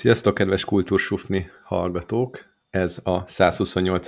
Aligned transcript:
Sziasztok, 0.00 0.34
kedves 0.34 0.64
kultúrsufni 0.64 1.50
hallgatók! 1.62 2.54
Ez 2.70 3.00
a 3.04 3.24
128. 3.26 4.06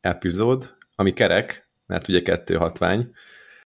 epizód, 0.00 0.76
ami 0.94 1.12
kerek, 1.12 1.68
mert 1.86 2.08
ugye 2.08 2.22
kettő 2.22 2.54
hatvány, 2.54 3.10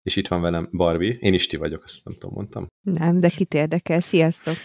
és 0.01 0.15
itt 0.15 0.27
van 0.27 0.41
velem 0.41 0.69
Barbie. 0.71 1.17
Én 1.19 1.33
is 1.33 1.47
ti 1.47 1.57
vagyok, 1.57 1.83
azt 1.83 2.05
nem 2.05 2.13
tudom, 2.13 2.35
mondtam. 2.35 2.67
Nem, 2.81 3.19
de 3.19 3.29
kit 3.29 3.53
érdekel. 3.53 3.99
Sziasztok! 3.99 4.55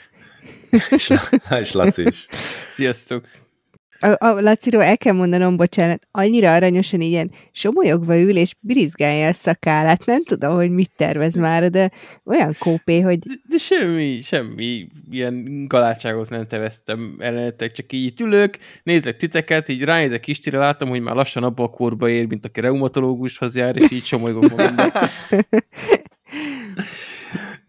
és, 0.91 1.13
és 1.61 1.73
Laci 1.73 2.03
is. 2.07 2.27
Sziasztok! 2.69 3.27
A, 4.01 4.27
a 4.27 4.41
Laciról 4.41 4.83
el 4.83 4.99
kell 4.99 5.13
mondanom, 5.13 5.57
bocsánat, 5.57 6.07
annyira 6.11 6.55
aranyosan 6.55 7.01
ilyen 7.01 7.31
somolyogva 7.53 8.21
ül, 8.21 8.37
és 8.37 8.55
birizgálja 8.61 9.29
a 9.29 9.33
szakállát. 9.33 10.07
Nem 10.07 10.25
tudom, 10.25 10.55
hogy 10.55 10.71
mit 10.71 10.91
tervez 10.97 11.37
már, 11.37 11.71
de 11.71 11.91
olyan 12.25 12.57
kópé, 12.59 13.01
hogy... 13.01 13.19
De, 13.19 13.35
de 13.49 13.57
semmi, 13.57 14.21
semmi 14.21 14.87
ilyen 15.11 15.67
galátságot 15.67 16.31
nem 16.31 16.47
teveztem 16.47 17.17
ellenetek, 17.19 17.73
csak 17.73 17.93
így 17.93 18.21
ülök, 18.21 18.59
nézek 18.83 19.17
titeket, 19.17 19.69
így 19.69 19.83
ránézek 19.83 20.27
Istire, 20.27 20.59
látom, 20.59 20.89
hogy 20.89 21.01
már 21.01 21.15
lassan 21.15 21.43
abba 21.43 21.63
a 21.63 21.71
korba 21.71 22.09
ér, 22.09 22.27
mint 22.27 22.45
aki 22.45 22.61
reumatológushoz 22.61 23.57
jár, 23.57 23.77
és 23.77 23.91
így 23.91 24.05
somolygok 24.05 24.49
magamnak. 24.51 24.93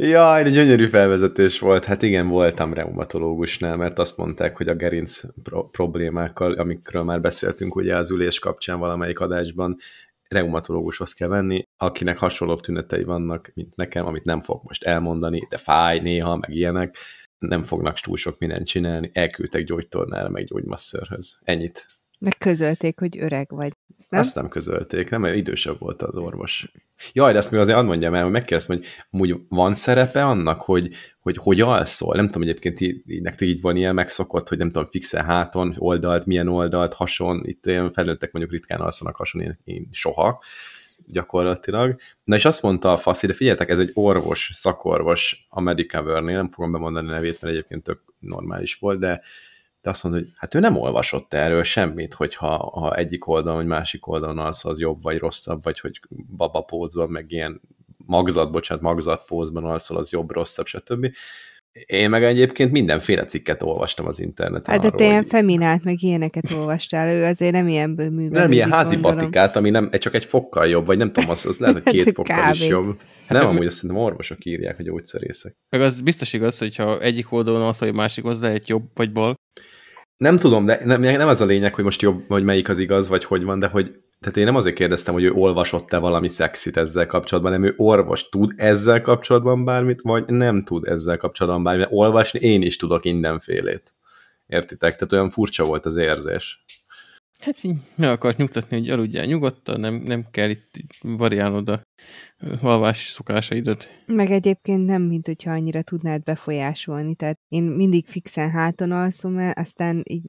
Jaj, 0.02 0.44
egy 0.44 0.52
gyönyörű 0.52 0.88
felvezetés 0.88 1.60
volt. 1.60 1.86
Hát 1.86 2.02
igen, 2.02 2.28
voltam 2.28 2.74
reumatológusnál, 2.74 3.78
mert 3.78 4.00
azt 4.00 4.18
mondták, 4.18 4.58
hogy 4.58 4.68
a 4.68 4.76
gerinc 4.76 5.22
pro- 5.44 5.72
problémákkal, 5.72 6.54
amikről 6.54 7.04
már 7.04 7.22
beszéltünk 7.22 7.76
ugye 7.76 7.96
az 7.96 8.12
ülés 8.12 8.40
kapcsán 8.40 8.80
valamelyik 8.80 9.20
adásban, 9.20 9.78
reumatológushoz 10.28 11.14
kell 11.14 11.28
venni, 11.28 11.64
akinek 11.78 12.18
hasonló 12.18 12.56
tünetei 12.56 13.04
vannak, 13.04 13.52
mint 13.54 13.76
nekem, 13.76 14.06
amit 14.06 14.24
nem 14.24 14.40
fog 14.40 14.62
most 14.64 14.84
elmondani, 14.84 15.48
de 15.50 15.58
fáj 15.58 16.00
néha, 16.00 16.36
meg 16.36 16.56
ilyenek, 16.56 16.96
nem 17.40 17.64
fognak 17.64 18.00
túl 18.00 18.18
sok 18.18 18.38
mindent 18.38 18.68
csinálni, 18.68 19.12
elküldtek 19.14 19.64
gyógytornára, 19.64 20.30
meg 20.30 20.44
gyógymasszörhöz. 20.44 21.40
Ennyit. 21.44 21.99
Meg 22.20 22.38
közölték, 22.38 23.00
hogy 23.00 23.18
öreg 23.20 23.50
vagy. 23.50 23.74
Ezt 23.98 24.12
nem? 24.12 24.20
Azt 24.20 24.36
nem 24.36 24.50
közölték, 24.50 25.10
nem, 25.10 25.22
mert 25.22 25.36
idősebb 25.36 25.80
volt 25.80 26.02
az 26.02 26.16
orvos. 26.16 26.72
Jaj, 27.14 27.32
de 27.32 27.38
ezt 27.38 27.52
még 27.52 27.60
azért 27.60 27.78
ad 27.78 27.86
mondjam 27.86 28.14
el, 28.14 28.24
hogy 28.24 28.32
megkérdeztem, 28.32 28.78
hogy 28.78 28.86
amúgy 29.10 29.36
van 29.50 29.76
szerepe 29.76 30.26
annak, 30.26 30.62
hogy 30.62 30.90
hogy, 31.20 31.38
hogy 31.38 31.62
alszol? 31.62 32.16
Nem 32.16 32.28
tudom, 32.28 32.42
egyébként 32.42 32.80
így, 32.80 33.22
nektek 33.22 33.48
így 33.48 33.62
van 33.62 33.76
ilyen 33.76 33.94
megszokott, 33.94 34.50
hogy 34.50 34.58
nem 34.58 34.70
tudom, 34.70 34.88
fixe 34.90 35.24
háton, 35.24 35.74
oldalt, 35.78 36.26
milyen 36.26 36.48
oldalt, 36.48 36.94
hason, 36.94 37.42
itt 37.46 37.66
ilyen 37.66 37.92
felnőttek 37.92 38.32
mondjuk 38.32 38.54
ritkán 38.54 38.80
alszanak 38.80 39.16
hason, 39.16 39.42
én, 39.42 39.60
én 39.64 39.88
soha 39.92 40.44
gyakorlatilag. 41.06 41.96
Na 42.24 42.36
és 42.36 42.46
azt 42.46 42.62
mondta 42.62 42.92
a 42.92 42.98
faszi, 42.98 43.28
de 43.28 43.34
figyeljetek, 43.34 43.70
ez 43.70 43.80
egy 43.80 43.92
orvos, 43.94 44.50
szakorvos 44.54 45.46
a 45.50 45.62
Medicover-nél, 45.62 46.36
nem 46.36 46.48
fogom 46.48 46.72
bemondani 46.72 47.08
a 47.08 47.12
nevét, 47.12 47.42
mert 47.42 47.54
egyébként 47.54 47.84
tök 47.84 48.02
normális 48.20 48.76
volt, 48.76 49.00
de 49.00 49.22
de 49.82 49.90
azt 49.90 50.04
mondta, 50.04 50.22
hogy 50.22 50.32
hát 50.38 50.56
ő 50.56 50.60
nem 50.60 50.78
olvasott 50.78 51.34
erről 51.34 51.64
semmit, 51.64 52.14
hogyha 52.14 52.58
ha 52.58 52.96
egyik 52.96 53.28
oldalon, 53.28 53.58
vagy 53.58 53.68
másik 53.68 54.08
oldalon 54.08 54.40
az, 54.40 54.66
az 54.66 54.80
jobb, 54.80 55.02
vagy 55.02 55.18
rosszabb, 55.18 55.64
vagy 55.64 55.80
hogy 55.80 56.00
babapózban, 56.38 57.10
meg 57.10 57.32
ilyen 57.32 57.62
magzat, 58.06 58.52
bocsánat, 58.52 58.84
magzatpózban 58.84 59.64
alszol, 59.64 59.98
az 59.98 60.10
jobb, 60.10 60.32
rosszabb, 60.32 60.66
stb. 60.66 61.12
Én 61.86 62.10
meg 62.10 62.24
egyébként 62.24 62.72
mindenféle 62.72 63.26
cikket 63.26 63.64
olvastam 63.64 64.08
az 64.08 64.20
interneten. 64.20 64.74
Hát 64.74 64.84
de 64.84 64.90
te 64.90 65.04
ilyen 65.04 65.26
feminát, 65.26 65.84
meg 65.84 66.04
ilyeneket 66.04 66.52
olvastál, 66.52 67.16
ő 67.16 67.24
azért 67.24 67.52
nem 67.52 67.68
ilyenből 67.68 68.10
művel. 68.10 68.42
Nem 68.42 68.52
ilyen 68.52 68.72
házi 68.72 68.94
gondolom. 68.94 69.18
patikát, 69.18 69.56
ami 69.56 69.70
nem, 69.70 69.90
csak 69.92 70.14
egy 70.14 70.26
fokkal 70.26 70.68
jobb, 70.68 70.86
vagy 70.86 70.98
nem 70.98 71.10
tudom, 71.10 71.30
az, 71.30 71.46
az 71.46 71.60
lehet, 71.60 71.84
hogy 71.84 71.94
két 71.94 72.06
hát 72.06 72.14
fokkal 72.14 72.50
Kb. 72.50 72.54
is 72.54 72.68
jobb. 72.68 73.00
Nem, 73.28 73.48
amúgy 73.48 73.66
azt 73.66 73.76
szerintem 73.76 74.04
orvosok 74.04 74.46
írják, 74.46 74.76
hogy 74.76 74.86
gyógyszerészek. 74.86 75.56
Meg 75.70 75.82
az 75.82 76.02
biztos 76.02 76.34
igaz, 76.34 76.58
hogyha 76.58 77.02
egyik 77.02 77.32
oldalon 77.32 77.62
az, 77.62 77.78
hogy 77.78 77.94
másik 77.94 78.26
az 78.26 78.42
lehet 78.42 78.68
jobb 78.68 78.84
vagy 78.94 79.12
bal. 79.12 79.36
Nem 80.20 80.38
tudom, 80.38 80.66
de 80.66 80.82
nem, 80.84 81.02
nem 81.02 81.28
az 81.28 81.42
a 81.42 81.46
lényeg, 81.46 81.74
hogy 81.74 81.84
most 81.84 82.02
jobb, 82.02 82.24
vagy 82.28 82.44
melyik 82.44 82.70
az 82.70 82.80
igaz, 82.80 83.08
vagy 83.08 83.26
hogy 83.26 83.44
van, 83.44 83.60
de 83.60 83.68
hogy 83.68 84.02
tehát 84.20 84.38
én 84.38 84.46
nem 84.46 84.56
azért 84.56 84.76
kérdeztem, 84.76 85.14
hogy 85.14 85.24
ő 85.24 85.32
olvasott-e 85.32 85.98
valami 85.98 86.30
szexit 86.30 86.78
ezzel 86.78 87.06
kapcsolatban, 87.06 87.52
nem 87.52 87.64
ő 87.64 87.74
orvos 87.78 88.30
tud 88.30 88.54
ezzel 88.56 89.02
kapcsolatban 89.02 89.66
bármit, 89.66 90.02
vagy 90.02 90.26
nem 90.26 90.62
tud 90.62 90.88
ezzel 90.88 91.18
kapcsolatban 91.18 91.64
bármit. 91.64 91.88
Olvasni 91.90 92.40
én 92.40 92.62
is 92.62 92.76
tudok 92.76 93.04
mindenfélét. 93.04 93.96
Értitek? 94.48 94.94
Tehát 94.94 95.12
olyan 95.12 95.30
furcsa 95.30 95.66
volt 95.66 95.86
az 95.86 95.96
érzés. 95.96 96.64
Hát 97.40 97.64
így 97.64 97.76
meg 97.96 98.10
akart 98.10 98.38
nyugtatni, 98.38 98.78
hogy 98.78 98.90
aludjál 98.90 99.26
nyugodtan, 99.26 99.80
nem, 99.80 99.94
nem 99.96 100.26
kell 100.32 100.50
itt 100.50 100.72
variálnod 101.02 101.70
a 101.70 101.82
halvás 102.62 103.08
szokásaidat. 103.08 103.90
Meg 104.06 104.32
egyébként 104.32 104.86
nem, 104.86 105.02
mint 105.02 105.26
hogyha 105.26 105.52
annyira 105.52 105.82
tudnád 105.82 106.24
befolyásolni, 106.24 107.16
tehát 107.16 107.40
én 107.48 107.64
mindig 107.64 108.08
fixen 108.08 108.50
háton 108.50 108.92
alszom 108.92 109.38
el, 109.38 109.52
aztán 109.52 110.04
így 110.04 110.26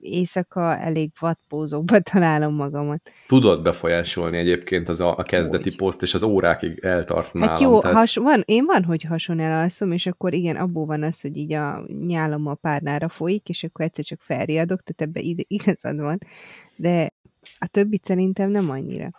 éjszaka 0.00 0.78
elég 0.78 1.10
vadpózókba 1.20 2.00
találom 2.12 2.54
magamat. 2.54 3.10
Tudod 3.26 3.62
befolyásolni 3.62 4.36
egyébként 4.36 4.88
az 4.88 5.00
a, 5.00 5.18
a 5.18 5.22
kezdeti 5.22 5.68
Úgy. 5.68 5.76
poszt, 5.76 6.02
és 6.02 6.14
az 6.14 6.22
órákig 6.22 6.78
eltart 6.82 7.32
nálam. 7.32 7.48
Hát 7.48 7.60
jó, 7.60 7.80
tehát... 7.80 7.96
has, 7.96 8.16
van, 8.16 8.42
én 8.44 8.64
van, 8.64 8.84
hogy 8.84 9.02
hason 9.02 9.38
elalszom, 9.38 9.92
és 9.92 10.06
akkor 10.06 10.34
igen, 10.34 10.56
abból 10.56 10.86
van 10.86 11.02
az, 11.02 11.20
hogy 11.20 11.36
így 11.36 11.52
a 11.52 11.84
nyálom 12.06 12.46
a 12.46 12.54
párnára 12.54 13.08
folyik, 13.08 13.48
és 13.48 13.64
akkor 13.64 13.84
egyszer 13.84 14.04
csak 14.04 14.20
felriadok, 14.20 14.82
tehát 14.82 15.14
ebbe 15.14 15.20
igazad 15.56 16.00
van, 16.00 16.18
de 16.76 17.12
a 17.58 17.66
többit 17.66 18.04
szerintem 18.04 18.50
nem 18.50 18.70
annyira. 18.70 19.10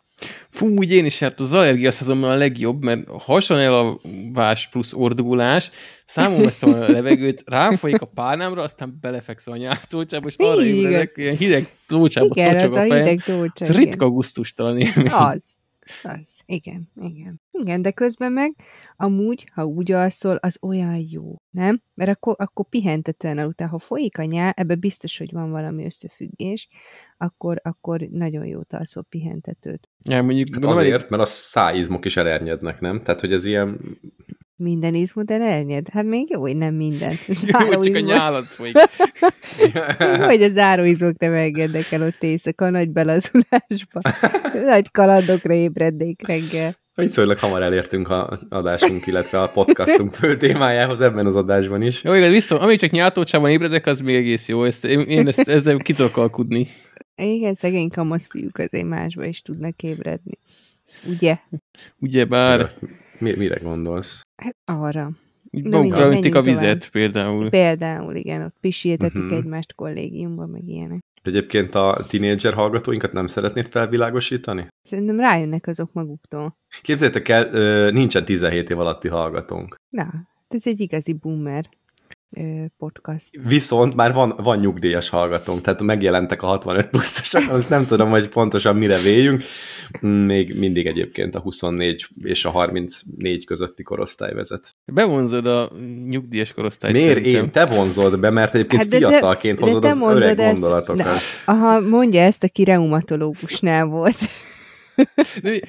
Fú, 0.49 0.67
úgy 0.67 0.91
én 0.91 1.05
is, 1.05 1.19
hát 1.19 1.39
az 1.39 1.53
allergia 1.53 1.91
szezonban 1.91 2.29
a 2.29 2.35
legjobb, 2.35 2.83
mert 2.83 3.07
hason 3.07 3.59
el 3.59 3.73
a 3.73 3.99
vás 4.33 4.67
plusz 4.67 4.93
ordulás, 4.93 5.71
számom 6.05 6.41
veszem 6.41 6.73
a 6.73 6.77
levegőt, 6.77 7.43
ráfolyik 7.45 8.01
a 8.01 8.05
párnámra, 8.05 8.61
aztán 8.61 8.97
belefekszem 9.01 9.53
a 9.53 9.57
nyáltócsába, 9.57 10.27
és 10.27 10.35
arra 10.37 10.63
ébredek, 10.63 11.13
ilyen 11.15 11.35
hideg 11.35 11.69
tócsába 11.87 12.33
tocsog 12.33 12.73
a, 12.73 12.81
a 12.81 12.87
fejem. 12.87 13.17
Ez 13.53 13.75
ritka 13.75 14.09
gusztustalan 14.09 14.77
élmény. 14.79 15.11
Az. 15.11 15.55
Az, 16.03 16.41
igen, 16.45 16.89
igen. 17.01 17.41
Igen, 17.51 17.81
de 17.81 17.91
közben 17.91 18.31
meg 18.31 18.55
amúgy, 18.95 19.49
ha 19.53 19.65
úgy 19.65 19.91
alszol, 19.91 20.35
az 20.35 20.57
olyan 20.61 21.05
jó, 21.09 21.41
nem? 21.49 21.81
Mert 21.93 22.09
akkor, 22.09 22.35
akkor 22.37 22.65
pihentetően 22.69 23.37
aludtál. 23.37 23.67
Ha 23.67 23.79
folyik 23.79 24.17
a 24.17 24.23
nyál, 24.23 24.53
ebbe 24.55 24.75
biztos, 24.75 25.17
hogy 25.17 25.31
van 25.31 25.51
valami 25.51 25.85
összefüggés, 25.85 26.67
akkor, 27.17 27.59
akkor 27.63 27.99
nagyon 27.99 28.45
jó 28.45 28.61
alszol 28.69 29.03
pihentetőt. 29.03 29.89
Ja, 30.03 30.23
mondjuk 30.23 30.47
hát 30.53 30.63
azért, 30.63 31.09
mert 31.09 31.21
a 31.21 31.25
szájizmok 31.25 32.05
is 32.05 32.17
elernyednek, 32.17 32.79
nem? 32.79 33.01
Tehát, 33.03 33.21
hogy 33.21 33.33
ez 33.33 33.45
ilyen 33.45 33.97
minden 34.57 34.93
izmod 34.93 35.31
elnyed? 35.31 35.89
Hát 35.89 36.03
még 36.03 36.29
jó, 36.29 36.41
hogy 36.41 36.55
nem 36.55 36.73
minden. 36.73 37.13
Jó, 37.69 37.79
csak 37.79 37.95
a 37.95 37.99
nyálad 37.99 38.45
folyik. 38.45 38.75
Vagy 40.19 40.43
a 40.43 40.49
záróizmok 40.49 41.19
nem 41.19 41.33
engednek 41.33 41.91
el 41.91 42.01
ott 42.01 42.23
éjszaka 42.23 42.69
nagy 42.69 42.89
belazulásba. 42.89 44.01
Nagy 44.71 44.91
kalandokra 44.91 45.53
ébrednék 45.53 46.27
reggel. 46.27 46.75
Viszonylag 46.95 47.37
hamar 47.37 47.61
elértünk 47.61 48.09
a 48.09 48.37
adásunk, 48.49 49.07
illetve 49.07 49.41
a 49.41 49.49
podcastunk 49.49 50.13
fő 50.13 50.37
témájához 50.37 51.01
ebben 51.01 51.25
az 51.25 51.35
adásban 51.35 51.81
is. 51.81 52.03
Jó, 52.03 52.13
igaz, 52.13 52.29
vissza, 52.29 52.59
amíg 52.59 52.79
csak 52.79 52.91
nyáltócsában 52.91 53.49
ébredek, 53.49 53.85
az 53.85 53.99
még 53.99 54.15
egész 54.15 54.47
jó. 54.47 54.63
Ezt, 54.63 54.85
én, 54.85 54.99
én 54.99 55.27
ezt, 55.27 55.47
ezzel 55.47 55.77
ki 55.77 55.93
tudok 55.93 56.17
alkudni. 56.17 56.67
Igen, 57.15 57.53
szegény 57.53 57.89
kamaszfiúk 57.89 58.57
azért 58.57 58.87
másba 58.87 59.25
is 59.25 59.41
tudnak 59.41 59.81
ébredni. 59.81 60.39
Ugye? 61.05 61.37
Ugye 61.99 62.25
bár... 62.25 62.69
Mi, 63.19 63.35
mire 63.37 63.59
gondolsz? 63.63 64.21
Hát 64.35 64.55
arra. 64.65 65.11
magukra 65.51 66.11
öntik 66.11 66.35
a 66.35 66.41
vizet 66.41 66.61
tovább. 66.61 66.91
például. 66.91 67.49
Például, 67.49 68.15
igen, 68.15 68.41
ott 68.41 68.55
pisiltetik 68.59 69.21
uh-huh. 69.21 69.37
egymást 69.37 69.75
kollégiumban, 69.75 70.49
meg 70.49 70.67
ilyenek. 70.67 70.99
Egyébként 71.21 71.75
a 71.75 72.05
tínédzser 72.07 72.53
hallgatóinkat 72.53 73.11
nem 73.11 73.27
szeretnéd 73.27 73.67
felvilágosítani? 73.67 74.67
Szerintem 74.81 75.19
rájönnek 75.19 75.67
azok 75.67 75.93
maguktól. 75.93 76.53
Képzeljétek 76.81 77.27
el, 77.29 77.49
nincsen 77.91 78.25
17 78.25 78.69
év 78.69 78.79
alatti 78.79 79.07
hallgatónk. 79.07 79.75
Na, 79.89 80.13
ez 80.47 80.61
egy 80.65 80.79
igazi 80.79 81.13
boomer 81.13 81.69
podcast. 82.77 83.29
Viszont 83.43 83.95
már 83.95 84.13
van, 84.13 84.33
van 84.37 84.59
nyugdíjas 84.59 85.09
hallgatónk, 85.09 85.61
tehát 85.61 85.81
megjelentek 85.81 86.41
a 86.41 86.47
65 86.47 86.87
pluszosok, 86.87 87.49
azt 87.49 87.69
nem 87.69 87.85
tudom, 87.85 88.09
hogy 88.09 88.27
pontosan 88.27 88.75
mire 88.75 88.97
véljünk. 88.97 89.43
Még 90.01 90.59
mindig 90.59 90.85
egyébként 90.85 91.35
a 91.35 91.39
24 91.39 92.07
és 92.23 92.45
a 92.45 92.49
34 92.49 93.45
közötti 93.45 93.83
korosztály 93.83 94.33
vezet. 94.33 94.75
Bevonzod 94.85 95.47
a 95.47 95.71
nyugdíjas 96.07 96.53
korosztályt. 96.53 96.93
Miért 96.93 97.13
szerintem. 97.13 97.43
én? 97.43 97.51
Te 97.51 97.65
vonzod 97.65 98.19
be, 98.19 98.29
mert 98.29 98.55
egyébként 98.55 98.81
hát 98.81 98.91
de 98.91 98.97
fiatalként 98.97 99.59
de, 99.59 99.65
hozod 99.65 99.81
de 99.81 99.87
az 99.87 100.01
öreg 100.01 100.39
ezt, 100.39 100.51
gondolatokat. 100.51 101.05
De, 101.05 101.19
aha, 101.45 101.79
mondja 101.79 102.21
ezt, 102.21 102.43
aki 102.43 102.63
reumatológusnál 102.63 103.85
volt. 103.85 104.17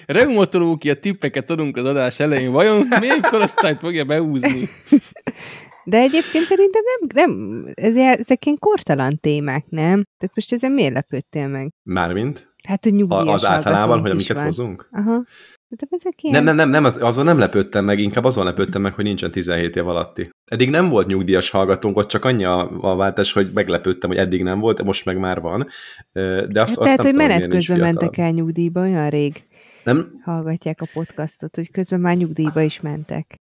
Reumatológia 0.07 0.95
tippeket 0.95 1.51
adunk 1.51 1.77
az 1.77 1.85
adás 1.85 2.21
elején. 2.21 2.51
Vajon 2.51 2.87
melyik 3.01 3.21
korosztályt 3.21 3.79
fogja 3.79 4.05
beúzni? 4.05 4.69
De 5.89 5.99
egyébként 5.99 6.45
szerintem 6.45 6.83
nem, 6.85 7.29
nem 7.29 7.65
ez, 7.75 7.97
ezek 7.97 8.45
ilyen 8.45 8.59
kortalan 8.59 9.19
témák, 9.21 9.65
nem? 9.69 10.03
Tehát 10.19 10.35
most 10.35 10.53
ezen 10.53 10.73
miért 10.73 10.93
lepődtél 10.93 11.49
meg? 11.49 11.73
Mármint? 11.83 12.55
Hát, 12.67 12.85
hogy 12.85 12.95
nyugdíjas 12.95 13.35
Az 13.35 13.45
általában, 13.45 14.01
hogy 14.01 14.11
amiket 14.11 14.37
van. 14.37 14.45
hozunk? 14.45 14.89
Aha. 14.93 15.25
De 15.69 15.87
ezek 15.91 16.23
ilyen... 16.23 16.35
Nem, 16.37 16.45
nem, 16.45 16.57
nem, 16.57 16.71
nem 16.71 16.85
az, 16.85 17.03
azon 17.03 17.25
nem 17.25 17.39
lepődtem 17.39 17.85
meg, 17.85 17.99
inkább 17.99 18.25
azon 18.25 18.45
lepődtem 18.45 18.83
meg, 18.83 18.95
hogy 18.95 19.05
nincsen 19.05 19.31
17 19.31 19.77
év 19.77 19.89
alatti. 19.89 20.31
Eddig 20.45 20.71
nem 20.71 20.89
volt 20.89 21.07
nyugdíjas 21.07 21.51
hallgatónk, 21.51 21.97
ott 21.97 22.09
csak 22.09 22.25
annyi 22.25 22.45
a, 22.45 22.71
a 22.81 22.97
váltás, 22.97 23.33
hogy 23.33 23.51
meglepődtem, 23.55 24.11
hogy 24.11 24.19
eddig 24.19 24.43
nem 24.43 24.61
volt, 24.61 24.83
most 24.83 25.05
meg 25.05 25.19
már 25.19 25.41
van. 25.41 25.67
De 26.13 26.21
azt, 26.23 26.49
hát 26.55 26.55
tehát, 26.55 26.79
azt 26.79 26.97
hogy 26.97 27.11
tudom, 27.11 27.27
menet 27.27 27.49
közben 27.49 27.79
mentek 27.79 28.17
el 28.17 28.31
nyugdíjba, 28.31 28.81
olyan 28.81 29.09
rég 29.09 29.43
Nem? 29.85 30.21
hallgatják 30.25 30.81
a 30.81 30.87
podcastot, 30.93 31.57
hogy 31.57 31.71
közben 31.71 32.01
már 32.01 32.17
nyugdíjba 32.17 32.61
is 32.61 32.81
mentek. 32.81 33.37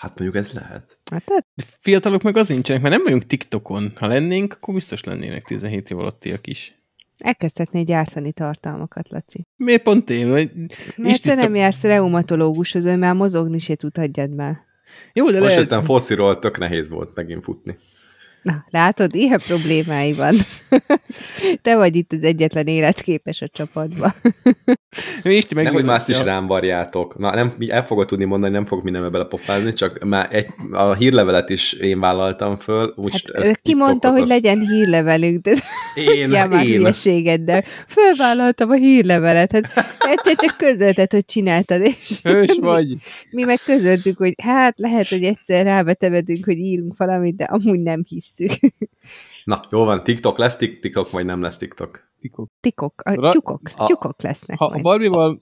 Hát 0.00 0.18
mondjuk 0.18 0.44
ez 0.44 0.52
lehet. 0.52 0.98
Hát 1.10 1.24
De 1.26 1.64
Fiatalok 1.80 2.22
meg 2.22 2.36
az 2.36 2.48
nincsenek, 2.48 2.82
mert 2.82 2.94
nem 2.94 3.04
vagyunk 3.04 3.26
TikTokon. 3.26 3.92
Ha 3.96 4.06
lennénk, 4.06 4.52
akkor 4.52 4.74
biztos 4.74 5.04
lennének 5.04 5.44
17 5.44 5.90
év 5.90 5.98
alattiak 5.98 6.46
is. 6.46 6.74
elkezdhetné 7.18 7.82
gyártani 7.82 8.32
tartalmakat, 8.32 9.08
Laci. 9.10 9.46
Miért 9.56 9.82
pont 9.82 10.10
én? 10.10 10.28
Vagy- 10.28 10.50
Mert 10.96 11.22
te 11.22 11.34
nem 11.34 11.54
jársz 11.54 11.82
reumatológushoz, 11.82 12.84
ő 12.84 12.96
már 12.96 13.14
mozogni 13.14 13.58
se 13.58 13.74
tud, 13.74 13.96
hagyjad 13.96 14.34
már. 14.34 14.58
Jó, 15.12 15.26
de 15.26 15.32
Most 15.32 15.42
lehet... 15.42 15.58
jöttem 15.58 15.82
fociról, 15.82 16.38
tök 16.38 16.58
nehéz 16.58 16.88
volt 16.88 17.14
megint 17.14 17.44
futni. 17.44 17.76
Na, 18.42 18.64
látod, 18.70 19.14
ilyen 19.14 19.40
problémái 19.46 20.12
van. 20.12 20.34
Te 21.62 21.76
vagy 21.76 21.96
itt 21.96 22.12
az 22.12 22.22
egyetlen 22.22 22.66
életképes 22.66 23.42
a 23.42 23.48
csapatban. 23.48 24.14
Isti 25.22 25.54
meg 25.54 25.64
Nehogy 25.64 25.84
már 25.84 25.96
azt 25.96 26.08
is 26.08 26.22
rám 26.22 26.46
varjátok. 26.46 27.18
Na, 27.18 27.34
nem, 27.34 27.52
el 27.68 27.86
fogod 27.86 28.06
tudni 28.06 28.24
mondani, 28.24 28.52
nem 28.52 28.64
fogok 28.64 28.84
mindenbe 28.84 29.08
belepofázni, 29.08 29.72
csak 29.72 30.04
már 30.04 30.28
egy, 30.30 30.46
a 30.72 30.92
hírlevelet 30.94 31.50
is 31.50 31.72
én 31.72 32.00
vállaltam 32.00 32.56
föl. 32.56 32.92
Úgy 32.96 33.24
Hát, 33.34 33.60
ki 33.62 33.74
mondta, 33.74 34.10
hogy 34.10 34.28
legyen 34.28 34.60
hírlevelünk, 34.60 35.42
de 35.42 35.54
Én, 35.94 36.30
ja, 36.32 36.46
már 36.46 36.66
én. 36.66 36.76
hülyeségeddel. 36.76 37.64
Fölvállaltam 37.88 38.70
a 38.70 38.74
hírlevelet, 38.74 39.52
hát 39.52 39.96
egyszer 39.98 40.34
csak 40.34 40.56
közölted, 40.56 41.10
hogy 41.10 41.24
csináltad, 41.24 41.80
és 41.80 42.20
Hős 42.22 42.58
vagy. 42.60 42.96
mi 43.30 43.42
meg 43.42 43.58
közöltük, 43.64 44.16
hogy 44.16 44.34
hát 44.42 44.78
lehet, 44.78 45.08
hogy 45.08 45.24
egyszer 45.24 45.64
rábetevedünk, 45.64 46.44
hogy 46.44 46.58
írunk 46.58 46.96
valamit, 46.96 47.36
de 47.36 47.44
amúgy 47.44 47.80
nem 47.80 48.02
hisszük. 48.36 48.72
Na, 49.44 49.60
jó 49.70 49.84
van, 49.84 50.04
TikTok 50.04 50.38
lesz 50.38 50.56
TikTok, 50.56 51.10
vagy 51.10 51.24
nem 51.24 51.42
lesz 51.42 51.56
TikTok. 51.56 52.08
Tikok. 52.20 52.50
Tikok, 52.60 53.02
a 53.04 53.30
tyukok, 53.30 53.60
a- 53.76 53.86
tyukok 53.86 54.22
lesznek 54.22 54.58
Ha 54.58 54.64
a 54.64 54.68
majd. 54.68 54.82
Barbie-val, 54.82 55.40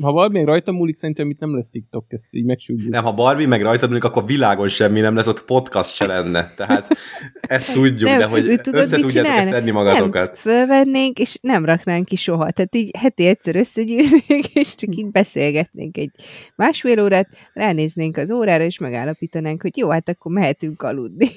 ha 0.00 0.12
Barbie 0.12 0.38
még 0.38 0.46
rajta 0.48 0.72
múlik, 0.72 0.94
szerintem 0.96 1.30
itt 1.30 1.38
nem 1.38 1.54
lesz 1.54 1.70
TikTok, 1.70 2.04
ezt 2.08 2.24
így 2.30 2.44
megsúgjuk. 2.44 2.90
Nem, 2.92 3.04
ha 3.04 3.12
Barbie 3.12 3.46
meg 3.46 3.62
rajtad 3.62 3.88
múlik, 3.88 4.04
akkor 4.04 4.26
világon 4.26 4.68
semmi 4.68 5.00
nem 5.00 5.14
lesz, 5.14 5.26
ott 5.26 5.44
podcast 5.44 5.94
se 5.94 6.06
lenne. 6.06 6.52
Tehát 6.56 6.88
ezt 7.40 7.72
tudjuk, 7.72 8.08
Nem, 8.08 8.18
de 8.18 8.24
hogy 8.26 8.60
tudod, 8.62 8.80
össze 8.80 8.98
tudjátok 8.98 9.44
szedni 9.44 9.70
Nem, 9.70 9.74
magatokat. 9.84 10.38
fölvennénk, 10.38 11.18
és 11.18 11.38
nem 11.40 11.64
raknánk 11.64 12.04
ki 12.04 12.16
soha. 12.16 12.50
Tehát 12.50 12.74
így 12.74 12.96
heti 12.96 13.26
egyszer 13.26 13.56
összegyűlnénk, 13.56 14.46
és 14.54 14.74
csak 14.74 14.96
így 14.96 15.10
beszélgetnénk 15.10 15.96
egy 15.96 16.10
másfél 16.56 17.02
órát, 17.02 17.28
ránéznénk 17.52 18.16
az 18.16 18.30
órára, 18.30 18.64
és 18.64 18.78
megállapítanánk, 18.78 19.62
hogy 19.62 19.76
jó, 19.76 19.90
hát 19.90 20.08
akkor 20.08 20.32
mehetünk 20.32 20.82
aludni. 20.82 21.28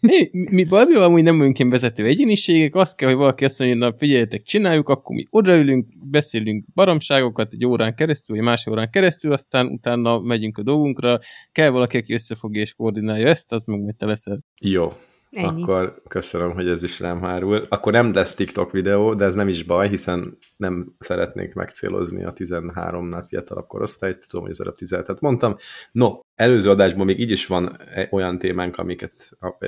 Mi, 0.00 0.64
Barbie-val 0.64 1.04
amúgy 1.04 1.22
nem 1.22 1.38
vagyunk 1.38 1.58
ilyen 1.58 1.70
vezető 1.70 2.04
egyéniségek, 2.04 2.74
azt 2.74 2.96
kell, 2.96 3.08
hogy 3.08 3.18
valaki 3.18 3.44
azt 3.44 3.58
mondja, 3.58 3.78
na 3.78 3.94
figyeljetek, 3.96 4.42
csináljuk, 4.42 4.88
akkor 4.88 5.16
mi 5.16 5.26
odaülünk, 5.30 5.86
beszélünk 6.10 6.64
baromságokat 6.74 7.52
egy 7.52 7.64
órán 7.64 7.94
keresztül, 7.94 8.36
vagy 8.36 8.44
másfél 8.44 8.72
órán 8.72 8.90
keresztül, 8.90 9.32
aztán 9.32 9.66
utána 9.66 10.20
megyünk 10.20 10.58
a 10.58 10.62
dolgunkra, 10.62 11.18
kell 11.52 11.70
valaki, 11.70 11.96
aki 11.96 12.12
összefogja 12.12 12.60
és 12.60 12.74
koordinálja 12.74 13.28
ezt, 13.28 13.52
az 13.52 13.62
meg 13.64 13.94
te 13.98 14.06
leszel. 14.06 14.44
Jó, 14.60 14.92
Ennyi. 15.30 15.62
akkor 15.62 16.02
köszönöm, 16.08 16.52
hogy 16.52 16.68
ez 16.68 16.82
is 16.82 17.00
rám 17.00 17.20
hárul. 17.20 17.66
Akkor 17.68 17.92
nem 17.92 18.12
lesz 18.12 18.34
TikTok 18.34 18.72
videó, 18.72 19.14
de 19.14 19.24
ez 19.24 19.34
nem 19.34 19.48
is 19.48 19.62
baj, 19.62 19.88
hiszen 19.88 20.38
nem 20.56 20.94
szeretnék 20.98 21.54
megcélozni 21.54 22.24
a 22.24 22.32
13-nál 22.32 23.24
fiatalabb 23.28 23.66
korosztályt, 23.66 24.26
tudom, 24.28 24.44
hogy 24.44 24.54
az 24.54 24.60
előbb 24.60 24.76
17-et 24.78 25.20
mondtam. 25.20 25.56
No, 25.92 26.18
előző 26.34 26.70
adásban 26.70 27.06
még 27.06 27.20
így 27.20 27.30
is 27.30 27.46
van 27.46 27.76
e- 27.94 28.08
olyan 28.10 28.38
témánk, 28.38 28.76
amiket, 28.78 29.12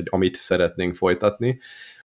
amit 0.05 0.37
szeretnénk 0.37 0.95
folytatni. 0.95 1.61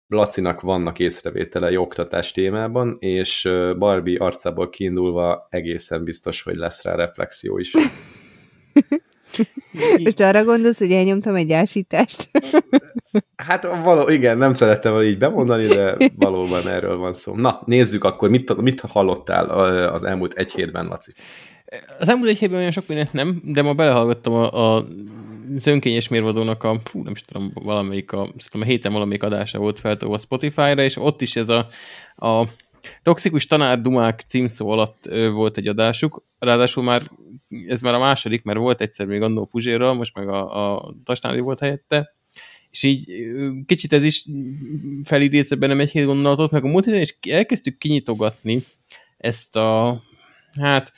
Lacinak 0.08 0.62
vannak 0.62 1.00
észrevételei 1.00 1.78
oktatás 1.78 2.32
témában, 2.32 2.98
és 3.00 3.50
Barbie 3.78 4.24
arcából 4.24 4.70
kiindulva 4.70 5.48
egészen 5.50 6.04
biztos, 6.04 6.42
hogy 6.42 6.56
lesz 6.56 6.84
rá 6.84 6.96
reflexió 6.96 7.58
is. 7.58 7.72
Most 10.04 10.20
arra 10.20 10.44
gondolsz, 10.44 10.80
hogy 10.80 10.92
elnyomtam 10.92 11.36
egy 11.36 11.52
ásítást? 11.52 12.30
Hát 13.36 13.68
való, 13.84 14.10
igen, 14.10 14.38
nem 14.38 14.54
szerettem 14.54 14.92
volna 14.92 15.08
így 15.08 15.18
bemondani, 15.18 15.68
de 15.68 15.98
valóban 16.16 16.68
erről 16.68 16.98
van 16.98 17.14
szó. 17.14 17.36
Na, 17.36 17.62
nézzük 17.66 18.04
akkor, 18.04 18.30
mit, 18.30 18.62
mit 18.62 18.82
hallottál 18.82 19.46
az 19.90 20.04
elmúlt 20.04 20.34
egy 20.34 20.52
hétben, 20.52 20.88
Laci? 20.88 21.12
Az 22.00 22.10
elmúlt 22.10 22.30
egy 22.30 22.38
hétben 22.38 22.60
olyan 22.60 22.72
sok 22.72 22.88
mindent 22.88 23.14
nem, 23.14 23.42
de 23.44 23.62
ma 23.62 23.74
belehallgattam 23.74 24.34
a, 24.34 24.76
a 24.76 24.86
az 25.56 25.68
önkényes 25.68 26.08
mérvadónak 26.08 26.64
a, 26.64 26.80
fú, 26.84 27.04
nem 27.04 27.12
is 27.12 27.22
tudom, 27.22 27.52
valamelyik 27.54 28.12
a, 28.12 28.30
szerintem 28.38 28.62
a 28.62 28.64
héten 28.64 28.92
valamelyik 28.92 29.24
adása 29.24 29.60
volt 29.60 29.80
feltolva 29.80 30.18
Spotify-ra, 30.18 30.82
és 30.82 30.98
ott 30.98 31.22
is 31.22 31.36
ez 31.36 31.50
a, 31.50 31.68
a 32.16 32.48
Toxikus 33.04 33.46
tanár 33.46 33.82
dumák 33.82 34.20
címszó 34.28 34.70
alatt 34.70 35.06
volt 35.32 35.58
egy 35.58 35.68
adásuk, 35.68 36.24
ráadásul 36.40 36.84
már 36.84 37.12
ez 37.68 37.82
már 37.82 37.94
a 37.94 38.00
második, 38.00 38.44
mert 38.44 38.58
volt 38.58 38.82
egyszer 38.82 39.06
még 39.06 39.22
annó 39.22 39.46
Puzsérral, 39.46 39.94
most 39.94 40.16
meg 40.16 40.30
a, 40.30 40.74
a 40.76 40.96
Tasnári 41.04 41.40
volt 41.40 41.60
helyette, 41.60 42.16
és 42.70 42.84
így 42.84 43.06
kicsit 43.66 43.94
ez 43.94 44.04
is 44.04 44.26
felidézze 45.04 45.56
bennem 45.56 45.80
egy 45.80 45.92
hét 45.92 46.06
gondolatot, 46.06 46.52
meg 46.52 46.64
a 46.64 46.68
múlt 46.68 46.86
héten 46.86 47.02
is 47.02 47.18
elkezdtük 47.30 47.78
kinyitogatni 47.78 48.64
ezt 49.18 49.56
a, 49.56 50.02
hát 50.62 50.94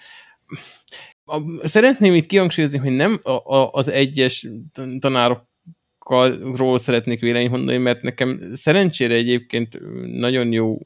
a, 1.26 1.68
szeretném 1.68 2.14
itt 2.14 2.26
kihangsúlyozni, 2.26 2.78
hogy 2.78 2.92
nem 2.92 3.20
a, 3.24 3.32
a, 3.32 3.72
az 3.72 3.88
egyes 3.88 4.48
tan- 5.00 5.47
tanárokról 6.08 6.78
szeretnék 6.78 7.20
véleményt 7.20 7.52
mondani, 7.52 7.78
mert 7.78 8.02
nekem 8.02 8.42
szerencsére 8.54 9.14
egyébként 9.14 9.80
nagyon 10.06 10.52
jó 10.52 10.78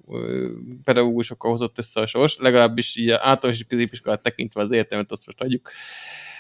pedagógusokkal 0.84 1.52
hozott 1.52 1.78
össze 1.78 2.02
a 2.02 2.06
sors, 2.06 2.38
legalábbis 2.40 2.96
így 2.96 3.10
általános 3.10 3.64
középiskolát 3.68 4.22
tekintve 4.22 4.62
az 4.62 4.72
értelmet, 4.72 5.12
azt 5.12 5.26
most 5.26 5.40
hagyjuk. 5.40 5.72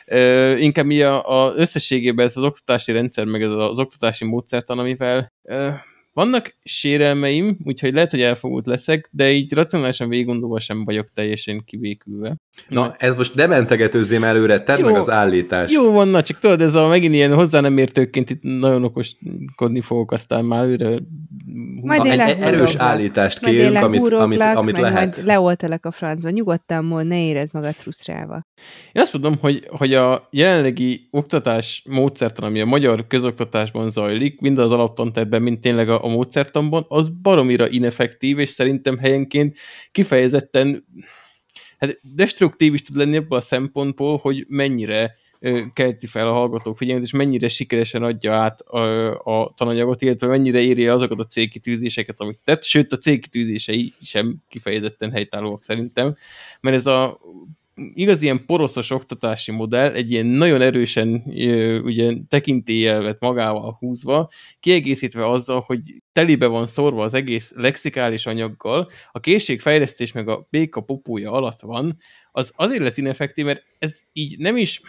Ö, 0.05 0.55
inkább 0.57 0.85
mi 0.85 1.01
a 1.01 1.53
összességében 1.55 2.25
ez 2.25 2.37
az 2.37 2.43
oktatási 2.43 2.91
rendszer, 2.91 3.25
meg 3.25 3.41
ez 3.41 3.51
az 3.51 3.79
oktatási 3.79 4.25
módszertan, 4.25 4.79
amivel 4.79 5.31
ö, 5.43 5.69
vannak 6.13 6.55
sérelmeim, 6.63 7.57
úgyhogy 7.63 7.93
lehet, 7.93 8.11
hogy 8.11 8.21
elfogult 8.21 8.65
leszek, 8.65 9.09
de 9.11 9.31
így 9.31 9.53
racionálisan 9.53 10.09
végig 10.09 10.25
gondolva 10.25 10.59
sem 10.59 10.85
vagyok 10.85 11.07
teljesen 11.13 11.63
kivékülve. 11.65 12.35
Na, 12.67 12.93
ez 12.97 13.15
most 13.15 13.35
ne 13.35 13.45
mentegetőzzém 13.45 14.23
előre, 14.23 14.63
tedd 14.63 14.79
Jó. 14.79 14.85
meg 14.85 14.95
az 14.95 15.09
állítást. 15.09 15.73
Jó 15.73 15.91
van, 15.91 16.07
na, 16.07 16.21
csak 16.21 16.39
tudod, 16.39 16.61
ez 16.61 16.75
a 16.75 16.87
megint 16.87 17.13
ilyen 17.13 17.33
hozzá 17.33 17.59
nem 17.59 17.77
értőként 17.77 18.29
itt 18.29 18.41
nagyon 18.41 18.83
okoskodni 18.83 19.81
fogok, 19.81 20.11
aztán 20.11 20.45
már 20.45 20.65
őre... 20.65 20.89
Majd 21.81 22.03
Na, 22.03 22.13
én 22.13 22.19
egy, 22.19 22.41
erős 22.41 22.75
állítást 22.75 23.39
kérünk, 23.39 23.77
amit, 23.77 24.11
amit, 24.11 24.41
amit 24.41 24.81
meg 24.81 24.91
lehet. 24.91 25.15
majd 25.15 25.25
leoltalak 25.25 25.85
a 25.85 25.91
francba. 25.91 26.29
Nyugodtan 26.29 26.85
mond, 26.85 27.07
ne 27.07 27.23
érezd 27.23 27.53
magad 27.53 27.73
frusztrálva. 27.73 28.41
Én 28.91 29.01
azt 29.01 29.13
mondom, 29.13 29.33
hogy, 29.41 29.67
hogy 29.69 29.93
a 29.93 30.27
jelenlegi 30.31 31.07
oktatás 31.11 31.83
módszertan, 31.89 32.45
ami 32.45 32.61
a 32.61 32.65
magyar 32.65 33.07
közoktatásban 33.07 33.89
zajlik, 33.89 34.39
mind 34.39 34.57
az 34.57 34.71
alaptanterben, 34.71 35.41
mind 35.41 35.59
tényleg 35.59 35.89
a, 35.89 36.00
a 36.01 36.07
módszertanban, 36.07 36.85
az 36.87 37.09
baromira 37.09 37.69
ineffektív, 37.69 38.39
és 38.39 38.49
szerintem 38.49 38.97
helyenként 38.97 39.57
kifejezetten 39.91 40.85
hát 41.77 41.99
destruktív 42.01 42.73
is 42.73 42.81
tud 42.81 42.95
lenni 42.95 43.15
ebből 43.15 43.37
a 43.37 43.41
szempontból, 43.41 44.17
hogy 44.17 44.45
mennyire 44.47 45.15
kelti 45.73 46.07
fel 46.07 46.27
a 46.27 46.33
hallgatók 46.33 46.77
figyelmet, 46.77 47.05
és 47.05 47.11
mennyire 47.11 47.47
sikeresen 47.47 48.03
adja 48.03 48.33
át 48.33 48.59
a, 48.61 49.11
a 49.15 49.53
tananyagot, 49.57 50.01
illetve 50.01 50.27
mennyire 50.27 50.85
el 50.85 50.93
azokat 50.93 51.19
a 51.19 51.25
célkitűzéseket, 51.25 52.19
amit 52.19 52.39
tett, 52.43 52.63
sőt 52.63 52.93
a 52.93 52.97
célkitűzései 52.97 53.93
sem 54.01 54.35
kifejezetten 54.49 55.11
helytállóak 55.11 55.63
szerintem, 55.63 56.15
mert 56.59 56.75
ez 56.75 56.85
a 56.85 57.19
igaz 57.75 58.21
ilyen 58.21 58.45
poroszos 58.45 58.89
oktatási 58.89 59.51
modell, 59.51 59.91
egy 59.91 60.11
ilyen 60.11 60.25
nagyon 60.25 60.61
erősen 60.61 61.23
ugye, 61.83 62.13
tekintélyelvet 62.27 63.19
magával 63.19 63.75
húzva, 63.79 64.29
kiegészítve 64.59 65.29
azzal, 65.29 65.63
hogy 65.65 65.81
telibe 66.11 66.45
van 66.45 66.67
szorva 66.67 67.03
az 67.03 67.13
egész 67.13 67.53
lexikális 67.55 68.25
anyaggal, 68.25 68.89
a 69.11 69.19
készségfejlesztés 69.19 70.11
meg 70.11 70.27
a 70.27 70.47
béka 70.49 70.81
popója 70.81 71.31
alatt 71.31 71.61
van, 71.61 71.97
az 72.31 72.51
azért 72.55 72.81
lesz 72.81 72.97
ineffektív, 72.97 73.45
mert 73.45 73.63
ez 73.79 73.99
így 74.13 74.37
nem 74.37 74.57
is 74.57 74.81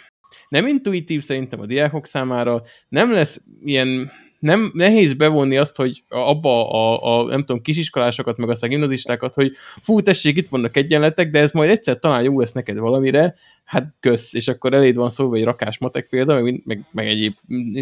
nem 0.49 0.67
intuitív 0.67 1.23
szerintem 1.23 1.61
a 1.61 1.67
diákok 1.67 2.07
számára, 2.07 2.63
nem 2.89 3.13
lesz 3.13 3.41
ilyen 3.65 4.11
nem 4.43 4.71
nehéz 4.75 5.15
bevonni 5.15 5.57
azt, 5.57 5.77
hogy 5.77 6.03
abba 6.09 6.71
a, 6.71 7.19
a 7.19 7.25
nem 7.25 7.41
tudom, 7.41 7.63
kisiskolásokat, 7.63 8.37
meg 8.37 8.51
aztán 8.51 8.71
gimnazistákat, 8.71 9.35
hogy 9.35 9.53
fú, 9.81 10.01
tessék, 10.01 10.37
itt 10.37 10.49
vannak 10.49 10.77
egyenletek, 10.77 11.31
de 11.31 11.39
ez 11.39 11.53
majd 11.53 11.71
egyszer 11.71 11.99
talán 11.99 12.23
jó 12.23 12.41
lesz 12.41 12.53
neked 12.53 12.79
valamire, 12.79 13.35
hát 13.65 13.95
kösz, 14.01 14.35
és 14.35 14.49
akkor 14.49 14.75
eléd 14.75 14.95
van 14.95 15.11
szólva 15.11 15.37
egy 15.37 15.45
rakás 15.45 15.79
matek 15.79 16.09
példa, 16.09 16.41
meg, 16.41 16.63
meg, 16.65 16.85
meg 16.91 17.07
egyéb 17.07 17.35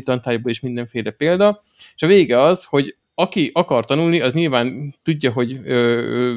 tantárgyból 0.05 0.51
is 0.51 0.61
mindenféle 0.61 1.11
példa, 1.11 1.63
és 1.95 2.03
a 2.03 2.07
vége 2.07 2.43
az, 2.43 2.65
hogy 2.65 2.97
aki 3.15 3.51
akar 3.53 3.85
tanulni, 3.85 4.21
az 4.21 4.33
nyilván 4.33 4.95
tudja, 5.03 5.33
hogy 5.33 5.61
ö, 5.65 5.75
ö, 5.75 6.35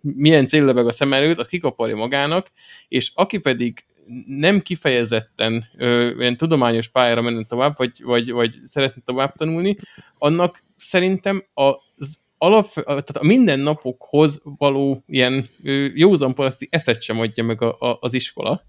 milyen 0.00 0.46
cél 0.46 0.64
lebeg 0.64 0.86
a 0.86 0.92
szem 0.92 1.12
előtt, 1.12 1.38
az 1.38 1.46
kikaparja 1.46 1.96
magának, 1.96 2.50
és 2.88 3.12
aki 3.14 3.38
pedig 3.38 3.84
nem 4.26 4.60
kifejezetten 4.60 5.64
ö, 5.76 6.10
ilyen 6.18 6.36
tudományos 6.36 6.88
pályára 6.88 7.22
menne 7.22 7.44
tovább, 7.44 7.76
vagy, 7.76 8.02
vagy, 8.02 8.30
vagy 8.30 8.56
szeretne 8.64 9.02
tovább 9.04 9.34
tanulni, 9.34 9.76
annak 10.18 10.62
szerintem 10.76 11.44
az 11.54 12.20
alap, 12.38 12.72
tehát 12.72 13.16
a 13.16 13.24
mindennapokhoz 13.24 14.42
való 14.58 15.04
ilyen 15.06 15.48
józan 15.94 16.34
paraszti 16.34 16.68
eszet 16.70 17.02
sem 17.02 17.20
adja 17.20 17.44
meg 17.44 17.62
a, 17.62 17.76
a, 17.78 17.98
az 18.00 18.14
iskola. 18.14 18.64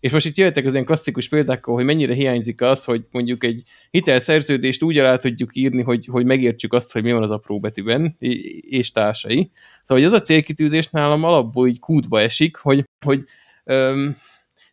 És 0.00 0.12
most 0.12 0.26
itt 0.26 0.36
jöttek 0.36 0.66
az 0.66 0.72
ilyen 0.72 0.84
klasszikus 0.84 1.28
példákkal, 1.28 1.74
hogy 1.74 1.84
mennyire 1.84 2.14
hiányzik 2.14 2.60
az, 2.60 2.84
hogy 2.84 3.04
mondjuk 3.10 3.44
egy 3.44 3.62
hitelszerződést 3.90 4.82
úgy 4.82 4.98
alá 4.98 5.16
tudjuk 5.16 5.56
írni, 5.56 5.82
hogy, 5.82 6.06
hogy 6.10 6.24
megértsük 6.24 6.72
azt, 6.72 6.92
hogy 6.92 7.02
mi 7.02 7.12
van 7.12 7.22
az 7.22 7.30
apró 7.30 7.60
betűben, 7.60 8.16
és 8.60 8.92
társai. 8.92 9.50
Szóval 9.82 10.04
hogy 10.04 10.12
az 10.12 10.20
a 10.20 10.24
célkitűzés 10.24 10.88
nálam 10.88 11.24
alapból 11.24 11.68
így 11.68 11.78
kútba 11.78 12.20
esik, 12.20 12.56
hogy, 12.56 12.84
hogy 13.04 13.24
öm, 13.64 14.16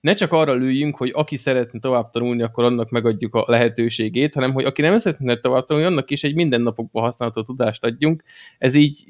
ne 0.08 0.14
csak 0.14 0.32
arra 0.32 0.54
lőjünk, 0.54 0.98
hogy 0.98 1.12
aki 1.14 1.36
szeretne 1.36 1.80
tovább 1.80 2.10
tanulni, 2.10 2.42
akkor 2.42 2.64
annak 2.64 2.90
megadjuk 2.90 3.36
a 3.36 3.44
lehetőségét, 3.48 4.34
hanem 4.34 4.54
hogy 4.54 4.66
aki 4.66 4.82
nem 4.82 4.98
szeretne 4.98 5.36
tovább 5.36 5.66
tanulni, 5.66 5.88
annak 5.90 6.12
is 6.12 6.24
egy 6.24 6.36
mindennapokban 6.36 7.04
használható 7.04 7.44
tudást 7.44 7.84
adjunk. 7.84 8.24
Ez 8.58 8.74
így 8.76 9.06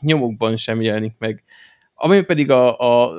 nyomokban 0.00 0.56
sem 0.56 0.82
jelenik 0.82 1.14
meg. 1.18 1.44
Ami 1.94 2.22
pedig 2.22 2.50
a, 2.50 2.78
a 2.78 3.12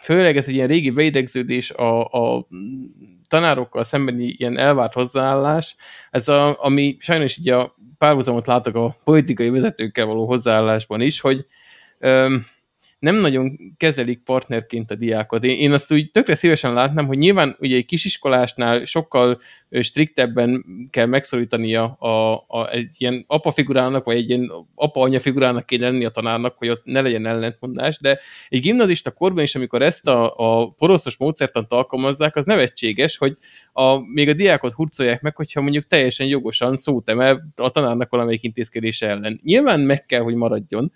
főleg 0.00 0.36
ez 0.36 0.48
egy 0.48 0.54
ilyen 0.54 0.68
régi 0.68 0.90
beidegződés 0.90 1.70
a, 1.70 2.04
a 2.04 2.46
tanárokkal 3.28 3.84
szembeni 3.84 4.24
ilyen 4.24 4.58
elvárt 4.58 4.92
hozzáállás, 4.92 5.76
ez 6.10 6.28
a, 6.28 6.64
ami 6.64 6.96
sajnos 7.00 7.38
így 7.38 7.48
a 7.48 7.76
párhuzamot 7.98 8.46
látok 8.46 8.74
a 8.74 8.96
politikai 9.04 9.50
vezetőkkel 9.50 10.06
való 10.06 10.26
hozzáállásban 10.26 11.00
is, 11.00 11.20
hogy 11.20 11.46
öm, 11.98 12.44
nem 13.02 13.16
nagyon 13.16 13.58
kezelik 13.76 14.22
partnerként 14.22 14.90
a 14.90 14.94
diákot. 14.94 15.44
Én, 15.44 15.58
én 15.58 15.72
azt 15.72 15.92
úgy 15.92 16.10
tökre 16.10 16.34
szívesen 16.34 16.72
látnám, 16.72 17.06
hogy 17.06 17.18
nyilván 17.18 17.56
ugye 17.60 17.76
egy 17.76 17.84
kisiskolásnál 17.84 18.84
sokkal 18.84 19.38
striktebben 19.70 20.64
kell 20.90 21.06
megszorítani 21.06 21.74
a, 21.74 21.98
a, 22.48 22.70
egy 22.70 22.94
ilyen 22.98 23.24
apa 23.26 23.50
figurának, 23.50 24.04
vagy 24.04 24.16
egy 24.16 24.28
ilyen 24.28 24.52
apa-anya 24.74 25.20
figurának 25.20 25.66
kéne 25.66 25.88
lenni 25.88 26.04
a 26.04 26.10
tanárnak, 26.10 26.58
hogy 26.58 26.68
ott 26.68 26.84
ne 26.84 27.00
legyen 27.00 27.26
ellentmondás, 27.26 27.98
de 27.98 28.20
egy 28.48 28.60
gimnazista 28.60 29.10
korban 29.10 29.42
is, 29.42 29.54
amikor 29.54 29.82
ezt 29.82 30.08
a, 30.08 30.34
a 30.36 30.68
poroszos 30.70 31.16
módszertant 31.16 31.72
alkalmazzák, 31.72 32.36
az 32.36 32.44
nevetséges, 32.44 33.16
hogy 33.16 33.36
a, 33.72 33.98
még 33.98 34.28
a 34.28 34.32
diákot 34.32 34.72
hurcolják 34.72 35.22
meg, 35.22 35.36
hogyha 35.36 35.60
mondjuk 35.60 35.86
teljesen 35.86 36.26
jogosan 36.26 36.76
szót 36.76 37.08
emel 37.08 37.52
a 37.56 37.70
tanárnak 37.70 38.10
valamelyik 38.10 38.42
intézkedése 38.42 39.08
ellen. 39.08 39.40
Nyilván 39.42 39.80
meg 39.80 40.06
kell, 40.06 40.20
hogy 40.20 40.34
maradjon 40.34 40.92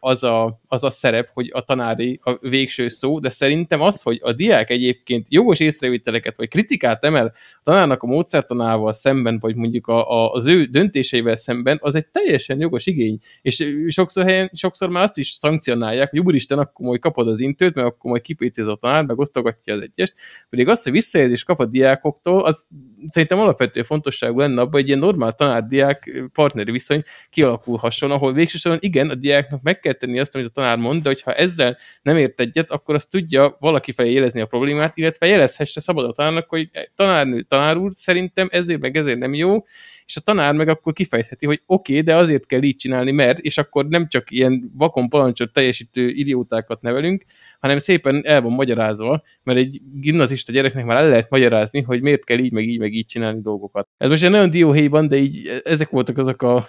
az 0.00 0.22
a, 0.22 0.60
az 0.68 0.84
a 0.84 0.90
szerep, 1.04 1.30
hogy 1.32 1.50
a 1.52 1.60
tanári 1.60 2.20
a 2.22 2.48
végső 2.48 2.88
szó, 2.88 3.18
de 3.18 3.28
szerintem 3.28 3.80
az, 3.80 4.02
hogy 4.02 4.18
a 4.22 4.32
diák 4.32 4.70
egyébként 4.70 5.26
jogos 5.30 5.60
észrevételeket 5.60 6.36
vagy 6.36 6.48
kritikát 6.48 7.04
emel 7.04 7.26
a 7.26 7.60
tanárnak 7.62 8.02
a 8.02 8.06
módszertanával 8.06 8.92
szemben, 8.92 9.38
vagy 9.38 9.56
mondjuk 9.56 9.86
a, 9.86 10.10
a, 10.10 10.32
az 10.32 10.46
ő 10.46 10.64
döntéseivel 10.64 11.36
szemben, 11.36 11.78
az 11.82 11.94
egy 11.94 12.06
teljesen 12.06 12.60
jogos 12.60 12.86
igény. 12.86 13.18
És 13.42 13.74
sokszor, 13.88 14.24
helyen, 14.24 14.50
sokszor 14.52 14.88
már 14.88 15.02
azt 15.02 15.18
is 15.18 15.28
szankcionálják, 15.28 16.10
hogy 16.10 16.18
úristen, 16.18 16.58
akkor 16.58 16.86
majd 16.86 17.00
kapod 17.00 17.28
az 17.28 17.40
intőt, 17.40 17.74
mert 17.74 17.86
akkor 17.86 18.10
majd 18.10 18.22
kipécéz 18.22 18.66
a 18.66 18.76
tanár, 18.76 19.04
meg 19.04 19.18
osztogatja 19.18 19.74
az 19.74 19.80
egyest. 19.80 20.14
Pedig 20.50 20.68
az, 20.68 20.82
hogy 20.82 20.92
visszajelzés 20.92 21.44
kap 21.44 21.60
a 21.60 21.64
diákoktól, 21.64 22.44
az 22.44 22.66
szerintem 23.10 23.38
alapvető 23.38 23.82
fontosságú 23.82 24.38
lenne 24.38 24.60
abban, 24.60 24.72
hogy 24.72 24.80
egy 24.80 24.86
ilyen 24.86 24.98
normál 24.98 25.32
tanár-diák 25.32 26.28
partneri 26.32 26.70
viszony 26.70 27.02
kialakulhasson, 27.30 28.10
ahol 28.10 28.32
végsősorban 28.32 28.80
igen, 28.82 29.10
a 29.10 29.14
diáknak 29.14 29.62
meg 29.62 29.80
kell 29.80 29.92
tenni 29.92 30.18
azt, 30.18 30.34
amit 30.34 30.46
a 30.46 30.50
tanár 30.50 30.78
mond, 30.78 30.93
de 31.02 31.08
hogyha 31.08 31.34
ezzel 31.34 31.76
nem 32.02 32.16
ért 32.16 32.40
egyet, 32.40 32.70
akkor 32.70 32.94
azt 32.94 33.10
tudja 33.10 33.56
valaki 33.60 33.92
felé 33.92 34.12
jelezni 34.12 34.40
a 34.40 34.46
problémát, 34.46 34.96
illetve 34.96 35.26
jelezhesse 35.26 35.80
szabad 35.80 36.04
a 36.04 36.12
tanárnak, 36.12 36.48
hogy 36.48 36.70
tanárnő, 36.94 37.42
tanár 37.42 37.76
úr, 37.76 37.90
szerintem 37.94 38.48
ezért 38.50 38.80
meg 38.80 38.96
ezért 38.96 39.18
nem 39.18 39.34
jó, 39.34 39.64
és 40.06 40.16
a 40.16 40.20
tanár 40.20 40.54
meg 40.54 40.68
akkor 40.68 40.92
kifejtheti, 40.92 41.46
hogy 41.46 41.62
oké, 41.66 41.92
okay, 41.92 42.04
de 42.04 42.16
azért 42.16 42.46
kell 42.46 42.62
így 42.62 42.76
csinálni, 42.76 43.10
mert, 43.10 43.38
és 43.38 43.58
akkor 43.58 43.86
nem 43.86 44.08
csak 44.08 44.30
ilyen 44.30 44.72
vakon 44.74 45.08
palancsot 45.08 45.52
teljesítő 45.52 46.08
idiótákat 46.08 46.82
nevelünk, 46.82 47.24
hanem 47.60 47.78
szépen 47.78 48.22
el 48.26 48.40
van 48.40 48.52
magyarázva, 48.52 49.22
mert 49.42 49.58
egy 49.58 49.80
gimnazista 49.92 50.52
gyereknek 50.52 50.84
már 50.84 50.96
el 50.96 51.08
lehet 51.08 51.30
magyarázni, 51.30 51.80
hogy 51.80 52.02
miért 52.02 52.24
kell 52.24 52.38
így, 52.38 52.52
meg 52.52 52.68
így, 52.68 52.78
meg 52.78 52.92
így 52.92 53.06
csinálni 53.06 53.40
dolgokat. 53.40 53.88
Ez 53.96 54.08
most 54.08 54.22
egy 54.22 54.30
nagyon 54.30 54.50
dióhéjban, 54.50 55.08
de 55.08 55.16
így 55.16 55.62
ezek 55.64 55.90
voltak 55.90 56.18
azok 56.18 56.42
a 56.42 56.66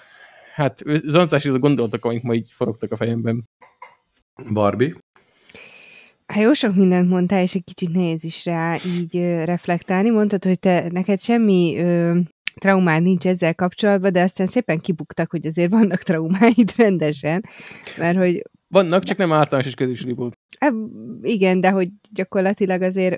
hát 0.53 0.83
zanzás 1.03 1.47
gondolatok, 1.47 2.05
amik 2.05 2.23
ma 2.23 2.33
így 2.33 2.47
forogtak 2.51 2.91
a 2.91 2.95
fejemben. 2.95 3.49
Barbie? 4.53 4.95
Hát 6.25 6.41
jó 6.41 6.53
sok 6.53 6.75
mindent 6.75 7.09
mondtál, 7.09 7.41
és 7.41 7.53
egy 7.53 7.63
kicsit 7.63 7.89
nehéz 7.89 8.23
is 8.23 8.45
rá 8.45 8.75
így 8.97 9.17
ö, 9.17 9.43
reflektálni. 9.43 10.09
Mondtad, 10.09 10.43
hogy 10.43 10.59
te 10.59 10.87
neked 10.91 11.19
semmi 11.19 11.77
ö, 11.77 12.19
traumád 12.55 13.01
nincs 13.01 13.25
ezzel 13.25 13.55
kapcsolatban, 13.55 14.11
de 14.11 14.21
aztán 14.21 14.47
szépen 14.47 14.79
kibuktak, 14.79 15.31
hogy 15.31 15.45
azért 15.45 15.71
vannak 15.71 16.01
traumáid 16.03 16.73
rendesen, 16.77 17.43
mert 17.97 18.17
hogy 18.17 18.41
vannak, 18.67 19.03
csak 19.03 19.17
nem 19.17 19.31
általános 19.31 19.67
és 19.67 19.73
közösségból. 19.73 20.31
E, 20.59 20.73
igen, 21.21 21.59
de 21.59 21.69
hogy 21.69 21.89
gyakorlatilag 22.11 22.81
azért 22.81 23.17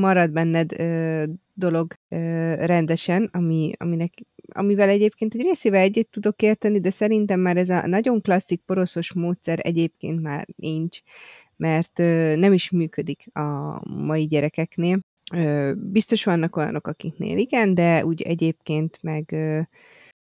marad 0.00 0.30
benned 0.30 0.72
ö, 0.78 1.24
dolog 1.54 1.94
ö, 2.08 2.54
rendesen, 2.54 3.28
ami, 3.32 3.72
aminek, 3.78 4.12
amivel 4.48 4.88
egyébként 4.88 5.34
egy 5.34 5.40
részével 5.40 5.80
egyet 5.80 6.08
tudok 6.08 6.42
érteni, 6.42 6.80
de 6.80 6.90
szerintem 6.90 7.40
már 7.40 7.56
ez 7.56 7.68
a 7.68 7.86
nagyon 7.86 8.20
klasszik 8.20 8.60
poroszos 8.66 9.12
módszer 9.12 9.58
egyébként 9.62 10.22
már 10.22 10.46
nincs, 10.56 10.98
mert 11.56 11.98
nem 12.38 12.52
is 12.52 12.70
működik 12.70 13.26
a 13.36 13.80
mai 13.88 14.26
gyerekeknél. 14.26 15.00
Biztos 15.76 16.24
vannak 16.24 16.56
olyanok, 16.56 16.86
akiknél 16.86 17.38
igen, 17.38 17.74
de 17.74 18.04
úgy 18.04 18.22
egyébként 18.22 18.98
meg 19.02 19.34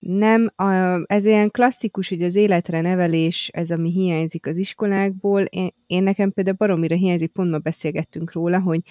nem, 0.02 0.50
ez 1.06 1.26
ilyen 1.26 1.52
klasszikus, 1.52 2.10
hogy 2.10 2.22
az 2.22 2.36
életre 2.36 2.82
nevelés, 2.82 3.50
ez 3.54 3.72
ami 3.72 3.92
hiányzik 3.92 4.46
az 4.46 4.58
iskolákból. 4.58 5.42
Én, 5.42 5.70
én 5.88 6.04
nekem 6.04 6.32
például 6.32 6.56
baromira 6.56 6.96
hiányzik, 6.96 7.32
pont 7.32 7.52
ma 7.52 7.58
beszélgettünk 7.58 8.34
róla, 8.34 8.60
hogy 8.60 8.82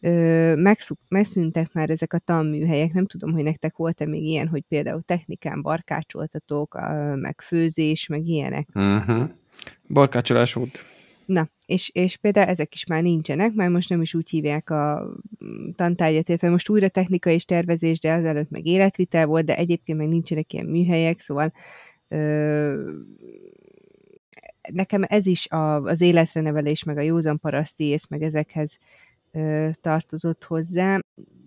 ö, 0.00 0.54
megszuk, 0.56 0.98
megszűntek 1.08 1.72
már 1.72 1.90
ezek 1.90 2.12
a 2.12 2.18
tanműhelyek. 2.18 2.92
Nem 2.92 3.06
tudom, 3.06 3.32
hogy 3.32 3.42
nektek 3.42 3.76
volt-e 3.76 4.06
még 4.06 4.24
ilyen, 4.24 4.48
hogy 4.48 4.62
például 4.68 5.02
technikán 5.02 5.62
barkácsoltatok, 5.62 6.78
meg 7.14 7.40
főzés, 7.40 8.06
meg 8.06 8.26
ilyenek. 8.26 8.68
Uh-huh. 8.74 9.28
Barkácsolás 9.88 10.52
volt. 10.52 10.78
Na, 11.26 11.48
és, 11.68 11.90
és 11.92 12.16
például 12.16 12.48
ezek 12.48 12.74
is 12.74 12.86
már 12.86 13.02
nincsenek, 13.02 13.52
már 13.52 13.68
most 13.68 13.88
nem 13.88 14.02
is 14.02 14.14
úgy 14.14 14.30
hívják 14.30 14.70
a 14.70 15.12
tantárgyat, 15.76 16.28
illetve 16.28 16.50
most 16.50 16.68
újra 16.68 16.88
technika 16.88 17.30
és 17.30 17.44
tervezés, 17.44 17.98
de 17.98 18.12
azelőtt 18.12 18.50
meg 18.50 18.66
életvitel 18.66 19.26
volt, 19.26 19.44
de 19.44 19.56
egyébként 19.56 19.98
meg 19.98 20.08
nincsenek 20.08 20.52
ilyen 20.52 20.66
műhelyek, 20.66 21.20
szóval 21.20 21.52
ö, 22.08 22.90
nekem 24.72 25.02
ez 25.06 25.26
is 25.26 25.48
a, 25.48 25.82
az 25.82 26.00
életre 26.00 26.40
nevelés, 26.40 26.82
meg 26.82 26.98
a 26.98 27.00
józan 27.00 27.38
paraszti 27.38 27.84
ész, 27.84 28.06
meg 28.08 28.22
ezekhez 28.22 28.78
ö, 29.32 29.68
tartozott 29.80 30.44
hozzá. 30.44 30.98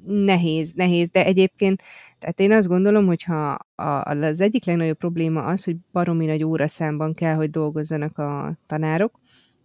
Nehéz, 0.05 0.73
nehéz, 0.73 1.09
de 1.09 1.25
egyébként, 1.25 1.81
tehát 2.19 2.39
én 2.39 2.51
azt 2.51 2.67
gondolom, 2.67 3.05
hogy 3.05 3.23
ha 3.23 3.57
az 4.03 4.41
egyik 4.41 4.65
legnagyobb 4.65 4.97
probléma 4.97 5.43
az, 5.43 5.63
hogy 5.63 5.75
baromi 5.91 6.25
nagy 6.25 6.43
óraszámban 6.43 7.13
kell, 7.13 7.35
hogy 7.35 7.49
dolgozzanak 7.49 8.17
a 8.17 8.57
tanárok, 8.65 9.19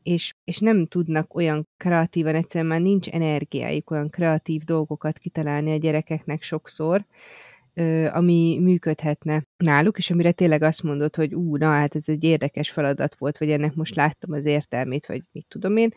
és, 0.06 0.34
és 0.44 0.58
nem 0.58 0.86
tudnak 0.86 1.34
olyan 1.34 1.68
kreatívan, 1.76 2.34
egyszerűen 2.34 2.70
már 2.70 2.80
nincs 2.80 3.08
energiájuk 3.08 3.90
olyan 3.90 4.10
kreatív 4.10 4.62
dolgokat 4.62 5.18
kitalálni 5.18 5.72
a 5.72 5.76
gyerekeknek 5.76 6.42
sokszor, 6.42 7.06
ami 8.12 8.58
működhetne 8.60 9.42
náluk, 9.56 9.98
és 9.98 10.10
amire 10.10 10.32
tényleg 10.32 10.62
azt 10.62 10.82
mondod, 10.82 11.16
hogy 11.16 11.34
ú, 11.34 11.56
na 11.56 11.66
hát 11.66 11.94
ez 11.94 12.08
egy 12.08 12.25
érdekes 12.25 12.70
feladat 12.70 13.16
volt, 13.18 13.38
vagy 13.38 13.50
ennek 13.50 13.75
most 13.75 13.94
láttam 13.94 14.32
az 14.32 14.44
értelmét, 14.44 15.06
vagy 15.06 15.22
mit 15.32 15.46
tudom 15.48 15.76
én, 15.76 15.92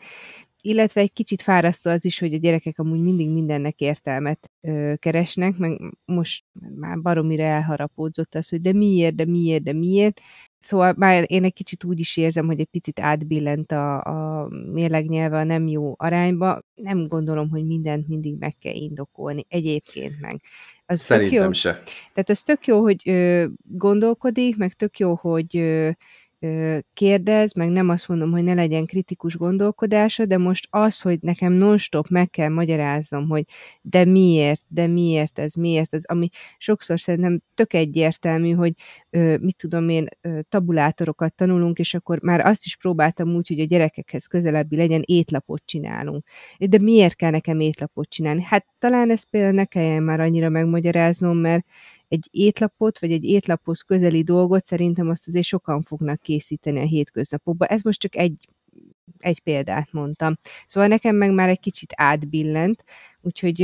illetve 0.60 1.00
egy 1.00 1.12
kicsit 1.12 1.42
fárasztó 1.42 1.90
az 1.90 2.04
is, 2.04 2.18
hogy 2.18 2.34
a 2.34 2.38
gyerekek 2.38 2.78
amúgy 2.78 3.00
mindig 3.00 3.30
mindennek 3.30 3.80
értelmet 3.80 4.50
ö, 4.60 4.94
keresnek, 4.96 5.56
meg 5.56 5.80
most 6.04 6.44
már 6.74 7.00
baromira 7.00 7.42
elharapódzott 7.42 8.34
az, 8.34 8.48
hogy 8.48 8.60
de 8.60 8.72
miért, 8.72 9.14
de 9.14 9.24
miért, 9.24 9.62
de 9.62 9.72
miért. 9.72 10.20
Szóval 10.60 10.94
már 10.96 11.24
én 11.26 11.44
egy 11.44 11.52
kicsit 11.52 11.84
úgy 11.84 11.98
is 11.98 12.16
érzem, 12.16 12.46
hogy 12.46 12.60
egy 12.60 12.68
picit 12.70 13.00
átbillent 13.00 13.72
a, 13.72 14.00
a 14.00 14.48
mérlegnyelve 14.72 15.38
a 15.38 15.44
nem 15.44 15.66
jó 15.68 15.94
arányba. 15.96 16.62
Nem 16.74 17.06
gondolom, 17.06 17.50
hogy 17.50 17.66
mindent 17.66 18.08
mindig 18.08 18.36
meg 18.38 18.56
kell 18.58 18.74
indokolni. 18.74 19.44
Egyébként 19.48 20.20
meg. 20.20 20.40
Az 20.86 21.00
Szerintem 21.00 21.44
jó. 21.44 21.52
se. 21.52 21.70
Tehát 22.12 22.28
az 22.28 22.42
tök 22.42 22.66
jó, 22.66 22.80
hogy 22.80 23.08
ö, 23.08 23.46
gondolkodik, 23.62 24.56
meg 24.56 24.72
tök 24.72 24.98
jó, 24.98 25.14
hogy 25.14 25.56
ö, 25.56 25.90
kérdez, 26.92 27.54
meg 27.54 27.68
nem 27.68 27.88
azt 27.88 28.08
mondom, 28.08 28.30
hogy 28.30 28.42
ne 28.42 28.54
legyen 28.54 28.86
kritikus 28.86 29.36
gondolkodása, 29.36 30.24
de 30.24 30.38
most 30.38 30.66
az, 30.70 31.00
hogy 31.00 31.18
nekem 31.20 31.52
non-stop 31.52 32.08
meg 32.08 32.30
kell 32.30 32.48
magyaráznom, 32.48 33.28
hogy 33.28 33.44
de 33.82 34.04
miért, 34.04 34.62
de 34.68 34.86
miért 34.86 35.38
ez, 35.38 35.54
miért 35.54 35.94
ez, 35.94 36.04
ami 36.04 36.28
sokszor 36.58 37.00
szerintem 37.00 37.40
tök 37.54 37.72
egyértelmű, 37.72 38.52
hogy 38.52 38.72
mit 39.40 39.56
tudom 39.56 39.88
én, 39.88 40.06
tabulátorokat 40.48 41.34
tanulunk, 41.34 41.78
és 41.78 41.94
akkor 41.94 42.20
már 42.22 42.40
azt 42.40 42.64
is 42.64 42.76
próbáltam 42.76 43.34
úgy, 43.34 43.48
hogy 43.48 43.60
a 43.60 43.64
gyerekekhez 43.64 44.26
közelebbi 44.26 44.76
legyen, 44.76 45.02
étlapot 45.04 45.62
csinálunk. 45.64 46.24
De 46.58 46.78
miért 46.78 47.16
kell 47.16 47.30
nekem 47.30 47.60
étlapot 47.60 48.08
csinálni? 48.08 48.42
Hát 48.42 48.66
talán 48.78 49.10
ezt 49.10 49.30
például 49.30 49.54
ne 49.54 49.64
kelljen 49.64 50.02
már 50.02 50.20
annyira 50.20 50.48
megmagyaráznom, 50.48 51.36
mert 51.36 51.64
egy 52.10 52.28
étlapot, 52.30 52.98
vagy 52.98 53.12
egy 53.12 53.24
étlaphoz 53.24 53.80
közeli 53.80 54.22
dolgot 54.22 54.64
szerintem 54.64 55.08
azt 55.08 55.28
azért 55.28 55.44
sokan 55.44 55.82
fognak 55.82 56.20
készíteni 56.20 56.78
a 56.78 56.86
hétköznapokban. 56.86 57.68
Ez 57.68 57.82
most 57.82 58.00
csak 58.00 58.16
egy, 58.16 58.48
egy 59.18 59.40
példát 59.40 59.92
mondtam. 59.92 60.38
Szóval 60.66 60.88
nekem 60.88 61.16
meg 61.16 61.32
már 61.32 61.48
egy 61.48 61.60
kicsit 61.60 61.92
átbillent, 61.96 62.84
úgyhogy 63.20 63.60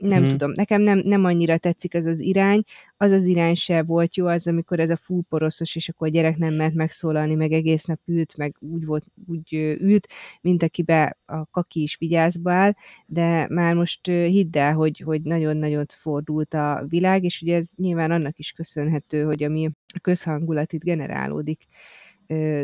nem 0.00 0.20
hmm. 0.20 0.30
tudom, 0.30 0.52
nekem 0.52 0.82
nem, 0.82 1.00
nem 1.04 1.24
annyira 1.24 1.58
tetszik 1.58 1.94
ez 1.94 2.06
az 2.06 2.20
irány, 2.20 2.62
az 2.96 3.10
az 3.10 3.24
irány 3.24 3.54
se 3.54 3.82
volt 3.82 4.16
jó, 4.16 4.26
az 4.26 4.46
amikor 4.46 4.80
ez 4.80 4.90
a 4.90 4.96
full 4.96 5.22
poroszos, 5.28 5.76
és 5.76 5.88
akkor 5.88 6.06
a 6.06 6.10
gyerek 6.10 6.36
nem 6.36 6.54
mert 6.54 6.74
megszólalni, 6.74 7.34
meg 7.34 7.52
egész 7.52 7.84
nap 7.84 8.00
ült, 8.06 8.36
meg 8.36 8.56
úgy 8.58 8.84
volt, 8.84 9.04
úgy 9.26 9.54
ült, 9.80 10.08
mint 10.40 10.62
akibe 10.62 11.18
a 11.24 11.46
kaki 11.46 11.82
is 11.82 11.96
vigyázba 11.96 12.52
áll, 12.52 12.72
de 13.06 13.46
már 13.48 13.74
most 13.74 14.06
hidd 14.06 14.58
el, 14.58 14.74
hogy, 14.74 14.98
hogy 14.98 15.22
nagyon-nagyon 15.22 15.84
fordult 15.88 16.54
a 16.54 16.84
világ, 16.88 17.24
és 17.24 17.42
ugye 17.42 17.56
ez 17.56 17.70
nyilván 17.76 18.10
annak 18.10 18.38
is 18.38 18.52
köszönhető, 18.52 19.24
hogy 19.24 19.42
ami 19.42 19.70
a 19.94 19.98
közhangulat 20.00 20.72
itt 20.72 20.84
generálódik 20.84 21.66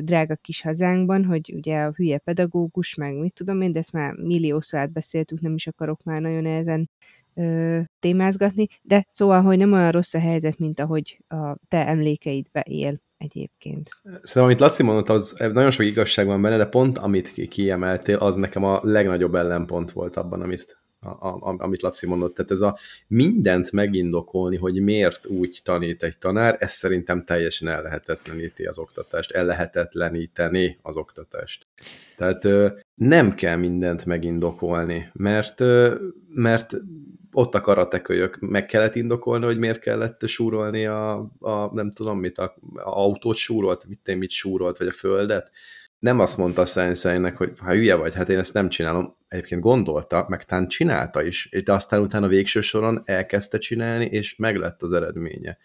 drága 0.01 0.37
kis 0.37 0.63
hazánkban, 0.63 1.25
hogy 1.25 1.53
ugye 1.55 1.79
a 1.79 1.93
hülye 1.97 2.19
pedagógus, 2.19 2.95
meg 2.95 3.17
mit 3.17 3.33
tudom 3.33 3.61
én, 3.61 3.73
de 3.73 3.79
ezt 3.79 3.93
már 3.93 4.15
milliószor 4.15 4.79
átbeszéltük, 4.79 5.41
nem 5.41 5.55
is 5.55 5.67
akarok 5.67 6.03
már 6.03 6.21
nagyon 6.21 6.47
ezen 6.47 6.91
ö, 7.37 7.81
témázgatni, 7.99 8.67
de 8.83 9.07
szóval, 9.11 9.43
hogy 9.43 9.59
nem 9.59 9.73
olyan 9.73 9.91
rossz 9.91 10.15
a 10.15 10.21
helyzet, 10.21 10.59
mint 10.59 10.81
ahogy 10.81 11.19
a 11.29 11.57
te 11.69 11.87
emlékeidbe 11.87 12.61
él 12.69 13.05
egyébként. 13.19 13.89
Szerintem, 14.03 14.43
amit 14.43 14.61
Laci 14.61 14.83
mondott, 14.83 15.09
az 15.09 15.37
nagyon 15.39 15.71
sok 15.71 15.85
igazság 15.85 16.27
van 16.27 16.43
benne, 16.43 16.57
de 16.57 16.67
pont 16.67 16.99
amit 16.99 17.33
kiemeltél, 17.49 18.17
az 18.17 18.37
nekem 18.37 18.65
a 18.65 18.81
legnagyobb 18.83 19.35
ellenpont 19.35 19.91
volt 19.93 20.17
abban, 20.17 20.43
amit, 20.43 20.79
a, 21.01 21.09
a, 21.09 21.55
amit 21.59 21.83
Laci 21.83 22.07
mondott. 22.07 22.35
Tehát 22.35 22.51
ez 22.51 22.61
a 22.61 22.79
mindent 23.07 23.73
megindokolni, 23.73 24.57
hogy 24.57 24.83
miért 24.83 25.27
úgy 25.27 25.61
tanít 25.65 26.03
egy 26.03 26.19
tanár, 26.19 26.57
ez 26.59 26.71
szerintem 26.71 27.25
teljesen 27.25 27.69
ellehetetleníti 27.69 28.65
az 28.65 28.79
oktatást, 28.79 29.31
ellehetetleníteni 29.31 30.79
az 30.83 30.97
oktatást. 30.97 31.67
Tehát 32.17 32.49
nem 32.95 33.35
kell 33.35 33.57
mindent 33.57 34.05
megindokolni, 34.05 35.11
mert, 35.13 35.63
mert 36.29 36.77
ott 37.37 37.55
a 37.55 37.61
karatekölyök, 37.61 38.39
meg 38.41 38.67
kellett 38.67 38.95
indokolni, 38.95 39.45
hogy 39.45 39.59
miért 39.59 39.81
kellett 39.81 40.27
súrolni 40.27 40.87
a, 40.87 41.15
a 41.39 41.75
nem 41.75 41.91
tudom 41.91 42.19
mit, 42.19 42.39
a, 42.39 42.57
a 42.75 42.91
autót 42.91 43.37
súrolt, 43.37 43.87
mit 43.89 44.09
én 44.09 44.17
mit 44.17 44.31
súrolt, 44.31 44.79
vagy 44.79 44.87
a 44.87 44.93
földet. 44.93 45.51
Nem 45.99 46.21
azt 46.21 46.39
mondta 46.39 46.67
Senseinek, 46.67 47.37
hogy 47.37 47.53
ha 47.59 47.73
hülye 47.73 47.95
vagy, 47.95 48.15
hát 48.15 48.29
én 48.29 48.39
ezt 48.39 48.53
nem 48.53 48.69
csinálom. 48.69 49.17
Egyébként 49.29 49.61
gondolta, 49.61 50.27
meg 50.29 50.45
tán 50.45 50.69
csinálta 50.69 51.23
is, 51.23 51.49
de 51.65 51.73
aztán 51.73 52.01
utána 52.01 52.29
végső 52.29 52.61
soron 52.61 53.03
elkezdte 53.05 53.59
csinálni, 53.59 54.05
és 54.05 54.37
meg 54.37 54.57
lett 54.57 54.83
az 54.83 54.93
eredménye. 54.93 55.59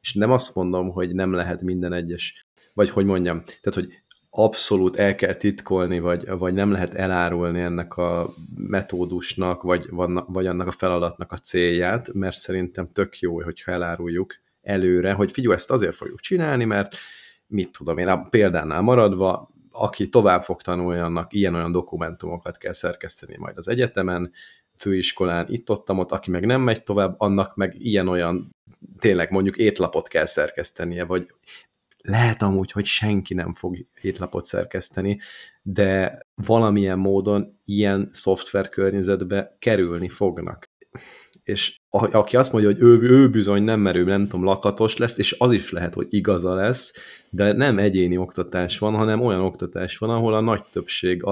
És 0.00 0.14
nem 0.14 0.30
azt 0.30 0.54
mondom, 0.54 0.90
hogy 0.90 1.14
nem 1.14 1.32
lehet 1.32 1.62
minden 1.62 1.92
egyes, 1.92 2.46
vagy 2.74 2.90
hogy 2.90 3.04
mondjam, 3.04 3.42
tehát 3.42 3.74
hogy 3.74 4.02
abszolút 4.38 4.96
el 4.96 5.14
kell 5.14 5.34
titkolni, 5.34 5.98
vagy, 5.98 6.28
vagy 6.28 6.54
nem 6.54 6.70
lehet 6.70 6.94
elárulni 6.94 7.60
ennek 7.60 7.96
a 7.96 8.34
metódusnak, 8.56 9.62
vagy, 9.62 9.88
vagy 10.26 10.46
annak 10.46 10.66
a 10.66 10.70
feladatnak 10.70 11.32
a 11.32 11.36
célját, 11.36 12.12
mert 12.12 12.36
szerintem 12.36 12.86
tök 12.86 13.18
jó, 13.18 13.42
hogyha 13.42 13.72
eláruljuk 13.72 14.34
előre, 14.62 15.12
hogy 15.12 15.32
figyelj, 15.32 15.54
ezt 15.54 15.70
azért 15.70 15.94
fogjuk 15.94 16.20
csinálni, 16.20 16.64
mert 16.64 16.96
mit 17.46 17.72
tudom 17.78 17.98
én, 17.98 18.08
a 18.08 18.22
példánál 18.30 18.80
maradva, 18.80 19.50
aki 19.70 20.08
tovább 20.08 20.42
fog 20.42 20.62
tanulni, 20.62 21.00
annak 21.00 21.32
ilyen-olyan 21.32 21.72
dokumentumokat 21.72 22.56
kell 22.56 22.72
szerkeszteni 22.72 23.36
majd 23.38 23.56
az 23.56 23.68
egyetemen, 23.68 24.32
főiskolán, 24.76 25.46
itt-ott, 25.48 25.90
ott, 25.90 26.12
aki 26.12 26.30
meg 26.30 26.46
nem 26.46 26.60
megy 26.60 26.82
tovább, 26.82 27.14
annak 27.18 27.56
meg 27.56 27.74
ilyen-olyan 27.78 28.54
tényleg 28.98 29.30
mondjuk 29.30 29.56
étlapot 29.56 30.08
kell 30.08 30.24
szerkesztenie, 30.24 31.04
vagy 31.04 31.30
lehet 32.06 32.42
amúgy, 32.42 32.70
hogy 32.70 32.84
senki 32.84 33.34
nem 33.34 33.54
fog 33.54 33.76
hétlapot 34.00 34.44
szerkeszteni, 34.44 35.18
de 35.62 36.18
valamilyen 36.34 36.98
módon 36.98 37.48
ilyen 37.64 38.08
szoftver 38.12 38.68
környezetbe 38.68 39.56
kerülni 39.58 40.08
fognak. 40.08 40.70
És 41.42 41.78
a, 41.88 42.16
aki 42.16 42.36
azt 42.36 42.52
mondja, 42.52 42.70
hogy 42.70 42.80
ő, 42.82 43.00
ő 43.00 43.30
bizony 43.30 43.62
nem 43.62 43.80
merő, 43.80 44.04
nem 44.04 44.22
tudom, 44.28 44.44
lakatos 44.44 44.96
lesz, 44.96 45.18
és 45.18 45.36
az 45.38 45.52
is 45.52 45.70
lehet, 45.70 45.94
hogy 45.94 46.06
igaza 46.10 46.54
lesz, 46.54 46.94
de 47.30 47.52
nem 47.52 47.78
egyéni 47.78 48.16
oktatás 48.16 48.78
van, 48.78 48.94
hanem 48.94 49.20
olyan 49.20 49.40
oktatás 49.40 49.98
van, 49.98 50.10
ahol 50.10 50.34
a 50.34 50.40
nagy 50.40 50.62
többség 50.72 51.22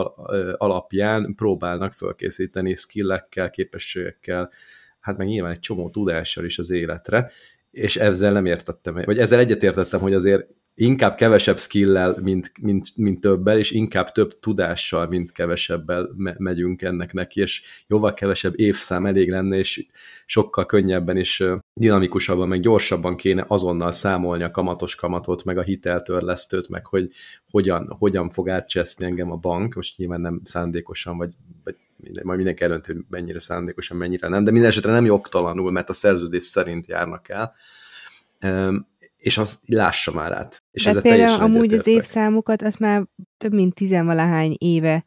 alapján 0.56 1.34
próbálnak 1.36 1.92
felkészíteni 1.92 2.74
skillekkel, 2.74 3.50
képességekkel, 3.50 4.50
hát 5.00 5.16
meg 5.16 5.26
nyilván 5.26 5.52
egy 5.52 5.60
csomó 5.60 5.90
tudással 5.90 6.44
is 6.44 6.58
az 6.58 6.70
életre, 6.70 7.30
és 7.70 7.96
ezzel 7.96 8.32
nem 8.32 8.46
értettem, 8.46 8.94
vagy 8.94 9.18
ezzel 9.18 9.38
egyetértettem, 9.38 10.00
hogy 10.00 10.14
azért 10.14 10.46
inkább 10.74 11.16
kevesebb 11.16 11.58
skillel, 11.58 12.18
mint, 12.22 12.52
mint, 12.62 12.96
mint 12.96 13.20
többel, 13.20 13.58
és 13.58 13.70
inkább 13.70 14.12
több 14.12 14.38
tudással, 14.38 15.06
mint 15.06 15.32
kevesebbel 15.32 16.10
me- 16.16 16.38
megyünk 16.38 16.82
ennek 16.82 17.12
neki, 17.12 17.40
és 17.40 17.62
jóval 17.86 18.14
kevesebb 18.14 18.60
évszám 18.60 19.06
elég 19.06 19.30
lenne, 19.30 19.56
és 19.56 19.86
sokkal 20.26 20.66
könnyebben 20.66 21.16
és 21.16 21.44
dinamikusabban, 21.74 22.48
meg 22.48 22.60
gyorsabban 22.60 23.16
kéne 23.16 23.44
azonnal 23.48 23.92
számolni 23.92 24.42
a 24.42 24.50
kamatos 24.50 24.94
kamatot, 24.94 25.44
meg 25.44 25.58
a 25.58 25.62
hiteltörlesztőt, 25.62 26.68
meg 26.68 26.86
hogy 26.86 27.10
hogyan, 27.50 27.96
hogyan 27.98 28.30
fog 28.30 28.48
átcseszni 28.48 29.04
engem 29.04 29.30
a 29.30 29.36
bank, 29.36 29.74
most 29.74 29.98
nyilván 29.98 30.20
nem 30.20 30.40
szándékosan, 30.44 31.16
vagy, 31.16 31.32
vagy 31.64 31.76
minden, 31.96 32.24
majd 32.26 32.36
mindenki 32.36 32.62
eldönti, 32.62 32.92
hogy 32.92 33.02
mennyire 33.08 33.40
szándékosan, 33.40 33.96
mennyire 33.96 34.28
nem, 34.28 34.44
de 34.44 34.50
minden 34.50 34.70
esetre 34.70 34.92
nem 34.92 35.04
jogtalanul, 35.04 35.70
mert 35.70 35.88
a 35.88 35.92
szerződés 35.92 36.42
szerint 36.42 36.86
járnak 36.86 37.28
el 37.28 37.54
és 39.24 39.38
az 39.38 39.58
lássa 39.66 40.12
már 40.12 40.32
át. 40.32 40.64
És 40.70 40.86
ez 40.86 41.00
például 41.00 41.40
amúgy 41.40 41.74
az 41.74 41.86
évszámokat, 41.86 42.62
azt 42.62 42.78
már 42.78 43.06
több 43.36 43.52
mint 43.52 43.74
tizenvalahány 43.74 44.54
éve 44.58 45.04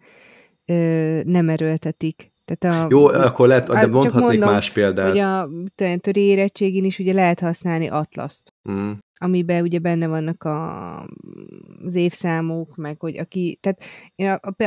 ö, 0.66 0.74
nem 1.24 1.50
erőltetik. 1.50 2.32
Tehát 2.46 2.84
a, 2.84 2.88
Jó, 2.90 3.06
akkor 3.06 3.48
lehet, 3.48 3.68
de 3.68 3.88
mondhatnék 3.88 4.40
mondom, 4.40 4.50
más 4.50 4.70
példát. 4.70 5.10
Hogy 5.10 5.20
a 5.20 5.50
töri 5.98 6.22
érettségén 6.22 6.84
is 6.84 7.00
ugye 7.00 7.14
lehet 7.14 7.40
használni 7.40 7.88
atlaszt. 7.88 8.54
Mm 8.72 8.92
amiben 9.20 9.62
ugye 9.62 9.80
benne 9.80 10.08
vannak 10.08 10.44
a, 10.44 11.00
az 11.84 11.96
évszámok, 11.96 12.76
meg 12.76 13.00
hogy 13.00 13.18
aki, 13.18 13.60
tehát 13.62 13.84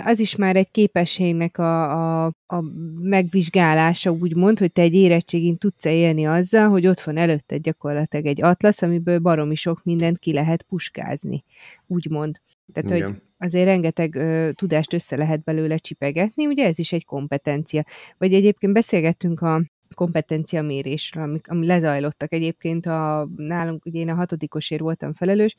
az 0.07 0.19
is 0.19 0.37
már 0.37 0.57
egy 0.57 0.71
képességnek 0.71 1.59
a, 1.59 2.25
a, 2.25 2.33
a 2.47 2.61
megvizsgálása, 3.01 4.11
úgymond, 4.11 4.59
hogy 4.59 4.73
te 4.73 4.83
egy 4.83 4.95
érettségén 4.95 5.59
tudsz 5.59 5.85
élni 5.85 6.27
azzal, 6.27 6.69
hogy 6.69 6.87
ott 6.87 7.01
van 7.01 7.17
előtte 7.17 7.59
gyakorlatilag 7.59 8.27
egy 8.27 8.43
atlasz, 8.43 8.83
amiből 8.83 9.19
baromi 9.19 9.55
sok 9.55 9.81
mindent 9.85 10.19
ki 10.19 10.33
lehet 10.33 10.63
puskázni, 10.63 11.45
úgymond. 11.87 12.41
Tehát, 12.73 12.91
Igen. 12.91 13.11
hogy 13.11 13.23
azért 13.39 13.65
rengeteg 13.65 14.15
ö, 14.15 14.51
tudást 14.53 14.93
össze 14.93 15.17
lehet 15.17 15.43
belőle 15.43 15.77
csipegetni, 15.77 16.47
ugye 16.47 16.67
ez 16.67 16.79
is 16.79 16.93
egy 16.93 17.05
kompetencia. 17.05 17.85
Vagy 18.19 18.35
egyébként 18.35 18.73
beszélgettünk 18.73 19.41
a 19.41 19.63
kompetenciamérésről, 19.95 21.23
ami, 21.25 21.41
ami 21.45 21.67
lezajlottak 21.67 22.33
egyébként 22.33 22.87
a, 22.87 23.29
nálunk, 23.37 23.85
ugye 23.85 24.01
én 24.01 24.09
a 24.09 24.15
hatodikosért 24.15 24.81
voltam 24.81 25.13
felelős, 25.13 25.57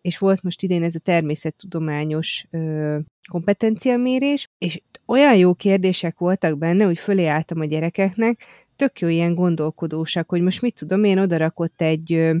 és 0.00 0.18
volt 0.18 0.42
most 0.42 0.62
idén 0.62 0.82
ez 0.82 0.94
a 0.94 0.98
természettudományos 0.98 2.46
ö, 2.50 2.98
kompetenciamérés, 3.30 4.50
és 4.58 4.82
olyan 5.06 5.36
jó 5.36 5.54
kérdések 5.54 6.18
voltak 6.18 6.58
benne, 6.58 6.84
hogy 6.84 6.98
fölé 6.98 7.26
álltam 7.26 7.60
a 7.60 7.64
gyerekeknek, 7.64 8.44
tök 8.76 9.00
jó 9.00 9.08
ilyen 9.08 9.34
gondolkodósak, 9.34 10.28
hogy 10.28 10.40
most 10.40 10.62
mit 10.62 10.74
tudom, 10.74 11.04
én 11.04 11.18
odarakott 11.18 11.80
egy 11.80 12.32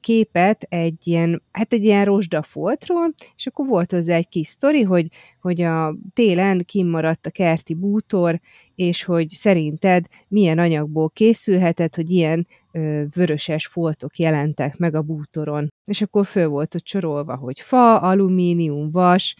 képet 0.00 0.62
egy 0.62 1.06
ilyen, 1.06 1.42
hát 1.52 1.72
egy 1.72 1.84
ilyen 1.84 2.04
rozsdafoltról, 2.04 3.14
és 3.36 3.46
akkor 3.46 3.66
volt 3.66 3.92
hozzá 3.92 4.16
egy 4.16 4.28
kis 4.28 4.46
sztori, 4.46 4.82
hogy, 4.82 5.06
hogy 5.40 5.62
a 5.62 5.96
télen 6.12 6.64
kimaradt 6.64 7.26
a 7.26 7.30
kerti 7.30 7.74
bútor, 7.74 8.40
és 8.74 9.04
hogy 9.04 9.28
szerinted 9.28 10.06
milyen 10.28 10.58
anyagból 10.58 11.10
készülhetett, 11.10 11.94
hogy 11.94 12.10
ilyen 12.10 12.46
ö, 12.72 13.02
vöröses 13.14 13.66
foltok 13.66 14.18
jelentek 14.18 14.76
meg 14.76 14.94
a 14.94 15.02
bútoron. 15.02 15.72
És 15.84 16.02
akkor 16.02 16.26
föl 16.26 16.48
volt 16.48 16.74
ott 16.74 16.86
sorolva, 16.86 17.36
hogy 17.36 17.60
fa, 17.60 18.00
alumínium, 18.00 18.90
vas, 18.90 19.36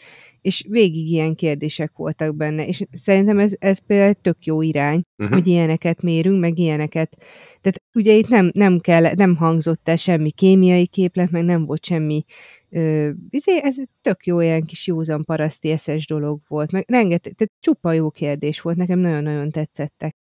és 0.48 0.64
végig 0.68 1.10
ilyen 1.10 1.34
kérdések 1.34 1.92
voltak 1.96 2.36
benne, 2.36 2.66
és 2.66 2.82
szerintem 2.92 3.38
ez, 3.38 3.52
ez 3.58 3.78
például 3.78 4.08
egy 4.08 4.18
tök 4.18 4.44
jó 4.44 4.62
irány, 4.62 5.02
uh-huh. 5.18 5.36
hogy 5.36 5.46
ilyeneket 5.46 6.02
mérünk, 6.02 6.40
meg 6.40 6.58
ilyeneket. 6.58 7.16
Tehát 7.60 7.82
ugye 7.94 8.12
itt 8.12 8.28
nem, 8.28 8.50
nem, 8.54 8.78
kell, 8.78 9.12
nem 9.14 9.36
hangzott 9.36 9.88
el 9.88 9.96
semmi 9.96 10.30
kémiai 10.30 10.86
képlet, 10.86 11.30
meg 11.30 11.44
nem 11.44 11.66
volt 11.66 11.84
semmi 11.84 12.24
Ö, 12.70 13.10
izé, 13.30 13.60
ez 13.62 13.76
tök 14.02 14.26
jó 14.26 14.40
ilyen 14.40 14.64
kis 14.64 14.86
józan 14.86 15.24
paraszti 15.24 15.70
eszes 15.70 16.06
dolog 16.06 16.40
volt, 16.48 16.72
meg 16.72 16.84
rengeteg, 16.88 17.32
tehát 17.32 17.52
csupa 17.60 17.92
jó 17.92 18.10
kérdés 18.10 18.60
volt, 18.60 18.76
nekem 18.76 18.98
nagyon-nagyon 18.98 19.50
tetszettek. 19.50 20.16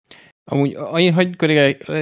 Amúgy, 0.44 0.76
én 0.96 1.12
hagy 1.12 1.36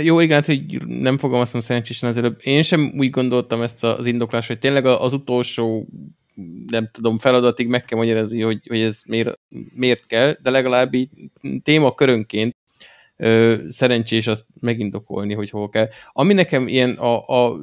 jó, 0.03 0.21
igen, 0.21 0.37
hát, 0.37 0.47
hogy 0.47 0.87
nem 0.87 1.19
fogalmaztam 1.19 1.61
szerencsésen 1.61 2.09
az 2.09 2.17
előbb. 2.17 2.39
Én 2.43 2.63
sem 2.63 2.93
úgy 2.97 3.11
gondoltam 3.11 3.63
ezt 3.63 3.85
az 3.85 4.07
indoklást, 4.07 4.49
hogy 4.49 4.59
tényleg 4.59 4.87
az 4.87 5.13
utolsó 5.13 5.89
nem 6.67 6.87
tudom, 6.87 7.19
feladatig 7.19 7.69
meg 7.69 7.85
kell 7.85 7.99
magyarázni, 7.99 8.41
hogy, 8.41 8.67
hogy 8.67 8.81
ez 8.81 9.03
miért, 9.07 9.39
miért 9.75 10.07
kell, 10.07 10.37
de 10.43 10.51
legalább 10.51 10.95
így 10.95 11.11
témakörönként 11.63 12.57
ö, 13.17 13.57
szerencsés 13.69 14.27
azt 14.27 14.47
megindokolni, 14.61 15.35
hogy 15.35 15.51
hol 15.51 15.69
kell. 15.69 15.89
Ami 16.13 16.33
nekem 16.33 16.69
ilyen 16.69 16.91
a, 16.91 17.29
a 17.29 17.57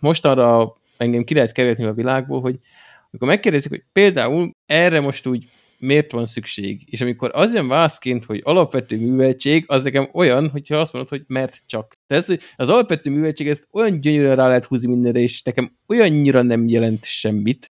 mostanra 0.00 0.76
engem 0.96 1.24
ki 1.24 1.34
lehet 1.34 1.52
kerülni 1.52 1.84
a 1.84 1.92
világból, 1.92 2.40
hogy 2.40 2.58
amikor 3.10 3.28
megkérdezik, 3.28 3.70
hogy 3.70 3.84
például 3.92 4.50
erre 4.66 5.00
most 5.00 5.26
úgy 5.26 5.44
miért 5.78 6.12
van 6.12 6.26
szükség, 6.26 6.82
és 6.86 7.00
amikor 7.00 7.30
az 7.32 7.54
jön 7.54 7.68
válaszként, 7.68 8.24
hogy 8.24 8.40
alapvető 8.44 8.98
műveltség, 8.98 9.64
az 9.66 9.84
nekem 9.84 10.08
olyan, 10.12 10.48
hogyha 10.48 10.76
azt 10.76 10.92
mondod, 10.92 11.10
hogy 11.10 11.22
mert 11.26 11.58
csak. 11.66 11.92
De 12.06 12.16
ez, 12.16 12.28
az 12.56 12.68
alapvető 12.68 13.10
műveltség, 13.10 13.48
ezt 13.48 13.68
olyan 13.72 14.00
gyönyörűen 14.00 14.36
rá 14.36 14.46
lehet 14.46 14.64
húzni 14.64 14.88
mindenre, 14.88 15.20
és 15.20 15.42
nekem 15.42 15.76
olyannyira 15.86 16.42
nem 16.42 16.68
jelent 16.68 17.04
semmit 17.04 17.72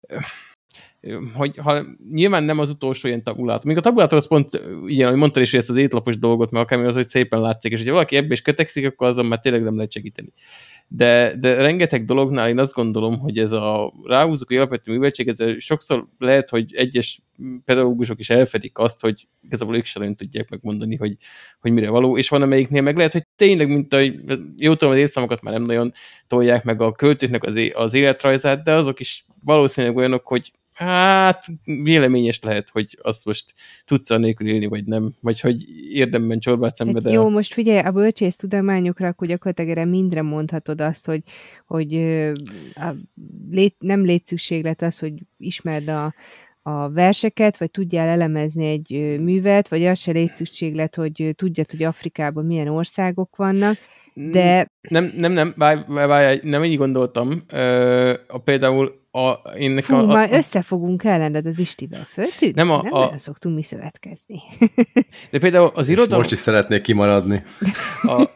hogy 1.34 1.58
ha 1.58 1.86
nyilván 2.10 2.44
nem 2.44 2.60
az 2.60 2.70
utolsó 2.70 3.08
ilyen 3.08 3.24
tabulátor. 3.24 3.66
Még 3.66 3.78
a 3.78 3.82
tabulátor 3.82 4.18
az 4.18 4.28
pont, 4.28 4.62
ugye, 4.82 5.08
hogy 5.08 5.16
mondtad 5.16 5.44
is, 5.44 5.52
hogy 5.52 5.60
ezt 5.60 5.70
az 5.70 5.78
étlapos 5.78 6.18
dolgot, 6.18 6.52
mert 6.52 6.66
akármi 6.66 6.86
az, 6.86 6.96
hogy 6.96 7.08
szépen 7.08 7.42
látszik, 7.42 7.72
és 7.72 7.86
ha 7.86 7.92
valaki 7.92 8.16
ebbe 8.16 8.34
is 8.34 8.42
kötekszik, 8.42 8.86
akkor 8.86 9.08
azon 9.08 9.26
már 9.26 9.40
tényleg 9.40 9.64
nem 9.64 9.76
lehet 9.76 9.92
segíteni 9.92 10.34
de, 10.88 11.36
de 11.40 11.54
rengeteg 11.54 12.06
dolognál 12.06 12.50
én 12.50 12.60
azt 12.60 12.74
gondolom, 12.74 13.20
hogy 13.20 13.38
ez 13.38 13.52
a 13.52 13.94
ráhúzók, 14.04 14.50
alapvető 14.50 14.92
műveltség, 14.92 15.28
ez 15.28 15.38
sokszor 15.58 16.08
lehet, 16.18 16.50
hogy 16.50 16.76
egyes 16.76 17.22
pedagógusok 17.66 18.20
is 18.20 18.30
elfedik 18.30 18.78
azt, 18.78 19.02
hogy 19.02 19.28
igazából 19.42 19.76
ők 19.76 19.86
sem 19.86 20.16
tudják 20.16 20.50
megmondani, 20.50 20.96
hogy, 20.96 21.18
hogy 21.60 21.72
mire 21.72 21.90
való, 21.90 22.18
és 22.18 22.30
van 22.30 22.42
amelyiknél 22.42 22.82
meg 22.82 22.96
lehet, 22.96 23.12
hogy 23.12 23.26
tényleg, 23.36 23.68
mint 23.68 23.94
a, 23.94 24.00
jó 24.58 24.76
tudom, 24.76 24.94
az 24.94 25.00
évszámokat 25.00 25.42
már 25.42 25.54
nem 25.54 25.64
nagyon 25.64 25.92
tolják 26.28 26.64
meg 26.64 26.82
a 26.82 26.92
költőknek 26.92 27.44
az, 27.44 27.60
az 27.74 27.94
életrajzát, 27.94 28.64
de 28.64 28.74
azok 28.74 29.00
is 29.00 29.26
valószínűleg 29.44 29.98
olyanok, 29.98 30.28
hogy 30.28 30.52
hát 30.76 31.46
véleményes 31.64 32.40
lehet, 32.42 32.70
hogy 32.70 32.98
azt 33.02 33.26
most 33.26 33.54
tudsz 33.86 34.10
a 34.10 34.18
nélkül 34.18 34.48
élni, 34.48 34.66
vagy 34.66 34.86
nem, 34.86 35.14
vagy 35.22 35.40
hogy 35.40 35.64
érdemben 35.92 36.40
csorbát 36.40 36.76
szenvedel. 36.76 37.14
Jó, 37.14 37.30
most 37.30 37.54
figyelj, 37.54 37.80
a 37.80 37.92
bölcsész 37.92 38.36
tudományokra, 38.36 39.08
akkor 39.08 39.28
gyakorlatilag 39.28 39.70
erre 39.70 39.86
mindre 39.86 40.22
mondhatod 40.22 40.82
azt, 40.82 41.06
hogy, 41.06 41.22
hogy 41.66 41.96
a, 42.74 42.88
lét, 43.52 43.76
nem 43.80 44.04
létszükséglet 44.04 44.82
az, 44.82 45.00
hogy 45.00 45.14
ismerd 45.38 45.88
a, 45.88 46.14
a 46.62 46.90
verseket, 46.90 47.58
vagy 47.58 47.72
tudjál 47.72 48.08
elemezni 48.08 48.66
egy 48.66 49.20
művet, 49.20 49.68
vagy 49.68 49.86
az 49.86 50.00
se 50.00 50.12
létszükséglet, 50.12 50.96
hogy 50.96 51.34
tudjad, 51.36 51.72
hogy 51.72 51.84
Afrikában 51.84 52.46
milyen 52.46 52.68
országok 52.68 53.36
vannak, 53.36 53.78
de... 54.18 54.68
Nem, 54.90 55.14
nem, 55.16 55.32
nem, 55.32 55.54
várj, 55.58 55.82
várj, 55.88 56.40
nem 56.44 56.64
így 56.64 56.78
gondoltam. 56.78 57.44
Ö, 57.48 58.14
a, 58.28 58.38
például 58.38 59.05
a, 59.16 59.42
én 59.58 59.72
nekem 59.72 60.00
Fú, 60.00 60.10
a, 60.10 60.14
már 60.14 60.34
összefogunk 60.34 61.04
ellened 61.04 61.46
az 61.46 61.60
Istivel 61.60 62.04
föltűnt? 62.06 62.56
Nem, 62.56 62.70
a, 62.70 62.82
nem 62.84 62.94
a, 62.94 63.18
szoktunk 63.18 63.56
mi 63.56 63.64
szövetkezni. 63.64 64.40
De 65.32 65.40
például 65.40 65.72
az 65.74 65.90
irodalom... 65.90 66.18
Most 66.18 66.32
is 66.32 66.38
szeretnék 66.38 66.82
kimaradni. 66.82 67.44
A, 68.02 68.30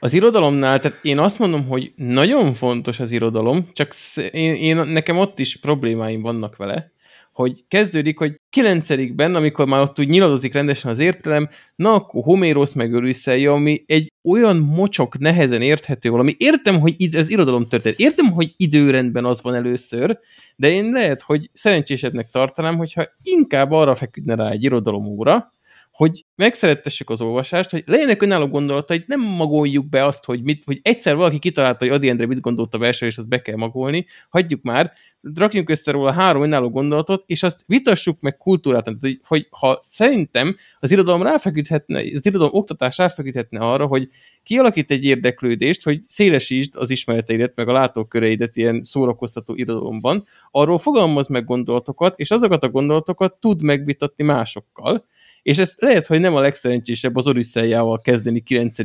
az 0.00 0.14
irodalomnál, 0.14 0.80
tehát 0.80 0.98
én 1.02 1.18
azt 1.18 1.38
mondom, 1.38 1.66
hogy 1.66 1.92
nagyon 1.96 2.52
fontos 2.52 3.00
az 3.00 3.10
irodalom, 3.10 3.66
csak 3.72 3.92
én, 4.30 4.54
én, 4.54 4.76
nekem 4.76 5.18
ott 5.18 5.38
is 5.38 5.56
problémáim 5.56 6.20
vannak 6.20 6.56
vele, 6.56 6.92
hogy 7.38 7.64
kezdődik, 7.68 8.18
hogy 8.18 8.40
kilencedikben, 8.50 9.34
amikor 9.34 9.66
már 9.66 9.80
ott 9.80 10.00
úgy 10.00 10.08
nyiladozik 10.08 10.52
rendesen 10.52 10.90
az 10.90 10.98
értelem, 10.98 11.48
na 11.76 11.92
akkor 11.92 12.22
Homérosz 12.22 12.72
meg 12.72 12.92
Örüsszelje, 12.92 13.52
ami 13.52 13.84
egy 13.86 14.12
olyan 14.24 14.56
mocsok, 14.56 15.18
nehezen 15.18 15.62
érthető 15.62 16.10
valami. 16.10 16.34
Értem, 16.38 16.80
hogy 16.80 16.94
id- 16.96 17.14
ez 17.14 17.30
irodalom 17.30 17.68
történet. 17.68 17.98
Értem, 17.98 18.32
hogy 18.32 18.54
időrendben 18.56 19.24
az 19.24 19.42
van 19.42 19.54
először, 19.54 20.18
de 20.56 20.70
én 20.70 20.90
lehet, 20.90 21.22
hogy 21.22 21.48
szerencsésebbnek 21.52 22.30
tartanám, 22.30 22.76
hogyha 22.76 23.04
inkább 23.22 23.70
arra 23.70 23.94
feküdne 23.94 24.34
rá 24.34 24.50
egy 24.50 24.64
irodalom 24.64 25.06
óra, 25.06 25.52
hogy 25.98 26.24
megszerettessük 26.34 27.10
az 27.10 27.20
olvasást, 27.20 27.70
hogy 27.70 27.82
legyenek 27.86 28.22
önálló 28.22 28.46
gondolatai, 28.46 29.04
nem 29.06 29.20
magoljuk 29.20 29.88
be 29.88 30.04
azt, 30.04 30.24
hogy, 30.24 30.42
mit, 30.42 30.64
hogy 30.64 30.80
egyszer 30.82 31.16
valaki 31.16 31.38
kitalálta, 31.38 31.84
hogy 31.84 31.94
Adi 31.94 32.08
Endre 32.08 32.26
mit 32.26 32.40
gondolt 32.40 32.74
a 32.74 32.78
verseny, 32.78 33.08
és 33.08 33.16
azt 33.16 33.28
be 33.28 33.42
kell 33.42 33.56
magolni, 33.56 34.06
hagyjuk 34.28 34.62
már, 34.62 34.92
rakjunk 35.34 35.70
össze 35.70 35.90
róla 35.90 36.12
három 36.12 36.42
önálló 36.42 36.70
gondolatot, 36.70 37.22
és 37.26 37.42
azt 37.42 37.64
vitassuk 37.66 38.20
meg 38.20 38.36
kultúrát, 38.36 38.90
hogy, 39.00 39.20
hogy 39.26 39.46
ha 39.50 39.78
szerintem 39.80 40.56
az 40.78 40.90
irodalom 40.90 41.22
ráfeküdhetne, 41.22 41.98
az 42.14 42.26
irodalom 42.26 42.54
oktatás 42.54 42.98
ráfeküdhetne 42.98 43.58
arra, 43.60 43.86
hogy 43.86 44.08
kialakít 44.42 44.90
egy 44.90 45.04
érdeklődést, 45.04 45.84
hogy 45.84 46.00
szélesítsd 46.06 46.76
az 46.76 46.90
ismereteidet, 46.90 47.52
meg 47.54 47.68
a 47.68 47.72
látóköreidet 47.72 48.56
ilyen 48.56 48.82
szórakoztató 48.82 49.54
irodalomban, 49.54 50.24
arról 50.50 50.78
fogalmaz 50.78 51.26
meg 51.26 51.44
gondolatokat, 51.44 52.18
és 52.18 52.30
azokat 52.30 52.62
a 52.62 52.68
gondolatokat 52.68 53.40
tud 53.40 53.62
megvitatni 53.62 54.24
másokkal, 54.24 55.04
és 55.48 55.58
ez 55.58 55.74
lehet, 55.78 56.06
hogy 56.06 56.20
nem 56.20 56.34
a 56.34 56.40
legszerencsésebb 56.40 57.16
az 57.16 57.26
Odüsszeljával 57.26 58.00
kezdeni 58.00 58.40
9 58.40 58.78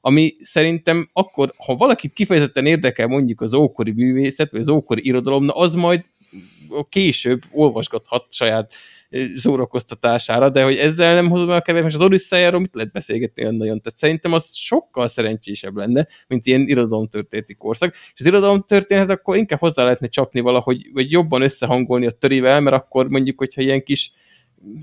ami 0.00 0.36
szerintem 0.40 1.08
akkor, 1.12 1.52
ha 1.56 1.74
valakit 1.74 2.12
kifejezetten 2.12 2.66
érdekel 2.66 3.06
mondjuk 3.06 3.40
az 3.40 3.54
ókori 3.54 3.92
művészet, 3.92 4.50
vagy 4.50 4.60
az 4.60 4.68
ókori 4.68 5.06
irodalom, 5.06 5.44
na 5.44 5.52
az 5.52 5.74
majd 5.74 6.04
később 6.88 7.40
olvasgathat 7.52 8.26
saját 8.28 8.72
szórakoztatására, 9.34 10.50
de 10.50 10.62
hogy 10.62 10.76
ezzel 10.76 11.14
nem 11.14 11.28
hozom 11.28 11.50
el 11.50 11.62
kevés, 11.62 11.94
az 11.94 12.00
Odüsszejáról 12.00 12.60
mit 12.60 12.74
lehet 12.74 12.92
beszélgetni 12.92 13.42
olyan 13.42 13.54
nagyon? 13.54 13.80
Tehát 13.80 13.98
szerintem 13.98 14.32
az 14.32 14.54
sokkal 14.54 15.08
szerencsésebb 15.08 15.76
lenne, 15.76 16.06
mint 16.28 16.46
ilyen 16.46 16.68
irodalomtörténeti 16.68 17.54
korszak. 17.54 17.94
És 17.94 18.20
az 18.20 18.26
irodalomtörténet 18.26 19.10
akkor 19.10 19.36
inkább 19.36 19.60
hozzá 19.60 19.82
lehetne 19.82 20.08
csapni 20.08 20.40
valahogy, 20.40 20.90
vagy 20.92 21.10
jobban 21.10 21.42
összehangolni 21.42 22.06
a 22.06 22.10
törivel, 22.10 22.60
mert 22.60 22.76
akkor 22.76 23.08
mondjuk, 23.08 23.38
hogyha 23.38 23.62
ilyen 23.62 23.82
kis 23.82 24.10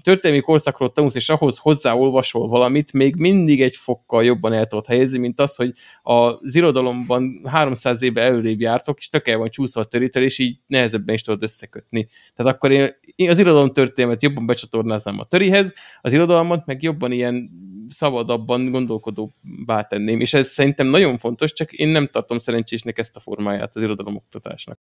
történelmi 0.02 0.44
korszakról 0.44 0.92
tanulsz, 0.92 1.16
és 1.16 1.30
ahhoz 1.30 1.58
hozzáolvasol 1.58 2.48
valamit, 2.48 2.94
még 2.94 3.16
mindig 3.16 3.62
egy 3.62 3.76
fokkal 3.76 4.24
jobban 4.24 4.54
el 4.54 4.68
tudod 4.68 4.86
helyezni, 4.86 5.18
mint 5.18 5.40
az, 5.40 5.56
hogy 5.56 5.72
az 6.02 6.56
irodalomban 6.56 7.42
300 7.44 8.02
éve 8.02 8.22
előrébb 8.22 8.60
jártok, 8.60 8.98
és 8.98 9.10
tök 9.10 9.28
el 9.28 9.38
van 9.38 9.50
csúszva 9.50 9.82
a 9.82 9.84
törítel, 9.84 10.24
és 10.24 10.38
így 10.38 10.58
nehezebben 10.68 11.16
is 11.16 11.22
tudod 11.22 11.44
összekötni. 11.44 12.08
Tehát 12.36 12.54
akkor 12.54 12.72
én, 12.72 12.96
én 13.16 13.30
az 13.30 13.40
irodalom 13.40 13.74
történelmet 13.74 14.22
jobban 14.22 14.46
becsatornáznám 14.46 15.20
a 15.20 15.26
törihez, 15.26 15.74
az 16.02 16.14
irodalmat 16.14 16.66
meg 16.66 16.84
jobban 16.84 17.12
ilyen 17.12 17.50
szabadabban 17.90 18.72
gondolkodóbbá 18.72 19.82
tenném, 19.82 20.20
és 20.20 20.34
ez 20.34 20.48
szerintem 20.48 20.88
nagyon 20.88 21.18
fontos, 21.18 21.54
csak 21.54 21.74
én 21.74 21.88
nem 21.88 22.08
tartom 22.08 22.38
szerencsésnek 22.38 22.98
ezt 22.98 23.16
a 23.16 23.20
formáját 23.20 23.76
az 23.76 23.82
irodalomoktatásnak. 23.82 24.80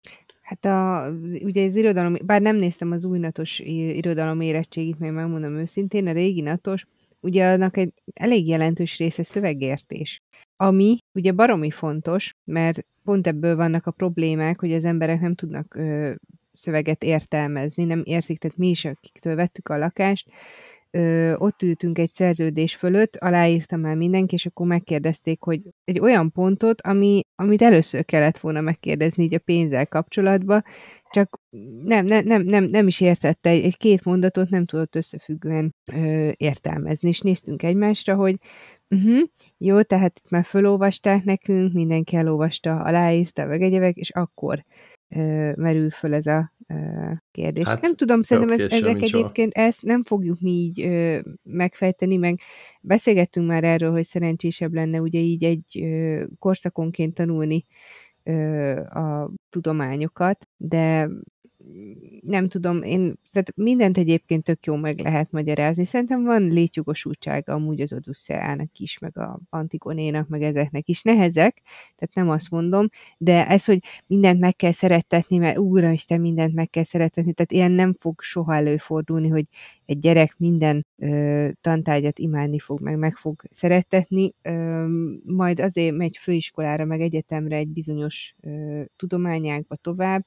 Hát 0.42 0.64
a, 0.64 1.10
ugye 1.42 1.64
az 1.64 1.76
irodalom, 1.76 2.16
bár 2.24 2.40
nem 2.40 2.56
néztem 2.56 2.92
az 2.92 3.04
új 3.04 3.18
natos 3.18 3.58
irodalom 3.58 4.40
érettségit, 4.40 4.98
mert 4.98 5.14
megmondom 5.14 5.56
őszintén, 5.56 6.06
a 6.06 6.12
régi 6.12 6.40
natos, 6.40 6.86
ugye 7.20 7.46
annak 7.46 7.76
egy 7.76 7.92
elég 8.14 8.48
jelentős 8.48 8.98
része 8.98 9.22
szövegértés, 9.22 10.22
ami 10.56 10.98
ugye 11.12 11.32
baromi 11.32 11.70
fontos, 11.70 12.34
mert 12.44 12.86
pont 13.04 13.26
ebből 13.26 13.56
vannak 13.56 13.86
a 13.86 13.90
problémák, 13.90 14.60
hogy 14.60 14.72
az 14.72 14.84
emberek 14.84 15.20
nem 15.20 15.34
tudnak 15.34 15.74
ö, 15.74 16.12
szöveget 16.52 17.04
értelmezni, 17.04 17.84
nem 17.84 18.02
értik, 18.04 18.38
tehát 18.38 18.56
mi 18.56 18.68
is, 18.68 18.84
akiktől 18.84 19.34
vettük 19.34 19.68
a 19.68 19.78
lakást, 19.78 20.30
ö, 20.90 21.34
ott 21.34 21.62
ültünk 21.62 21.98
egy 21.98 22.12
szerződés 22.12 22.76
fölött, 22.76 23.16
aláírtam 23.16 23.80
már 23.80 23.96
mindenki, 23.96 24.34
és 24.34 24.46
akkor 24.46 24.66
megkérdezték, 24.66 25.42
hogy 25.42 25.60
egy 25.84 26.00
olyan 26.00 26.32
pontot, 26.32 26.80
ami, 26.80 27.22
amit 27.34 27.62
először 27.62 28.04
kellett 28.04 28.38
volna 28.38 28.60
megkérdezni 28.60 29.22
így 29.22 29.34
a 29.34 29.38
pénzzel 29.38 29.86
kapcsolatban, 29.86 30.64
csak 31.10 31.40
nem, 31.84 32.04
nem, 32.06 32.24
nem, 32.24 32.42
nem, 32.42 32.64
nem 32.64 32.86
is 32.86 33.00
értette, 33.00 33.50
egy, 33.50 33.64
egy 33.64 33.76
két 33.76 34.04
mondatot 34.04 34.48
nem 34.48 34.64
tudott 34.64 34.96
összefüggően 34.96 35.74
ö, 35.92 36.30
értelmezni, 36.36 37.08
és 37.08 37.20
néztünk 37.20 37.62
egymásra, 37.62 38.14
hogy 38.14 38.36
uh-huh, 38.88 39.20
jó, 39.58 39.82
tehát 39.82 40.20
itt 40.24 40.30
már 40.30 40.44
felolvasták 40.44 41.24
nekünk, 41.24 41.72
mindenki 41.72 42.16
elolvasta, 42.16 42.82
aláírta, 42.82 43.46
meg 43.46 43.62
egyebek, 43.62 43.96
és 43.96 44.10
akkor 44.10 44.64
ö, 45.08 45.52
merül 45.56 45.90
föl 45.90 46.14
ez 46.14 46.26
a 46.26 46.52
kérdés. 47.30 47.64
Hát, 47.64 47.80
nem 47.80 47.94
tudom, 47.94 48.22
szerintem 48.22 48.58
ez, 48.58 48.66
ezek 48.72 49.02
egyébként 49.02 49.52
ezt 49.52 49.82
nem 49.82 50.04
fogjuk 50.04 50.40
mi 50.40 50.50
így 50.50 50.80
ö, 50.80 51.18
megfejteni, 51.42 52.16
meg 52.16 52.40
beszélgettünk 52.80 53.46
már 53.46 53.64
erről, 53.64 53.90
hogy 53.90 54.04
szerencsésebb 54.04 54.74
lenne 54.74 55.00
ugye 55.00 55.18
így 55.18 55.44
egy 55.44 55.80
ö, 55.82 56.24
korszakonként 56.38 57.14
tanulni 57.14 57.64
ö, 58.22 58.70
a 58.80 59.30
tudományokat, 59.50 60.48
de 60.56 61.08
nem 62.20 62.48
tudom, 62.48 62.82
én, 62.82 63.14
tehát 63.32 63.52
mindent 63.56 63.98
egyébként 63.98 64.44
tök 64.44 64.66
jó 64.66 64.76
meg 64.76 65.00
lehet 65.00 65.30
magyarázni. 65.30 65.84
Szerintem 65.84 66.22
van 66.24 66.42
létjogosultsága 66.42 67.52
amúgy 67.52 67.80
az 67.80 67.92
Odusseának 67.92 68.78
is, 68.78 68.98
meg 68.98 69.18
a 69.18 69.40
Antigonénak, 69.50 70.28
meg 70.28 70.42
ezeknek 70.42 70.88
is. 70.88 71.02
Nehezek, 71.02 71.62
tehát 71.96 72.14
nem 72.14 72.28
azt 72.28 72.50
mondom, 72.50 72.88
de 73.18 73.48
ez, 73.48 73.64
hogy 73.64 73.78
mindent 74.06 74.40
meg 74.40 74.56
kell 74.56 74.72
szerettetni, 74.72 75.36
mert 75.36 75.58
úristen, 75.58 76.20
mindent 76.20 76.54
meg 76.54 76.70
kell 76.70 76.84
szerettetni, 76.84 77.32
tehát 77.32 77.52
ilyen 77.52 77.70
nem 77.70 77.94
fog 77.98 78.20
soha 78.20 78.54
előfordulni, 78.54 79.28
hogy 79.28 79.44
egy 79.86 79.98
gyerek 79.98 80.34
minden 80.38 80.86
ö, 80.98 81.48
tantárgyat 81.60 82.18
imádni 82.18 82.58
fog, 82.58 82.80
meg 82.80 82.98
meg 82.98 83.16
fog 83.16 83.42
szerettetni, 83.50 84.34
ö, 84.42 84.86
majd 85.24 85.60
azért 85.60 85.96
megy 85.96 86.16
főiskolára, 86.16 86.84
meg 86.84 87.00
egyetemre 87.00 87.56
egy 87.56 87.68
bizonyos 87.68 88.34
ö, 88.40 88.82
tudományákba 88.96 89.76
tovább, 89.76 90.24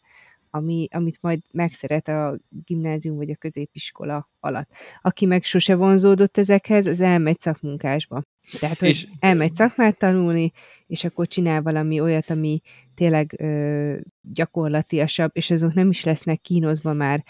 ami, 0.56 0.88
amit 0.92 1.18
majd 1.22 1.40
megszeret 1.52 2.08
a 2.08 2.38
gimnázium 2.66 3.16
vagy 3.16 3.30
a 3.30 3.36
középiskola 3.36 4.30
alatt. 4.40 4.70
Aki 5.02 5.26
meg 5.26 5.44
sose 5.44 5.76
vonzódott 5.76 6.38
ezekhez, 6.38 6.86
az 6.86 7.02
elmegy 7.02 7.40
szakmunkásba. 7.40 8.24
Tehát, 8.60 8.80
hogy 8.80 8.88
és... 8.88 9.08
elmegy 9.20 9.56
szakmát 9.56 9.98
tanulni, 9.98 10.52
és 10.88 11.04
akkor 11.04 11.28
csinál 11.28 11.62
valami 11.62 12.00
olyat, 12.00 12.30
ami 12.30 12.62
tényleg 12.96 13.36
ö, 13.38 13.98
gyakorlatiasabb, 14.22 15.32
és 15.34 15.52
azok 15.52 15.74
nem 15.74 15.90
is 15.90 16.04
lesznek 16.04 16.42
kínozva 16.42 16.94
már 16.94 17.24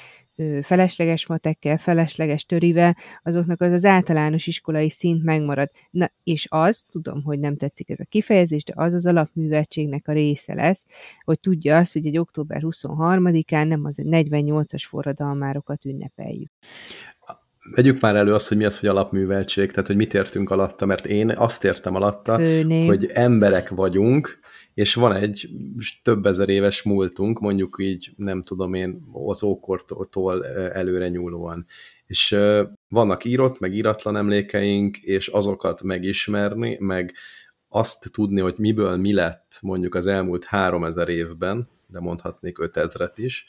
felesleges 0.62 1.28
matekkel, 1.28 1.78
felesleges 1.78 2.46
törivel, 2.46 2.98
azoknak 3.24 3.62
az 3.62 3.72
az 3.72 3.86
általános 3.86 4.48
iskolai 4.48 4.89
szint 4.89 5.24
megmarad. 5.24 5.69
Na, 5.89 6.12
és 6.24 6.48
az, 6.50 6.86
tudom, 6.91 7.24
hogy 7.24 7.39
nem 7.39 7.58
tetszik 7.58 7.89
ez 7.89 8.00
a 8.00 8.06
kifejezés, 8.10 8.63
de 8.63 8.74
az 8.76 8.93
az 8.93 9.06
alapműveltségnek 9.06 10.08
a 10.08 10.12
része 10.12 10.54
lesz, 10.54 10.86
hogy 11.24 11.38
tudja 11.38 11.78
azt, 11.78 11.93
hogy 11.93 12.06
egy 12.06 12.17
október 12.17 12.62
23-án 12.65 13.67
nem 13.67 13.86
az 13.86 14.00
48-as 14.04 14.84
forradalmárokat 14.88 15.86
ünnepeljük. 15.86 16.52
Vegyük 17.76 18.00
már 18.00 18.15
elő 18.15 18.34
azt, 18.34 18.48
hogy 18.48 18.58
mi 18.58 18.65
az, 18.65 18.80
hogy 18.80 18.89
alapműveltség, 18.89 19.72
tehát 19.72 19.88
hogy 19.88 19.96
mit 19.96 20.13
értünk 20.13 20.50
alatta, 20.50 20.86
mert 20.86 21.06
én 21.06 21.30
azt 21.30 21.63
értem 21.63 21.96
alatta, 21.96 22.36
Főném. 22.36 22.86
hogy 22.86 23.06
emberek 23.13 23.69
vagyunk, 23.69 24.39
és 24.74 24.94
van 24.94 25.14
egy 25.16 25.50
több 26.04 26.26
ezer 26.26 26.50
éves 26.50 26.84
múltunk, 26.84 27.40
mondjuk 27.40 27.76
így, 27.80 28.12
nem 28.16 28.42
tudom 28.42 28.74
én, 28.74 29.06
az 29.14 29.44
ókortól 29.44 30.46
előre 30.48 31.10
nyúlóan. 31.10 31.66
És 32.06 32.38
vannak 32.88 33.26
írott, 33.26 33.60
meg 33.60 33.74
íratlan 33.76 34.18
emlékeink, 34.18 34.98
és 34.98 35.28
azokat 35.28 35.82
megismerni, 35.82 36.78
meg 36.80 37.14
azt 37.70 38.12
tudni, 38.12 38.42
hogy 38.42 38.56
miből 38.58 38.98
mi 38.98 39.14
lett 39.14 39.60
mondjuk 39.62 39.96
az 39.96 40.06
elmúlt 40.06 40.44
három 40.44 40.84
ezer 40.84 41.10
évben, 41.10 41.70
de 41.88 42.00
mondhatnék 42.00 42.60
ötezret 42.60 43.18
is, 43.18 43.46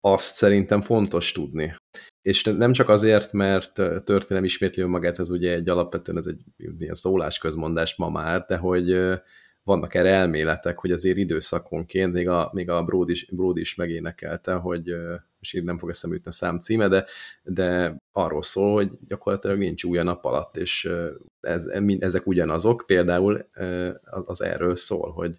azt 0.00 0.34
szerintem 0.34 0.80
fontos 0.80 1.32
tudni. 1.32 1.74
És 2.22 2.42
nem 2.42 2.72
csak 2.72 2.88
azért, 2.88 3.32
mert 3.32 3.72
történelem 4.04 4.44
ismétli 4.44 4.82
magát, 4.82 5.18
ez 5.18 5.30
ugye 5.30 5.52
egy 5.52 5.68
alapvetően 5.68 6.18
ez 6.18 6.26
egy 6.26 6.40
ilyen 6.78 6.94
szólásközmondás 6.94 7.96
ma 7.96 8.08
már, 8.08 8.44
de 8.48 8.56
hogy 8.56 8.96
vannak 9.68 9.94
erre 9.94 10.10
elméletek, 10.10 10.78
hogy 10.78 10.92
azért 10.92 11.16
időszakonként, 11.16 12.12
még 12.12 12.28
a, 12.28 12.50
még 12.52 12.70
a 12.70 12.82
Brody 12.82 13.12
is, 13.12 13.26
Brody 13.30 13.60
is 13.60 13.74
megénekelte, 13.74 14.52
hogy 14.52 14.94
és 15.40 15.52
így 15.52 15.64
nem 15.64 15.78
fog 15.78 15.90
eszembe 15.90 16.16
jutni 16.16 16.30
a 16.30 16.34
szám 16.34 16.60
címe, 16.60 16.88
de, 16.88 17.04
de 17.42 17.96
arról 18.12 18.42
szól, 18.42 18.72
hogy 18.72 18.90
gyakorlatilag 19.08 19.58
nincs 19.58 19.84
új 19.84 19.98
a 19.98 20.02
nap 20.02 20.24
alatt, 20.24 20.56
és 20.56 20.90
ez, 21.40 21.66
ezek 21.98 22.26
ugyanazok, 22.26 22.84
például 22.86 23.48
az 24.24 24.42
erről 24.42 24.76
szól, 24.76 25.10
hogy, 25.10 25.36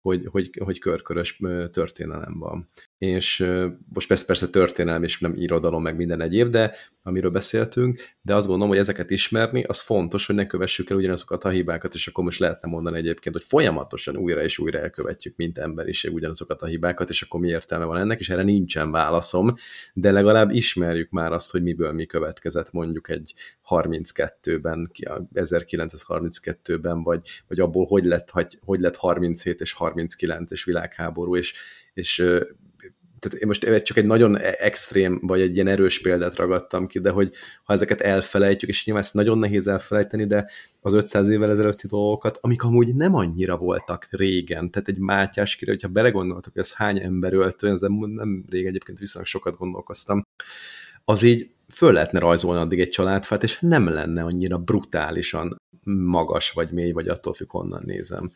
hogy, 0.00 0.26
hogy, 0.30 0.60
hogy 0.64 0.78
körkörös 0.78 1.40
történelem 1.72 2.38
van. 2.38 2.70
És 2.98 3.46
most 3.92 4.08
persze, 4.08 4.26
persze 4.26 4.48
történelem 4.48 5.02
és 5.02 5.20
nem 5.20 5.34
irodalom, 5.36 5.82
meg 5.82 5.96
minden 5.96 6.20
egyéb, 6.20 6.48
de 6.48 6.74
amiről 7.02 7.30
beszéltünk, 7.30 8.00
de 8.22 8.34
azt 8.34 8.46
gondolom, 8.46 8.70
hogy 8.70 8.78
ezeket 8.78 9.10
ismerni, 9.10 9.62
az 9.62 9.80
fontos, 9.80 10.26
hogy 10.26 10.34
ne 10.34 10.46
kövessük 10.46 10.90
el 10.90 10.96
ugyanazokat 10.96 11.44
a 11.44 11.48
hibákat, 11.48 11.94
és 11.94 12.06
akkor 12.06 12.24
most 12.24 12.38
lehetne 12.38 12.68
mondani 12.68 12.98
egyébként, 12.98 13.34
hogy 13.34 13.44
folyamatosan 13.44 14.16
újra 14.16 14.42
és 14.42 14.58
újra 14.58 14.78
elkövetjük, 14.78 15.36
mint 15.36 15.58
emberiség 15.58 16.12
ugyanazokat 16.12 16.62
a 16.62 16.66
hibákat, 16.66 17.08
és 17.08 17.22
akkor 17.22 17.40
mi 17.40 17.48
értelme 17.48 17.84
van 17.84 17.96
ennek, 17.96 18.18
és 18.18 18.28
erre 18.28 18.42
nincsen 18.42 18.90
válaszom, 18.90 19.54
de 19.92 20.10
legalább 20.10 20.50
ismerjük 20.50 21.10
már 21.10 21.32
azt, 21.32 21.50
hogy 21.50 21.62
miből 21.62 21.92
mi 21.92 22.06
következett 22.06 22.72
mondjuk 22.72 23.08
egy 23.08 23.34
32-ben, 23.68 24.90
1932-ben, 25.34 27.02
vagy, 27.02 27.28
vagy 27.48 27.60
abból 27.60 27.86
hogy 27.86 28.04
lett, 28.04 28.30
hogy, 28.30 28.58
hogy 28.64 28.80
lett 28.80 28.96
37 28.96 29.60
és 29.60 29.72
39 29.72 30.50
és 30.50 30.64
világháború, 30.64 31.36
és, 31.36 31.54
és 31.94 32.24
tehát 33.18 33.38
én 33.38 33.46
most 33.46 33.82
csak 33.82 33.96
egy 33.96 34.06
nagyon 34.06 34.38
e- 34.38 34.56
extrém, 34.58 35.20
vagy 35.22 35.40
egy 35.40 35.54
ilyen 35.54 35.66
erős 35.66 36.00
példát 36.00 36.36
ragadtam 36.36 36.86
ki, 36.86 36.98
de 36.98 37.10
hogy 37.10 37.32
ha 37.64 37.72
ezeket 37.72 38.00
elfelejtjük, 38.00 38.70
és 38.70 38.84
nyilván 38.84 39.04
ezt 39.04 39.14
nagyon 39.14 39.38
nehéz 39.38 39.66
elfelejteni, 39.66 40.26
de 40.26 40.50
az 40.80 40.92
500 40.92 41.28
évvel 41.28 41.50
ezelőtti 41.50 41.86
dolgokat, 41.86 42.38
amik 42.40 42.62
amúgy 42.62 42.94
nem 42.94 43.14
annyira 43.14 43.56
voltak 43.56 44.06
régen, 44.10 44.70
tehát 44.70 44.88
egy 44.88 44.98
Mátyás 44.98 45.56
kire, 45.56 45.70
hogyha 45.70 45.88
belegondoltak, 45.88 46.52
hogy 46.52 46.62
ez 46.62 46.72
hány 46.72 46.98
ember 46.98 47.32
öltő, 47.32 47.68
ezzel 47.68 47.90
nem 47.90 48.44
régen 48.50 48.68
egyébként 48.68 48.98
viszonylag 48.98 49.30
sokat 49.30 49.56
gondolkoztam, 49.56 50.22
az 51.04 51.22
így 51.22 51.50
föl 51.72 51.92
lehetne 51.92 52.18
rajzolni 52.18 52.60
addig 52.60 52.80
egy 52.80 52.88
családfát, 52.88 53.42
és 53.42 53.58
nem 53.60 53.88
lenne 53.88 54.22
annyira 54.22 54.58
brutálisan 54.58 55.56
magas, 55.84 56.50
vagy 56.50 56.70
mély, 56.70 56.92
vagy 56.92 57.08
attól 57.08 57.32
függ, 57.32 57.50
honnan 57.50 57.82
nézem. 57.84 58.32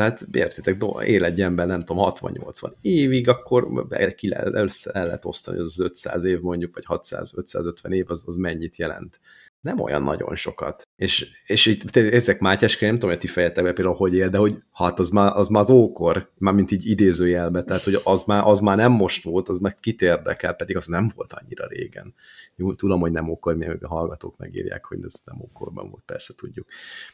Tehát 0.00 0.26
értitek, 0.32 0.84
él 1.04 1.24
egy 1.24 1.40
ember, 1.40 1.66
nem 1.66 1.80
tudom, 1.80 2.12
60-80 2.14 2.72
évig, 2.80 3.28
akkor 3.28 3.86
ki 4.16 4.28
lehet, 4.28 4.54
el 4.92 5.06
lehet 5.06 5.24
osztani, 5.24 5.58
az 5.58 5.80
500 5.80 6.24
év 6.24 6.40
mondjuk, 6.40 6.74
vagy 6.74 6.84
600-550 6.86 7.92
év, 7.92 8.04
az, 8.08 8.22
az 8.26 8.36
mennyit 8.36 8.76
jelent 8.76 9.20
nem 9.60 9.80
olyan 9.80 10.02
nagyon 10.02 10.36
sokat. 10.36 10.82
És, 10.96 11.30
és 11.46 11.66
itt 11.66 11.96
értek 11.96 12.40
Mátyás, 12.40 12.78
nem 12.78 12.94
tudom, 12.94 13.10
hogy 13.10 13.18
ti 13.18 13.26
fejetek 13.26 13.64
be 13.64 13.72
például, 13.72 13.96
hogy 13.96 14.14
él, 14.14 14.28
de 14.28 14.38
hogy 14.38 14.62
hát 14.72 14.98
az 14.98 15.08
már 15.08 15.36
az, 15.36 15.48
már 15.48 15.62
az 15.62 15.70
ókor, 15.70 16.30
már 16.38 16.54
mint 16.54 16.70
így 16.70 16.86
idézőjelbe, 16.86 17.62
tehát 17.62 17.84
hogy 17.84 18.00
az 18.04 18.24
már, 18.24 18.46
az 18.46 18.60
már 18.60 18.76
nem 18.76 18.92
most 18.92 19.24
volt, 19.24 19.48
az 19.48 19.58
meg 19.58 19.74
kit 19.74 20.02
érdekel, 20.02 20.54
pedig 20.54 20.76
az 20.76 20.86
nem 20.86 21.10
volt 21.14 21.32
annyira 21.32 21.66
régen. 21.66 22.14
Jó, 22.56 22.74
tudom, 22.74 23.00
hogy 23.00 23.12
nem 23.12 23.28
ókor, 23.28 23.56
még 23.56 23.84
a 23.84 23.88
hallgatók 23.88 24.36
megírják, 24.36 24.84
hogy 24.84 24.98
ez 25.02 25.14
nem 25.24 25.40
ókorban 25.40 25.90
volt, 25.90 26.02
persze 26.06 26.34
tudjuk. 26.34 26.66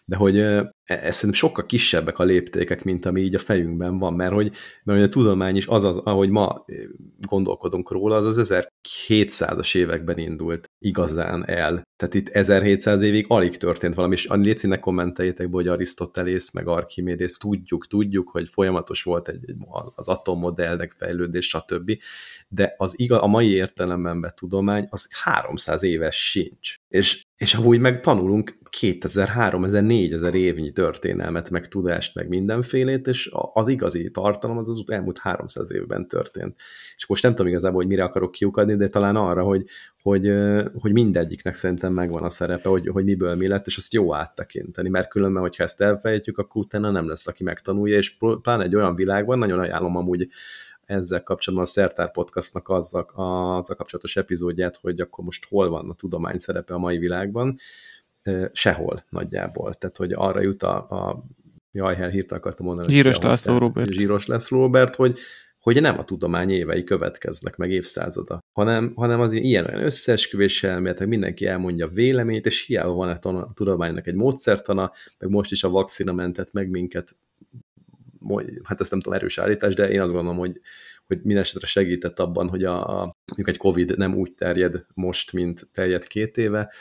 De 0.05 0.17
hogy 0.17 0.37
ez 0.87 1.15
szerintem 1.15 1.33
sokkal 1.33 1.67
kisebbek 1.67 2.19
a 2.19 2.25
léptékek, 2.25 2.85
mint 2.85 3.07
ami 3.07 3.21
így 3.21 3.35
a 3.35 3.39
fejünkben 3.39 3.99
van, 3.99 4.15
mert 4.15 4.33
hogy, 4.33 4.53
mert 4.85 4.99
hogy 4.99 5.09
a 5.09 5.11
tudomány 5.11 5.57
is 5.57 5.67
az, 5.67 5.85
az, 5.85 5.97
ahogy 5.97 6.31
ma 6.31 6.65
gondolkodunk 7.27 7.91
róla, 7.91 8.17
az 8.17 8.39
az 8.39 8.53
1700-as 8.53 9.77
években 9.77 10.19
indult 10.19 10.71
igazán 10.79 11.49
el. 11.49 11.83
Tehát 11.97 12.15
itt 12.15 12.29
1700 12.29 13.03
évig 13.03 13.25
alig 13.29 13.57
történt 13.57 13.95
valami, 13.95 14.15
és 14.15 14.27
légy 14.31 14.79
kommenteljétek 14.79 15.51
be, 15.51 15.57
hogy 15.57 15.69
Arisztotelész, 15.69 16.53
meg 16.53 16.69
Archimédész, 16.69 17.37
tudjuk, 17.39 17.87
tudjuk, 17.87 18.29
hogy 18.29 18.49
folyamatos 18.49 19.03
volt 19.03 19.29
egy, 19.29 19.45
egy 19.47 19.57
az 19.95 20.09
atommodellnek 20.09 20.93
fejlődés, 20.99 21.49
stb. 21.49 21.99
De 22.49 22.75
az 22.77 22.99
igaz, 22.99 23.23
a 23.23 23.27
mai 23.27 23.51
értelemben 23.51 24.21
vett 24.21 24.37
tudomány, 24.37 24.87
az 24.91 25.09
300 25.23 25.83
éves 25.83 26.31
sincs. 26.31 26.77
És, 26.89 27.25
és 27.37 27.55
amúgy 27.55 27.79
meg 27.79 28.01
tanulunk 28.01 28.59
2000, 28.71 29.29
3000, 29.29 29.83
4000 29.83 30.35
évnyi 30.35 30.73
történelmet, 30.73 31.51
meg 31.51 31.69
tudást, 31.69 32.15
meg 32.15 32.29
mindenfélét, 32.29 33.07
és 33.07 33.31
az 33.53 33.69
igazi 33.69 34.11
tartalom 34.11 34.59
az 34.59 34.69
az 34.69 34.83
elmúlt 34.87 35.19
300 35.19 35.73
évben 35.73 36.09
történt. 36.09 36.57
És 36.97 37.07
most 37.07 37.23
nem 37.23 37.35
tudom 37.35 37.47
igazából, 37.47 37.77
hogy 37.77 37.87
mire 37.87 38.05
akarok 38.05 38.31
kiukadni, 38.31 38.77
de 38.77 38.89
talán 38.89 39.17
arra, 39.17 39.43
hogy, 39.43 39.65
hogy, 40.03 40.33
hogy 40.81 40.93
mindegyiknek 40.93 41.55
szerintem 41.55 41.93
megvan 41.93 42.23
a 42.23 42.31
szerepe, 42.31 42.69
hogy, 42.69 42.89
hogy 42.89 43.05
miből 43.05 43.35
mi 43.35 43.49
lett, 43.49 43.67
és 43.67 43.77
azt 43.77 43.93
jó 43.93 44.15
áttekinteni, 44.15 44.89
mert 44.89 45.09
különben, 45.09 45.43
hogyha 45.43 45.63
ezt 45.63 45.81
elfejtjük, 45.81 46.39
akkor 46.39 46.63
utána 46.63 46.91
nem 46.91 47.09
lesz, 47.09 47.27
aki 47.27 47.45
megtanulja, 47.45 47.97
és 47.97 48.17
pláne 48.43 48.63
egy 48.63 48.77
olyan 48.77 48.95
világban, 48.95 49.39
nagyon 49.39 49.59
ajánlom 49.59 49.97
amúgy 49.97 50.29
ezzel 50.87 51.23
kapcsolatban 51.23 51.69
a 51.69 51.71
Szertár 51.71 52.11
Podcastnak 52.11 52.69
azzal, 52.69 53.03
a 53.03 53.75
kapcsolatos 53.75 54.17
epizódját, 54.17 54.77
hogy 54.77 55.01
akkor 55.01 55.25
most 55.25 55.47
hol 55.49 55.69
van 55.69 55.91
a 55.91 55.95
tudomány 55.95 56.39
szerepe 56.39 56.75
a 56.75 56.79
mai 56.79 56.99
világban, 56.99 57.59
sehol 58.53 59.05
nagyjából. 59.09 59.75
Tehát, 59.75 59.97
hogy 59.97 60.13
arra 60.13 60.41
jut 60.41 60.63
a, 60.63 60.77
a 60.77 61.25
jaj, 61.73 61.95
hirtelen 61.95 62.43
akartam 62.43 62.67
mondani. 62.67 62.93
Zsíros 62.93 63.19
László 63.19 63.59
Robert. 63.59 63.93
Zsíros 63.93 64.27
László 64.27 64.61
Robert, 64.61 64.95
hogy, 64.95 65.19
hogy 65.59 65.81
nem 65.81 65.99
a 65.99 66.05
tudomány 66.05 66.51
évei 66.51 66.85
következnek, 66.85 67.57
meg 67.57 67.71
évszázada, 67.71 68.39
hanem, 68.53 68.93
hanem 68.95 69.21
az 69.21 69.33
ilyen 69.33 69.67
olyan 69.67 69.85
összeesküvés 69.85 70.63
elméletek, 70.63 71.07
mindenki 71.07 71.47
elmondja 71.47 71.89
véleményt, 71.89 72.47
és 72.47 72.67
hiába 72.67 72.93
van 72.93 73.09
a 73.09 73.53
tudománynak 73.53 74.07
egy 74.07 74.15
módszertana, 74.15 74.93
meg 75.19 75.31
most 75.31 75.51
is 75.51 75.65
a 75.65 75.71
vakcina 75.71 76.13
mentett 76.13 76.53
meg 76.53 76.69
minket, 76.69 77.17
hát 78.63 78.81
ezt 78.81 78.91
nem 78.91 79.01
tudom, 79.01 79.19
erős 79.19 79.39
állítás, 79.39 79.75
de 79.75 79.91
én 79.91 80.01
azt 80.01 80.13
gondolom, 80.13 80.39
hogy, 80.39 80.61
hogy 81.07 81.21
minden 81.23 81.43
esetre 81.43 81.67
segített 81.67 82.19
abban, 82.19 82.49
hogy 82.49 82.65
a, 82.65 83.03
a, 83.03 83.17
egy 83.43 83.57
Covid 83.57 83.97
nem 83.97 84.15
úgy 84.15 84.33
terjed 84.39 84.85
most, 84.95 85.33
mint 85.33 85.69
terjed 85.73 86.07
két 86.07 86.37
éve, 86.37 86.73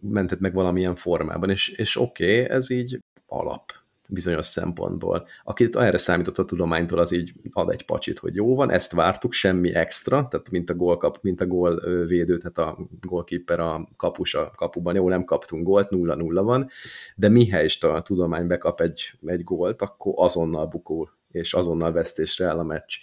mentett 0.00 0.40
meg 0.40 0.52
valamilyen 0.54 0.94
formában, 0.94 1.50
és, 1.50 1.68
és 1.68 2.00
oké, 2.00 2.42
okay, 2.42 2.56
ez 2.56 2.70
így 2.70 2.98
alap 3.26 3.81
bizonyos 4.12 4.46
szempontból. 4.46 5.26
Akit 5.44 5.76
erre 5.76 5.98
számított 5.98 6.38
a 6.38 6.44
tudománytól, 6.44 6.98
az 6.98 7.12
így 7.12 7.32
ad 7.50 7.70
egy 7.70 7.84
pacsit, 7.84 8.18
hogy 8.18 8.34
jó 8.34 8.54
van, 8.54 8.70
ezt 8.70 8.92
vártuk, 8.92 9.32
semmi 9.32 9.74
extra, 9.74 10.26
tehát 10.30 10.50
mint 10.50 10.70
a 10.70 10.74
gól, 10.74 10.96
kap, 10.96 11.18
mint 11.22 11.40
a 11.40 11.46
gól 11.46 11.80
védő, 12.06 12.36
tehát 12.36 12.58
a 12.58 12.78
gólkipper 13.00 13.60
a 13.60 13.88
kapus 13.96 14.34
a 14.34 14.50
kapuban, 14.56 14.94
jó, 14.94 15.08
nem 15.08 15.24
kaptunk 15.24 15.64
gólt, 15.64 15.88
0-0 15.90 16.40
van, 16.44 16.68
de 17.16 17.28
mihelyest 17.28 17.84
a 17.84 18.02
tudomány 18.02 18.46
bekap 18.46 18.80
egy, 18.80 19.12
egy 19.26 19.44
gólt, 19.44 19.82
akkor 19.82 20.12
azonnal 20.16 20.66
bukó, 20.66 21.10
és 21.30 21.54
azonnal 21.54 21.92
vesztésre 21.92 22.46
el 22.46 22.58
a 22.58 22.62
meccs. 22.62 22.94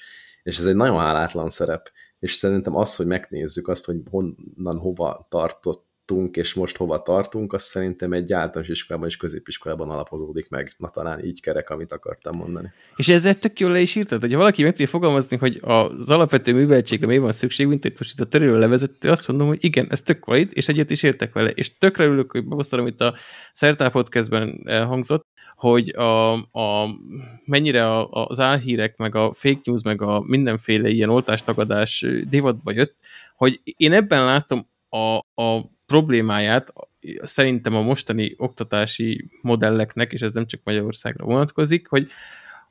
És 0.43 0.58
ez 0.58 0.65
egy 0.65 0.76
nagyon 0.76 0.98
hálátlan 0.98 1.50
szerep, 1.50 1.91
és 2.19 2.34
szerintem 2.34 2.76
az, 2.76 2.95
hogy 2.95 3.06
megnézzük 3.06 3.67
azt, 3.67 3.86
hogy 3.86 3.98
honnan 4.10 4.78
hova 4.80 5.28
tartott 5.30 5.88
tartottunk, 6.10 6.38
és 6.38 6.54
most 6.54 6.78
hova 6.78 7.02
tartunk, 7.02 7.54
azt 7.54 7.65
szerintem 7.65 8.13
egy 8.13 8.34
általános 8.34 8.69
iskolában 8.69 9.08
és 9.08 9.17
középiskolában 9.17 9.89
alapozódik 9.89 10.50
meg. 10.50 10.74
Na 10.78 10.89
talán 10.89 11.26
így 11.26 11.41
kerek, 11.41 11.69
amit 11.69 11.91
akartam 11.91 12.36
mondani. 12.36 12.72
És 12.95 13.10
ezzel 13.10 13.39
tök 13.39 13.60
jól 13.60 13.72
le 13.72 13.80
is 13.80 13.95
írtad, 13.95 14.22
hogy 14.22 14.36
valaki 14.36 14.62
meg 14.62 14.72
tudja 14.72 14.88
fogalmazni, 14.88 15.38
hogy 15.38 15.60
az 15.62 16.10
alapvető 16.10 16.54
műveltségre 16.54 17.08
mi 17.08 17.17
van 17.17 17.32
szükség, 17.32 17.67
mint 17.67 17.84
hogy 17.84 17.93
most 17.98 18.12
itt 18.13 18.26
a 18.26 18.28
törőről 18.28 18.60
levezető, 18.60 19.10
azt 19.10 19.28
mondom, 19.28 19.48
hogy 19.48 19.63
igen, 19.63 19.88
ez 19.89 20.02
tök 20.02 20.26
valid, 20.26 20.50
és 20.54 20.67
egyet 20.67 20.89
is 20.89 21.04
értek 21.04 21.34
vele. 21.34 21.50
És 21.50 21.78
tökre 21.78 22.06
ülök, 22.06 22.32
hogy 22.32 22.45
megosztom, 22.45 22.80
amit 22.80 23.02
a 23.02 23.15
Szertál 23.54 23.91
podcastben 23.91 24.62
elhangzott, 24.65 25.28
hogy 25.56 25.89
a, 25.95 26.34
a, 26.34 26.98
mennyire 27.45 27.95
a, 27.95 28.26
az 28.28 28.39
álhírek, 28.39 28.98
meg 28.98 29.15
a 29.15 29.34
fake 29.34 29.60
news, 29.63 29.84
meg 29.84 30.02
a 30.02 30.24
mindenféle 30.26 30.89
ilyen 30.89 31.10
oltástagadás 31.10 32.06
divatba 32.30 32.72
jött, 32.72 32.95
hogy 33.36 33.60
én 33.63 33.93
ebben 33.93 34.26
látom 34.26 34.67
a, 34.89 35.17
a 35.43 35.69
problémáját 35.89 36.73
szerintem 37.21 37.75
a 37.75 37.82
mostani 37.82 38.34
oktatási 38.38 39.30
modelleknek, 39.41 40.13
és 40.13 40.21
ez 40.21 40.32
nem 40.32 40.45
csak 40.45 40.62
Magyarországra 40.63 41.25
vonatkozik, 41.25 41.88
hogy 41.88 42.08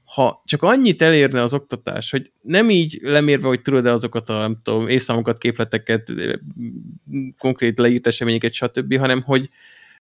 ha 0.04 0.42
csak 0.44 0.62
annyit 0.62 1.02
elérne 1.02 1.42
az 1.42 1.54
oktatás, 1.54 2.10
hogy 2.10 2.32
nem 2.42 2.70
így 2.70 2.98
lemérve, 3.02 3.46
hogy 3.46 3.62
tudod-e 3.62 3.92
azokat 3.92 4.28
a 4.28 4.38
nem 4.38 4.60
tudom, 4.62 4.88
évszámokat, 4.88 5.38
képleteket, 5.38 6.12
konkrét 7.38 7.78
leírt 7.78 8.06
eseményeket, 8.06 8.52
stb., 8.52 8.96
hanem 8.96 9.22
hogy 9.22 9.48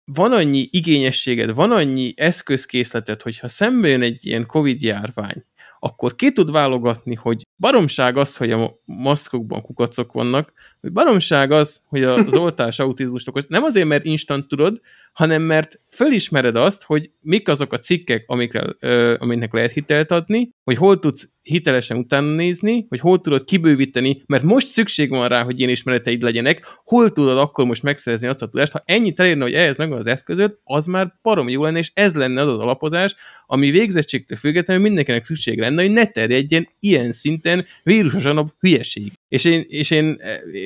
van 0.05 0.33
annyi 0.33 0.68
igényességed, 0.70 1.55
van 1.55 1.70
annyi 1.70 2.12
eszközkészleted, 2.16 3.22
hogyha 3.22 3.48
szembe 3.48 3.88
jön 3.88 4.03
egy 4.03 4.27
ilyen 4.27 4.46
Covid 4.46 4.83
járvány, 4.83 5.44
akkor 5.85 6.14
ki 6.14 6.33
tud 6.33 6.51
válogatni, 6.51 7.14
hogy 7.14 7.42
baromság 7.57 8.16
az, 8.16 8.37
hogy 8.37 8.51
a 8.51 8.81
maszkokban 8.85 9.62
kukacok 9.62 10.12
vannak, 10.12 10.53
hogy 10.81 10.92
baromság 10.92 11.51
az, 11.51 11.83
hogy 11.87 12.03
az 12.03 12.35
oltás 12.45 12.79
autizmust 12.79 13.29
okoz. 13.29 13.47
Nem 13.49 13.62
azért, 13.62 13.87
mert 13.87 14.05
instant 14.05 14.49
tudod, 14.49 14.81
hanem 15.12 15.42
mert 15.42 15.81
fölismered 15.88 16.57
azt, 16.57 16.83
hogy 16.83 17.11
mik 17.20 17.48
azok 17.48 17.72
a 17.72 17.79
cikkek, 17.79 18.25
amikre, 18.27 18.64
ö, 18.81 19.14
amiknek 19.18 19.53
lehet 19.53 19.72
hitelt 19.72 20.11
adni, 20.11 20.51
hogy 20.64 20.77
hol 20.77 20.98
tudsz 20.98 21.29
hitelesen 21.42 21.96
utána 21.96 22.35
nézni, 22.35 22.87
hogy 22.88 23.01
hol 23.01 23.20
tudod 23.20 23.44
kibővíteni, 23.44 24.22
mert 24.27 24.42
most 24.42 24.66
szükség 24.66 25.11
van 25.11 25.29
rá, 25.29 25.42
hogy 25.42 25.59
ilyen 25.59 25.70
ismereteid 25.70 26.22
legyenek, 26.22 26.81
hol 26.85 27.11
tudod 27.11 27.38
akkor 27.38 27.64
most 27.64 27.83
megszerezni 27.83 28.29
azt 28.29 28.42
a 28.42 28.48
tudást, 28.48 28.72
ha 28.72 28.83
ennyit 28.85 29.20
elérne, 29.20 29.42
hogy 29.42 29.55
ehhez 29.55 29.77
megvan 29.77 29.98
az 29.98 30.07
eszközöd, 30.07 30.59
az 30.64 30.87
már 30.87 31.14
parom 31.22 31.48
jó 31.48 31.62
lenne, 31.62 31.79
és 31.79 31.90
ez 31.94 32.14
lenne 32.14 32.40
az 32.40 32.48
az 32.48 32.59
alapozás, 32.59 33.14
ami 33.46 33.70
végzettségtől 33.70 34.38
függetlenül 34.38 34.83
mindenkinek 34.83 35.25
szükség 35.25 35.59
lenne, 35.59 35.83
hogy 35.83 35.92
ne 35.92 36.07
terjedjen 36.07 36.68
ilyen 36.81 37.12
szinten 37.12 37.64
vírusosan 37.83 38.53
hülyeség. 38.61 39.12
És 39.33 39.45
én, 39.45 39.64
és 39.68 39.90
én 39.90 40.21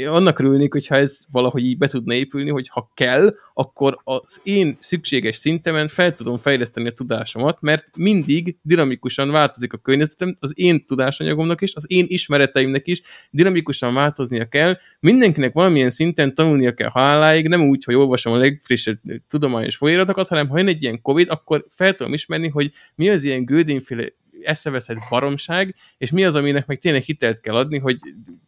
annak 0.07 0.39
örülnék, 0.39 0.73
hogyha 0.73 0.97
ez 0.97 1.25
valahogy 1.33 1.65
így 1.65 1.79
be 1.79 1.87
tudna 1.87 2.15
épülni, 2.15 2.51
hogy 2.51 2.69
ha 2.69 2.91
kell, 2.95 3.35
akkor 3.55 3.99
az 4.05 4.41
én 4.43 4.77
szükséges 4.81 5.37
szintemen 5.37 5.89
fel 5.89 6.15
tudom 6.15 6.39
fejleszteni 6.39 6.89
a 6.89 6.93
tudásomat, 6.93 7.61
mert 7.61 7.97
mindig 7.97 8.57
dinamikusan 8.63 9.31
változik 9.31 9.73
a 9.73 9.77
környezetem, 9.79 10.37
az 10.41 10.53
én 10.59 10.87
tudásanyagomnak 10.87 11.63
is, 11.63 11.75
az 11.75 11.85
én 11.89 12.05
ismereteimnek 12.09 12.87
is 12.87 13.01
dinamikusan 13.31 13.95
változnia 13.95 14.49
kell, 14.49 14.79
mindenkinek 15.01 15.53
valamilyen 15.53 15.91
szinten 15.91 16.35
tanulnia 16.35 16.75
kell 16.75 16.89
haláláig, 16.89 17.49
nem 17.49 17.69
úgy, 17.69 17.85
hogy 17.85 17.95
olvasom 17.95 18.33
a 18.33 18.37
legfrissebb 18.37 18.99
tudományos 19.29 19.77
folyiratokat, 19.77 20.29
hanem 20.29 20.49
ha 20.49 20.59
jön 20.59 20.69
egy 20.69 20.83
ilyen 20.83 21.03
Covid, 21.03 21.29
akkor 21.31 21.67
fel 21.69 21.95
tudom 21.95 22.13
ismerni, 22.13 22.49
hogy 22.49 22.71
mi 22.95 23.09
az 23.09 23.25
ilyen 23.25 23.45
gődényféle 23.45 24.13
eszeveszett 24.47 24.97
baromság, 25.11 25.75
és 25.99 26.11
mi 26.11 26.25
az, 26.25 26.35
aminek 26.35 26.67
meg 26.67 26.79
tényleg 26.79 27.03
hitelt 27.03 27.41
kell 27.41 27.55
adni, 27.55 27.79
hogy 27.79 27.97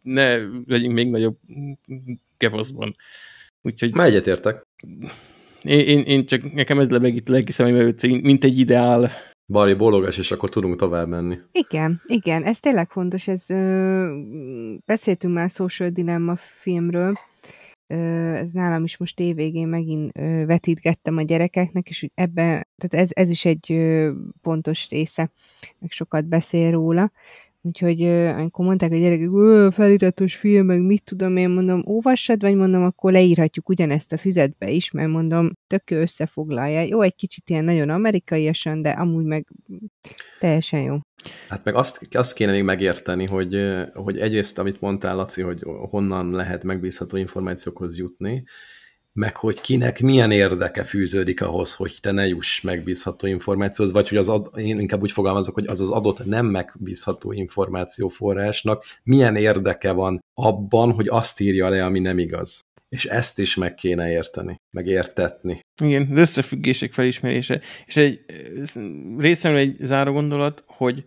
ne 0.01 0.35
legyünk 0.65 0.93
még 0.93 1.09
nagyobb 1.09 1.37
kevaszban. 2.37 2.95
Úgyhogy... 3.61 3.95
Már 3.95 4.07
egyetértek. 4.07 4.67
Én, 5.61 5.79
én, 5.79 5.99
én, 5.99 6.25
csak 6.25 6.53
nekem 6.53 6.79
ez 6.79 6.89
lebeg 6.89 7.15
itt 7.15 7.27
lelki 7.27 7.51
előtt, 7.57 8.01
mint 8.01 8.43
egy 8.43 8.59
ideál. 8.59 9.11
Bari 9.47 9.73
bólogas, 9.73 10.17
és 10.17 10.31
akkor 10.31 10.49
tudunk 10.49 10.75
tovább 10.75 11.07
menni. 11.07 11.37
Igen, 11.51 12.01
igen, 12.05 12.43
ez 12.43 12.59
tényleg 12.59 12.89
fontos. 12.89 13.27
Ez, 13.27 13.49
ö, 13.49 14.13
beszéltünk 14.85 15.33
már 15.33 15.49
Social 15.49 15.89
Dilemma 15.89 16.35
filmről, 16.35 17.19
ez 17.89 18.51
nálam 18.51 18.83
is 18.83 18.97
most 18.97 19.19
évvégén 19.19 19.67
megint 19.67 20.11
vetítgettem 20.45 21.17
a 21.17 21.21
gyerekeknek, 21.21 21.89
és 21.89 22.09
ebben, 22.13 22.67
tehát 22.77 23.05
ez, 23.05 23.09
ez 23.13 23.29
is 23.29 23.45
egy 23.45 23.89
pontos 24.41 24.89
része, 24.89 25.31
meg 25.79 25.91
sokat 25.91 26.25
beszél 26.25 26.71
róla, 26.71 27.11
Úgyhogy 27.61 28.03
amikor 28.03 28.65
mondták 28.65 28.91
a 28.91 28.97
gyerekek, 28.97 29.29
feliratos 29.71 30.35
film, 30.35 30.65
meg 30.65 30.81
mit 30.81 31.03
tudom 31.03 31.37
én, 31.37 31.49
mondom, 31.49 31.81
olvassad, 31.85 32.41
vagy 32.41 32.55
mondom, 32.55 32.83
akkor 32.83 33.11
leírhatjuk 33.11 33.69
ugyanezt 33.69 34.11
a 34.13 34.17
füzetbe 34.17 34.69
is, 34.69 34.91
mert 34.91 35.09
mondom, 35.09 35.51
tök 35.67 35.89
összefoglalja. 35.89 36.81
Jó, 36.81 37.01
egy 37.01 37.15
kicsit 37.15 37.49
ilyen 37.49 37.63
nagyon 37.63 37.89
amerikaiasan, 37.89 38.81
de 38.81 38.89
amúgy 38.89 39.25
meg 39.25 39.47
teljesen 40.39 40.81
jó. 40.81 40.97
Hát 41.49 41.63
meg 41.63 41.75
azt, 41.75 42.07
azt 42.11 42.33
kéne 42.33 42.51
még 42.51 42.63
megérteni, 42.63 43.25
hogy, 43.25 43.57
hogy 43.93 44.19
egyrészt, 44.19 44.59
amit 44.59 44.81
mondtál, 44.81 45.15
Laci, 45.15 45.41
hogy 45.41 45.63
honnan 45.89 46.31
lehet 46.31 46.63
megbízható 46.63 47.17
információkhoz 47.17 47.97
jutni, 47.97 48.43
meg 49.19 49.35
hogy 49.35 49.61
kinek 49.61 50.01
milyen 50.01 50.31
érdeke 50.31 50.83
fűződik 50.83 51.41
ahhoz, 51.41 51.73
hogy 51.73 51.97
te 52.01 52.11
ne 52.11 52.27
juss 52.27 52.61
megbízható 52.61 53.27
információhoz, 53.27 53.93
vagy 53.93 54.09
hogy 54.09 54.17
az 54.17 54.29
ad, 54.29 54.51
én 54.55 54.79
inkább 54.79 55.01
úgy 55.01 55.11
fogalmazok, 55.11 55.53
hogy 55.53 55.67
az 55.67 55.81
az 55.81 55.89
adott 55.89 56.25
nem 56.25 56.45
megbízható 56.45 57.31
információforrásnak 57.31 58.85
milyen 59.03 59.35
érdeke 59.35 59.91
van 59.91 60.23
abban, 60.33 60.91
hogy 60.91 61.07
azt 61.09 61.39
írja 61.39 61.69
le, 61.69 61.85
ami 61.85 61.99
nem 61.99 62.17
igaz. 62.17 62.61
És 62.89 63.05
ezt 63.05 63.39
is 63.39 63.55
meg 63.55 63.75
kéne 63.75 64.09
érteni, 64.09 64.55
meg 64.71 64.87
értetni. 64.87 65.59
Igen, 65.81 66.07
az 66.11 66.17
összefüggések 66.17 66.93
felismerése. 66.93 67.61
És 67.85 67.97
egy 67.97 68.25
részemről 69.17 69.59
egy 69.59 69.77
záró 69.79 70.11
gondolat, 70.11 70.63
hogy 70.67 71.05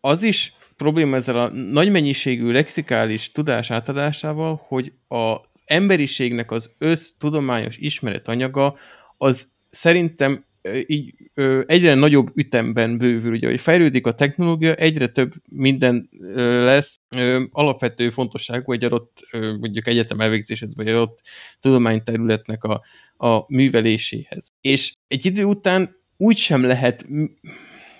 az 0.00 0.22
is 0.22 0.54
probléma 0.76 1.16
ezzel 1.16 1.38
a 1.38 1.48
nagy 1.48 1.90
mennyiségű 1.90 2.50
lexikális 2.50 3.32
tudás 3.32 3.70
átadásával, 3.70 4.64
hogy 4.68 4.92
az 5.08 5.55
emberiségnek 5.66 6.50
az 6.50 6.74
össztudományos 6.78 7.76
ismeretanyaga 7.76 8.76
az 9.16 9.48
szerintem 9.70 10.44
így 10.86 11.14
ö, 11.34 11.62
egyre 11.66 11.94
nagyobb 11.94 12.30
ütemben 12.34 12.98
bővül, 12.98 13.32
ugye, 13.32 13.48
hogy 13.48 13.60
fejlődik 13.60 14.06
a 14.06 14.12
technológia, 14.12 14.74
egyre 14.74 15.06
több 15.06 15.32
minden 15.50 16.08
ö, 16.20 16.64
lesz 16.64 17.00
ö, 17.16 17.42
alapvető 17.50 18.10
fontosságú 18.10 18.72
egy 18.72 18.84
adott 18.84 19.26
ö, 19.32 19.56
mondjuk 19.56 19.86
egyetem 19.86 20.20
elvégzéshez, 20.20 20.76
vagy 20.76 20.88
egy 20.88 20.94
adott 20.94 21.22
tudományterületnek 21.60 22.64
a, 22.64 22.82
a 23.28 23.44
műveléséhez. 23.48 24.52
És 24.60 24.92
egy 25.08 25.26
idő 25.26 25.44
után 25.44 25.96
úgy 26.16 26.36
sem 26.36 26.64
lehet 26.64 27.06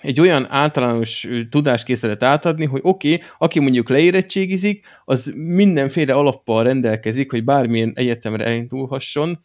egy 0.01 0.19
olyan 0.19 0.47
általános 0.49 1.27
tudáskészletet 1.49 2.23
átadni, 2.23 2.65
hogy 2.65 2.79
oké, 2.83 3.13
okay, 3.13 3.27
aki 3.37 3.59
mondjuk 3.59 3.89
leérettségizik, 3.89 4.85
az 5.05 5.33
mindenféle 5.35 6.13
alappal 6.13 6.63
rendelkezik, 6.63 7.31
hogy 7.31 7.43
bármilyen 7.43 7.91
egyetemre 7.95 8.45
elindulhasson, 8.45 9.39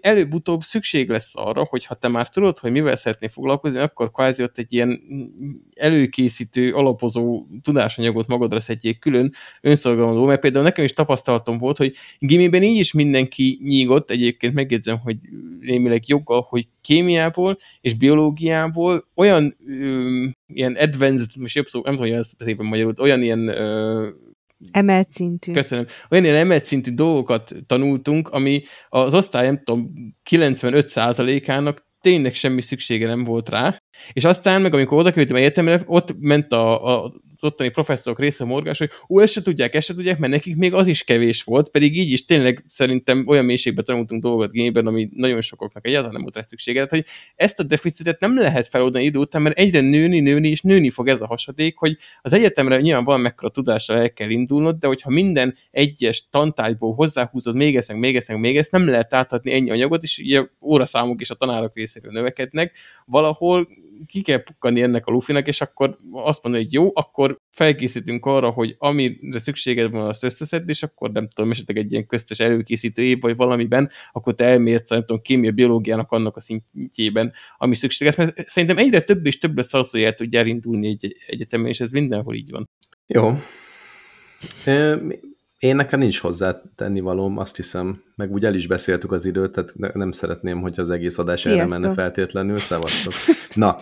előbb-utóbb 0.00 0.62
szükség 0.62 1.08
lesz 1.08 1.36
arra, 1.36 1.66
hogy 1.68 1.84
ha 1.84 1.94
te 1.94 2.08
már 2.08 2.28
tudod, 2.28 2.58
hogy 2.58 2.70
mivel 2.70 2.96
szeretnél 2.96 3.28
foglalkozni, 3.28 3.78
akkor 3.78 4.10
kvázi 4.10 4.42
ott 4.42 4.58
egy 4.58 4.72
ilyen 4.72 5.00
előkészítő, 5.74 6.72
alapozó 6.72 7.46
tudásanyagot 7.62 8.26
magadra 8.26 8.60
szedjék 8.60 8.98
külön 8.98 9.32
önszolgáló, 9.60 10.24
mert 10.24 10.40
például 10.40 10.64
nekem 10.64 10.84
is 10.84 10.92
tapasztalatom 10.92 11.58
volt, 11.58 11.76
hogy 11.76 11.94
gimiben 12.18 12.62
így 12.62 12.78
is 12.78 12.92
mindenki 12.92 13.58
nyígott, 13.62 14.10
egyébként 14.10 14.54
megjegyzem, 14.54 14.98
hogy 14.98 15.16
némileg 15.60 16.08
joggal, 16.08 16.46
hogy 16.48 16.68
kémiából 16.80 17.56
és 17.80 17.94
biológiából 17.94 19.08
olyan 19.14 19.56
ö, 19.66 20.24
ilyen 20.46 20.74
advanced, 20.74 21.30
most 21.36 21.54
jobb 21.54 21.66
szó, 21.66 21.80
nem 21.84 21.94
tudom, 21.94 22.08
hogy 22.10 22.18
ez 22.18 22.32
szépen 22.38 22.66
magyarul, 22.66 22.94
olyan 22.98 23.22
ilyen 23.22 23.48
ö, 23.48 24.08
Emelt 24.70 25.10
szintű. 25.10 25.52
Köszönöm. 25.52 25.86
Olyan 26.10 26.24
ilyen 26.24 26.36
emelt 26.36 26.64
szintű 26.64 26.94
dolgokat 26.94 27.52
tanultunk, 27.66 28.28
ami 28.28 28.62
az 28.88 29.14
osztály, 29.14 29.46
nem 29.46 29.62
tudom, 29.64 29.92
95%-ának 30.30 31.88
tényleg 32.00 32.34
semmi 32.34 32.62
szüksége 32.62 33.06
nem 33.06 33.24
volt 33.24 33.48
rá, 33.48 33.82
és 34.12 34.24
aztán 34.24 34.62
meg 34.62 34.74
amikor 34.74 34.98
oda 34.98 35.10
kerültem 35.10 35.36
egyetemre, 35.36 35.82
ott 35.86 36.14
ment 36.18 36.52
a, 36.52 36.96
a 37.04 37.12
ottani 37.42 37.68
professzorok 37.68 38.18
része 38.18 38.44
morgás, 38.44 38.78
hogy 38.78 38.90
ó, 39.08 39.20
ezt 39.20 39.32
se 39.32 39.42
tudják, 39.42 39.74
ezt 39.74 39.86
se 39.86 39.94
tudják, 39.94 40.18
mert 40.18 40.32
nekik 40.32 40.56
még 40.56 40.74
az 40.74 40.86
is 40.86 41.04
kevés 41.04 41.42
volt, 41.42 41.68
pedig 41.68 41.96
így 41.96 42.10
is 42.10 42.24
tényleg 42.24 42.64
szerintem 42.66 43.24
olyan 43.26 43.44
mélységben 43.44 43.84
tanultunk 43.84 44.22
dolgot 44.22 44.50
gényben, 44.50 44.86
ami 44.86 45.08
nagyon 45.14 45.40
sokaknak 45.40 45.86
egyáltalán 45.86 46.12
nem 46.12 46.22
volt 46.22 46.34
rá 46.34 46.42
szüksége. 46.42 46.86
hogy 46.88 47.04
ezt 47.34 47.60
a 47.60 47.62
deficitet 47.62 48.20
nem 48.20 48.38
lehet 48.38 48.68
feloldani 48.68 49.04
idő 49.04 49.18
után, 49.18 49.42
mert 49.42 49.58
egyre 49.58 49.80
nőni, 49.80 50.20
nőni, 50.20 50.48
és 50.48 50.60
nőni 50.60 50.90
fog 50.90 51.08
ez 51.08 51.20
a 51.20 51.26
hasadék, 51.26 51.78
hogy 51.78 51.96
az 52.22 52.32
egyetemre 52.32 52.80
nyilván 52.80 53.04
van 53.04 53.20
mekkora 53.20 53.50
tudással 53.50 53.96
el 53.96 54.12
kell 54.12 54.30
indulnod, 54.30 54.78
de 54.78 54.86
hogyha 54.86 55.10
minden 55.10 55.54
egyes 55.70 56.28
tantárgyból 56.30 56.94
hozzáhúzod 56.94 57.56
még 57.56 57.76
ezt, 57.76 57.92
még 57.92 58.16
ezt, 58.16 58.32
még 58.32 58.56
ezt, 58.56 58.72
nem 58.72 58.88
lehet 58.88 59.14
átadni 59.14 59.52
ennyi 59.52 59.70
anyagot, 59.70 60.02
és 60.02 60.18
ugye 60.18 60.46
óraszámok 60.60 61.20
is 61.20 61.30
a 61.30 61.34
tanárok 61.34 61.74
részéről 61.74 62.12
növekednek, 62.12 62.76
valahol 63.04 63.68
ki 64.06 64.22
kell 64.22 64.42
pukkani 64.42 64.82
ennek 64.82 65.06
a 65.06 65.10
lufinak, 65.10 65.46
és 65.46 65.60
akkor 65.60 65.98
azt 66.12 66.42
mondani, 66.42 66.64
hogy 66.64 66.72
jó, 66.72 66.90
akkor 66.94 67.36
felkészítünk 67.50 68.26
arra, 68.26 68.50
hogy 68.50 68.74
amire 68.78 69.38
szükséged 69.38 69.90
van, 69.90 70.06
azt 70.06 70.24
összeszed, 70.24 70.68
és 70.68 70.82
akkor 70.82 71.10
nem 71.10 71.28
tudom, 71.28 71.50
esetleg 71.50 71.76
egy 71.76 71.92
ilyen 71.92 72.06
köztes 72.06 72.40
előkészítő 72.40 73.02
év, 73.02 73.20
vagy 73.20 73.36
valamiben, 73.36 73.90
akkor 74.12 74.34
te 74.34 74.44
elmérsz, 74.44 74.88
nem 74.90 75.00
tudom, 75.00 75.22
kémia, 75.22 75.50
biológiának 75.50 76.12
annak 76.12 76.36
a 76.36 76.40
szintjében, 76.40 77.32
ami 77.58 77.74
szükséges, 77.74 78.14
mert 78.14 78.48
szerintem 78.48 78.78
egyre 78.78 79.00
több 79.00 79.26
és 79.26 79.38
több 79.38 79.56
lesz 79.56 79.74
az, 79.74 79.90
hogy 79.90 80.02
el 80.02 80.14
tudja 80.14 80.38
elindulni 80.38 80.88
egy 80.88 81.16
egyetemen, 81.26 81.66
és 81.66 81.80
ez 81.80 81.90
mindenhol 81.90 82.34
így 82.34 82.50
van. 82.50 82.68
Jó. 83.06 83.38
Én 85.60 85.76
nekem 85.76 85.98
nincs 85.98 86.18
hozzá 86.18 86.62
tennivalóm, 86.76 87.38
azt 87.38 87.56
hiszem, 87.56 88.02
meg 88.16 88.32
úgy 88.32 88.44
el 88.44 88.54
is 88.54 88.66
beszéltük 88.66 89.12
az 89.12 89.24
időt, 89.24 89.52
tehát 89.52 89.94
nem 89.94 90.12
szeretném, 90.12 90.60
hogy 90.60 90.80
az 90.80 90.90
egész 90.90 91.18
adás 91.18 91.40
Sziasztok. 91.40 91.70
erre 91.70 91.78
menne 91.78 91.94
feltétlenül. 91.94 92.58
Szevasztok. 92.58 93.12
Na, 93.54 93.76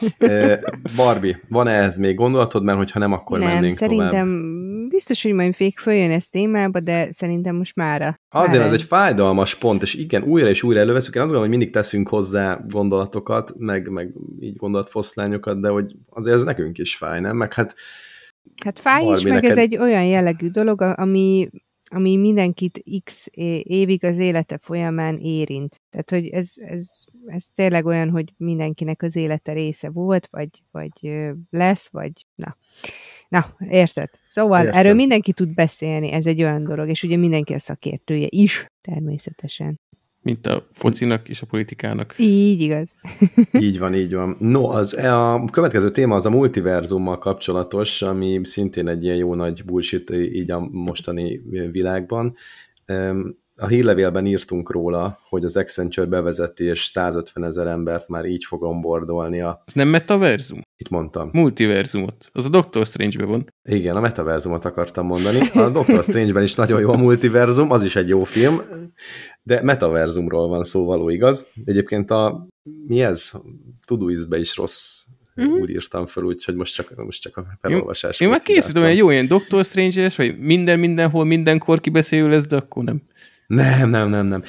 Barbie, 0.97 1.41
van-e 1.49 1.72
ez 1.72 1.97
még 1.97 2.14
gondolatod, 2.14 2.62
mert 2.62 2.79
hogyha 2.79 2.99
nem, 2.99 3.12
akkor 3.12 3.39
nem, 3.39 3.49
mennénk 3.49 3.72
szerintem 3.72 4.11
tovább? 4.11 4.89
biztos, 4.89 5.22
hogy 5.22 5.33
majd 5.33 5.55
még 5.59 5.79
följön 5.79 6.11
ez 6.11 6.29
témába, 6.29 6.81
de 6.81 7.12
szerintem 7.12 7.57
most 7.57 7.76
mára. 7.76 8.14
Azért 8.29 8.62
ez 8.62 8.72
egy 8.72 8.83
fájdalmas 8.83 9.55
pont, 9.55 9.83
és 9.83 9.95
igen, 9.95 10.22
újra 10.22 10.49
és 10.49 10.62
újra 10.62 10.81
előveszünk. 10.81 11.14
Én 11.14 11.22
azt 11.22 11.31
gondolom, 11.31 11.51
hogy 11.51 11.59
mindig 11.59 11.74
teszünk 11.74 12.09
hozzá 12.09 12.61
gondolatokat, 12.68 13.53
meg, 13.57 13.89
meg 13.89 14.12
így 14.41 14.57
gondolatfoszlányokat, 14.57 15.61
de 15.61 15.68
hogy 15.68 15.95
azért 16.09 16.37
ez 16.37 16.45
nekünk 16.45 16.79
is 16.79 16.97
fáj, 16.97 17.20
nem? 17.20 17.37
Meg 17.37 17.53
hát 17.53 17.74
Hát 18.64 18.79
fáj 18.79 19.05
is, 19.05 19.22
meg 19.22 19.33
neked... 19.33 19.51
ez 19.51 19.57
egy 19.57 19.76
olyan 19.76 20.05
jellegű 20.05 20.49
dolog, 20.49 20.81
ami 20.81 21.49
ami 21.91 22.16
mindenkit 22.16 22.84
x 23.05 23.26
évig 23.62 24.05
az 24.05 24.18
élete 24.18 24.59
folyamán 24.59 25.18
érint. 25.18 25.80
Tehát, 25.91 26.11
hogy 26.11 26.26
ez, 26.26 26.53
ez, 26.57 27.05
ez 27.26 27.45
tényleg 27.55 27.86
olyan, 27.86 28.11
hogy 28.11 28.32
mindenkinek 28.36 29.03
az 29.03 29.16
élete 29.16 29.53
része 29.53 29.91
volt, 29.91 30.28
vagy, 30.30 30.49
vagy 30.70 31.11
lesz, 31.51 31.89
vagy 31.91 32.26
na. 32.34 32.57
Na, 33.28 33.57
érted? 33.68 34.11
Szóval 34.28 34.64
Értem. 34.64 34.80
erről 34.80 34.95
mindenki 34.95 35.32
tud 35.32 35.55
beszélni, 35.55 36.12
ez 36.12 36.26
egy 36.26 36.43
olyan 36.43 36.64
dolog, 36.64 36.89
és 36.89 37.03
ugye 37.03 37.16
mindenki 37.16 37.53
a 37.53 37.59
szakértője 37.59 38.26
is, 38.30 38.66
természetesen 38.80 39.80
mint 40.29 40.47
a 40.47 40.66
focinak 40.72 41.29
és 41.29 41.43
a 41.43 41.47
politikának. 41.47 42.14
Így 42.18 42.61
igaz. 42.61 42.91
így 43.66 43.79
van, 43.79 43.95
így 43.95 44.14
van. 44.14 44.37
No, 44.39 44.68
az, 44.68 44.95
a 44.95 45.45
következő 45.53 45.91
téma 45.91 46.14
az 46.14 46.26
a 46.26 46.31
multiverzummal 46.31 47.18
kapcsolatos, 47.18 48.03
ami 48.03 48.41
szintén 48.43 48.89
egy 48.89 49.05
ilyen 49.05 49.16
jó 49.16 49.35
nagy 49.35 49.64
bullshit 49.64 50.11
így 50.11 50.51
a 50.51 50.68
mostani 50.70 51.41
világban. 51.72 52.35
A 53.61 53.66
hírlevélben 53.66 54.26
írtunk 54.26 54.70
róla, 54.70 55.18
hogy 55.28 55.44
az 55.44 55.56
Accenture 55.56 56.06
bevezeti, 56.06 56.64
és 56.64 56.84
150 56.84 57.44
ezer 57.44 57.66
embert 57.66 58.09
már 58.09 58.24
így 58.24 58.44
fog 58.44 58.62
onboardolni 58.62 59.40
a... 59.40 59.62
Ez 59.66 59.72
nem 59.72 59.88
metaverzum? 59.88 60.61
Itt 60.76 60.88
mondtam. 60.88 61.28
Multiverzumot. 61.32 62.30
Az 62.32 62.44
a 62.44 62.48
Doctor 62.48 62.86
Strange-be 62.86 63.24
van. 63.24 63.52
Igen, 63.68 63.96
a 63.96 64.00
metaverzumot 64.00 64.64
akartam 64.64 65.06
mondani. 65.06 65.40
A 65.54 65.70
Doctor 65.70 66.02
Strange-ben 66.04 66.42
is 66.42 66.54
nagyon 66.54 66.80
jó 66.80 66.90
a 66.90 66.96
multiverzum, 66.96 67.70
az 67.70 67.82
is 67.84 67.96
egy 67.96 68.09
jó 68.09 68.24
film, 68.24 68.62
de 69.42 69.62
metaverzumról 69.62 70.48
van 70.48 70.64
szó, 70.64 70.84
való 70.84 71.09
igaz. 71.09 71.46
Egyébként 71.64 72.11
a, 72.11 72.46
mi 72.86 73.02
ez? 73.02 73.32
Todoist-be 73.86 74.38
is 74.38 74.56
rossz 74.56 75.04
uh-huh. 75.36 75.61
úgy 75.61 75.70
írtam 75.70 76.06
fel, 76.06 76.22
úgyhogy 76.22 76.54
most 76.54 76.74
csak, 76.74 77.04
most 77.04 77.22
csak 77.22 77.36
a 77.36 77.46
felolvasás. 77.61 78.20
Én, 78.20 78.26
én 78.26 78.32
már 78.32 78.42
készítem 78.42 78.84
egy 78.84 78.96
jó 78.96 79.11
ilyen 79.11 79.26
Doctor 79.26 79.64
Strange-es, 79.64 80.16
vagy 80.16 80.38
minden, 80.38 80.78
mindenhol, 80.78 81.24
mindenkor 81.24 81.80
kibeszélő 81.80 82.28
lesz, 82.28 82.46
de 82.46 82.56
akkor 82.56 82.84
nem. 82.84 83.02
Nem, 83.49 83.90
nem, 83.90 84.09
nem, 84.09 84.26
nem. 84.26 84.42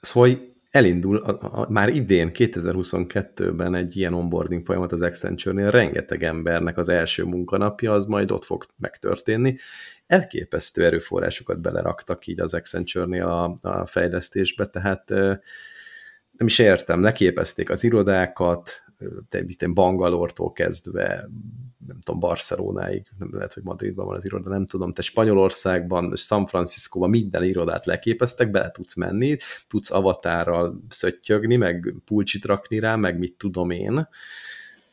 Szóval 0.00 0.56
elindul 0.70 1.16
a, 1.16 1.60
a, 1.60 1.70
már 1.70 1.88
idén, 1.88 2.30
2022-ben 2.34 3.74
egy 3.74 3.96
ilyen 3.96 4.14
onboarding 4.14 4.64
folyamat 4.64 4.92
az 4.92 5.02
Accenture-nél, 5.02 5.70
rengeteg 5.70 6.22
embernek 6.22 6.78
az 6.78 6.88
első 6.88 7.24
munkanapja, 7.24 7.92
az 7.92 8.04
majd 8.04 8.30
ott 8.30 8.44
fog 8.44 8.66
megtörténni. 8.76 9.56
Elképesztő 10.06 10.84
erőforrásokat 10.84 11.60
beleraktak 11.60 12.26
így 12.26 12.40
az 12.40 12.54
Accenture-nél 12.54 13.26
a, 13.26 13.54
a 13.60 13.86
fejlesztésbe, 13.86 14.66
tehát 14.66 15.08
nem 16.38 16.46
is 16.46 16.58
értem, 16.58 17.02
leképezték 17.02 17.70
az 17.70 17.84
irodákat, 17.84 18.82
Bangalortól 19.74 20.52
kezdve, 20.52 21.28
nem 21.86 22.00
tudom, 22.00 22.20
Barcelonáig, 22.20 23.06
nem 23.18 23.28
lehet, 23.32 23.52
hogy 23.52 23.62
Madridban 23.62 24.06
van 24.06 24.16
az 24.16 24.24
iroda, 24.24 24.50
nem 24.50 24.66
tudom, 24.66 24.92
te 24.92 25.02
Spanyolországban, 25.02 26.16
San 26.16 26.46
Franciscóban 26.46 27.10
minden 27.10 27.44
irodát 27.44 27.86
leképeztek, 27.86 28.50
bele 28.50 28.70
tudsz 28.70 28.94
menni, 28.94 29.36
tudsz 29.68 29.90
avatárral 29.90 30.80
szöttyögni, 30.88 31.56
meg 31.56 31.94
pulcsit 32.04 32.44
rakni 32.44 32.78
rá, 32.78 32.96
meg 32.96 33.18
mit 33.18 33.34
tudom 33.36 33.70
én, 33.70 34.08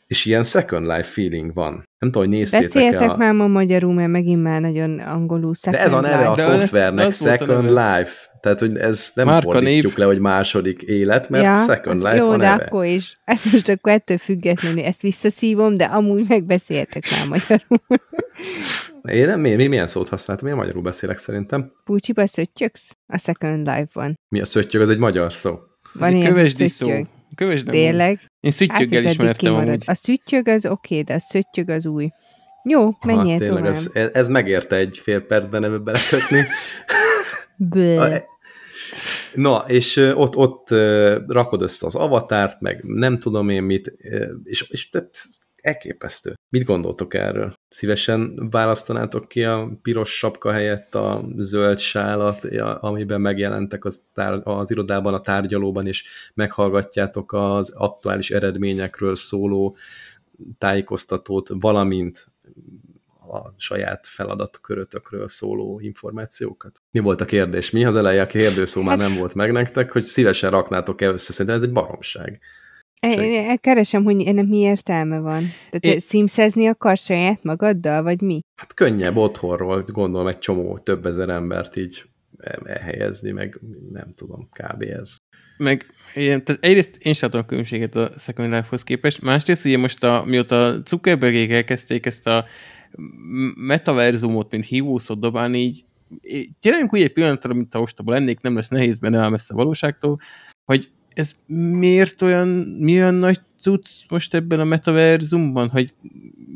és 0.07 0.25
ilyen 0.25 0.43
Second 0.43 0.85
Life 0.85 1.03
feeling 1.03 1.53
van. 1.53 1.73
Nem 1.73 2.11
tudom, 2.11 2.23
hogy 2.23 2.37
néztétek 2.37 2.71
Beszéltek 2.71 3.09
a... 3.09 3.17
már 3.17 3.33
ma 3.33 3.47
magyarul, 3.47 3.93
mert 3.93 4.09
megint 4.09 4.43
már 4.43 4.61
nagyon 4.61 4.99
angolul 4.99 5.53
Second 5.55 5.75
De 5.75 5.83
ez 5.83 5.93
a 5.93 6.01
neve 6.01 6.29
a 6.29 6.37
szoftvernek, 6.37 7.11
Second 7.11 7.69
Life. 7.69 8.34
Tehát, 8.45 8.59
hogy 8.59 8.77
ez 8.77 9.11
nem 9.13 9.25
Márka 9.25 9.51
fordítjuk 9.51 9.83
név. 9.83 9.97
le, 9.97 10.05
hogy 10.05 10.19
második 10.19 10.81
élet, 10.81 11.29
mert 11.29 11.43
ja, 11.43 11.55
Second 11.55 12.01
Life 12.01 12.15
jó, 12.15 12.31
neve. 12.31 12.37
de 12.37 12.63
akkor 12.63 12.85
is. 12.85 13.19
Ezt 13.25 13.51
most 13.51 13.69
akkor 13.69 13.91
ettől 13.91 14.17
függetlenül 14.17 14.83
ezt 14.83 15.01
visszaszívom, 15.01 15.75
de 15.75 15.83
amúgy 15.83 16.25
megbeszéltek 16.27 17.03
már 17.11 17.27
magyarul. 17.27 17.99
Én 19.19 19.27
nem, 19.27 19.39
mi, 19.39 19.67
milyen 19.67 19.87
szót 19.87 20.09
használtam? 20.09 20.47
Én 20.47 20.55
magyarul 20.55 20.81
beszélek 20.81 21.17
szerintem. 21.17 21.71
Púcsiba 21.83 22.27
szöttyögsz? 22.27 22.95
A 23.07 23.17
Second 23.17 23.67
Life-ban. 23.67 24.19
Mi 24.29 24.41
a 24.41 24.45
szöttyög? 24.45 24.81
Az 24.81 24.89
egy 24.89 24.97
magyar 24.97 25.33
szó. 25.33 25.59
Van 25.93 26.13
ez 26.13 26.19
egy 26.19 26.27
kövesdi 26.27 26.67
szó. 26.67 26.91
Kövesd 27.35 27.65
Tényleg? 27.65 28.19
Én 28.39 28.51
szüttyöggel 28.51 29.01
hát 29.01 29.11
ismertem 29.11 29.55
amúgy. 29.55 29.83
A 29.85 29.93
szüttyög 29.93 30.47
az 30.47 30.65
oké, 30.65 30.99
okay, 30.99 31.01
de 31.01 31.13
a 31.13 31.19
szöttyög 31.19 31.69
az 31.69 31.85
új. 31.85 32.09
Jó, 32.63 32.89
menjél 33.05 33.35
Aha, 33.35 33.45
tovább. 33.45 33.65
Ez, 33.65 33.91
ez 34.13 34.27
megérte 34.27 34.75
egy 34.75 34.97
fél 35.03 35.19
percben 35.19 35.63
ebbe 35.63 35.77
belekötni. 35.77 36.47
Na, 39.33 39.63
és 39.67 39.97
ott, 40.15 40.35
ott 40.35 40.69
rakod 41.27 41.61
össze 41.61 41.85
az 41.85 41.95
avatárt, 41.95 42.61
meg 42.61 42.83
nem 42.83 43.19
tudom 43.19 43.49
én 43.49 43.63
mit, 43.63 43.93
és, 44.43 44.69
és 44.69 44.89
tehát 44.89 45.23
elképesztő. 45.65 46.33
Mit 46.49 46.63
gondoltok 46.63 47.13
erről? 47.13 47.53
Szívesen 47.67 48.49
választanátok 48.49 49.27
ki 49.27 49.43
a 49.43 49.69
piros 49.81 50.17
sapka 50.17 50.51
helyett 50.51 50.95
a 50.95 51.21
zöld 51.37 51.79
sálat, 51.79 52.45
amiben 52.79 53.21
megjelentek 53.21 53.85
az, 53.85 54.01
tár- 54.13 54.41
az 54.47 54.71
irodában, 54.71 55.13
a 55.13 55.21
tárgyalóban, 55.21 55.87
és 55.87 56.03
meghallgatjátok 56.33 57.33
az 57.33 57.69
aktuális 57.69 58.31
eredményekről 58.31 59.15
szóló 59.15 59.77
tájékoztatót, 60.57 61.49
valamint 61.53 62.27
a 63.29 63.53
saját 63.57 64.07
feladatkörötökről 64.07 65.27
szóló 65.27 65.79
információkat. 65.79 66.81
Mi 66.95 67.01
volt 67.01 67.21
a 67.21 67.25
kérdés? 67.25 67.71
Mi 67.71 67.85
az 67.85 67.95
eleje 67.95 68.21
a 68.21 68.27
kérdőszó 68.27 68.81
már 68.81 68.97
nem 68.97 69.15
volt 69.15 69.33
meg 69.33 69.51
nektek, 69.51 69.91
hogy 69.91 70.03
szívesen 70.03 70.49
raknátok-e 70.49 71.07
össze, 71.07 71.31
szerintem 71.31 71.61
ez 71.61 71.67
egy 71.67 71.73
baromság. 71.73 72.39
Én 72.99 73.57
keresem, 73.59 74.03
hogy 74.03 74.21
ennek 74.21 74.47
mi 74.47 74.57
értelme 74.57 75.19
van. 75.19 75.43
Tehát 75.69 75.85
én... 75.85 75.99
szimszezni 75.99 76.67
akarsz 76.67 77.03
saját 77.03 77.43
magaddal, 77.43 78.03
vagy 78.03 78.21
mi? 78.21 78.39
Hát 78.55 78.73
könnyebb 78.73 79.15
otthonról, 79.15 79.83
gondolom 79.87 80.27
egy 80.27 80.39
csomó, 80.39 80.77
több 80.77 81.05
ezer 81.05 81.29
embert 81.29 81.75
így 81.75 82.03
elhelyezni, 82.63 83.31
meg 83.31 83.59
nem 83.91 84.13
tudom, 84.15 84.49
kb. 84.51 84.81
ez. 84.81 85.15
Meg 85.57 85.85
én, 86.13 86.43
tehát 86.43 86.65
egyrészt 86.65 86.97
én 87.01 87.13
sem 87.13 87.29
tudom 87.29 87.45
a 87.45 87.49
különbséget 87.49 87.95
a 87.95 88.11
Second 88.17 88.53
Life-hoz 88.53 88.83
képest, 88.83 89.21
másrészt 89.21 89.65
ugye 89.65 89.77
most 89.77 90.03
a, 90.03 90.23
mióta 90.25 90.81
Zuckerbergék 90.85 91.51
elkezdték 91.51 92.05
ezt 92.05 92.27
a 92.27 92.45
metaverzumot, 93.55 94.51
mint 94.51 94.65
hívószót 94.65 95.19
dobálni, 95.19 95.59
így 95.59 95.83
csináljunk 96.59 96.93
úgy 96.93 97.01
egy 97.01 97.11
pillanatra, 97.11 97.53
mint 97.53 97.73
ha 97.73 97.81
ostoba 97.81 98.11
lennék, 98.11 98.39
nem 98.41 98.55
lesz 98.55 98.67
nehéz 98.67 98.97
benne 98.97 99.19
el 99.19 99.29
messze 99.29 99.53
a 99.53 99.57
valóságtól, 99.57 100.19
hogy 100.65 100.89
ez 101.13 101.31
miért 101.47 102.21
olyan, 102.21 102.47
mi 102.79 102.93
olyan 102.93 103.13
nagy 103.13 103.39
cucc 103.59 103.87
most 104.09 104.33
ebben 104.33 104.59
a 104.59 104.63
metaverzumban, 104.63 105.69
hogy, 105.69 105.93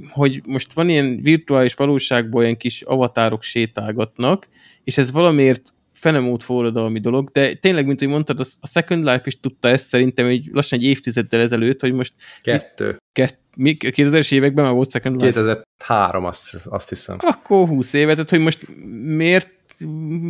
hogy 0.10 0.42
most 0.48 0.74
van 0.74 0.90
ilyen 0.90 1.22
virtuális 1.22 1.74
valóságban 1.74 2.44
ilyen 2.44 2.58
kis 2.58 2.82
avatárok 2.82 3.44
sétálgatnak, 3.44 4.48
és 4.84 4.98
ez 4.98 5.12
valamiért 5.12 5.74
fenemót 6.00 6.44
forradalmi 6.44 7.00
dolog, 7.00 7.30
de 7.32 7.54
tényleg, 7.54 7.86
mint 7.86 8.00
hogy 8.00 8.08
mondtad, 8.08 8.40
a 8.60 8.68
Second 8.68 9.04
Life 9.04 9.22
is 9.24 9.40
tudta 9.40 9.68
ezt 9.68 9.88
szerintem 9.88 10.26
hogy 10.26 10.50
lassan 10.52 10.80
egy 10.80 10.86
évtizeddel 10.86 11.40
ezelőtt, 11.40 11.82
hogy 11.82 11.94
most 11.94 12.14
Kettő. 12.42 12.98
Kett, 13.12 13.40
mi, 13.56 13.78
2000-es 13.80 14.34
években 14.34 14.66
már 14.66 14.74
volt 14.74 14.92
Second 14.92 15.16
Life? 15.22 15.34
2003, 15.34 16.26
azt, 16.26 16.68
azt 16.68 16.90
hiszem. 16.90 17.18
Akkor 17.20 17.68
20 17.68 17.94
évet, 17.94 18.14
tehát 18.14 18.30
hogy 18.30 18.40
most 18.40 18.68
miért 19.04 19.52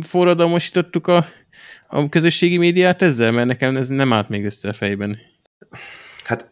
forradalmasítottuk 0.00 1.06
a, 1.06 1.26
a 1.88 2.08
közösségi 2.08 2.56
médiát 2.56 3.02
ezzel, 3.02 3.32
mert 3.32 3.48
nekem 3.48 3.76
ez 3.76 3.88
nem 3.88 4.12
állt 4.12 4.28
még 4.28 4.44
össze 4.44 4.68
a 4.68 4.72
fejben. 4.72 5.18
Hát 6.24 6.48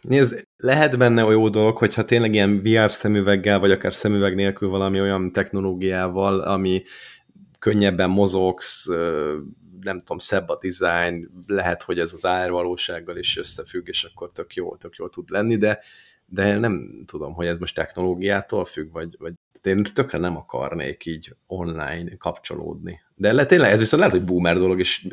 nézd, 0.00 0.42
lehet 0.56 0.98
benne 0.98 1.24
olyan 1.24 1.40
jó 1.40 1.48
dolog, 1.48 1.78
hogyha 1.78 2.04
tényleg 2.04 2.34
ilyen 2.34 2.62
VR 2.62 2.90
szemüveggel, 2.90 3.58
vagy 3.58 3.70
akár 3.70 3.94
szemüveg 3.94 4.34
nélkül 4.34 4.68
valami 4.68 5.00
olyan 5.00 5.32
technológiával, 5.32 6.40
ami 6.40 6.82
könnyebben 7.58 8.10
mozogsz, 8.10 8.86
nem 9.80 9.98
tudom, 9.98 10.18
szebb 10.18 10.48
a 10.48 10.58
design, 10.60 11.30
lehet, 11.46 11.82
hogy 11.82 11.98
ez 11.98 12.12
az 12.12 12.26
árvalósággal 12.26 13.16
is 13.16 13.36
összefügg, 13.36 13.88
és 13.88 14.04
akkor 14.04 14.32
tök 14.32 14.54
jó, 14.54 14.76
tök 14.76 14.94
jó 14.94 15.08
tud 15.08 15.30
lenni, 15.30 15.56
de, 15.56 15.80
de 16.30 16.58
nem 16.58 17.02
tudom, 17.06 17.34
hogy 17.34 17.46
ez 17.46 17.58
most 17.58 17.74
technológiától 17.74 18.64
függ, 18.64 18.92
vagy, 18.92 19.16
vagy 19.18 19.32
én 19.62 19.82
tökre 19.82 20.18
nem 20.18 20.36
akarnék 20.36 21.06
így 21.06 21.34
online 21.46 22.16
kapcsolódni. 22.16 23.00
De 23.14 23.32
le, 23.32 23.46
tényleg 23.46 23.70
ez 23.70 23.78
viszont 23.78 24.02
lehet, 24.02 24.16
hogy 24.18 24.26
boomer 24.26 24.56
dolog, 24.56 24.78
és 24.78 25.06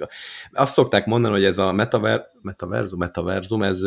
azt 0.51 0.73
szokták 0.73 1.05
mondani, 1.05 1.33
hogy 1.33 1.43
ez 1.43 1.57
a 1.57 1.71
metaver, 1.71 2.31
metaverzum, 2.41 2.99
metaverzum, 2.99 3.63
ez 3.63 3.81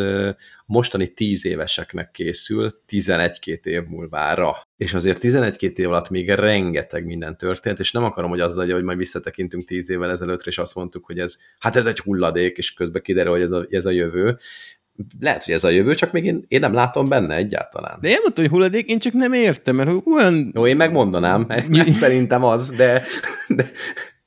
mostani 0.67 1.09
tíz 1.09 1.47
éveseknek 1.47 2.11
készül 2.11 2.83
11-2 2.89 3.65
év 3.65 3.85
múlvára. 3.85 4.57
És 4.77 4.95
azért 4.95 5.23
11-2 5.23 5.77
év 5.77 5.89
alatt 5.89 6.11
még 6.11 6.29
rengeteg 6.31 7.05
minden 7.05 7.37
történt, 7.37 7.79
és 7.79 7.93
nem 7.93 8.05
akarom, 8.05 8.31
hogy 8.31 8.41
az 8.41 8.57
legyen, 8.57 8.75
hogy 8.75 8.85
majd 8.85 8.99
visszatekintünk 8.99 9.65
10 9.65 9.91
évvel 9.91 10.11
ezelőttre, 10.11 10.51
és 10.51 10.59
azt 10.59 10.75
mondtuk, 10.75 11.05
hogy 11.05 11.19
ez, 11.19 11.39
hát 11.59 11.77
ez 11.77 11.87
egy 11.87 11.99
hulladék, 11.99 12.57
és 12.57 12.75
közben 12.75 13.03
kiderül, 13.03 13.33
hogy 13.33 13.43
ez 13.43 13.51
a, 13.51 13.67
ez 13.71 13.87
a 13.87 13.91
jövő 13.91 14.39
lehet, 15.21 15.45
hogy 15.45 15.55
ez 15.55 15.65
a 15.65 15.69
jövő, 15.69 15.95
csak 15.95 16.13
még 16.13 16.25
én, 16.25 16.45
én 16.49 16.61
nem 16.61 16.73
látom 16.73 17.09
benne 17.09 17.35
egyáltalán. 17.35 17.99
De 18.01 18.09
én 18.09 18.19
mondtam, 18.23 18.45
hogy 18.45 18.53
hulladék, 18.53 18.91
én 18.91 18.99
csak 18.99 19.13
nem 19.13 19.33
értem, 19.33 19.77
mert 19.77 19.91
olyan... 20.07 20.51
Jó, 20.55 20.67
én 20.67 20.77
megmondanám, 20.77 21.45
mert 21.49 21.91
szerintem 21.93 22.45
az, 22.45 22.71
de... 22.71 23.03
de... 23.49 23.71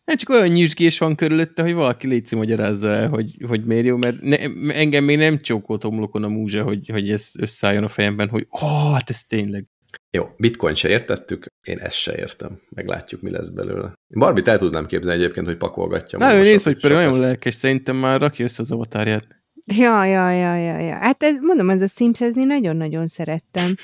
Nem 0.05 0.15
csak 0.15 0.29
olyan 0.29 0.47
nyisgés 0.47 0.97
van 0.97 1.15
körülötte, 1.15 1.61
hogy 1.61 1.73
valaki 1.73 2.07
létszi 2.07 2.35
magyarázza 2.35 2.89
el, 2.89 3.09
hogy, 3.09 3.37
hogy 3.47 3.65
miért 3.65 3.85
jó, 3.85 3.97
mert 3.97 4.21
ne, 4.21 4.37
engem 4.73 5.03
még 5.03 5.17
nem 5.17 5.39
csókolt 5.39 5.81
homlokon 5.81 6.23
a 6.23 6.27
múzsa, 6.27 6.63
hogy, 6.63 6.89
hogy 6.89 7.09
ez 7.09 7.31
összeálljon 7.39 7.83
a 7.83 7.87
fejemben, 7.87 8.29
hogy 8.29 8.47
oh, 8.49 8.91
hát 8.93 9.09
ez 9.09 9.23
tényleg. 9.23 9.65
Jó, 10.11 10.29
bitcoin 10.37 10.75
se 10.75 10.89
értettük, 10.89 11.45
én 11.67 11.77
ezt 11.77 11.95
se 11.95 12.17
értem. 12.17 12.61
Meglátjuk, 12.69 13.21
mi 13.21 13.31
lesz 13.31 13.49
belőle. 13.49 13.93
Barbit 14.07 14.47
el 14.47 14.57
tudnám 14.57 14.85
képzelni 14.85 15.21
egyébként, 15.21 15.45
hogy 15.45 15.57
pakolgatja. 15.57 16.19
Na, 16.19 16.35
ő 16.35 16.41
néz, 16.41 16.63
hogy 16.63 16.79
például 16.79 17.01
olyan 17.01 17.19
lelkes, 17.19 17.53
szerintem 17.53 17.95
már 17.95 18.19
rakja 18.19 18.45
össze 18.45 18.61
az 18.61 18.71
avatárját. 18.71 19.40
Ja, 19.65 20.05
ja, 20.05 20.31
ja, 20.31 20.55
ja, 20.55 20.79
ja. 20.79 20.97
Hát 20.99 21.23
ez, 21.23 21.35
mondom, 21.39 21.69
ez 21.69 21.81
a 21.81 21.87
Simsezni 21.87 22.43
nagyon-nagyon 22.43 23.07
szerettem. 23.07 23.75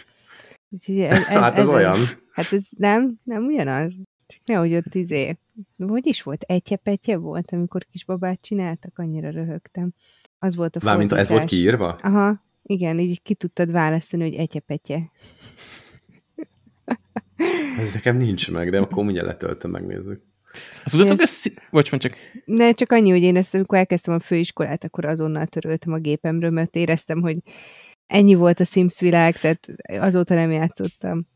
Úgyhogy 0.70 1.00
ez, 1.00 1.18
ez, 1.18 1.26
hát 1.26 1.58
ez, 1.58 1.68
ez 1.68 1.74
olyan. 1.74 1.98
Hát 2.32 2.54
ez 2.54 2.64
nem, 2.78 3.20
nem 3.24 3.46
ugyanaz. 3.46 3.94
Csak 4.28 4.42
nehogy 4.46 4.76
ott 4.76 4.96
izé. 4.96 5.38
Hogy 5.78 6.08
is 6.08 6.24
volt? 6.24 6.42
Egyepetje 6.42 7.18
volt, 7.18 7.52
amikor 7.52 7.86
kisbabát 7.92 8.42
csináltak, 8.42 9.00
annyira 9.00 9.30
röhögtem. 9.30 9.94
Az 10.40 10.56
volt 10.56 10.76
a 10.76 10.80
Mármint 10.84 11.12
ez 11.12 11.30
volt 11.30 11.44
kiírva? 11.44 11.96
Aha, 12.02 12.44
igen, 12.64 13.00
így 13.00 13.22
ki 13.22 13.34
tudtad 13.34 13.72
választani, 13.72 14.24
hogy 14.24 14.36
egyepetje. 14.36 15.12
Ez 17.80 17.94
nekem 17.94 18.16
nincs 18.18 18.52
meg, 18.52 18.70
de 18.70 18.80
akkor 18.80 19.04
mindjárt 19.04 19.28
letöltöm, 19.28 19.72
megnézzük. 19.72 20.22
Azt 20.84 20.96
tudod, 20.96 21.20
ezt... 21.20 21.52
Bocs, 21.72 21.98
csak. 21.98 22.16
Ne, 22.46 22.72
csak 22.72 22.92
annyi, 22.92 23.10
hogy 23.10 23.22
én 23.22 23.36
ezt, 23.36 23.56
amikor 23.56 23.78
elkezdtem 23.78 24.14
a 24.14 24.20
főiskolát, 24.20 24.84
akkor 24.84 25.06
azonnal 25.06 25.46
töröltem 25.46 25.94
a 25.94 25.98
gépemről, 25.98 26.50
mert 26.50 26.76
éreztem, 26.76 27.22
hogy 27.22 27.38
ennyi 28.08 28.34
volt 28.34 28.60
a 28.60 28.64
Sims 28.64 29.00
világ, 29.00 29.40
tehát 29.40 29.68
azóta 30.00 30.34
nem 30.34 30.52
játszottam. 30.52 31.28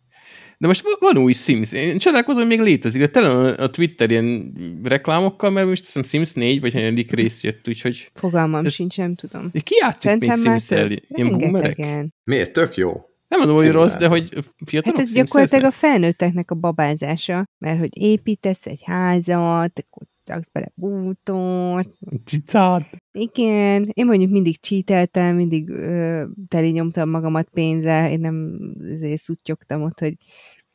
De 0.57 0.67
most 0.67 0.83
van 0.99 1.17
új 1.17 1.33
Sims. 1.33 1.71
Én 1.71 1.97
csodálkozom, 1.97 2.47
hogy 2.47 2.57
még 2.57 2.67
létezik. 2.67 3.01
De 3.01 3.07
tele 3.07 3.53
a 3.53 3.69
Twitter 3.69 4.11
ilyen 4.11 4.53
reklámokkal, 4.83 5.49
mert 5.49 5.67
most 5.67 5.85
hiszem 5.85 6.03
Sims 6.03 6.33
4, 6.33 6.59
vagy 6.59 6.73
hanyadik 6.73 7.11
rész 7.11 7.43
jött, 7.43 7.67
úgyhogy... 7.67 8.09
Fogalmam 8.13 8.65
ez... 8.65 8.73
sincs, 8.73 8.97
nem 8.97 9.15
tudom. 9.15 9.49
De 9.51 9.59
ki 9.59 9.75
játszik 9.79 10.01
Szerintem 10.01 10.39
még 10.39 10.51
Sims-el? 10.51 10.91
Ilyen 10.91 11.31
boomerek? 11.31 11.77
Miért? 12.23 12.53
Tök 12.53 12.75
jó. 12.75 13.05
Nem 13.31 13.39
mondom, 13.39 13.55
hogy 13.55 13.71
rossz, 13.71 13.95
de 13.95 14.07
hogy 14.07 14.29
fiatalok 14.65 14.97
Hát 14.97 15.05
ez 15.05 15.13
gyakorlatilag 15.13 15.63
a 15.63 15.71
felnőtteknek 15.71 16.51
a 16.51 16.55
babázása, 16.55 17.45
mert 17.57 17.79
hogy 17.79 18.01
építesz 18.01 18.65
egy 18.65 18.83
házat, 18.83 19.85
akkor 19.85 20.07
raksz 20.25 20.49
bele 20.51 20.71
bútort. 20.75 21.89
Cicát. 22.25 22.97
Igen, 23.11 23.89
én 23.93 24.05
mondjuk 24.05 24.31
mindig 24.31 24.59
csíteltem, 24.59 25.35
mindig 25.35 25.69
ö, 25.69 26.23
teli 26.47 26.69
nyomtam 26.69 27.09
magamat 27.09 27.49
pénzzel, 27.53 28.09
én 28.09 28.19
nem 28.19 28.59
azért 28.91 29.21
szuttyogtam 29.21 29.81
ott, 29.81 29.99
hogy 29.99 30.13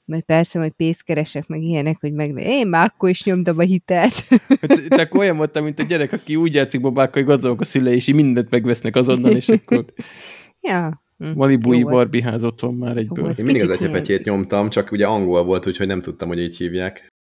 majd 0.05 0.23
persze, 0.23 0.59
majd 0.59 0.73
pénzt 0.73 1.03
keresek, 1.03 1.47
meg 1.47 1.63
ilyenek, 1.63 2.01
hogy 2.01 2.13
meg 2.13 2.39
én 2.39 2.67
már 2.67 2.87
akkor 2.87 3.09
is 3.09 3.25
nyomtam 3.25 3.59
a 3.59 3.63
hitelt. 3.63 4.15
Hát, 4.61 4.89
te 4.89 5.03
akkor 5.03 5.21
olyan 5.21 5.37
voltam, 5.37 5.65
mint 5.65 5.79
a 5.79 5.83
gyerek, 5.83 6.13
aki 6.13 6.37
úgy 6.37 6.55
játszik 6.55 6.81
babák, 6.81 7.13
hogy 7.13 7.25
gazdagok 7.25 7.61
a 7.61 7.65
szülei, 7.65 7.95
és 7.95 8.07
így 8.07 8.15
mindent 8.15 8.51
megvesznek 8.51 8.97
azonnal, 8.97 9.33
és 9.33 9.49
akkor... 9.49 9.85
ja, 10.69 11.05
Hm. 11.19 11.33
Malibui 11.35 11.83
Barbie 11.83 12.23
ház 12.23 12.45
ott 12.45 12.61
van 12.61 12.75
már 12.75 12.97
egyből. 12.97 13.31
Én 13.31 13.45
mindig 13.45 13.63
az 13.63 13.71
egyepetyét 13.71 14.25
nyomtam, 14.25 14.69
csak 14.69 14.93
ugye 14.93 15.07
angol 15.07 15.45
volt, 15.45 15.67
úgyhogy 15.67 15.87
nem 15.87 16.01
tudtam, 16.01 16.29
hogy 16.29 16.41
így 16.41 16.57
hívják. 16.57 17.15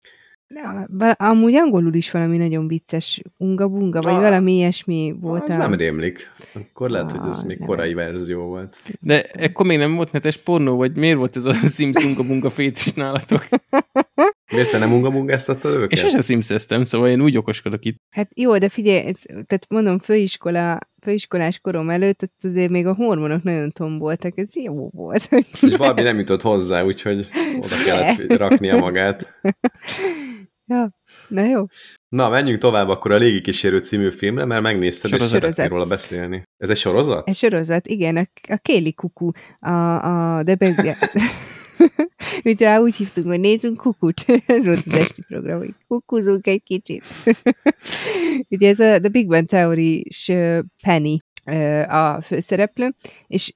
Ja, 0.48 0.86
amúgy 1.16 1.54
angolul 1.54 1.94
is 1.94 2.10
valami 2.10 2.36
nagyon 2.36 2.68
vicces 2.68 3.22
unga-bunga, 3.38 4.02
vagy 4.02 4.14
ah, 4.14 4.20
valami 4.20 4.52
ilyesmi 4.52 5.14
volt. 5.20 5.48
Az 5.48 5.56
nem 5.56 5.74
rémlik. 5.74 6.30
Akkor 6.54 6.90
lehet, 6.90 7.12
ah, 7.12 7.18
hogy 7.18 7.28
ez 7.28 7.42
még 7.42 7.58
korai 7.58 7.94
verzió 7.94 8.42
volt. 8.42 8.76
De 9.00 9.22
ekkor 9.22 9.66
még 9.66 9.78
nem 9.78 9.94
volt 9.96 10.12
netes 10.12 10.36
pornó, 10.36 10.76
vagy 10.76 10.96
miért 10.96 11.16
volt 11.16 11.36
ez 11.36 11.44
a 11.44 11.52
Sims 11.74 12.04
unga-bunga 12.04 12.50
fétis 12.50 12.92
nálatok? 12.92 13.46
Miért 14.52 14.70
te 14.70 14.78
nem 14.78 14.92
unga-bungáztattad 14.92 15.72
őket? 15.74 15.92
És 15.92 16.00
sosem 16.00 16.20
simszeztem, 16.20 16.84
szóval 16.84 17.08
én 17.08 17.20
úgy 17.20 17.36
okoskodok 17.36 17.84
itt. 17.84 17.96
Hát 18.10 18.30
jó, 18.34 18.58
de 18.58 18.68
figyelj, 18.68 18.98
ez, 18.98 19.20
tehát 19.22 19.66
mondom, 19.68 19.98
főiskola, 19.98 20.78
főiskolás 21.02 21.58
korom 21.58 21.90
előtt, 21.90 22.18
tehát 22.18 22.34
azért 22.42 22.70
még 22.70 22.86
a 22.86 22.94
hormonok 22.94 23.42
nagyon 23.42 23.70
tomboltak, 23.70 24.38
ez 24.38 24.56
jó 24.56 24.88
volt. 24.88 25.28
És 25.60 25.74
valami 25.76 26.02
nem 26.02 26.18
jutott 26.18 26.42
hozzá, 26.42 26.82
úgyhogy 26.82 27.28
oda 27.60 27.76
kellett 27.86 28.36
raknia 28.36 28.76
magát. 28.76 29.40
Ja, 30.66 30.90
na 31.28 31.44
jó. 31.44 31.64
Na, 32.08 32.28
menjünk 32.28 32.60
tovább 32.60 32.88
akkor 32.88 33.12
a 33.12 33.16
Légikísérő 33.16 33.78
című 33.78 34.10
filmre, 34.10 34.44
mert 34.44 34.62
megnézted, 34.62 35.10
sorozat. 35.10 35.32
és 35.32 35.40
szeretnél 35.40 35.68
róla 35.68 35.84
beszélni. 35.84 36.42
Ez 36.56 36.70
egy 36.70 36.76
sorozat? 36.76 37.28
Egy 37.28 37.34
sorozat, 37.34 37.86
igen, 37.86 38.16
a, 38.16 38.28
a 38.48 38.56
Kéli 38.56 38.92
Kuku, 38.92 39.30
a, 39.60 40.36
a 40.36 40.42
de 40.42 40.56
Ugye 42.44 42.80
úgy 42.80 42.94
hívtunk, 42.94 43.26
hogy 43.26 43.40
nézzünk 43.40 43.76
kukut. 43.76 44.24
ez 44.46 44.66
volt 44.66 44.86
az 44.86 44.92
esti 44.92 45.22
program, 45.28 45.58
hogy 45.58 45.74
kukuzunk 45.88 46.46
egy 46.46 46.62
kicsit. 46.62 47.04
Ugye 48.50 48.68
ez 48.68 48.80
a 48.80 48.98
The 48.98 49.08
Big 49.08 49.28
Bang 49.28 49.46
Theory-s 49.46 50.32
Penny 50.82 51.16
a 51.88 52.20
főszereplő, 52.20 52.94
és 53.26 53.52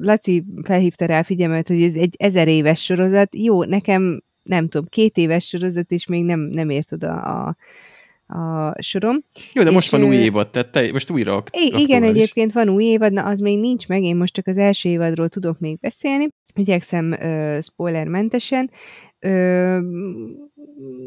Laci 0.00 0.44
felhívta 0.62 1.06
rá 1.06 1.22
figyelmet, 1.22 1.68
hogy 1.68 1.82
ez 1.82 1.94
egy 1.94 2.14
ezer 2.18 2.48
éves 2.48 2.84
sorozat. 2.84 3.36
Jó, 3.36 3.64
nekem 3.64 4.22
nem 4.42 4.68
tudom, 4.68 4.86
két 4.88 5.16
éves 5.16 5.46
sorozat, 5.46 5.90
és 5.90 6.06
még 6.06 6.24
nem, 6.24 6.40
nem 6.40 6.70
ért 6.70 6.92
oda 6.92 7.14
a, 7.14 7.56
a 8.28 8.74
sorom. 8.82 9.16
Jó, 9.52 9.62
de 9.62 9.68
és 9.68 9.74
most 9.74 9.90
van 9.90 10.04
új 10.04 10.16
évad, 10.16 10.50
tehát 10.50 10.68
te, 10.70 10.92
most 10.92 11.10
újra 11.10 11.34
akt- 11.36 11.56
Igen, 11.56 12.02
egyébként 12.02 12.52
van 12.52 12.68
új 12.68 12.84
évad, 12.84 13.12
na 13.12 13.22
az 13.24 13.40
még 13.40 13.58
nincs 13.58 13.88
meg, 13.88 14.02
én 14.02 14.16
most 14.16 14.34
csak 14.34 14.46
az 14.46 14.58
első 14.58 14.88
évadról 14.88 15.28
tudok 15.28 15.58
még 15.58 15.78
beszélni, 15.78 16.28
igyekszem 16.54 17.16
uh, 17.20 17.60
spoilermentesen, 17.60 18.70
ö, 19.20 19.78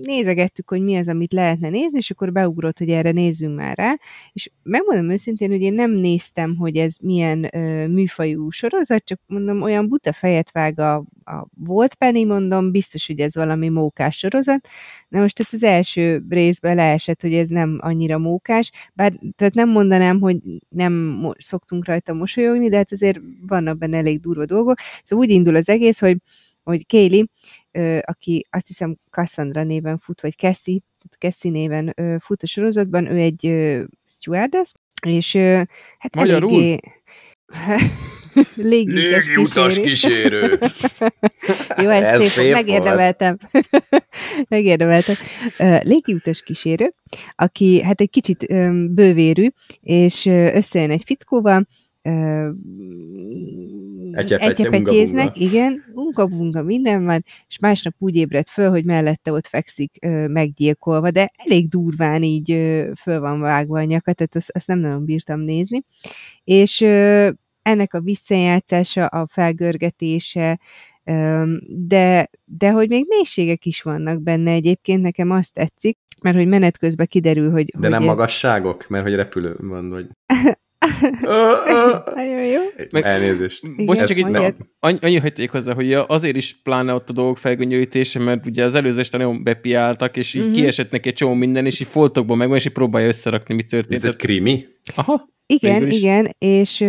nézegettük, 0.02 0.70
hogy 0.70 0.82
mi 0.82 0.96
az, 0.96 1.08
amit 1.08 1.34
lehetne 1.34 1.70
nézni, 1.70 1.98
és 1.98 2.12
akkor 2.12 2.32
beugrott, 2.32 2.78
hogy 2.78 2.90
erre 2.90 3.12
nézzünk 3.12 3.56
már 3.56 3.78
rá, 3.78 3.98
és 4.34 4.52
megmondom 4.64 5.10
őszintén, 5.10 5.50
hogy 5.50 5.62
én 5.62 5.74
nem 5.74 5.92
néztem, 5.92 6.56
hogy 6.56 6.78
ez 6.78 6.98
milyen 6.98 7.56
ö, 7.56 7.88
műfajú 7.88 8.50
sorozat, 8.50 9.04
csak 9.04 9.20
mondom, 9.28 9.62
olyan 9.62 9.88
buta 9.88 10.14
fejet 10.14 10.52
vág 10.52 10.80
a, 10.80 10.96
a 11.24 11.48
volt 11.66 11.96
Penny, 11.96 12.26
mondom, 12.26 12.72
biztos, 12.72 13.08
hogy 13.08 13.20
ez 13.20 13.36
valami 13.36 13.70
mókás 13.70 14.18
sorozat, 14.18 14.68
na 15.10 15.20
most 15.20 15.36
tehát 15.36 15.54
az 15.54 15.64
első 15.64 16.24
részben 16.30 16.76
leesett, 16.76 17.22
hogy 17.22 17.34
ez 17.34 17.50
nem 17.50 17.78
annyira 17.82 18.18
mókás, 18.18 18.72
bár 18.94 19.14
tehát 19.36 19.54
nem 19.54 19.70
mondanám, 19.70 20.20
hogy 20.20 20.38
nem 20.70 21.26
szoktunk 21.38 21.86
rajta 21.86 22.14
mosolyogni, 22.14 22.70
de 22.70 22.78
hát 22.78 22.92
azért 22.92 23.20
vannak 23.48 23.78
benne 23.78 23.98
elég 23.98 24.20
durva 24.20 24.46
dolgok, 24.46 24.78
szóval 25.04 25.26
úgy 25.26 25.32
indul 25.32 25.56
az 25.56 25.70
egész, 25.70 26.00
hogy 26.00 26.18
hogy 26.64 26.86
Kéli, 26.86 27.30
aki 28.02 28.48
azt 28.50 28.68
hiszem 28.68 28.98
Cassandra 29.10 29.64
néven 29.64 29.98
fut, 29.98 30.22
vagy 30.22 30.36
Cassie, 30.36 30.80
tehát 31.00 31.18
Cassie 31.36 31.52
néven 31.52 31.96
fut 32.20 32.44
a 32.44 32.48
sorozatban, 32.48 33.12
ő 33.12 33.18
egy 33.18 33.42
stewardess, 34.08 34.74
és 35.06 35.36
hát 35.98 36.16
Magyarul? 36.16 36.52
eléggé... 36.52 36.80
Légi 38.56 39.36
utas 39.36 39.80
kísérő. 39.80 40.60
Jó, 41.84 41.90
ez, 41.90 42.04
ez 42.04 42.20
szép, 42.20 42.28
szép 42.28 42.52
megérdemeltem. 42.52 43.38
Megérdemelte. 44.50 45.18
Légiutas 45.82 46.42
kísérő, 46.42 46.94
aki 47.36 47.84
hát 47.84 48.02
egy 48.02 48.10
kicsit 48.10 48.46
bővérű, 48.94 49.48
és 49.82 50.26
összejön 50.26 50.92
egy 50.92 51.04
fickóval, 51.06 51.68
egyepetyéznek, 54.12 55.40
igen, 55.40 55.84
unga-bunga 55.94 56.64
minden 56.64 57.06
van, 57.06 57.24
és 57.48 57.60
másnap 57.60 57.94
úgy 57.98 58.16
ébredt 58.16 58.50
föl, 58.50 58.70
hogy 58.70 58.86
mellette 58.86 59.32
ott 59.32 59.48
fekszik 59.48 59.98
ö, 60.02 60.28
meggyilkolva, 60.28 61.12
de 61.12 61.32
elég 61.36 61.70
durván 61.70 62.24
így 62.24 62.52
ö, 62.52 62.92
föl 63.02 63.20
van 63.20 63.40
vágva 63.40 63.80
a 63.80 63.84
nyaka, 63.84 64.14
tehát 64.14 64.36
azt, 64.36 64.50
azt 64.54 64.68
nem 64.68 64.80
nagyon 64.80 65.06
bírtam 65.06 65.40
nézni. 65.40 65.84
És 66.44 66.82
ö, 66.82 67.30
ennek 67.62 67.94
a 67.94 68.00
visszajátszása, 68.00 69.06
a 69.06 69.28
felgörgetése, 69.28 70.60
de, 71.68 72.30
de 72.46 72.72
hogy 72.72 72.90
még 72.90 73.06
mélységek 73.08 73.66
is 73.66 73.82
vannak 73.82 74.22
benne 74.22 74.52
egyébként, 74.52 75.02
nekem 75.02 75.32
azt 75.32 75.54
tetszik, 75.54 75.98
mert 76.22 76.36
hogy 76.36 76.48
menet 76.48 76.78
közben 76.78 77.08
kiderül, 77.08 77.52
hogy... 77.52 77.66
De 77.66 77.80
hogy 77.80 77.90
nem 77.90 78.02
ez... 78.02 78.08
magasságok? 78.08 78.88
Mert 78.90 79.04
hogy 79.04 79.16
repülő 79.16 79.56
van, 79.60 79.90
vagy... 79.90 80.08
Nagyon 82.16 82.46
jó. 82.46 82.60
Meg, 82.92 83.04
Elnézést. 83.04 83.86
Bocs, 83.86 84.04
csak 84.04 84.18
itt 84.18 84.56
annyi, 84.80 84.98
annyi 85.02 85.18
hagyték 85.18 85.50
hozzá, 85.50 85.74
hogy 85.74 85.94
azért 85.94 86.36
is 86.36 86.62
pláne 86.64 86.94
ott 86.94 87.10
a 87.10 87.14
dolgok 87.14 87.38
felgöngyölítése, 87.38 88.20
mert 88.20 88.46
ugye 88.46 88.64
az 88.64 88.76
előző 88.76 89.00
este 89.00 89.18
nagyon 89.18 89.44
bepiáltak, 89.44 90.18
és 90.18 90.34
így 90.34 90.42
uh-huh. 90.42 90.58
kiesett 90.58 90.92
neki 90.92 91.10
egy 91.10 91.16
csomó 91.16 91.34
minden, 91.34 91.66
és 91.66 91.80
így 91.80 91.88
foltokban 91.88 92.38
megvan, 92.38 92.58
és 92.58 92.66
így 92.66 92.72
próbálja 92.72 93.08
összerakni, 93.08 93.56
mi 93.56 93.64
történt. 93.64 94.04
Ez 94.04 94.10
egy 94.10 94.16
krimi? 94.16 94.66
Aha. 94.96 95.30
Igen, 95.46 95.92
igen, 95.92 96.36
és, 96.38 96.80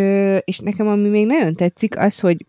és 0.45 0.59
nekem 0.59 0.89
ami 0.89 1.09
még 1.09 1.27
nagyon 1.27 1.55
tetszik, 1.55 1.99
az, 1.99 2.21
hogy, 2.21 2.47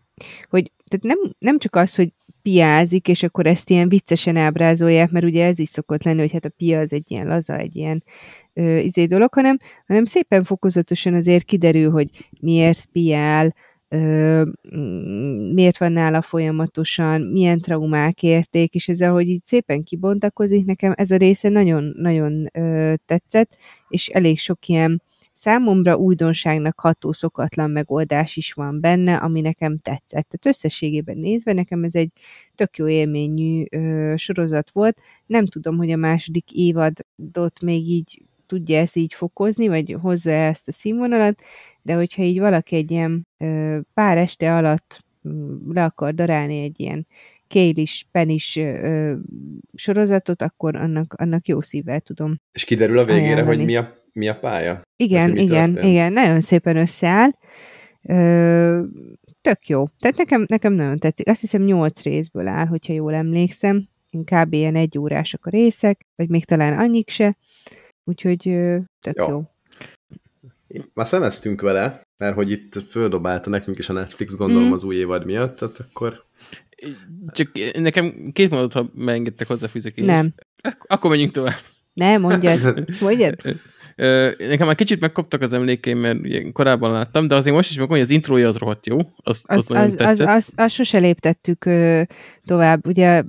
hogy 0.48 0.72
tehát 0.90 1.18
nem, 1.18 1.32
nem 1.38 1.58
csak 1.58 1.76
az, 1.76 1.94
hogy 1.94 2.08
piázik, 2.44 3.08
és 3.08 3.22
akkor 3.22 3.46
ezt 3.46 3.70
ilyen 3.70 3.88
viccesen 3.88 4.36
ábrázolják, 4.36 5.10
mert 5.10 5.24
ugye 5.24 5.46
ez 5.46 5.58
is 5.58 5.68
szokott 5.68 6.02
lenni, 6.02 6.20
hogy 6.20 6.32
hát 6.32 6.44
a 6.44 6.48
pia 6.48 6.78
az 6.78 6.92
egy 6.92 7.10
ilyen 7.10 7.26
laza, 7.26 7.56
egy 7.56 7.76
ilyen 7.76 8.04
ö, 8.52 8.76
izé 8.76 9.04
dolog, 9.04 9.34
hanem, 9.34 9.58
hanem 9.86 10.04
szépen 10.04 10.44
fokozatosan 10.44 11.14
azért 11.14 11.44
kiderül, 11.44 11.90
hogy 11.90 12.08
miért 12.40 12.86
piál, 12.92 13.54
ö, 13.88 14.42
miért 15.52 15.78
van 15.78 15.92
nála 15.92 16.22
folyamatosan, 16.22 17.20
milyen 17.20 17.60
traumák 17.60 18.22
érték, 18.22 18.74
és 18.74 18.88
ez 18.88 19.00
ahogy 19.00 19.28
így 19.28 19.44
szépen 19.44 19.82
kibontakozik, 19.82 20.64
nekem 20.64 20.92
ez 20.96 21.10
a 21.10 21.16
része 21.16 21.48
nagyon-nagyon 21.48 22.46
tetszett, 23.06 23.56
és 23.88 24.08
elég 24.08 24.38
sok 24.38 24.68
ilyen 24.68 25.02
Számomra 25.36 25.96
újdonságnak 25.96 26.80
ható 26.80 27.12
szokatlan 27.12 27.70
megoldás 27.70 28.36
is 28.36 28.52
van 28.52 28.80
benne, 28.80 29.16
ami 29.16 29.40
nekem 29.40 29.78
tetszett. 29.78 30.28
Tehát 30.28 30.46
összességében 30.46 31.16
nézve 31.16 31.52
nekem 31.52 31.84
ez 31.84 31.94
egy 31.94 32.10
tök 32.54 32.76
jó 32.76 32.88
élményű 32.88 33.64
ö, 33.70 34.14
sorozat 34.16 34.70
volt. 34.70 35.00
Nem 35.26 35.44
tudom, 35.46 35.76
hogy 35.76 35.90
a 35.90 35.96
második 35.96 36.52
évadot 36.52 37.60
még 37.62 37.88
így 37.88 38.22
tudja 38.46 38.78
ezt 38.78 38.96
így 38.96 39.14
fokozni, 39.14 39.68
vagy 39.68 39.96
hozza 40.00 40.30
ezt 40.30 40.68
a 40.68 40.72
színvonalat, 40.72 41.42
de 41.82 41.94
hogyha 41.94 42.22
így 42.22 42.38
valaki 42.38 42.76
egy 42.76 42.90
ilyen 42.90 43.26
ö, 43.38 43.78
pár 43.94 44.18
este 44.18 44.56
alatt 44.56 45.04
le 45.68 45.84
akar 45.84 46.14
darálni 46.14 46.62
egy 46.62 46.80
ilyen 46.80 47.06
kélis, 47.46 48.06
penis 48.10 48.56
ö, 48.56 49.14
sorozatot, 49.74 50.42
akkor 50.42 50.76
annak, 50.76 51.14
annak 51.14 51.46
jó 51.46 51.60
szívvel 51.60 52.00
tudom. 52.00 52.40
És 52.52 52.64
kiderül 52.64 52.98
a 52.98 53.04
végére, 53.04 53.24
ajánlani. 53.24 53.56
hogy 53.56 53.64
mi 53.64 53.76
a 53.76 54.03
mi 54.14 54.28
a 54.28 54.38
pálya? 54.38 54.82
Igen, 54.96 55.30
mi 55.30 55.42
igen, 55.42 55.72
történt? 55.72 55.92
igen, 55.92 56.12
nagyon 56.12 56.40
szépen 56.40 56.76
összeáll. 56.76 57.30
Ö, 58.02 58.82
tök 59.40 59.68
jó. 59.68 59.84
Tehát 60.00 60.16
nekem, 60.16 60.44
nekem 60.48 60.72
nagyon 60.72 60.98
tetszik. 60.98 61.28
Azt 61.28 61.40
hiszem 61.40 61.62
nyolc 61.62 62.02
részből 62.02 62.48
áll, 62.48 62.66
hogyha 62.66 62.92
jól 62.92 63.14
emlékszem. 63.14 63.88
Kb. 64.24 64.52
ilyen 64.52 64.76
egy 64.76 64.98
órásak 64.98 65.46
a 65.46 65.50
részek, 65.50 66.06
vagy 66.16 66.28
még 66.28 66.44
talán 66.44 66.78
annyik 66.78 67.10
se. 67.10 67.36
Úgyhogy 68.04 68.40
tök 69.00 69.16
jó. 69.16 69.28
jó. 69.28 69.42
Már 70.94 71.06
szemeztünk 71.06 71.60
vele, 71.60 72.02
mert 72.16 72.34
hogy 72.34 72.50
itt 72.50 72.90
földobálta 72.90 73.50
nekünk 73.50 73.78
is 73.78 73.88
a 73.88 73.92
Netflix, 73.92 74.36
gondolom 74.36 74.68
mm. 74.68 74.72
az 74.72 74.84
új 74.84 74.96
évad 74.96 75.24
miatt, 75.24 75.56
tehát 75.56 75.78
akkor... 75.78 76.24
Csak 77.32 77.50
nekem 77.72 78.30
két 78.32 78.50
mondatot, 78.50 78.82
ha 78.82 78.90
megengedtek 78.94 79.46
hozzáfűzök 79.46 79.96
én 79.96 80.04
Nem. 80.04 80.34
Ak- 80.62 80.84
akkor 80.86 81.10
menjünk 81.10 81.32
tovább. 81.32 81.58
Nem, 81.92 82.20
mondjad. 82.20 82.84
Mondjad. 83.00 83.36
Nekem 84.38 84.66
már 84.66 84.74
kicsit 84.74 85.00
megkoptak 85.00 85.40
az 85.40 85.52
emlékeim, 85.52 85.98
mert 85.98 86.18
ugye 86.18 86.50
korábban 86.52 86.92
láttam, 86.92 87.26
de 87.26 87.34
azért 87.34 87.54
most 87.54 87.70
is 87.70 87.76
megmondom, 87.76 88.02
hogy 88.02 88.10
az 88.10 88.16
intrója 88.16 88.48
az 88.48 88.56
rohadt 88.56 88.86
jó. 88.86 88.98
Az, 89.16 89.42
az, 89.46 89.70
az, 89.70 89.76
az, 89.76 89.94
az, 89.98 90.20
az, 90.20 90.52
az 90.56 90.72
sose 90.72 90.98
léptettük 90.98 91.68
tovább. 92.44 92.86
Ugye 92.86 93.22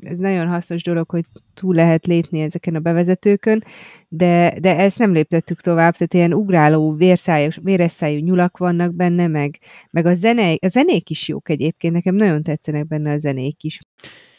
ez 0.00 0.18
nagyon 0.18 0.46
hasznos 0.46 0.82
dolog, 0.82 1.10
hogy 1.10 1.24
túl 1.54 1.74
lehet 1.74 2.06
lépni 2.06 2.40
ezeken 2.40 2.74
a 2.74 2.78
bevezetőkön, 2.78 3.64
de, 4.08 4.54
de 4.60 4.76
ezt 4.76 4.98
nem 4.98 5.12
léptettük 5.12 5.60
tovább, 5.60 5.92
tehát 5.92 6.14
ilyen 6.14 6.34
ugráló, 6.34 6.94
vérszájú, 6.94 7.48
véresszájú 7.62 8.18
nyulak 8.18 8.56
vannak 8.58 8.94
benne, 8.94 9.26
meg, 9.26 9.58
meg 9.90 10.06
a, 10.06 10.14
zene, 10.14 10.52
a 10.60 10.68
zenék 10.68 11.10
is 11.10 11.28
jók 11.28 11.48
egyébként, 11.48 11.94
nekem 11.94 12.14
nagyon 12.14 12.42
tetszenek 12.42 12.86
benne 12.86 13.12
a 13.12 13.18
zenék 13.18 13.62
is. 13.62 13.80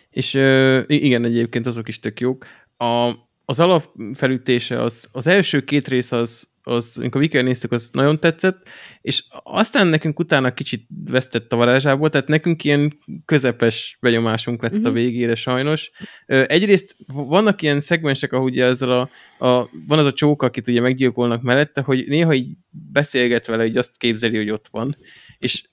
És 0.09 0.33
igen, 0.87 1.25
egyébként 1.25 1.67
azok 1.67 1.87
is 1.87 1.99
tök 1.99 2.19
jók. 2.19 2.45
A, 2.77 3.11
az 3.45 3.59
alapfelütése, 3.59 4.81
az, 4.81 5.07
az 5.11 5.27
első 5.27 5.63
két 5.63 5.87
rész 5.87 6.11
az, 6.11 6.53
az, 6.67 6.97
amikor 6.97 7.21
Wicker 7.21 7.43
néztük, 7.43 7.71
az 7.71 7.89
nagyon 7.91 8.19
tetszett, 8.19 8.67
és 9.01 9.23
aztán 9.43 9.87
nekünk 9.87 10.19
utána 10.19 10.53
kicsit 10.53 10.87
vesztett 11.05 11.53
a 11.53 11.55
varázsából, 11.55 12.09
tehát 12.09 12.27
nekünk 12.27 12.63
ilyen 12.63 12.97
közepes 13.25 13.97
benyomásunk 14.01 14.61
lett 14.61 14.71
uh-huh. 14.71 14.87
a 14.87 14.89
mhm. 14.89 14.99
végére 14.99 15.35
sajnos. 15.35 15.91
Egyrészt 16.25 16.95
vannak 17.07 17.61
ilyen 17.61 17.79
szegmensek, 17.79 18.33
ahogy 18.33 18.51
ugye 18.51 18.65
ezzel 18.65 18.91
a, 18.91 19.09
a, 19.45 19.69
van 19.87 19.99
az 19.99 20.05
a 20.05 20.11
csók, 20.11 20.43
akit 20.43 20.67
ugye 20.67 20.81
meggyilkolnak 20.81 21.41
mellette, 21.41 21.81
hogy 21.81 22.03
néha 22.07 22.33
így 22.33 22.47
beszélget 22.91 23.45
vele, 23.45 23.63
hogy 23.63 23.77
azt 23.77 23.97
képzeli, 23.97 24.37
hogy 24.37 24.49
ott 24.49 24.67
van. 24.71 24.95
És 25.37 25.63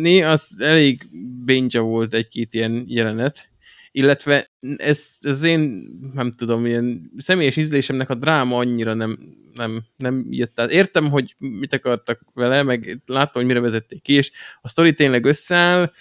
néha 0.00 0.30
az 0.30 0.54
elég 0.58 1.02
bénja 1.44 1.80
volt 1.80 2.14
egy-két 2.14 2.54
ilyen 2.54 2.84
jelenet, 2.88 3.48
illetve 3.96 4.50
ez, 4.76 5.16
ez 5.20 5.42
én, 5.42 5.88
nem 6.14 6.30
tudom, 6.30 6.66
ilyen 6.66 7.10
személyes 7.16 7.56
ízlésemnek 7.56 8.10
a 8.10 8.14
dráma 8.14 8.56
annyira 8.56 8.94
nem, 8.94 9.18
nem, 9.54 9.84
nem 9.96 10.26
jött. 10.30 10.60
Át. 10.60 10.70
Értem, 10.70 11.10
hogy 11.10 11.34
mit 11.38 11.72
akartak 11.72 12.20
vele, 12.34 12.62
meg 12.62 13.02
láttam, 13.06 13.42
hogy 13.42 13.44
mire 13.44 13.60
vezették 13.60 14.02
ki, 14.02 14.12
és 14.12 14.30
a 14.60 14.68
sztori 14.68 14.92
tényleg 14.92 15.24
összeáll, 15.24 15.92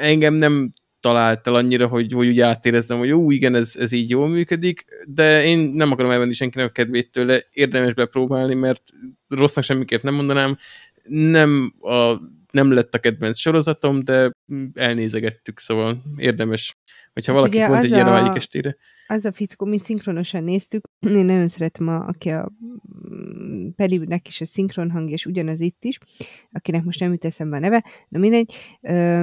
engem 0.00 0.34
nem 0.34 0.70
talált 1.00 1.46
el 1.46 1.54
annyira, 1.54 1.86
hogy, 1.86 2.12
hogy 2.12 2.28
úgy 2.28 2.40
átérezzem, 2.40 2.98
hogy 2.98 3.08
jó, 3.08 3.30
igen, 3.30 3.54
ez, 3.54 3.76
ez 3.78 3.92
így 3.92 4.10
jól 4.10 4.28
működik, 4.28 4.84
de 5.06 5.44
én 5.44 5.58
nem 5.58 5.90
akarom 5.90 6.10
elvenni 6.10 6.34
senkinek 6.34 6.68
a 6.68 6.72
kedvét 6.72 7.10
tőle, 7.10 7.44
érdemes 7.52 7.94
bepróbálni, 7.94 8.54
mert 8.54 8.82
rossznak 9.28 9.64
semmiképp 9.64 10.02
nem 10.02 10.14
mondanám, 10.14 10.56
nem 11.08 11.74
a 11.80 12.14
nem 12.50 12.72
lett 12.72 12.94
a 12.94 12.98
kedvenc 12.98 13.38
sorozatom, 13.38 14.04
de 14.04 14.30
elnézegettük, 14.74 15.58
szóval 15.58 16.02
érdemes, 16.16 16.76
hogyha 17.12 17.32
hát 17.32 17.40
valaki 17.40 17.72
pont 17.72 17.84
egy 17.84 17.90
ilyen 17.90 18.06
a... 18.06 18.34
estére. 18.34 18.76
Az 19.06 19.24
a 19.24 19.32
fickó, 19.32 19.66
mi 19.66 19.78
szinkronosan 19.78 20.44
néztük, 20.44 20.88
én 21.00 21.24
nagyon 21.24 21.48
szeretem, 21.48 21.88
a, 21.88 22.06
aki 22.06 22.30
a 22.30 22.52
Peribnek 23.76 24.28
is 24.28 24.40
a 24.40 24.44
szinkron 24.44 24.90
hang, 24.90 25.10
és 25.10 25.26
ugyanaz 25.26 25.60
itt 25.60 25.84
is, 25.84 25.98
akinek 26.52 26.84
most 26.84 27.00
nem 27.00 27.10
jut 27.10 27.24
eszembe 27.24 27.56
a 27.56 27.60
neve, 27.60 27.84
na 28.08 28.18
mindegy, 28.18 28.54
ö, 28.80 29.22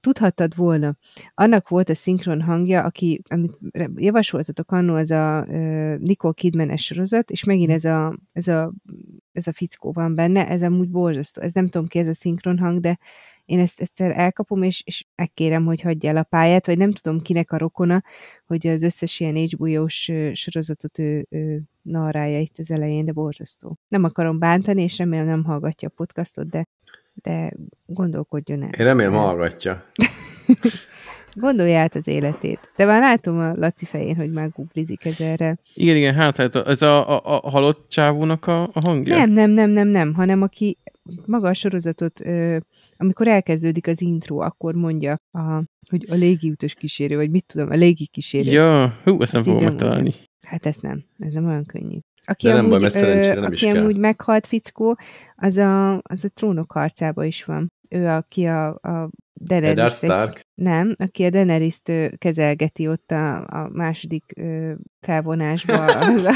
tudhattad 0.00 0.56
volna, 0.56 0.96
annak 1.34 1.68
volt 1.68 1.88
a 1.88 1.94
szinkron 1.94 2.42
hangja, 2.42 2.82
aki, 2.82 3.22
amit 3.28 3.58
javasoltatok 3.94 4.72
annó, 4.72 4.94
az 4.94 5.10
a 5.10 5.44
Nicole 5.98 6.34
kidman 6.34 6.76
sorozat, 6.76 7.30
és 7.30 7.44
megint 7.44 7.70
ez 7.70 7.84
a, 7.84 8.18
ez 8.32 8.48
a, 8.48 8.72
ez 9.32 9.46
a 9.46 9.52
fickó 9.52 9.92
van 9.92 10.14
benne, 10.14 10.48
ez 10.48 10.62
amúgy 10.62 10.90
borzasztó, 10.90 11.42
ez 11.42 11.52
nem 11.52 11.68
tudom 11.68 11.86
ki 11.86 11.98
ez 11.98 12.06
a 12.06 12.14
szinkron 12.14 12.58
hang, 12.58 12.80
de 12.80 12.98
én 13.44 13.58
ezt 13.58 13.80
egyszer 13.80 14.18
elkapom, 14.18 14.62
és, 14.62 14.82
és 14.84 15.04
megkérem, 15.14 15.64
hogy 15.64 15.80
hagyja 15.80 16.10
el 16.10 16.16
a 16.16 16.22
pályát, 16.22 16.66
vagy 16.66 16.78
nem 16.78 16.92
tudom 16.92 17.20
kinek 17.20 17.52
a 17.52 17.58
rokona, 17.58 18.02
hogy 18.46 18.66
az 18.66 18.82
összes 18.82 19.20
ilyen 19.20 19.36
HBO-s 19.36 20.12
sorozatot 20.32 20.98
ő, 20.98 21.26
ő 21.30 21.62
narrálja 21.82 22.38
itt 22.38 22.58
az 22.58 22.70
elején, 22.70 23.04
de 23.04 23.12
borzasztó. 23.12 23.78
Nem 23.88 24.04
akarom 24.04 24.38
bántani, 24.38 24.82
és 24.82 24.98
remélem 24.98 25.26
nem 25.26 25.44
hallgatja 25.44 25.88
a 25.88 25.94
podcastot, 25.96 26.48
de 26.48 26.66
de 27.14 27.52
gondolkodjon 27.86 28.62
el. 28.62 28.70
Én 28.78 28.86
remélem 28.86 29.12
hallgatja. 29.12 29.84
Gondolja 31.34 31.78
át 31.78 31.94
az 31.94 32.06
életét. 32.06 32.72
De 32.76 32.84
már 32.84 33.00
látom 33.00 33.38
a 33.38 33.52
Laci 33.54 33.84
fején, 33.84 34.16
hogy 34.16 34.30
már 34.30 34.50
googlizik 34.50 35.04
ezerre. 35.04 35.58
Igen, 35.74 35.96
igen, 35.96 36.14
hát, 36.14 36.36
hát 36.36 36.56
ez 36.56 36.82
a, 36.82 37.08
a, 37.08 37.40
a 37.44 37.50
halott 37.50 37.88
csávónak 37.88 38.46
a, 38.46 38.62
a 38.62 38.80
hangja? 38.84 39.16
Nem, 39.16 39.30
nem, 39.30 39.50
nem, 39.50 39.70
nem, 39.70 39.88
nem, 39.88 40.14
hanem 40.14 40.42
aki 40.42 40.78
maga 41.26 41.48
a 41.48 41.54
sorozatot, 41.54 42.20
amikor 42.96 43.28
elkezdődik 43.28 43.86
az 43.86 44.00
intro, 44.00 44.38
akkor 44.38 44.74
mondja, 44.74 45.16
a, 45.32 45.62
hogy 45.90 46.06
a 46.10 46.14
légiutas 46.14 46.74
kísérő, 46.74 47.16
vagy 47.16 47.30
mit 47.30 47.46
tudom, 47.46 47.70
a 47.70 47.74
légi 47.74 48.06
kísérő. 48.06 48.50
Ja, 48.50 48.98
hú, 49.04 49.22
ezt 49.22 49.32
nem 49.32 49.42
fogom 49.42 49.64
megtalálni. 49.64 50.14
Hát 50.46 50.66
ez 50.66 50.78
nem, 50.78 51.04
ez 51.18 51.32
nem 51.32 51.46
olyan 51.46 51.64
könnyű. 51.64 51.98
Aki 52.24 52.46
De 52.46 52.52
nem 52.52 52.58
amúgy, 52.58 52.70
baj, 52.70 52.80
mert 52.80 52.94
szerencsére 52.94 53.34
nem 53.34 53.44
aki 53.44 53.54
is 53.54 53.62
amúgy 53.62 53.92
kell. 53.92 54.00
meghalt 54.00 54.46
fickó, 54.46 54.98
az 55.36 55.56
a, 55.56 55.92
az 56.02 56.24
a 56.24 56.28
trónok 56.28 56.72
harcába 56.72 57.24
is 57.24 57.44
van. 57.44 57.72
Ő, 57.90 58.06
aki 58.06 58.44
a, 58.44 58.68
a 58.68 59.10
daenerys 59.40 59.94
Stark? 59.94 60.40
nem, 60.54 60.94
aki 60.98 61.24
a 61.24 61.30
daenerys 61.30 61.80
kezelgeti 62.18 62.88
ott 62.88 63.10
a, 63.10 63.36
a 63.36 63.68
második 63.72 64.24
ö, 64.36 64.72
felvonásba. 65.00 65.84
Az 66.14 66.26
a, 66.26 66.34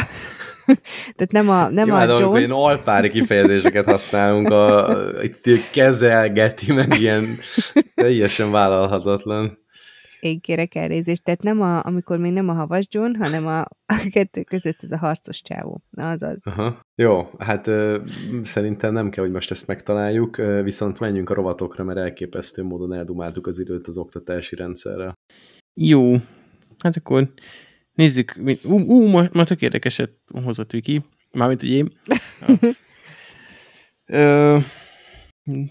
tehát 1.17 1.33
nem 1.33 1.49
a, 1.49 1.69
nem 1.69 1.87
Imádom, 1.87 2.15
a 2.15 2.19
amikor 2.19 2.21
John, 2.21 2.37
ilyen 2.37 2.51
alpári 2.51 3.11
kifejezéseket 3.11 3.85
használunk, 3.85 4.49
a, 4.51 4.89
a, 4.89 5.23
itt 5.23 5.71
kezelgeti, 5.73 6.73
meg 6.73 7.01
ilyen 7.01 7.39
teljesen 7.95 8.51
vállalhatatlan. 8.51 9.59
én 10.21 10.41
kérek 10.41 10.75
elnézést, 10.75 11.25
tehát 11.25 11.43
nem 11.43 11.61
a, 11.61 11.85
amikor 11.85 12.19
még 12.19 12.33
nem 12.33 12.49
a 12.49 12.53
havas 12.53 12.87
John, 12.91 13.15
hanem 13.15 13.47
a, 13.47 13.61
a 13.95 14.09
kettő 14.11 14.43
között 14.43 14.83
ez 14.83 14.91
a 14.91 14.99
harcos 14.99 15.43
csávó. 15.43 15.83
Na, 15.91 16.11
az 16.11 16.23
az. 16.23 16.43
Aha. 16.47 16.81
Jó, 16.95 17.31
hát 17.39 17.67
ö, 17.67 17.99
szerintem 18.43 18.93
nem 18.93 19.11
kell, 19.11 19.25
hogy 19.25 19.33
most 19.33 19.51
ezt 19.51 19.67
megtaláljuk, 19.67 20.39
ö, 20.39 20.63
viszont 20.63 21.01
menjünk 21.01 21.31
a 21.31 21.35
rovatokra, 21.35 21.85
mert 21.85 21.99
elképesztő 21.99 22.63
módon 22.63 22.93
eldumáltuk 22.93 23.47
az 23.47 23.59
időt 23.59 23.87
az 23.87 23.97
oktatási 23.99 24.57
rendszerrel. 24.57 25.15
Jó. 25.81 26.13
Hát 26.79 26.97
akkor 26.97 27.33
nézzük. 27.97 28.35
Ú, 28.65 28.79
ú 28.79 29.07
ma, 29.07 29.29
ma 29.33 29.45
tök 29.45 29.63
érdekeset 29.63 30.11
hozott 30.45 30.71
Viki. 30.71 31.03
Mármint, 31.33 31.61
hogy 31.61 31.71
én. 31.71 31.93
Ö, 34.07 34.59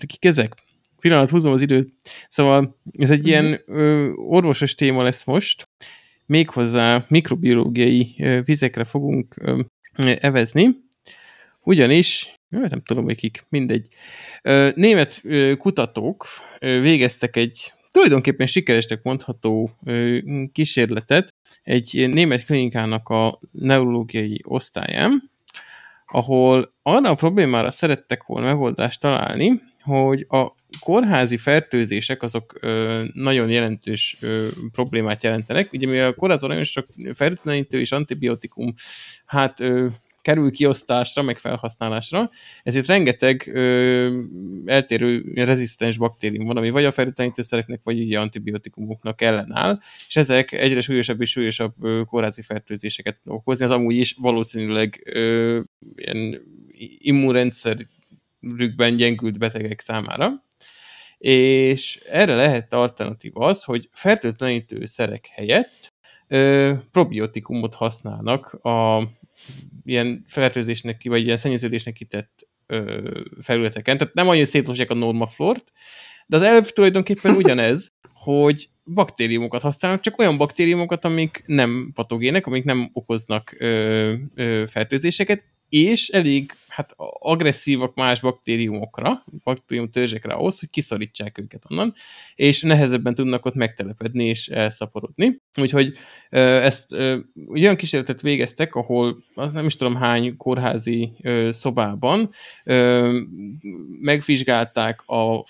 kik 0.08 0.26
ezek? 0.26 0.54
Pillanat, 1.00 1.30
húzom 1.30 1.54
az 1.54 1.62
időt. 1.62 1.94
Szóval 2.28 2.80
ez 2.98 3.12
egy 3.12 3.28
ilyen 3.28 3.62
ö, 3.66 4.12
orvosos 4.12 4.76
téma 4.76 5.04
lesz 5.04 5.24
most. 5.24 5.68
Méghozzá 6.26 7.06
mikrobiológiai 7.08 8.16
ö, 8.20 8.42
vizekre 8.42 8.84
fogunk 8.84 9.36
ö, 9.42 9.62
evezni. 10.20 10.70
Ugyanis, 11.62 12.34
nem 12.50 12.82
tudom, 12.84 13.04
hogy 13.04 13.16
kik, 13.16 13.46
mindegy. 13.50 13.88
Német 14.76 15.22
kutatók 15.58 16.26
végeztek 16.60 17.36
egy 17.36 17.74
tulajdonképpen 17.96 18.48
sikeresnek 18.48 19.04
mondható 19.04 19.70
kísérletet 20.52 21.34
egy 21.64 22.10
német 22.12 22.46
klinikának 22.46 23.10
a 23.10 23.40
neurológiai 23.52 24.42
osztályán, 24.44 25.32
ahol 26.06 26.74
arra 26.82 27.10
a 27.10 27.16
problémára 27.16 27.72
szerettek 27.72 28.24
volna 28.24 28.48
megoldást 28.48 29.00
találni, 29.00 29.62
hogy 29.82 30.26
a 30.30 30.56
kórházi 30.80 31.38
fertőzések 31.38 32.24
azok 32.24 32.58
ö, 32.62 33.04
nagyon 33.14 33.50
jelentős 33.50 34.18
ö, 34.22 34.48
problémát 34.72 35.24
jelentenek. 35.24 35.74
Ugye 35.74 35.88
mivel 35.88 36.10
a 36.10 36.14
kórházban 36.14 36.50
nagyon 36.50 36.64
sok 36.64 36.88
fertőtlenítő 37.14 37.80
és 37.80 37.92
antibiotikum 37.92 38.74
hát 39.26 39.60
ö, 39.60 39.88
kerül 40.26 40.52
kiosztásra, 40.52 41.22
meg 41.22 41.38
felhasználásra, 41.38 42.30
ezért 42.64 42.88
rengeteg 42.88 43.52
ö, 43.54 44.22
eltérő 44.66 45.32
rezisztens 45.36 45.98
baktérium 45.98 46.46
van, 46.46 46.58
ami 46.58 46.70
vagy 46.70 46.86
a 46.86 46.92
fertőtlenítőszereknek, 46.92 47.80
vagy 47.84 48.00
ugye 48.00 48.20
antibiotikumoknak 48.20 49.22
ellenáll, 49.22 49.80
és 50.08 50.16
ezek 50.16 50.52
egyre 50.52 50.82
súlyosabb 50.82 51.22
és 51.22 51.30
súlyosabb 51.30 51.74
kórházi 52.06 52.42
fertőzéseket 52.42 53.20
okozni, 53.26 53.66
az 53.66 53.72
amúgy 53.72 53.96
is 53.96 54.16
valószínűleg 54.20 55.02
ö, 55.14 55.60
ilyen 55.96 56.42
immunrendszerükben 56.98 58.96
gyengült 58.96 59.38
betegek 59.38 59.80
számára. 59.80 60.44
És 61.18 62.00
erre 62.10 62.36
lehet 62.36 62.74
alternatíva 62.74 63.46
az, 63.46 63.64
hogy 63.64 63.90
fertőtlenítő 63.92 64.86
szerek 64.86 65.28
helyett 65.28 65.94
ö, 66.28 66.74
probiotikumot 66.92 67.76
használnak 67.76 68.54
a 68.54 69.08
ilyen 69.84 70.24
fertőzésnek, 70.28 70.98
ki- 70.98 71.10
vagy 71.10 71.24
ilyen 71.26 71.38
szennyeződésnek 71.38 71.94
kitett 71.94 72.48
ö, 72.66 73.10
felületeken. 73.42 73.98
Tehát 73.98 74.14
nem 74.14 74.28
annyira 74.28 74.46
szétlosják 74.46 74.90
a 74.90 74.94
normaflort, 74.94 75.72
de 76.28 76.36
az 76.36 76.42
elv 76.42 76.70
tulajdonképpen 76.70 77.36
ugyanez, 77.42 77.94
hogy 78.14 78.70
baktériumokat 78.84 79.62
használnak, 79.62 80.02
csak 80.02 80.20
olyan 80.20 80.38
baktériumokat, 80.38 81.06
amik 81.06 81.44
nem 81.46 81.92
patogének, 81.94 82.46
amik 82.46 82.64
nem 82.64 82.90
okoznak 82.94 83.56
ö, 83.58 84.14
ö, 84.36 84.64
fertőzéseket, 84.68 85.46
és 85.70 86.10
elég 86.10 86.52
hát, 86.76 86.94
agresszívak 87.20 87.96
más 87.96 88.22
baktériumokra, 88.22 89.24
baktérium 89.44 89.90
törzsekre 89.90 90.34
ahhoz, 90.34 90.60
hogy 90.60 90.70
kiszorítsák 90.70 91.38
őket 91.38 91.64
onnan, 91.70 91.94
és 92.36 92.62
nehezebben 92.62 93.14
tudnak 93.14 93.46
ott 93.46 93.54
megtelepedni 93.54 94.26
és 94.26 94.48
elszaporodni. 94.48 95.42
Úgyhogy 95.62 95.94
ezt 96.30 96.94
egy 96.94 97.24
olyan 97.50 97.76
kísérletet 97.76 98.22
végeztek, 98.22 98.76
ahol 98.76 99.18
az 99.36 99.52
nem 99.52 99.66
is 99.66 99.76
tudom 99.76 99.96
hány 99.96 100.38
kórházi 100.38 101.12
szobában 101.50 102.30
megvizsgálták 104.02 105.02
a 105.08 105.44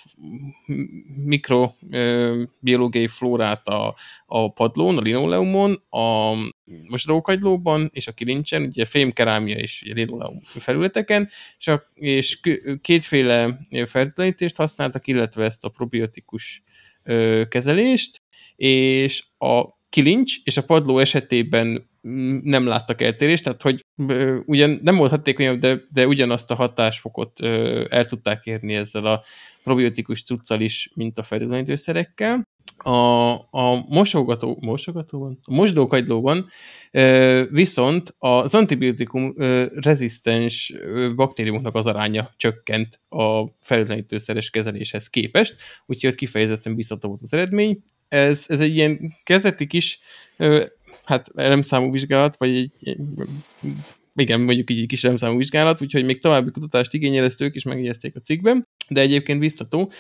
mikrobiológiai 1.26 3.08
flórát 3.08 3.68
a, 3.68 3.96
a 4.26 4.54
padlón, 4.54 4.98
a 4.98 5.02
linoleumon, 5.02 5.84
a 5.90 6.34
mosdókagylóban 6.88 7.90
és 7.94 8.08
a 8.08 8.12
kilincsen, 8.12 8.64
ugye 8.64 8.86
fémkerámia 8.86 9.58
és 9.58 9.84
linoleum 9.94 10.42
felületeken, 10.44 11.30
és 11.94 12.40
k- 12.40 12.82
kétféle 12.82 13.60
fertőtlenítést 13.86 14.56
használtak, 14.56 15.08
illetve 15.08 15.44
ezt 15.44 15.64
a 15.66 15.70
probiotikus 15.70 16.64
ö, 17.04 17.44
kezelést, 17.50 18.22
és 18.56 19.24
a 19.38 19.64
kilincs 19.90 20.36
és 20.44 20.58
a 20.58 20.66
padló 20.66 21.00
esetében 21.00 21.90
mm, 22.08 22.38
nem 22.44 22.66
láttak 22.66 23.02
eltérést, 23.02 23.44
tehát 23.44 23.62
hogy 23.62 23.86
ö, 24.08 24.40
ugyan 24.46 24.80
nem 24.84 24.96
volt 24.96 25.12
hatékonyabb, 25.12 25.60
de, 25.60 25.78
de 25.90 26.08
ugyanazt 26.08 26.52
a 26.52 26.56
hatásfokot 26.56 27.42
ö, 27.42 27.86
el 27.90 28.06
tudták 28.06 28.46
érni 28.46 28.74
ezzel 28.74 29.06
a 29.06 29.24
probiotikus 29.64 30.24
cuccal 30.24 30.62
is, 30.62 30.90
mint 30.94 31.18
a 31.18 31.24
fertőtlenítőszerekkel. 31.24 32.48
A, 32.78 33.34
a 33.34 33.86
mosogató, 33.90 34.58
mosogatóban? 34.62 35.40
A 35.44 35.54
mosdókagylóban 35.54 36.48
viszont 37.50 38.16
az 38.18 38.56
antibiotikum 38.56 39.34
rezisztens 39.76 40.74
baktériumoknak 41.16 41.76
az 41.76 41.88
aránya 41.88 42.34
csökkent 42.38 43.00
a 43.10 43.44
fertőtlenítőszeres 43.62 44.50
kezeléshez 44.50 45.10
képest, 45.10 45.56
úgyhogy 45.86 46.10
ott 46.10 46.16
kifejezetten 46.16 46.76
biztató 46.76 47.08
volt 47.08 47.22
az 47.22 47.34
eredmény. 47.34 47.84
Ez, 48.08 48.46
ez 48.48 48.60
egy 48.60 48.76
ilyen 48.76 49.00
kezdeti 49.24 49.68
kis 49.68 50.00
hát 51.04 51.32
elemszámú 51.36 51.92
vizsgálat, 51.92 52.38
vagy 52.38 52.56
egy, 52.56 52.98
igen, 54.16 54.42
mondjuk 54.42 54.70
így 54.70 54.88
kis 54.88 55.04
elemszámú 55.04 55.38
vizsgálat, 55.38 55.82
úgyhogy 55.82 56.06
még 56.06 56.22
további 56.22 56.52
kutatást 56.52 56.94
igényel, 56.94 57.24
ezt 57.24 57.42
ők 57.42 57.56
is 57.56 57.64
megjegyezték 57.64 58.16
a 58.16 58.20
cikkben, 58.20 58.68
de 58.90 59.02
egyébként 59.02 59.40
biztató, 59.40 59.92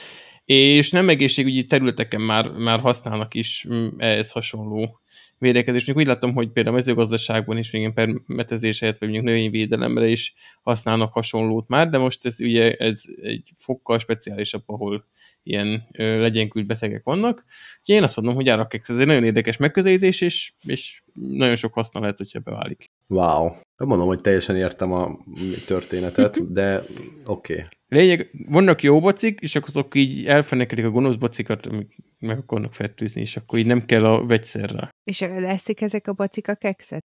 és 0.45 0.91
nem 0.91 1.09
egészségügyi 1.09 1.65
területeken 1.65 2.21
már, 2.21 2.51
már 2.51 2.79
használnak 2.79 3.33
is 3.33 3.65
mm, 3.69 3.87
ehhez 3.97 4.31
hasonló 4.31 4.99
védekezést. 5.37 5.95
Úgy 5.95 6.05
látom, 6.05 6.33
hogy 6.33 6.49
például 6.49 6.75
a 6.75 6.77
mezőgazdaságban 6.77 7.57
is 7.57 7.73
igen 7.73 7.93
permetezés 7.93 8.79
helyett, 8.79 8.97
vagy 8.97 9.09
mondjuk 9.09 9.33
növényvédelemre 9.33 10.07
is 10.07 10.33
használnak 10.61 11.13
hasonlót 11.13 11.67
már, 11.67 11.89
de 11.89 11.97
most 11.97 12.25
ez 12.25 12.39
ugye 12.39 12.73
ez 12.73 13.03
egy 13.21 13.49
fokkal 13.55 13.99
speciálisabb, 13.99 14.63
ahol 14.65 15.05
ilyen 15.43 15.87
ö, 15.91 16.19
legyenkült 16.19 16.67
betegek 16.67 17.03
vannak. 17.03 17.45
Úgyhogy 17.79 17.95
én 17.95 18.03
azt 18.03 18.15
mondom, 18.15 18.35
hogy 18.35 18.47
Arakex 18.47 18.89
ez 18.89 18.97
egy 18.97 19.05
nagyon 19.05 19.23
érdekes 19.23 19.57
megközelítés, 19.57 20.21
és, 20.21 20.53
és 20.63 21.01
nagyon 21.13 21.55
sok 21.55 21.73
haszna 21.73 21.99
lehet, 21.99 22.17
hogyha 22.17 22.39
beválik. 22.39 22.91
Wow. 23.07 23.51
Nem 23.77 23.87
mondom, 23.87 24.07
hogy 24.07 24.21
teljesen 24.21 24.55
értem 24.55 24.91
a 24.91 25.17
történetet, 25.65 26.51
de 26.51 26.83
oké. 27.25 27.53
Okay. 27.53 27.65
Lényeg, 27.87 28.29
vannak 28.49 28.83
jó 28.83 28.99
bacik, 28.99 29.39
és 29.39 29.55
akkor 29.55 29.69
azok 29.69 29.95
így 29.95 30.25
elfenekedik 30.25 30.85
a 30.85 30.89
gonosz 30.89 31.15
bacikat, 31.15 31.65
amik 31.67 31.95
meg 32.19 32.37
akarnak 32.37 32.73
fertőzni, 32.73 33.21
és 33.21 33.37
akkor 33.37 33.59
így 33.59 33.65
nem 33.65 33.85
kell 33.85 34.05
a 34.05 34.25
vegyszerre. 34.25 34.89
És 35.03 35.19
leszik 35.19 35.81
ezek 35.81 36.07
a 36.07 36.13
bacik 36.13 36.47
a 36.47 36.55
kekszet? 36.55 37.05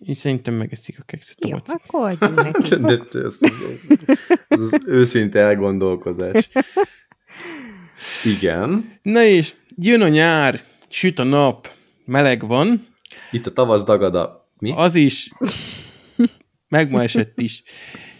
Így 0.00 0.16
szerintem 0.16 0.54
megeszik 0.54 0.98
a 0.98 1.02
kekszet 1.02 1.36
a 1.40 1.48
Jó, 1.48 1.56
bacik. 1.56 1.74
akkor 1.74 2.10
adjunk 2.10 2.42
neki. 2.42 2.74
De 2.76 3.18
ez, 3.18 3.38
ez, 3.40 3.62
ez 4.48 4.60
az 4.60 4.80
őszinte 4.86 5.38
elgondolkozás. 5.38 6.50
Igen. 8.24 8.98
Na 9.02 9.22
és 9.22 9.54
jön 9.76 10.02
a 10.02 10.08
nyár, 10.08 10.60
süt 10.88 11.18
a 11.18 11.24
nap, 11.24 11.70
meleg 12.04 12.46
van, 12.46 12.86
Itt 13.30 13.46
a 13.46 13.52
tavasz 13.52 13.84
dagad 13.84 14.14
a... 14.14 14.50
Mi? 14.58 14.72
az 14.76 14.94
is, 14.94 15.30
meg 16.68 16.90
ma 16.90 17.02
esett 17.02 17.40
is, 17.40 17.62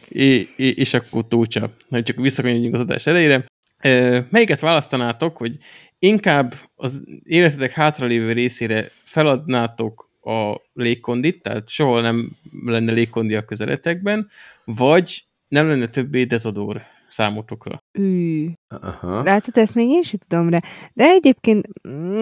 é, 0.09 0.49
é, 0.57 0.69
és 0.69 0.95
akkor 0.95 1.29
tócsa, 1.29 1.71
hogy 1.89 2.03
csak 2.03 2.17
visszakanyarodjunk 2.17 2.75
az 2.75 2.81
adás 2.81 3.07
elejére. 3.07 3.47
Ö, 3.83 4.21
Melyiket 4.31 4.61
választanátok, 4.61 5.37
hogy 5.37 5.57
inkább 5.99 6.55
az 6.75 7.03
életetek 7.23 7.73
hátralévő 7.73 8.33
részére 8.33 8.89
feladnátok 9.05 10.11
a 10.21 10.61
légkondit, 10.73 11.43
tehát 11.43 11.69
soha 11.69 12.01
nem 12.01 12.31
lenne 12.65 12.93
légkondi 12.93 13.35
a 13.35 13.45
közeletekben, 13.45 14.29
vagy 14.65 15.27
nem 15.49 15.69
lenne 15.69 15.87
többé 15.87 16.25
dezodor 16.25 16.83
számotokra. 17.09 17.83
Ű. 17.99 18.51
Aha. 18.69 19.23
Látod, 19.23 19.57
ezt 19.57 19.75
még 19.75 19.89
én 19.89 20.03
sem 20.03 20.19
tudom 20.29 20.49
rá. 20.49 20.61
De 20.93 21.05
egyébként 21.05 21.67
mm, 21.89 22.19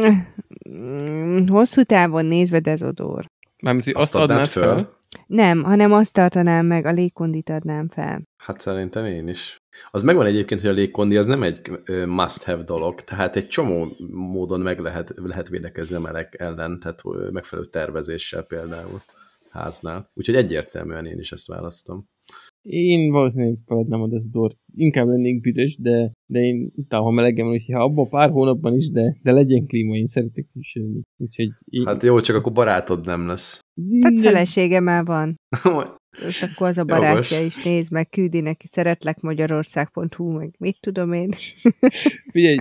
mm, 0.70 1.46
hosszú 1.46 1.82
távon 1.82 2.24
nézve 2.24 2.60
dezodor. 2.60 3.26
Mármint, 3.62 3.86
Azt 3.86 3.96
azt, 3.96 4.14
adnád 4.14 4.30
adnád 4.30 4.46
föl? 4.48 4.62
fel. 4.62 4.95
Nem, 5.26 5.62
hanem 5.62 5.92
azt 5.92 6.12
tartanám 6.12 6.66
meg, 6.66 6.84
a 6.84 6.92
légkondit 6.92 7.50
adnám 7.50 7.88
fel. 7.88 8.22
Hát 8.36 8.60
szerintem 8.60 9.04
én 9.04 9.28
is. 9.28 9.60
Az 9.90 10.02
megvan 10.02 10.26
egyébként, 10.26 10.60
hogy 10.60 10.70
a 10.70 10.72
légkondi 10.72 11.16
az 11.16 11.26
nem 11.26 11.42
egy 11.42 11.70
must-have 12.06 12.62
dolog, 12.62 13.00
tehát 13.00 13.36
egy 13.36 13.48
csomó 13.48 13.88
módon 14.10 14.60
meg 14.60 14.78
lehet, 14.78 15.12
lehet 15.16 15.48
védekezni 15.48 15.96
a 15.96 16.00
meleg 16.00 16.34
ellen, 16.38 16.78
tehát 16.80 17.02
megfelelő 17.30 17.68
tervezéssel 17.68 18.42
például 18.42 19.02
háznál. 19.50 20.10
Úgyhogy 20.14 20.36
egyértelműen 20.36 21.06
én 21.06 21.18
is 21.18 21.32
ezt 21.32 21.46
választom. 21.46 22.08
Én 22.68 23.10
valószínűleg 23.10 23.58
feladnám 23.66 24.02
a 24.02 24.08
dezodort. 24.08 24.56
Inkább 24.74 25.06
lennék 25.06 25.40
büdös, 25.40 25.76
de, 25.76 26.12
de 26.26 26.40
én 26.40 26.72
utána, 26.74 27.02
ha 27.02 27.10
melegem 27.10 27.46
van, 27.46 27.58
ha 27.72 27.82
abban 27.82 28.08
pár 28.08 28.30
hónapban 28.30 28.74
is, 28.74 28.90
de, 28.90 29.16
de 29.22 29.32
legyen 29.32 29.66
klíma, 29.66 29.94
én 29.94 30.06
szeretek 30.06 30.46
viselni. 30.52 31.00
Úgyhogy 31.16 31.50
én... 31.64 31.86
Hát 31.86 32.02
jó, 32.02 32.20
csak 32.20 32.36
akkor 32.36 32.52
barátod 32.52 33.06
nem 33.06 33.26
lesz. 33.26 33.60
Tehát 34.00 34.20
felesége 34.20 34.80
már 34.80 35.04
van. 35.04 35.36
És 36.26 36.42
akkor 36.42 36.66
az 36.66 36.78
a 36.78 36.84
barátja 36.84 37.36
Jogos. 37.36 37.56
is 37.56 37.64
néz 37.64 37.88
meg, 37.88 38.08
küldi 38.08 38.40
neki, 38.40 38.66
szeretlek 38.66 39.20
magyarország.hu, 39.20 40.30
meg 40.30 40.54
mit 40.58 40.80
tudom 40.80 41.12
én. 41.12 41.30
Figyelj, 42.32 42.58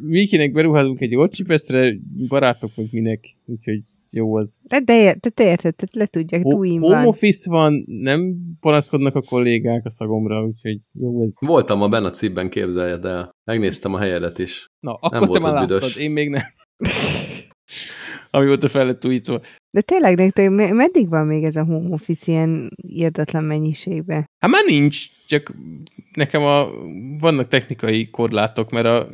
Mikinek 0.00 0.52
beruházunk 0.52 1.00
egy 1.00 1.14
orcsipeszre, 1.14 1.94
barátok 2.28 2.70
meg 2.76 2.86
minek, 2.90 3.36
úgyhogy 3.44 3.80
jó 4.10 4.36
az. 4.36 4.58
De, 4.62 4.80
de, 4.80 5.16
de 5.20 5.30
te 5.30 5.44
érted, 5.44 5.74
tehát 5.74 5.94
le 5.94 6.06
tudják, 6.06 6.42
Ho- 6.42 6.52
van. 6.52 6.80
Home 6.80 7.06
office 7.06 7.50
van, 7.50 7.84
nem 7.86 8.36
panaszkodnak 8.60 9.14
a 9.14 9.22
kollégák 9.22 9.84
a 9.84 9.90
szagomra, 9.90 10.44
úgyhogy 10.44 10.78
jó 10.92 11.22
ez. 11.22 11.34
Voltam 11.40 11.82
a 11.82 11.88
benne 11.88 12.06
a 12.06 12.10
cipben, 12.10 12.50
képzeljed 12.50 13.04
el. 13.04 13.30
Megnéztem 13.44 13.94
a 13.94 13.98
helyedet 13.98 14.38
is. 14.38 14.66
Na, 14.80 14.92
akkor 14.94 15.20
nem 15.20 15.28
te 15.30 15.40
már 15.40 15.52
láttad, 15.52 15.68
büdös. 15.68 15.96
én 15.96 16.10
még 16.10 16.28
nem. 16.28 16.42
Amióta 18.30 18.68
fel 18.68 18.86
lett 18.86 19.06
újítva. 19.06 19.40
De 19.70 19.80
tényleg, 19.80 20.16
nektek 20.16 20.50
meddig 20.50 21.08
van 21.08 21.26
még 21.26 21.44
ez 21.44 21.56
a 21.56 21.64
home 21.64 21.88
office 21.94 22.30
ilyen 22.32 22.70
írdatlan 22.82 23.44
mennyiségben? 23.44 24.24
Hát 24.38 24.50
már 24.50 24.64
nincs, 24.66 25.06
csak 25.26 25.54
nekem 26.12 26.42
a, 26.42 26.68
vannak 27.18 27.48
technikai 27.48 28.10
korlátok, 28.10 28.70
mert 28.70 28.86
a 28.86 29.08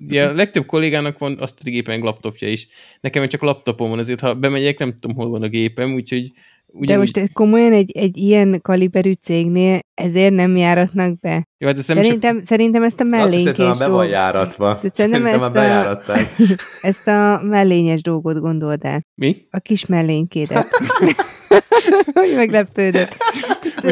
ugye 0.00 0.24
a 0.28 0.32
legtöbb 0.32 0.66
kollégának 0.66 1.18
van 1.18 1.36
azt 1.38 1.58
a 1.64 1.70
gépen 1.70 2.00
laptopja 2.00 2.48
is. 2.48 2.66
Nekem 3.00 3.28
csak 3.28 3.42
laptopom 3.42 3.88
van, 3.88 3.98
ezért 3.98 4.20
ha 4.20 4.34
bemegyek, 4.34 4.78
nem 4.78 4.94
tudom, 4.94 5.16
hol 5.16 5.28
van 5.28 5.42
a 5.42 5.48
gépem, 5.48 5.94
úgyhogy 5.94 6.32
Ugyanúgy... 6.74 7.10
De 7.10 7.20
most 7.20 7.32
komolyan 7.32 7.72
egy, 7.72 7.90
egy 7.90 8.16
ilyen 8.16 8.60
kaliberű 8.62 9.12
cégnél 9.12 9.78
ezért 9.94 10.34
nem 10.34 10.56
járatnak 10.56 11.20
be. 11.20 11.46
Jó, 11.58 11.66
hát 11.66 11.76
szerintem, 11.78 12.36
csak... 12.36 12.46
szerintem 12.46 12.82
ezt 12.82 13.00
a 13.00 13.04
mellénkés 13.04 13.56
dolgot... 13.56 13.78
be 13.78 13.86
van 13.86 14.06
járatva. 14.06 14.78
Szerintem, 14.82 15.26
ezt, 15.26 15.56
a, 15.56 15.98
ezt 16.88 17.06
a 17.06 17.40
mellényes 17.42 18.02
dolgot 18.02 18.40
gondold 18.40 18.84
el. 18.84 19.04
Mi? 19.14 19.46
A 19.50 19.58
kis 19.58 19.86
mellénkédet. 19.86 20.68
hogy 22.14 22.32
meglepődött. 22.36 23.16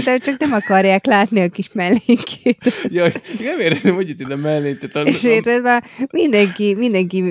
De 0.04 0.18
csak 0.18 0.38
nem 0.38 0.52
akarják 0.52 1.06
látni 1.06 1.40
a 1.40 1.48
kis 1.48 1.72
mellénkét. 1.72 2.72
Jaj, 2.88 3.12
nem 3.40 3.60
értem, 3.60 3.94
hogy 3.94 4.08
itt 4.08 4.30
a 4.30 4.36
mellényt. 4.36 4.90
És 5.04 5.22
érted 5.24 5.62
már, 5.62 5.84
mindenki, 6.10 6.74
mindenki 6.74 7.24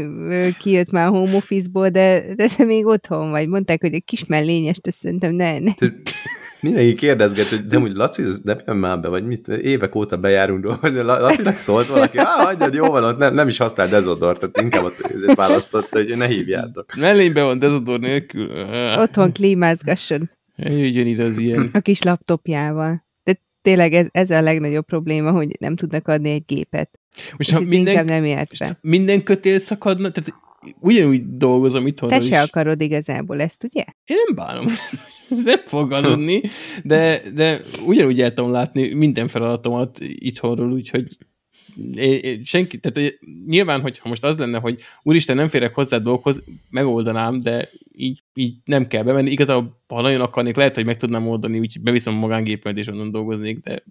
kijött 0.60 0.92
már 0.92 1.08
home 1.08 1.36
office-ból, 1.36 1.90
de, 1.90 2.24
de 2.36 2.48
te 2.58 2.64
még 2.64 2.86
otthon 2.86 3.30
vagy. 3.30 3.48
Mondták, 3.48 3.82
hogy 3.82 3.94
egy 3.94 4.06
kis 4.06 4.26
mellényest, 4.26 4.88
ezt 4.88 5.00
szerintem 5.00 5.34
ne, 5.34 5.60
ne. 5.60 5.72
Mindenki 6.62 6.94
kérdezget, 6.94 7.46
hogy 7.46 7.68
de 7.68 7.78
hogy 7.78 7.92
Laci, 7.92 8.24
nem 8.44 8.58
jön 8.66 8.76
már 8.76 9.00
be, 9.00 9.08
vagy 9.08 9.26
mit? 9.26 9.48
Évek 9.48 9.96
óta 9.96 10.18
bejárunk 10.18 10.64
dolgozni. 10.66 11.02
Lacinak 11.02 11.56
szólt 11.56 11.88
valaki, 11.88 12.18
ah, 12.18 12.26
hagyjad, 12.26 12.74
jó 12.74 12.86
van, 12.86 13.04
ott 13.04 13.18
nem, 13.18 13.34
nem 13.34 13.48
is 13.48 13.58
használ 13.58 13.88
dezodort, 13.88 14.40
tehát 14.40 14.62
inkább 14.62 14.84
ott 14.84 15.36
választotta, 15.36 15.98
hogy 15.98 16.18
ne 16.18 16.28
hívjátok. 16.28 16.96
Mellényben 16.96 17.46
van 17.46 17.60
dezodor 17.60 18.00
nélkül. 18.00 18.50
Otthon 18.98 19.32
klímázgasson. 19.32 20.30
Jöjjön 20.56 21.08
ide 21.08 21.24
az 21.24 21.38
ilyen. 21.38 21.70
A 21.74 21.80
kis 21.80 22.02
laptopjával. 22.02 23.06
De 23.24 23.42
tényleg 23.62 23.94
ez, 23.94 24.08
ez 24.12 24.30
a 24.30 24.42
legnagyobb 24.42 24.86
probléma, 24.86 25.32
hogy 25.32 25.56
nem 25.60 25.76
tudnak 25.76 26.08
adni 26.08 26.30
egy 26.30 26.46
gépet. 26.46 27.00
Most 27.38 27.52
ha 27.52 27.60
minden, 27.60 28.06
nem 28.06 28.24
ért 28.24 28.58
be. 28.60 28.78
minden 28.82 29.24
kötél 29.24 29.60
szakadna, 29.60 30.12
tehát 30.12 30.34
ugyanúgy 30.80 31.38
dolgozom 31.38 31.88
itthon. 31.88 32.10
Te 32.10 32.20
se 32.20 32.26
is. 32.26 32.48
akarod 32.48 32.82
igazából 32.82 33.42
ezt, 33.42 33.64
ugye? 33.64 33.84
Én 34.06 34.18
nem 34.26 34.36
bánom. 34.36 34.66
Ez 35.30 35.44
nem 35.52 35.60
fog 35.66 35.92
aludni, 35.92 36.42
de, 36.84 37.22
de 37.36 37.60
ugyanúgy 37.86 38.22
el 38.22 38.34
tudom 38.34 38.52
látni 38.52 38.94
minden 38.94 39.28
feladatomat 39.28 39.98
itthonról, 40.00 40.72
úgyhogy 40.72 41.18
én, 41.94 42.20
én, 42.20 42.44
senki, 42.44 42.80
tehát 42.80 43.14
nyilván, 43.46 43.82
hogyha 43.82 44.10
most 44.10 44.24
az 44.24 44.38
lenne, 44.38 44.60
hogy 44.60 44.82
úristen, 45.04 45.36
nem 45.36 45.48
férek 45.48 45.76
hozzá 45.76 45.98
dolghoz, 45.98 46.44
megoldanám, 46.70 47.38
de 47.38 47.68
így, 47.92 48.24
így 48.34 48.56
nem 48.66 48.88
kell 48.88 49.04
bemenni. 49.04 49.32
Igazából, 49.32 49.82
ha 49.88 50.02
nagyon 50.02 50.22
akarnék, 50.22 50.56
lehet, 50.56 50.76
hogy 50.76 50.86
meg 50.86 50.98
tudnám 50.98 51.28
oldani, 51.28 51.60
úgyhogy 51.60 51.82
beviszem 51.82 52.16
a 52.16 52.20
magángépemet, 52.20 52.78
és 52.78 52.88
onnan 52.88 53.12
dolgoznék, 53.12 53.60
de 53.60 53.84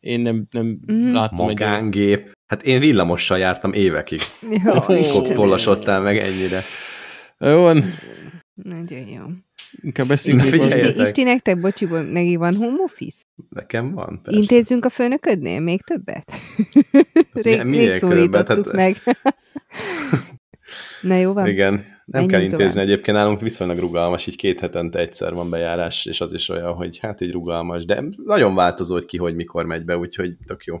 én 0.00 0.20
nem, 0.20 0.46
nem 0.50 0.78
mm. 0.92 1.12
látom 1.12 1.46
Magángép. 1.46 2.18
Egy... 2.18 2.32
Hát 2.46 2.66
én 2.66 2.80
villamossal 2.80 3.38
jártam 3.38 3.72
évekig. 3.72 4.20
Mikor 4.48 5.22
tollasodtál 5.22 6.00
meg 6.00 6.16
ennyire. 6.16 6.60
Jó 7.38 7.60
van. 7.60 7.82
Nagyon 8.54 9.08
jó. 9.08 9.22
Inkább 9.80 10.06
beszéljünk. 10.06 10.64
Isti, 10.74 11.00
Isti, 11.00 11.22
nektek, 11.22 11.60
bocsiból, 11.60 12.02
neki 12.02 12.36
van 12.36 12.54
home 12.54 12.82
office? 12.82 13.22
Nekem 13.48 13.92
van, 13.92 14.20
persze. 14.22 14.40
Intézzünk 14.40 14.84
a 14.84 14.88
főnöködnél 14.88 15.60
még 15.60 15.82
többet? 15.82 16.32
rég, 17.32 17.62
rég 17.62 17.94
szólítottuk 17.94 18.64
hát, 18.64 18.74
meg. 18.74 18.96
Na 21.02 21.14
jó 21.14 21.32
van. 21.32 21.46
Igen, 21.46 21.72
nem 21.72 21.84
Menjünk 22.04 22.30
kell 22.32 22.42
intézni 22.42 22.72
tovább. 22.72 22.86
egyébként, 22.86 23.16
nálunk 23.16 23.40
viszonylag 23.40 23.78
rugalmas, 23.78 24.26
így 24.26 24.36
két 24.36 24.60
hetente 24.60 24.98
egyszer 24.98 25.34
van 25.34 25.50
bejárás, 25.50 26.06
és 26.06 26.20
az 26.20 26.32
is 26.32 26.48
olyan, 26.48 26.72
hogy 26.72 26.98
hát 26.98 27.20
így 27.20 27.32
rugalmas, 27.32 27.84
de 27.84 28.04
nagyon 28.24 28.54
változó, 28.54 28.94
hogy 28.94 29.04
ki, 29.04 29.16
hogy 29.16 29.34
mikor 29.34 29.66
megy 29.66 29.84
be, 29.84 29.98
úgyhogy 29.98 30.36
tök 30.46 30.64
jó. 30.64 30.76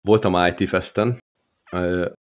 Voltam 0.00 0.46
IT 0.46 0.68
Festen, 0.68 1.18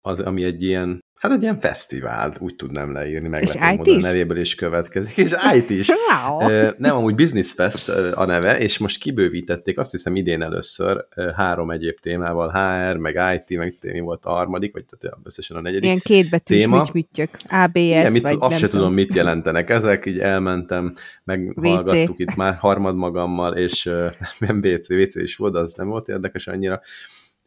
az, 0.01 0.19
ami 0.19 0.43
egy 0.43 0.63
ilyen 0.63 1.03
Hát 1.19 1.31
egy 1.31 1.41
ilyen 1.41 1.59
fesztivál, 1.59 2.33
úgy 2.39 2.55
tudnám 2.55 2.93
leírni, 2.93 3.27
meg 3.27 3.41
és 3.41 3.53
IT 3.53 3.77
módon, 3.77 3.95
is? 3.95 4.03
nevéből 4.03 4.37
is 4.37 4.55
következik. 4.55 5.17
És 5.17 5.35
IT 5.55 5.69
is. 5.69 5.89
Wow. 6.09 6.49
Nem, 6.77 6.95
amúgy 6.95 7.15
Business 7.15 7.51
Fest 7.51 7.89
a 7.89 8.25
neve, 8.25 8.57
és 8.57 8.77
most 8.77 8.97
kibővítették, 8.97 9.79
azt 9.79 9.91
hiszem 9.91 10.15
idén 10.15 10.41
először 10.41 11.05
három 11.35 11.71
egyéb 11.71 11.99
témával, 11.99 12.49
HR, 12.49 12.97
meg 12.97 13.19
IT, 13.33 13.57
meg 13.57 13.77
mi 13.81 13.99
volt 13.99 14.25
a 14.25 14.29
harmadik, 14.29 14.73
vagy 14.73 14.85
tehát 14.85 15.17
összesen 15.23 15.57
a 15.57 15.61
negyedik 15.61 15.83
Ilyen 15.83 15.99
kétbetűs 15.99 16.57
téma. 16.57 16.85
mittyök, 16.93 17.29
ABS, 17.49 17.79
Igen, 17.79 18.11
mit, 18.11 18.21
vagy 18.21 18.37
Azt 18.39 18.57
se 18.57 18.67
tudom, 18.67 18.93
mit 18.93 19.13
jelentenek 19.13 19.69
ezek, 19.69 20.05
így 20.05 20.19
elmentem, 20.19 20.93
meghallgattuk 21.23 22.19
itt 22.19 22.35
már 22.35 22.55
harmad 22.55 22.95
magammal, 22.95 23.55
és 23.55 23.83
nem 24.39 24.61
WC, 24.63 24.89
WC 24.89 25.15
is 25.15 25.35
volt, 25.35 25.55
az 25.55 25.73
nem 25.73 25.87
volt 25.87 26.07
érdekes 26.07 26.47
annyira, 26.47 26.81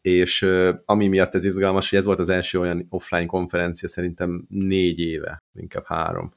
és 0.02 0.46
ami 0.84 1.08
miatt 1.08 1.34
ez 1.34 1.44
izgalmas, 1.44 1.90
hogy 1.90 1.98
ez 1.98 2.04
volt 2.04 2.18
az 2.18 2.28
első 2.28 2.60
olyan 2.60 2.86
offline 2.90 3.26
konferencia 3.26 3.88
szerintem 3.88 4.46
négy 4.48 4.98
éve, 4.98 5.42
inkább 5.54 5.84
három, 5.84 6.32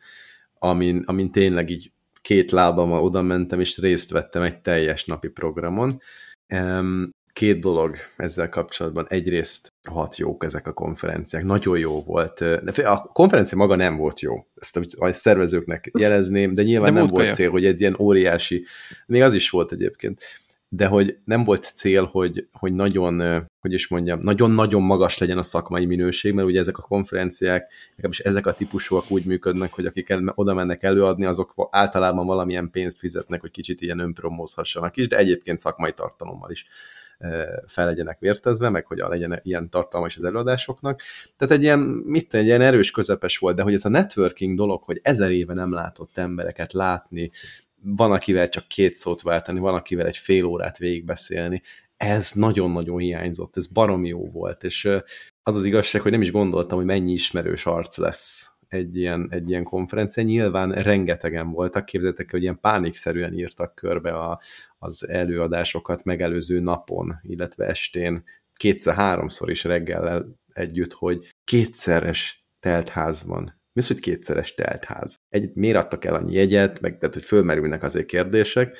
amin, 0.60 1.04
amin 1.06 1.32
tényleg 1.32 1.70
így 1.70 1.92
két 2.22 2.52
lábammal 2.52 3.04
oda 3.04 3.22
mentem, 3.22 3.60
és 3.60 3.78
részt 3.78 4.12
vettem 4.12 4.42
egy 4.42 4.62
teljes 4.62 5.06
napi 5.06 5.28
programon. 5.28 6.02
Két 7.34 7.60
dolog 7.60 7.96
ezzel 8.18 8.50
kapcsolatban. 8.50 9.06
Egyrészt 9.10 9.74
hat 9.84 10.18
jók 10.18 10.44
ezek 10.44 10.68
a 10.68 10.74
konferenciák. 10.74 11.44
Nagyon 11.44 11.78
jó 11.78 12.04
volt. 12.04 12.42
A 12.84 13.02
konferencia 13.02 13.58
maga 13.58 13.76
nem 13.76 13.98
volt 13.98 14.22
jó. 14.22 14.46
Ezt 14.56 14.78
a 14.98 15.12
szervezőknek 15.12 15.92
jelezném, 16.00 16.54
de 16.54 16.64
nyilván 16.64 16.94
de 16.94 17.00
nem 17.00 17.08
volt 17.08 17.34
cél, 17.34 17.50
hogy 17.50 17.66
egy 17.66 17.82
ilyen 17.82 17.96
óriási, 18.00 18.66
még 19.06 19.22
az 19.22 19.34
is 19.34 19.50
volt 19.50 19.72
egyébként, 19.72 20.22
de 20.70 20.88
hogy 20.88 21.18
nem 21.26 21.44
volt 21.44 21.72
cél, 21.76 22.06
hogy, 22.06 22.48
hogy 22.52 22.74
nagyon, 22.74 23.48
hogy 23.60 23.74
is 23.74 23.88
mondjam, 23.88 24.20
nagyon-nagyon 24.20 24.82
magas 24.82 25.18
legyen 25.18 25.38
a 25.38 25.44
szakmai 25.44 25.86
minőség, 25.86 26.34
mert 26.34 26.48
ugye 26.48 26.60
ezek 26.60 26.78
a 26.78 26.82
konferenciák, 26.82 27.72
legalábbis 27.90 28.20
ezek 28.20 28.46
a 28.46 28.54
típusúak 28.54 29.12
úgy 29.12 29.26
működnek, 29.26 29.74
hogy 29.74 29.86
akik 29.86 30.10
el, 30.10 30.32
oda 30.36 30.54
mennek 30.54 30.84
előadni, 30.84 31.26
azok 31.26 31.54
általában 31.72 32.26
valamilyen 32.26 32.70
pénzt 32.70 33.00
fizetnek, 33.00 33.42
hogy 33.42 33.52
kicsit 33.52 33.82
ilyen 33.82 34.00
önpromózhassanak 34.00 34.98
is, 34.98 35.08
de 35.08 35.18
egyébként 35.18 35.60
szakmai 35.60 35.94
tartalommal 35.94 36.52
is 36.52 36.66
fel 37.66 37.86
legyenek 37.86 38.20
vértezve, 38.20 38.70
meg 38.70 38.86
hogy 38.86 38.98
legyen 38.98 39.40
ilyen 39.44 39.70
tartalma 39.70 40.06
is 40.06 40.16
az 40.16 40.24
előadásoknak. 40.24 41.02
Tehát 41.38 41.54
egy 41.54 41.64
ilyen, 41.64 41.80
mit 42.06 42.34
egy 42.34 42.46
ilyen 42.46 42.62
erős 42.62 42.92
közepes 42.92 43.38
volt, 43.38 43.56
de 43.56 43.62
hogy 43.62 43.74
ez 43.74 43.86
a 43.86 43.90
networking 43.90 44.58
dolog, 44.58 44.84
hogy 44.84 45.00
ezer 45.04 45.32
éve 45.32 45.54
nem 45.54 45.74
látott 45.74 46.18
embereket 46.18 46.74
látni, 46.74 47.32
van, 47.86 48.12
akivel 48.12 48.50
csak 48.50 48.68
két 48.68 48.96
szót 48.96 49.22
váltani, 49.22 49.60
van, 49.60 49.74
akivel 49.74 50.06
egy 50.06 50.18
fél 50.18 50.46
órát 50.46 50.78
végigbeszélni. 50.78 51.62
Ez 51.98 52.32
nagyon-nagyon 52.32 52.98
hiányzott, 52.98 53.58
ez 53.58 53.68
baromi 53.68 54.08
jó 54.08 54.32
volt, 54.32 54.64
és 54.64 54.86
az 55.44 55.58
az 55.58 55.64
igazság, 55.64 56.02
hogy 56.02 56.12
nem 56.12 56.22
is 56.22 56.32
gondoltam, 56.32 56.78
hogy 56.78 56.86
mennyi 56.86 57.12
ismerős 57.12 57.66
arc 57.66 57.98
lesz 57.98 58.56
egy 58.68 58.98
ilyen, 58.98 59.28
egy 59.32 59.50
ilyen 59.50 59.64
konferencia. 59.64 60.24
Nyilván 60.24 60.72
rengetegen 60.72 61.52
voltak, 61.52 61.86
képzeljétek, 61.86 62.32
hogy 62.32 62.42
ilyen 62.42 62.60
pánikszerűen 62.60 63.34
írtak 63.34 63.76
körbe 63.76 64.12
a, 64.12 64.40
az 64.78 65.10
előadásokat 65.10 66.04
megelőző 66.04 66.60
napon, 66.60 67.20
illetve 67.22 67.66
estén, 67.66 68.24
kétszer-háromszor 68.54 69.50
is 69.50 69.64
reggel 69.64 70.28
együtt, 70.54 70.94
hogy 70.94 71.34
kétszeres 71.44 72.46
teltházban 72.60 73.62
Mi 73.76 73.82
az, 73.82 73.88
hogy 73.88 74.00
kétszeres 74.00 74.54
teltház? 74.54 75.20
Egy, 75.30 75.52
miért 75.54 75.78
adtak 75.78 76.06
el 76.06 76.14
annyi 76.14 76.34
jegyet, 76.34 76.82
meg 76.82 76.98
tehát, 76.98 77.14
hogy 77.14 77.24
fölmerülnek 77.24 77.84
azért 77.84 78.06
kérdések, 78.06 78.78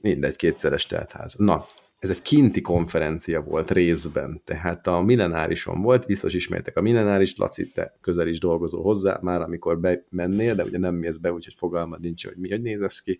mindegy, 0.00 0.36
kétszeres 0.36 0.86
teltház. 0.86 1.34
Na, 1.34 1.66
ez 1.98 2.10
egy 2.10 2.22
kinti 2.22 2.60
konferencia 2.60 3.42
volt 3.42 3.70
részben, 3.70 4.42
tehát 4.44 4.86
a 4.86 5.00
millenárison 5.00 5.82
volt, 5.82 6.06
biztos 6.06 6.34
ismertek 6.34 6.76
a 6.76 6.80
millenáris, 6.80 7.36
Laci, 7.36 7.70
te 7.70 7.98
közel 8.00 8.26
is 8.26 8.38
dolgozó 8.38 8.82
hozzá, 8.82 9.18
már 9.22 9.40
amikor 9.40 9.80
bemennél, 9.80 10.54
de 10.54 10.64
ugye 10.64 10.78
nem 10.78 10.94
mész 10.94 11.18
be, 11.18 11.32
úgyhogy 11.32 11.54
fogalmad 11.54 12.00
nincs, 12.00 12.26
hogy 12.26 12.36
mi, 12.36 12.50
hogy 12.50 12.62
néz 12.62 12.82
ez 12.82 13.00
ki. 13.00 13.18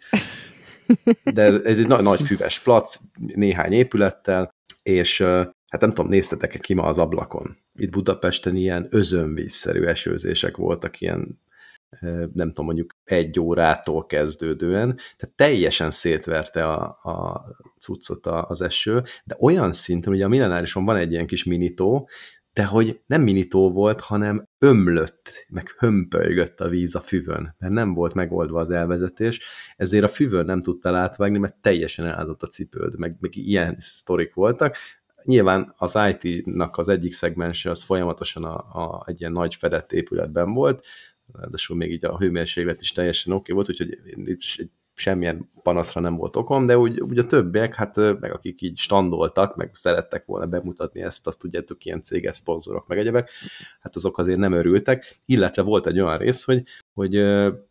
De 1.32 1.42
ez 1.42 1.78
egy 1.78 1.86
nagy, 1.86 2.02
nagy 2.02 2.22
füves 2.22 2.60
plac, 2.60 2.96
néhány 3.34 3.72
épülettel, 3.72 4.54
és 4.82 5.24
hát 5.72 5.80
nem 5.80 5.90
tudom, 5.90 6.10
néztetek-e 6.10 6.58
ki 6.58 6.74
ma 6.74 6.82
az 6.82 6.98
ablakon? 6.98 7.56
Itt 7.74 7.90
Budapesten 7.90 8.56
ilyen 8.56 8.86
özönvízszerű 8.90 9.84
esőzések 9.84 10.56
voltak, 10.56 11.00
ilyen 11.00 11.40
nem 12.32 12.48
tudom, 12.48 12.64
mondjuk 12.64 12.94
egy 13.04 13.40
órától 13.40 14.06
kezdődően, 14.06 14.96
tehát 15.16 15.34
teljesen 15.36 15.90
szétverte 15.90 16.68
a, 16.68 16.82
a 17.02 17.44
cuccot 17.78 18.26
az 18.26 18.60
eső, 18.60 19.02
de 19.24 19.36
olyan 19.38 19.72
szinten, 19.72 20.12
ugye 20.12 20.24
a 20.24 20.28
millenárison 20.28 20.84
van 20.84 20.96
egy 20.96 21.12
ilyen 21.12 21.26
kis 21.26 21.44
minitó, 21.44 22.08
de 22.52 22.64
hogy 22.64 23.00
nem 23.06 23.22
minitó 23.22 23.72
volt, 23.72 24.00
hanem 24.00 24.48
ömlött, 24.58 25.46
meg 25.48 25.74
hömpölygött 25.78 26.60
a 26.60 26.68
víz 26.68 26.94
a 26.94 27.00
füvön, 27.00 27.54
mert 27.58 27.72
nem 27.72 27.94
volt 27.94 28.14
megoldva 28.14 28.60
az 28.60 28.70
elvezetés, 28.70 29.40
ezért 29.76 30.04
a 30.04 30.08
füvön 30.08 30.44
nem 30.44 30.60
tudta 30.60 30.96
átvágni, 30.96 31.38
mert 31.38 31.56
teljesen 31.60 32.06
elázott 32.06 32.42
a 32.42 32.46
cipőd, 32.46 32.98
meg, 32.98 33.16
meg 33.20 33.36
ilyen 33.36 33.76
sztorik 33.78 34.34
voltak. 34.34 34.76
Nyilván 35.24 35.74
az 35.76 35.98
IT-nak 36.10 36.78
az 36.78 36.88
egyik 36.88 37.12
szegmense 37.12 37.70
az 37.70 37.82
folyamatosan 37.82 38.44
a, 38.44 38.56
a, 38.56 39.04
egy 39.06 39.20
ilyen 39.20 39.32
nagy 39.32 39.54
fedett 39.54 39.92
épületben 39.92 40.52
volt, 40.52 40.84
ráadásul 41.32 41.76
még 41.76 41.92
így 41.92 42.04
a 42.04 42.18
hőmérséklet 42.18 42.82
is 42.82 42.92
teljesen 42.92 43.32
oké 43.32 43.52
okay 43.52 43.54
volt, 43.54 43.68
úgyhogy 43.68 43.98
egy 44.58 44.70
semmilyen 44.94 45.50
panaszra 45.62 46.00
nem 46.00 46.16
volt 46.16 46.36
okom, 46.36 46.66
de 46.66 46.78
úgy, 46.78 47.00
úgy 47.00 47.18
a 47.18 47.26
többiek, 47.26 47.74
hát 47.74 47.96
meg 47.96 48.32
akik 48.32 48.62
így 48.62 48.78
standoltak, 48.78 49.56
meg 49.56 49.70
szerettek 49.72 50.26
volna 50.26 50.46
bemutatni 50.46 51.02
ezt, 51.02 51.26
azt 51.26 51.38
tudjátok, 51.38 51.84
ilyen 51.84 52.02
céges 52.02 52.36
szponzorok, 52.36 52.86
meg 52.86 52.98
egyebek, 52.98 53.30
hát 53.80 53.94
azok 53.94 54.18
azért 54.18 54.38
nem 54.38 54.52
örültek, 54.52 55.20
illetve 55.26 55.62
volt 55.62 55.86
egy 55.86 56.00
olyan 56.00 56.18
rész, 56.18 56.44
hogy, 56.44 56.62
hogy 56.94 57.16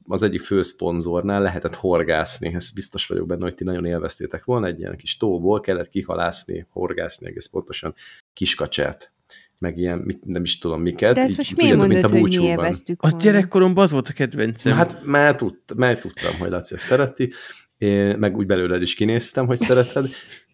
az 0.07 0.21
egyik 0.21 0.41
fő 0.41 0.61
szponzornál 0.61 1.41
lehetett 1.41 1.75
horgászni, 1.75 2.53
ezt 2.53 2.73
biztos 2.73 3.07
vagyok 3.07 3.27
benne, 3.27 3.43
hogy 3.43 3.55
ti 3.55 3.63
nagyon 3.63 3.85
élveztétek 3.85 4.43
volna, 4.43 4.67
egy 4.67 4.79
ilyen 4.79 4.97
kis 4.97 5.17
tóból 5.17 5.59
kellett 5.59 5.89
kihalászni, 5.89 6.67
horgászni 6.69 7.27
egész 7.27 7.47
pontosan 7.47 7.93
kiskacsát 8.33 9.11
meg 9.61 9.77
ilyen, 9.77 9.97
mit, 9.97 10.25
nem 10.25 10.43
is 10.43 10.57
tudom 10.57 10.81
miket. 10.81 11.15
De 11.15 11.21
ezt 11.21 11.37
most 11.37 11.55
miért 11.55 11.77
mondod, 11.77 11.93
mint 11.93 12.05
a 12.05 12.09
hogy 12.09 12.37
mi 12.37 12.43
élveztük 12.43 13.03
Az 13.03 13.15
gyerekkoromban 13.15 13.83
az 13.83 13.91
volt 13.91 14.07
a 14.07 14.13
kedvencem. 14.13 14.73
Hát 14.73 14.99
már, 15.03 15.35
tud, 15.35 15.55
már 15.75 15.97
tudtam, 15.97 16.39
hogy 16.39 16.49
Laci 16.49 16.73
ezt 16.73 16.83
szereti, 16.83 17.31
meg 18.17 18.37
úgy 18.37 18.45
belőled 18.45 18.81
is 18.81 18.95
kinéztem, 18.95 19.45
hogy 19.45 19.57
szereted, 19.57 20.07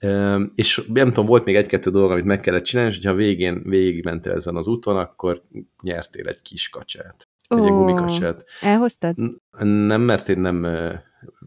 és 0.56 0.82
nem 0.94 1.08
tudom, 1.08 1.26
volt 1.26 1.46
még 1.46 1.56
egy-kettő 1.56 1.90
dolog, 1.90 2.12
amit 2.12 2.26
meg 2.26 2.40
kellett 2.40 2.64
csinálni, 2.64 2.92
és 2.92 2.98
hogyha 2.98 3.14
végén 3.14 3.62
végigmentél 3.64 4.34
ezen 4.34 4.56
az 4.56 4.68
úton, 4.68 4.98
akkor 4.98 5.44
nyertél 5.82 6.28
egy 6.28 6.42
kis 6.42 6.70
kacsát. 6.70 7.28
Egy 7.48 7.60
oh, 7.60 7.68
gumikacsát. 7.68 8.44
Elhoztad? 8.62 9.16
Nem, 9.60 10.02
mert 10.02 10.30
én 10.30 10.40
nem 10.40 10.68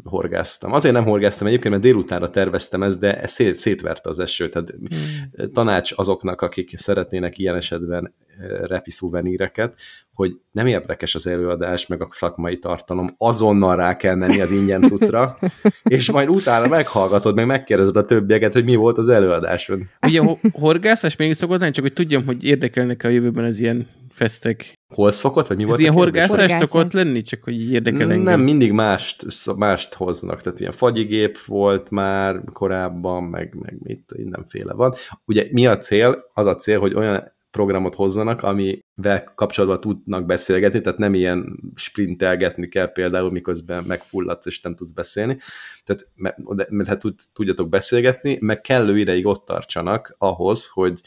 horgáztam. 0.04 0.72
Azért 0.72 0.94
nem 0.94 1.04
horgáztam 1.04 1.46
egyébként, 1.46 1.70
mert 1.70 1.82
délutánra 1.82 2.30
terveztem 2.30 2.82
ezt, 2.82 3.00
de 3.00 3.20
ez 3.20 3.30
szét, 3.30 3.56
szétverte 3.56 4.08
az 4.08 4.18
eső. 4.18 4.48
Tehát 4.48 4.70
hmm. 4.70 5.52
tanács 5.52 5.92
azoknak, 5.94 6.40
akik 6.40 6.76
szeretnének 6.76 7.38
ilyen 7.38 7.56
esetben 7.56 8.14
repi 8.62 8.90
szuveníreket, 8.90 9.76
hogy 10.12 10.36
nem 10.52 10.66
érdekes 10.66 11.14
az 11.14 11.26
előadás, 11.26 11.86
meg 11.86 12.02
a 12.02 12.08
szakmai 12.10 12.58
tartalom, 12.58 13.14
azonnal 13.18 13.76
rá 13.76 13.96
kell 13.96 14.14
menni 14.14 14.40
az 14.40 14.50
ingyen 14.50 14.82
cuccra, 14.82 15.38
és 15.82 16.10
majd 16.10 16.28
utána 16.28 16.68
meghallgatod, 16.68 17.34
meg 17.34 17.46
megkérdezed 17.46 17.96
a 17.96 18.04
többieket, 18.04 18.52
hogy 18.52 18.64
mi 18.64 18.74
volt 18.74 18.98
az 18.98 19.08
előadáson. 19.08 19.88
Ugye 20.06 20.22
horgászás 20.52 21.16
még 21.16 21.32
szokott 21.32 21.60
lenni, 21.60 21.72
csak 21.72 21.84
hogy 21.84 21.92
tudjam, 21.92 22.26
hogy 22.26 22.44
érdekelnek 22.44 23.04
a 23.04 23.08
jövőben 23.08 23.44
az 23.44 23.60
ilyen 23.60 23.88
fesztek. 24.20 24.78
Hol 24.94 25.12
szokott, 25.12 25.46
vagy 25.46 25.56
mi 25.56 25.62
volt? 25.62 25.74
Ez 25.74 25.80
ilyen 25.80 25.92
horgászás, 25.92 26.28
horgászás 26.28 26.58
szokott 26.58 26.92
lenni, 26.92 27.20
csak 27.20 27.42
hogy 27.42 27.72
érdekel 27.72 28.10
engem. 28.10 28.22
Nem, 28.22 28.40
mindig 28.40 28.72
mást, 28.72 29.24
mást 29.56 29.94
hoznak, 29.94 30.40
tehát 30.42 30.60
ilyen 30.60 30.72
fagyigép 30.72 31.38
volt 31.38 31.90
már 31.90 32.40
korábban, 32.52 33.22
meg, 33.22 33.54
meg 33.60 33.76
mit, 33.82 34.12
mindenféle 34.16 34.72
van. 34.72 34.94
Ugye 35.24 35.46
mi 35.50 35.66
a 35.66 35.78
cél? 35.78 36.30
Az 36.34 36.46
a 36.46 36.56
cél, 36.56 36.78
hogy 36.78 36.94
olyan 36.94 37.32
programot 37.50 37.94
hozzanak, 37.94 38.42
amivel 38.42 39.24
kapcsolatban 39.34 39.80
tudnak 39.80 40.26
beszélgetni, 40.26 40.80
tehát 40.80 40.98
nem 40.98 41.14
ilyen 41.14 41.60
sprintelgetni 41.74 42.68
kell 42.68 42.92
például, 42.92 43.30
miközben 43.30 43.84
megfulladsz 43.84 44.46
és 44.46 44.60
nem 44.60 44.74
tudsz 44.74 44.92
beszélni. 44.92 45.36
Tehát, 45.84 46.06
mert, 46.14 46.70
mert 46.70 46.88
hát 46.88 47.02
tudjatok 47.32 47.68
beszélgetni, 47.68 48.38
meg 48.40 48.60
kellő 48.60 48.98
ideig 48.98 49.26
ott 49.26 49.44
tartsanak 49.44 50.14
ahhoz, 50.18 50.68
hogy 50.68 51.00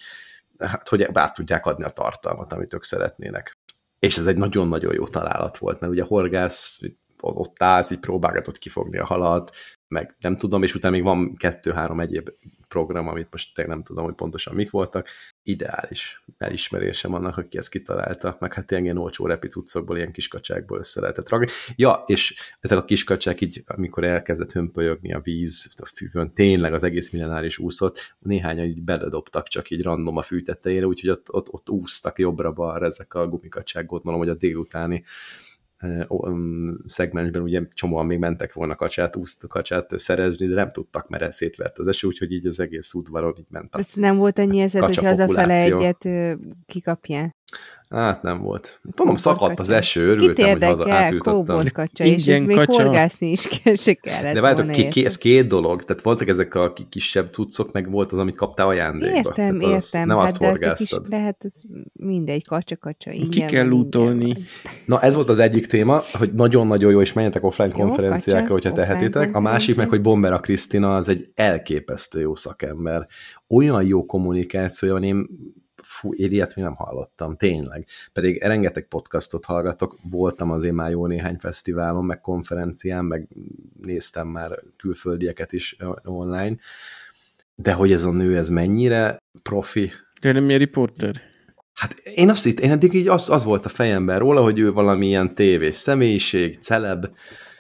hát, 0.67 0.89
hogy 0.89 1.09
át 1.13 1.33
tudják 1.33 1.65
adni 1.65 1.83
a 1.83 1.89
tartalmat, 1.89 2.53
amit 2.53 2.73
ők 2.73 2.83
szeretnének. 2.83 3.57
És 3.99 4.17
ez 4.17 4.25
egy 4.25 4.37
nagyon-nagyon 4.37 4.93
jó 4.93 5.07
találat 5.07 5.57
volt, 5.57 5.79
mert 5.79 5.91
ugye 5.91 6.03
a 6.03 6.07
horgász 6.07 6.79
ott 7.19 7.63
állsz, 7.63 7.91
így 7.91 7.99
próbálgatott 7.99 8.57
kifogni 8.57 8.97
a 8.97 9.05
halat, 9.05 9.55
meg 9.93 10.15
nem 10.19 10.35
tudom, 10.35 10.63
és 10.63 10.75
utána 10.75 10.95
még 10.95 11.03
van 11.03 11.35
kettő-három 11.35 11.99
egyéb 11.99 12.29
program, 12.67 13.07
amit 13.07 13.27
most 13.31 13.55
tényleg 13.55 13.75
nem 13.75 13.83
tudom, 13.83 14.03
hogy 14.03 14.13
pontosan 14.13 14.55
mik 14.55 14.69
voltak. 14.69 15.07
Ideális 15.43 16.23
elismerésem 16.37 17.13
annak, 17.13 17.37
aki 17.37 17.57
ezt 17.57 17.69
kitalálta, 17.69 18.37
meg 18.39 18.53
hát 18.53 18.71
ilyen 18.71 18.97
olcsó 18.97 19.25
repicuccokból, 19.25 19.97
ilyen 19.97 20.11
kiskacsákból 20.11 20.77
össze 20.77 21.01
lehetett 21.01 21.29
ragni. 21.29 21.47
Ja, 21.75 22.03
és 22.07 22.35
ezek 22.59 22.77
a 22.77 22.85
kiskacsák 22.85 23.41
így, 23.41 23.63
amikor 23.67 24.03
elkezdett 24.03 24.51
hömpölyögni 24.51 25.13
a 25.13 25.19
víz 25.19 25.73
a 25.77 25.85
füvön, 25.85 26.33
tényleg 26.33 26.73
az 26.73 26.83
egész 26.83 27.09
millenáris 27.09 27.57
úszott, 27.57 28.15
néhányan 28.19 28.65
így 28.65 28.81
beledobtak 28.81 29.47
csak 29.47 29.69
így 29.69 29.83
random 29.83 30.17
a 30.17 30.21
fű 30.21 30.41
tetejére, 30.41 30.85
úgyhogy 30.85 31.09
ott, 31.09 31.33
ott, 31.33 31.53
ott 31.53 31.69
úsztak 31.69 32.19
jobbra-balra 32.19 32.85
ezek 32.85 33.13
a 33.13 33.27
gumikacsák, 33.27 33.85
gondolom, 33.85 34.19
hogy 34.19 34.29
a 34.29 34.35
délutáni 34.35 35.03
szegmensben 36.85 37.41
ugye 37.41 37.61
csomóan 37.73 38.05
még 38.05 38.19
mentek 38.19 38.53
volna 38.53 38.75
kacsát, 38.75 39.15
úszt, 39.15 39.47
kacsát 39.47 39.99
szerezni, 39.99 40.47
de 40.47 40.55
nem 40.55 40.69
tudtak, 40.69 41.09
mert 41.09 41.31
szétvert 41.31 41.77
az 41.77 41.87
eső, 41.87 42.07
úgyhogy 42.07 42.31
így 42.31 42.47
az 42.47 42.59
egész 42.59 42.93
udvaron 42.93 43.33
így 43.39 43.45
ment 43.49 43.75
a 43.75 43.77
Ez 43.77 43.87
nem 43.93 44.17
volt 44.17 44.39
annyi 44.39 44.59
ezet, 44.59 44.85
hogy 44.85 44.97
hazafele 44.97 45.53
egyet 45.53 46.09
kikapja? 46.65 47.35
Hát 47.93 48.21
nem 48.21 48.41
volt. 48.41 48.79
Mondom, 48.95 49.15
szakadt 49.15 49.59
az 49.59 49.69
eső, 49.69 50.07
örültem, 50.07 50.51
hogy 50.51 50.63
haza 50.63 50.91
átütöttem. 50.91 51.63
kacsa, 51.73 52.03
és 52.03 52.27
ez 52.27 52.43
még 52.43 52.55
kacsa. 52.55 52.83
horgászni 52.83 53.31
is 53.31 53.47
kell, 53.47 53.75
se 53.75 53.93
kellett 53.93 54.33
De 54.33 54.41
várjátok, 54.41 54.71
ki, 54.71 54.87
ki, 54.87 55.05
ez 55.05 55.17
két 55.17 55.47
dolog, 55.47 55.83
tehát 55.83 56.03
voltak 56.03 56.27
ezek 56.27 56.55
a 56.55 56.73
kisebb 56.89 57.31
cuccok, 57.31 57.71
meg 57.71 57.91
volt 57.91 58.11
az, 58.11 58.17
amit 58.17 58.35
kaptál 58.35 58.67
ajándékba. 58.67 59.15
Értem, 59.15 59.33
tehát 59.33 59.75
az, 59.75 59.93
értem. 59.93 60.07
Nem 60.07 60.17
hát 60.17 60.27
azt 60.27 60.37
horgáztad. 60.37 61.01
Kis, 61.01 61.09
lehet, 61.09 61.37
ez 61.39 61.61
mindegy, 61.93 62.47
kacsa-kacsa, 62.47 63.11
Ki 63.29 63.45
kell 63.45 63.69
útolni. 63.69 64.37
Na, 64.85 65.01
ez 65.01 65.15
volt 65.15 65.29
az 65.29 65.39
egyik 65.39 65.65
téma, 65.65 66.01
hogy 66.13 66.33
nagyon-nagyon 66.33 66.91
jó, 66.91 67.01
és 67.01 67.13
menjetek 67.13 67.43
offline 67.43 67.73
jó, 67.77 67.85
konferenciákra, 67.85 68.41
kacsa, 68.41 68.53
hogyha 68.53 68.71
tehetitek. 68.71 69.35
A 69.35 69.39
másik 69.39 69.75
meg, 69.75 69.89
hogy 69.89 70.01
Bombera 70.01 70.39
Krisztina 70.39 70.95
az 70.95 71.09
egy 71.09 71.31
elképesztő 71.33 72.19
jó 72.19 72.35
szakember. 72.35 73.07
Olyan 73.47 73.83
jó 73.83 74.05
kommunikációja 74.05 74.93
van, 74.93 75.03
én 75.03 75.27
fú, 76.03 76.13
én 76.13 76.31
ilyet 76.31 76.55
még 76.55 76.65
nem 76.65 76.75
hallottam, 76.75 77.35
tényleg. 77.35 77.87
Pedig 78.13 78.41
rengeteg 78.41 78.87
podcastot 78.87 79.45
hallgatok, 79.45 79.97
voltam 80.09 80.51
azért 80.51 80.73
már 80.73 80.89
jó 80.89 81.07
néhány 81.07 81.37
fesztiválon, 81.39 82.05
meg 82.05 82.21
konferencián, 82.21 83.05
meg 83.05 83.27
néztem 83.81 84.27
már 84.27 84.59
külföldieket 84.77 85.53
is 85.53 85.75
online, 86.03 86.55
de 87.55 87.73
hogy 87.73 87.91
ez 87.91 88.03
a 88.03 88.11
nő, 88.11 88.37
ez 88.37 88.49
mennyire 88.49 89.17
profi. 89.41 89.91
De 90.21 90.31
nem 90.31 90.43
milyen 90.43 90.59
riporter? 90.59 91.21
Hát 91.73 91.93
én 91.99 92.29
azt 92.29 92.45
itt, 92.45 92.59
én 92.59 92.71
eddig 92.71 92.93
így 92.93 93.07
az, 93.07 93.29
az 93.29 93.43
volt 93.43 93.65
a 93.65 93.69
fejemben 93.69 94.19
róla, 94.19 94.41
hogy 94.41 94.59
ő 94.59 94.71
valamilyen 94.71 95.35
tévés 95.35 95.75
személyiség, 95.75 96.57
celeb, 96.59 97.05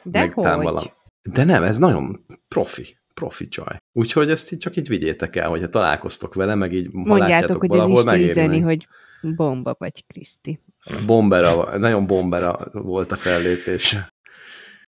de 0.03 0.19
meg 0.19 0.33
hogy? 0.33 0.43
valami. 0.43 0.91
De 1.21 1.43
nem, 1.43 1.63
ez 1.63 1.77
nagyon 1.77 2.23
profi 2.47 2.97
profi 3.13 3.47
csaj. 3.47 3.77
Úgyhogy 3.91 4.29
ezt 4.29 4.51
így 4.51 4.59
csak 4.59 4.75
így 4.75 4.87
vigyétek 4.87 5.35
el, 5.35 5.49
hogyha 5.49 5.69
találkoztok 5.69 6.33
vele, 6.33 6.55
meg 6.55 6.73
így 6.73 6.89
Mondjátok, 6.91 7.59
hogy 7.59 7.69
valahol 7.69 8.11
ez 8.11 8.19
is 8.19 8.29
üzeni, 8.29 8.59
hogy 8.59 8.87
bomba 9.35 9.75
vagy 9.77 10.05
Kriszti. 10.07 10.59
Bombera, 11.05 11.77
nagyon 11.77 12.07
bombera 12.07 12.69
volt 12.71 13.11
a 13.11 13.15
fellépés. 13.15 13.97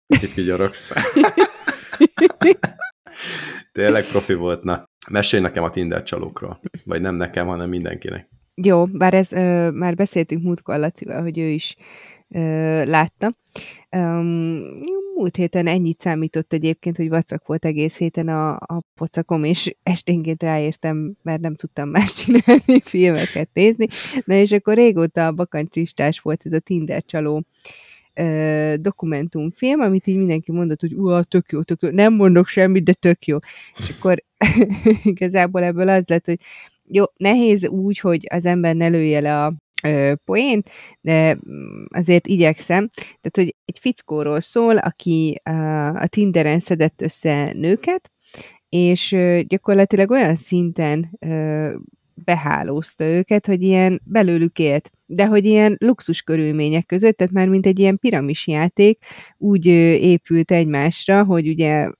Itt 0.07 0.35
vigyorogsz. 0.35 0.93
Tényleg 3.73 4.05
profi 4.05 4.35
volt, 4.35 4.63
na. 4.63 4.85
Mesélj 5.11 5.43
nekem 5.43 5.65
a 5.65 5.71
Tinder 5.71 6.03
csalókról. 6.03 6.61
Vagy 6.85 7.01
nem 7.01 7.15
nekem, 7.15 7.47
hanem 7.47 7.69
mindenkinek. 7.69 8.29
Jó, 8.55 8.87
bár 8.87 9.15
ez, 9.15 9.33
ö, 9.33 9.71
már 9.71 9.95
beszéltünk 9.95 10.43
múltkor 10.43 10.79
Lacival, 10.79 11.23
hogy 11.23 11.39
ő 11.39 11.49
is 11.49 11.77
ö, 12.29 12.39
látta. 12.85 13.37
Um, 13.91 14.81
múlt 15.15 15.37
héten 15.37 15.67
ennyit 15.67 16.01
számított 16.01 16.53
egyébként, 16.53 16.97
hogy 16.97 17.09
vacak 17.09 17.47
volt 17.47 17.65
egész 17.65 17.97
héten 17.97 18.29
a, 18.29 18.55
a 18.55 18.83
pocakom, 18.95 19.45
és 19.45 19.75
esténként 19.83 20.43
ráértem, 20.43 21.17
mert 21.23 21.41
nem 21.41 21.55
tudtam 21.55 21.89
más 21.89 22.13
csinálni, 22.25 22.81
filmeket 22.85 23.49
nézni. 23.53 23.87
Na 24.25 24.35
és 24.35 24.53
akkor 24.53 24.75
régóta 24.75 25.27
a 25.27 25.33
bakancsistás 25.33 26.21
volt 26.21 26.43
ez 26.45 26.53
a 26.53 26.59
Tinder 26.59 27.05
csaló 27.05 27.45
dokumentumfilm, 28.77 29.81
amit 29.81 30.07
így 30.07 30.17
mindenki 30.17 30.53
mondott, 30.53 30.81
hogy 30.81 30.95
uha, 30.95 31.23
tök 31.23 31.51
jó, 31.53 31.63
tök 31.63 31.83
jó, 31.83 31.89
nem 31.89 32.15
mondok 32.15 32.47
semmit, 32.47 32.85
de 32.85 32.93
tök 32.93 33.27
jó. 33.27 33.39
És 33.79 33.95
akkor 33.97 34.25
igazából 35.05 35.63
ebből 35.63 35.89
az 35.89 36.09
lett, 36.09 36.27
hogy 36.27 36.41
jó, 36.89 37.05
nehéz 37.17 37.69
úgy, 37.69 37.99
hogy 37.99 38.27
az 38.31 38.47
ember 38.47 38.75
ne 38.77 38.89
lője 38.89 39.21
le 39.21 39.45
a 39.45 39.55
poént, 40.25 40.71
de 41.01 41.35
mm, 41.35 41.85
azért 41.89 42.27
igyekszem. 42.27 42.89
Tehát, 42.95 43.37
hogy 43.37 43.55
egy 43.65 43.79
fickóról 43.81 44.41
szól, 44.41 44.77
aki 44.77 45.41
a, 45.95 46.07
Tinderen 46.07 46.59
szedett 46.59 47.03
össze 47.03 47.53
nőket, 47.53 48.11
és 48.69 49.17
gyakorlatilag 49.47 50.11
olyan 50.11 50.35
szinten 50.35 51.19
behálózta 52.15 53.05
őket, 53.05 53.47
hogy 53.47 53.63
ilyen 53.63 54.01
belőlük 54.05 54.59
élt. 54.59 54.91
De 55.07 55.27
hogy 55.27 55.45
ilyen 55.45 55.77
luxus 55.79 56.23
körülmények 56.23 56.87
között, 56.87 57.17
tehát 57.17 57.33
már 57.33 57.49
mint 57.49 57.67
egy 57.67 57.79
ilyen 57.79 57.99
piramis 57.99 58.47
játék, 58.47 59.05
úgy 59.39 59.67
épült 59.67 60.51
egymásra, 60.51 61.25
hogy 61.25 61.49
ugye 61.49 61.91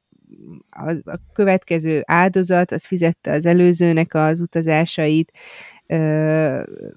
a 0.71 1.19
következő 1.33 2.03
áldozat, 2.05 2.71
az 2.73 2.87
fizette 2.87 3.33
az 3.33 3.47
előzőnek 3.47 4.15
az 4.15 4.41
utazásait, 4.41 5.33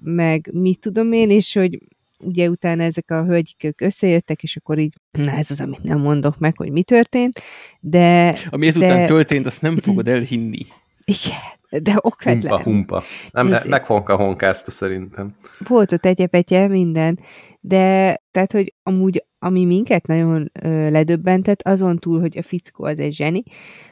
meg 0.00 0.48
mit 0.52 0.78
tudom 0.78 1.12
én, 1.12 1.30
és 1.30 1.52
hogy 1.52 1.78
ugye 2.18 2.48
utána 2.48 2.82
ezek 2.82 3.10
a 3.10 3.24
hölgyik 3.24 3.74
összejöttek, 3.76 4.42
és 4.42 4.56
akkor 4.56 4.78
így, 4.78 4.94
na 5.10 5.30
ez 5.30 5.50
az, 5.50 5.60
amit 5.60 5.82
nem 5.82 5.98
mondok 5.98 6.38
meg, 6.38 6.56
hogy 6.56 6.70
mi 6.70 6.82
történt, 6.82 7.40
de... 7.80 8.34
Ami 8.50 8.66
ezután 8.66 8.96
de... 8.96 9.06
történt, 9.06 9.46
azt 9.46 9.60
nem 9.60 9.78
fogod 9.78 10.08
elhinni. 10.08 10.66
Igen, 11.04 11.82
de 11.82 11.96
okvetlen. 12.00 12.52
Humpa, 12.52 12.62
humpa. 12.62 13.02
Nem, 13.30 13.46
Ezért. 13.46 13.66
meghonka 13.66 14.16
honkázta 14.16 14.70
szerintem. 14.70 15.34
Volt 15.58 15.92
ott 15.92 16.06
egyepetje, 16.06 16.68
minden, 16.68 17.20
de 17.60 18.16
tehát, 18.30 18.52
hogy 18.52 18.74
amúgy, 18.82 19.24
ami 19.38 19.64
minket 19.64 20.06
nagyon 20.06 20.50
ö, 20.62 20.90
ledöbbentett, 20.90 21.62
azon 21.62 21.98
túl, 21.98 22.20
hogy 22.20 22.38
a 22.38 22.42
fickó 22.42 22.84
az 22.84 22.98
egy 22.98 23.14
zseni, 23.14 23.42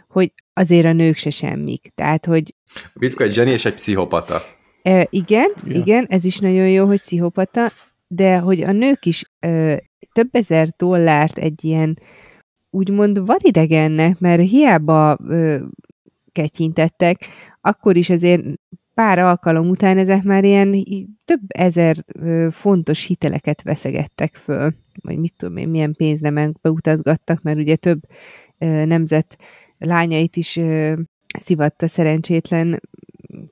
hogy 0.08 0.32
azért 0.52 0.86
a 0.86 0.92
nők 0.92 1.16
se 1.16 1.30
semmik. 1.30 1.92
Tehát, 1.94 2.26
hogy... 2.26 2.54
A 2.74 2.98
fickó 2.98 3.24
egy 3.24 3.32
zseni 3.32 3.50
és 3.50 3.64
egy 3.64 3.74
pszichopata. 3.74 4.42
E, 4.84 5.06
igen, 5.10 5.50
ja. 5.66 5.76
igen, 5.76 6.06
ez 6.08 6.24
is 6.24 6.38
nagyon 6.38 6.68
jó, 6.68 6.86
hogy 6.86 6.96
pszichopata, 6.96 7.70
de 8.06 8.38
hogy 8.38 8.62
a 8.62 8.72
nők 8.72 9.06
is 9.06 9.30
ö, 9.40 9.74
több 10.12 10.28
ezer 10.32 10.68
dollárt 10.76 11.38
egy 11.38 11.64
ilyen 11.64 11.98
úgymond 12.70 13.26
vadidegennek, 13.26 14.18
mert 14.18 14.48
hiába 14.48 15.18
ö, 15.28 15.62
ketyintettek, 16.32 17.26
akkor 17.60 17.96
is 17.96 18.10
azért 18.10 18.44
pár 18.94 19.18
alkalom 19.18 19.68
után 19.68 19.98
ezek 19.98 20.22
már 20.22 20.44
ilyen 20.44 20.84
több 21.24 21.42
ezer 21.46 21.96
ö, 22.12 22.48
fontos 22.50 23.04
hiteleket 23.04 23.62
veszegettek 23.62 24.36
föl, 24.36 24.74
vagy 25.02 25.18
mit 25.18 25.34
tudom 25.36 25.56
én, 25.56 25.68
milyen 25.68 25.94
pénznemekbe 25.94 26.70
utazgattak, 26.70 27.42
mert 27.42 27.58
ugye 27.58 27.76
több 27.76 28.00
ö, 28.58 28.84
nemzet 28.84 29.36
lányait 29.78 30.36
is 30.36 30.56
ö, 30.56 30.92
szivatta 31.38 31.88
szerencsétlen 31.88 32.80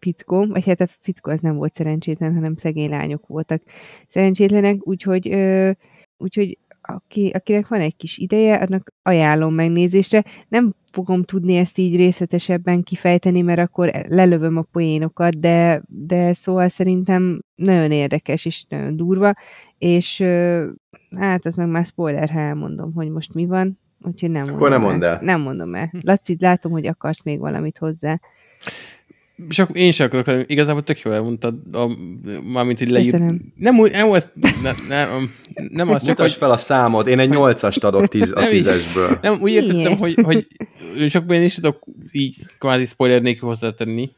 fickó, 0.03 0.47
vagy 0.47 0.67
hát 0.67 0.81
a 0.81 0.87
fickó 1.01 1.31
az 1.31 1.41
nem 1.41 1.57
volt 1.57 1.75
szerencsétlen, 1.75 2.35
hanem 2.35 2.57
szegény 2.57 2.89
lányok 2.89 3.27
voltak 3.27 3.63
szerencsétlenek, 4.07 4.87
úgyhogy, 4.87 5.33
ö, 5.33 5.71
úgyhogy 6.17 6.59
aki, 6.83 7.31
akinek 7.35 7.69
van 7.69 7.81
egy 7.81 7.97
kis 7.97 8.19
ideje, 8.19 8.55
annak 8.55 8.93
ajánlom 9.03 9.55
megnézésre. 9.55 10.25
Nem 10.49 10.75
fogom 10.93 11.23
tudni 11.23 11.57
ezt 11.57 11.79
így 11.79 11.97
részletesebben 11.97 12.83
kifejteni, 12.83 13.41
mert 13.41 13.59
akkor 13.59 13.91
lelövöm 14.09 14.57
a 14.57 14.63
poénokat, 14.63 15.39
de, 15.39 15.83
de 15.87 16.33
szóval 16.33 16.69
szerintem 16.69 17.43
nagyon 17.55 17.91
érdekes 17.91 18.45
és 18.45 18.65
nagyon 18.69 18.97
durva, 18.97 19.33
és 19.79 20.25
hát 21.17 21.47
az 21.47 21.55
meg 21.55 21.69
már 21.69 21.85
spoiler, 21.85 22.31
ha 22.31 22.39
elmondom, 22.39 22.93
hogy 22.93 23.11
most 23.11 23.35
mi 23.35 23.47
van, 23.47 23.79
úgyhogy 24.01 24.31
nem 24.31 24.47
Akkor 24.49 24.71
nem 24.71 24.81
mondd 24.81 25.05
el. 25.05 25.19
Nem 25.21 25.41
mondom 25.41 25.75
el. 25.75 25.91
Laci, 26.01 26.37
látom, 26.41 26.73
hogy 26.73 26.87
akarsz 26.87 27.23
még 27.23 27.39
valamit 27.39 27.79
hozzá. 27.79 28.21
Csak 29.49 29.77
én 29.77 29.91
sem 29.91 30.07
akarok, 30.07 30.51
igazából 30.51 30.83
tök 30.83 31.01
jól 31.01 31.15
elmondtad, 31.15 31.55
a, 31.73 31.91
mármint 32.53 32.81
így 32.81 32.91
leír. 32.91 33.13
Nem, 33.13 33.53
nem, 33.55 34.13
ez, 34.13 34.29
ne, 34.63 34.73
nem, 34.89 35.31
nem 35.69 35.89
az 35.89 36.05
csak, 36.05 36.21
hogy... 36.21 36.33
fel 36.33 36.51
a 36.51 36.57
számot, 36.57 37.07
én 37.07 37.19
egy 37.19 37.29
nyolcast 37.29 37.85
adok 37.85 38.07
tíz, 38.07 38.33
a 38.37 38.47
tízesből. 38.47 39.19
Nem, 39.23 39.41
úgy 39.41 39.53
értettem, 39.53 39.97
hogy, 39.97 40.15
hogy 40.23 40.47
csak 41.09 41.33
én 41.33 41.43
is 41.43 41.55
tudok 41.55 41.85
így 42.13 42.35
kvázi 42.59 42.85
spoiler 42.85 43.23
nélkül 43.23 43.49
hozzátenni. 43.49 44.11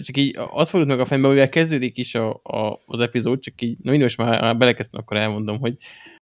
Csak 0.00 0.16
így 0.16 0.36
azt 0.52 0.70
fordult 0.70 0.90
meg 0.90 1.00
a 1.00 1.04
fejembe, 1.04 1.28
mivel 1.28 1.48
kezdődik 1.48 1.98
is 1.98 2.14
a, 2.14 2.40
a, 2.42 2.82
az 2.86 3.00
epizód, 3.00 3.40
csak 3.40 3.62
így, 3.62 3.76
na 3.82 3.90
mindig 3.90 4.02
most 4.02 4.16
már 4.16 4.56
belekezdtem, 4.56 5.00
akkor 5.02 5.16
elmondom, 5.16 5.58
hogy 5.58 5.76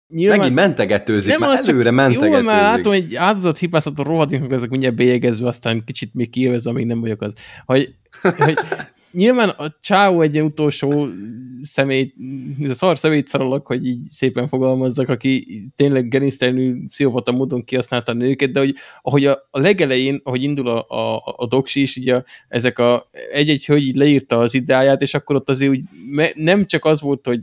Nyilván... 0.10 0.38
Megint 0.38 0.56
mentegetőzik, 0.56 1.38
nem 1.38 1.50
már 1.50 1.60
előre 1.64 1.92
mentegetőzik. 1.92 2.38
Jó, 2.38 2.42
már 2.42 2.62
látom, 2.62 2.94
hogy 2.94 3.16
áldozat 3.16 3.58
hibáztató 3.58 4.04
rohadékok, 4.04 4.52
ezek 4.52 4.70
mindjárt 4.70 4.96
bélyegezve, 4.96 5.48
aztán 5.48 5.84
kicsit 5.86 6.14
még 6.14 6.30
kijövezve, 6.30 6.70
amíg 6.70 6.86
nem 6.86 7.00
vagyok 7.00 7.22
az. 7.22 7.34
Hogy, 7.66 7.96
hogy 8.22 8.58
nyilván 9.12 9.50
a 9.50 9.76
Csáó 9.82 10.22
egy 10.22 10.42
utolsó 10.42 11.08
személy, 11.62 12.14
ez 12.64 12.70
a 12.70 12.74
szar 12.74 12.98
személyt 12.98 13.28
szarolok, 13.28 13.68
hogy 13.68 13.86
így 13.86 14.02
szépen 14.10 14.48
fogalmazzak, 14.48 15.10
aki 15.10 15.46
tényleg 15.76 16.08
genisztelnű, 16.08 16.86
pszichopata 16.88 17.32
módon 17.32 17.64
kihasználta 17.64 18.12
a 18.12 18.16
nőket, 18.16 18.52
de 18.52 18.60
hogy 18.60 18.76
ahogy 19.02 19.26
a, 19.26 19.48
a 19.52 19.60
legelején, 19.60 20.22
ahogy 20.24 20.44
indul 20.44 20.68
a, 20.68 20.86
a, 20.88 21.36
a 21.38 21.48
doksi 21.48 21.82
is, 21.82 21.96
így 21.96 22.10
a, 22.10 22.24
ezek 22.48 22.80
a 22.80 23.10
egy-egy 23.32 23.66
hölgy 23.66 23.84
így 23.84 23.96
leírta 23.96 24.40
az 24.40 24.54
ideáját, 24.54 25.02
és 25.02 25.14
akkor 25.14 25.36
ott 25.36 25.50
azért 25.50 25.72
úgy 25.72 25.82
me, 26.10 26.30
nem 26.34 26.66
csak 26.66 26.86
az 26.86 27.02
volt, 27.02 27.26
hogy 27.26 27.40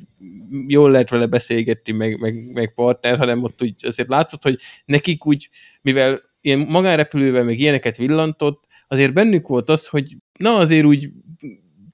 jól 0.67 0.91
lehet 0.91 1.11
vele 1.11 1.27
beszélgetni, 1.27 1.93
meg, 1.93 2.21
meg, 2.21 2.53
meg 2.53 2.73
partner, 2.75 3.19
hanem 3.19 3.43
ott 3.43 3.63
úgy 3.63 3.75
azért 3.87 4.09
látszott, 4.09 4.43
hogy 4.43 4.59
nekik 4.85 5.27
úgy, 5.27 5.49
mivel 5.83 6.21
ilyen 6.41 6.59
magánrepülővel 6.59 7.45
meg 7.45 7.59
ilyeneket 7.59 7.97
villantott, 7.97 8.65
azért 8.89 9.13
bennük 9.13 9.49
volt 9.49 9.69
az, 9.69 9.87
hogy 9.87 10.17
na 10.39 10.57
azért 10.57 10.85
úgy 10.85 11.11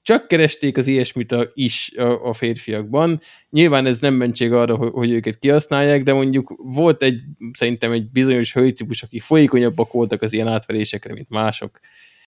csak 0.03 0.27
keresték 0.27 0.77
az 0.77 0.87
ilyesmit 0.87 1.31
a, 1.31 1.51
is 1.53 1.91
a, 1.97 2.27
a 2.27 2.33
férfiakban. 2.33 3.19
Nyilván 3.49 3.85
ez 3.85 3.99
nem 3.99 4.13
mentség 4.13 4.51
arra, 4.51 4.75
hogy, 4.75 4.91
hogy 4.91 5.11
őket 5.11 5.39
kihasználják, 5.39 6.03
de 6.03 6.13
mondjuk 6.13 6.55
volt 6.57 7.03
egy, 7.03 7.21
szerintem 7.53 7.91
egy 7.91 8.09
bizonyos 8.11 8.53
hölgytípus, 8.53 9.03
akik 9.03 9.21
folyékonyabbak 9.21 9.91
voltak 9.91 10.21
az 10.21 10.33
ilyen 10.33 10.47
átverésekre, 10.47 11.13
mint 11.13 11.29
mások. 11.29 11.79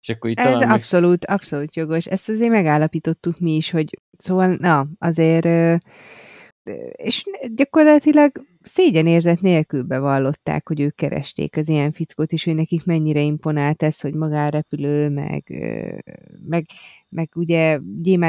És 0.00 0.08
akkor 0.08 0.30
itt 0.30 0.38
Ez 0.38 0.60
abszolút, 0.60 1.24
abszolút 1.24 1.76
jogos. 1.76 2.06
Ezt 2.06 2.28
azért 2.28 2.50
megállapítottuk 2.50 3.38
mi 3.38 3.54
is, 3.56 3.70
hogy 3.70 3.98
szóval, 4.16 4.56
na, 4.60 4.86
azért 4.98 5.46
és 6.92 7.24
gyakorlatilag 7.54 8.44
szégyenérzet 8.60 9.40
nélkül 9.40 9.82
bevallották, 9.82 10.68
hogy 10.68 10.80
ők 10.80 10.94
keresték 10.94 11.56
az 11.56 11.68
ilyen 11.68 11.92
fickót, 11.92 12.32
és 12.32 12.44
hogy 12.44 12.54
nekik 12.54 12.84
mennyire 12.84 13.20
imponált 13.20 13.82
ez, 13.82 14.00
hogy 14.00 14.14
magárepülő, 14.14 15.08
meg, 15.08 15.44
meg, 16.46 16.66
meg 17.08 17.30
ugye 17.34 17.78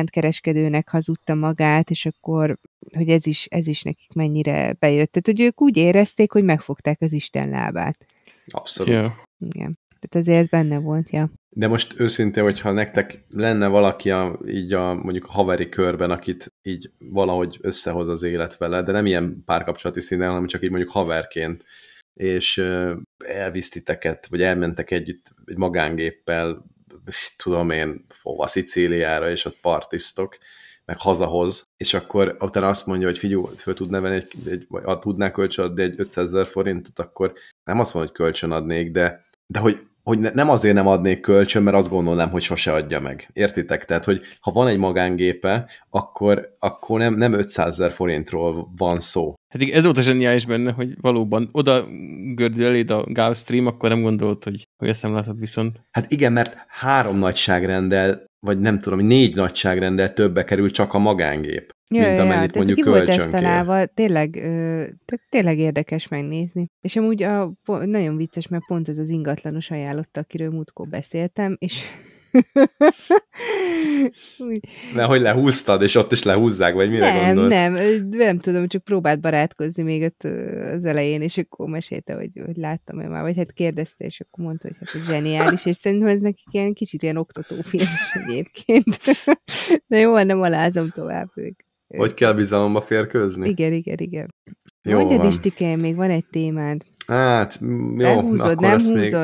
kereskedőnek 0.06 0.90
hazudta 0.90 1.36
magát, 1.36 1.90
és 1.90 2.06
akkor, 2.06 2.58
hogy 2.96 3.10
ez 3.10 3.28
is, 3.28 3.46
ez 3.46 3.68
is 3.68 3.82
nekik 3.82 4.14
mennyire 4.14 4.76
bejött. 4.80 5.12
Tehát, 5.12 5.38
hogy 5.38 5.42
ők 5.42 5.62
úgy 5.62 5.78
érezték, 5.78 6.32
hogy 6.32 6.44
megfogták 6.44 7.02
az 7.02 7.14
Isten 7.14 7.50
lábát. 7.50 8.06
Abszolút. 8.46 8.94
Yeah. 8.94 9.12
Igen. 9.40 9.78
Tehát 10.10 10.28
azért 10.28 10.40
ez 10.40 10.48
benne 10.48 10.78
volt, 10.78 11.10
ja. 11.10 11.30
De 11.50 11.68
most 11.68 12.00
őszintén, 12.00 12.44
hogyha 12.44 12.72
nektek 12.72 13.26
lenne 13.30 13.68
valaki 13.68 14.12
a, 14.12 14.40
így 14.48 14.74
a 14.74 14.94
mondjuk 14.94 15.26
a 15.26 15.32
haveri 15.32 15.70
körben, 15.70 16.12
akit 16.12 16.54
így 16.64 16.92
valahogy 16.98 17.58
összehoz 17.62 18.08
az 18.08 18.24
élet 18.24 18.58
vele, 18.58 18.82
de 18.82 18.92
nem 18.92 19.06
ilyen 19.06 19.44
párkapcsolati 19.46 20.02
szinten, 20.02 20.30
hanem 20.30 20.48
csak 20.48 20.64
így 20.64 20.70
mondjuk 20.70 20.92
haverként, 20.92 21.64
és 22.14 22.64
elvisz 23.18 23.70
titeket, 23.70 24.28
vagy 24.28 24.42
elmentek 24.42 24.92
együtt 24.92 25.34
egy 25.46 25.58
magángéppel, 25.58 26.66
tudom 27.44 27.70
én, 27.70 28.06
hova, 28.22 28.48
Szicíliára, 28.48 29.30
és 29.30 29.46
ott 29.46 29.58
partisztok, 29.62 30.38
meg 30.86 30.98
hazahoz, 31.00 31.64
és 31.78 31.94
akkor 31.94 32.36
utána 32.40 32.68
azt 32.68 32.86
mondja, 32.86 33.08
hogy 33.08 33.18
figyelj, 33.18 33.44
föl 33.56 33.74
tud 33.74 33.90
neven 33.90 34.12
egy, 34.12 34.32
egy 34.46 34.66
vagy 34.70 35.00
tudnál 35.00 35.32
kölcsön 35.32 35.66
adni 35.66 35.82
egy 35.82 35.94
500 35.98 36.26
ezer 36.26 36.46
forintot, 36.46 37.00
akkor 37.00 37.34
nem 37.64 37.80
azt 37.80 37.94
mondom, 37.94 38.12
hogy 38.12 38.24
kölcsön 38.24 38.52
adnék, 38.52 38.92
de 38.92 39.26
de 39.48 39.60
hogy, 39.60 39.88
hogy 40.08 40.20
nem 40.20 40.50
azért 40.50 40.76
nem 40.76 40.88
adnék 40.88 41.20
kölcsön, 41.20 41.64
mert 41.64 41.78
azt 41.78 41.90
gondolnám, 41.90 42.30
hogy 42.30 42.42
sose 42.42 42.74
adja 42.74 43.00
meg. 43.00 43.30
Értitek? 43.34 43.86
Tehát, 43.86 44.06
hogy 44.06 44.22
ha 44.40 44.52
van 44.52 44.68
egy 44.68 44.78
magángépe, 44.78 45.70
akkor, 45.90 46.56
akkor 46.60 47.00
nem, 47.00 47.16
nem 47.16 47.34
500 47.34 47.68
ezer 47.68 47.92
forintról 47.92 48.72
van 48.78 49.00
szó. 49.00 49.34
Hát 49.48 49.62
ez 49.62 49.84
volt 49.84 49.98
a 49.98 50.02
zseniális 50.02 50.46
benne, 50.46 50.72
hogy 50.72 51.02
valóban 51.02 51.50
oda 51.52 51.88
gördül 52.36 52.66
eléd 52.66 52.92
a 52.92 53.04
Gulfstream, 53.04 53.66
akkor 53.66 53.90
nem 53.90 54.02
gondolt, 54.02 54.44
hogy, 54.44 54.68
hogy 54.78 54.88
ezt 54.88 55.04
nem 55.04 55.14
látod 55.14 55.40
viszont. 55.40 55.82
Hát 55.92 56.12
igen, 56.12 56.34
mert 56.34 56.58
három 56.68 57.18
nagyságrendel, 57.18 58.26
vagy 58.40 58.60
nem 58.60 58.80
tudom, 58.80 59.00
négy 59.00 59.36
nagyságrendel 59.36 60.14
többe 60.14 60.44
kerül 60.44 60.72
csak 60.72 60.94
a 60.94 60.98
magángép. 60.98 61.76
Ja, 61.90 62.08
mint 62.08 62.20
amennyit 62.20 62.56
ja, 62.56 62.58
mondjuk 62.62 62.78
ki 62.78 62.90
volt 62.90 63.04
kölcsön 63.04 63.24
kér. 63.24 63.32
tesztelálva, 63.32 63.86
tényleg, 63.86 64.36
ö, 64.36 64.84
tényleg 65.30 65.60
érdekes 65.60 66.08
megnézni. 66.08 66.66
És 66.82 66.96
amúgy 66.96 67.24
a, 67.24 67.54
nagyon 67.66 68.18
vicces, 68.18 68.48
mert 68.48 68.66
pont 68.68 68.90
ez 68.90 68.98
az 68.98 69.10
ingatlanos 69.10 69.72
ajánlotta, 69.72 70.20
akiről 70.20 70.50
múltkor 70.50 70.88
beszéltem, 70.88 71.56
és 71.60 71.82
De 74.96 75.04
hogy 75.04 75.22
lehúztad, 75.22 75.82
és 75.82 75.96
ott 75.96 76.12
is 76.12 76.24
lehúzzák, 76.24 76.74
vagy 76.74 76.90
mire 76.90 77.14
nem, 77.14 77.26
gondolsz? 77.26 77.54
nem, 77.54 77.74
nem 78.10 78.40
tudom, 78.40 78.68
csak 78.68 78.84
próbált 78.84 79.20
barátkozni 79.20 79.84
még 79.84 80.04
ott 80.04 80.24
az 80.74 80.86
elején, 80.86 81.22
és 81.22 81.38
akkor 81.38 81.68
mesélte, 81.68 82.14
hogy, 82.14 82.30
hogy 82.46 82.56
láttam-e 82.56 83.08
már, 83.08 83.22
vagy 83.22 83.38
hát 83.38 83.54
kérdezte, 83.54 84.06
és 84.06 84.20
akkor 84.20 84.46
mondta, 84.46 84.68
hogy 84.68 84.78
hát 84.80 84.96
ez 84.96 85.08
zseniális, 85.08 85.66
és 85.66 85.76
szerintem 85.76 86.08
ez 86.08 86.22
nekik 86.22 86.48
ilyen 86.52 86.74
kicsit 86.74 87.04
ilyen 87.04 87.18
oktatófilmes 87.18 88.16
egyébként. 88.26 88.98
De 89.88 89.98
jó, 89.98 90.24
nem 90.24 90.42
alázom 90.42 90.90
tovább 90.90 91.30
ők. 91.36 91.60
Hogy 91.88 92.14
kell 92.14 92.34
bizalomba 92.34 92.82
férkőzni? 92.82 93.50
Igen, 93.50 93.74
igen, 93.74 93.98
igen. 94.00 94.34
Jó 94.82 94.98
Mondjad 94.98 95.20
van. 95.20 95.28
is, 95.28 95.40
Tiken, 95.40 95.80
még 95.80 95.96
van 95.96 96.10
egy 96.10 96.26
témád. 96.26 96.82
Hát, 97.08 97.60
jó, 97.98 98.06
Elhúzod, 98.06 98.50
akkor 98.50 98.68
nem 98.68 98.76
ezt 98.76 98.94
még... 98.94 99.16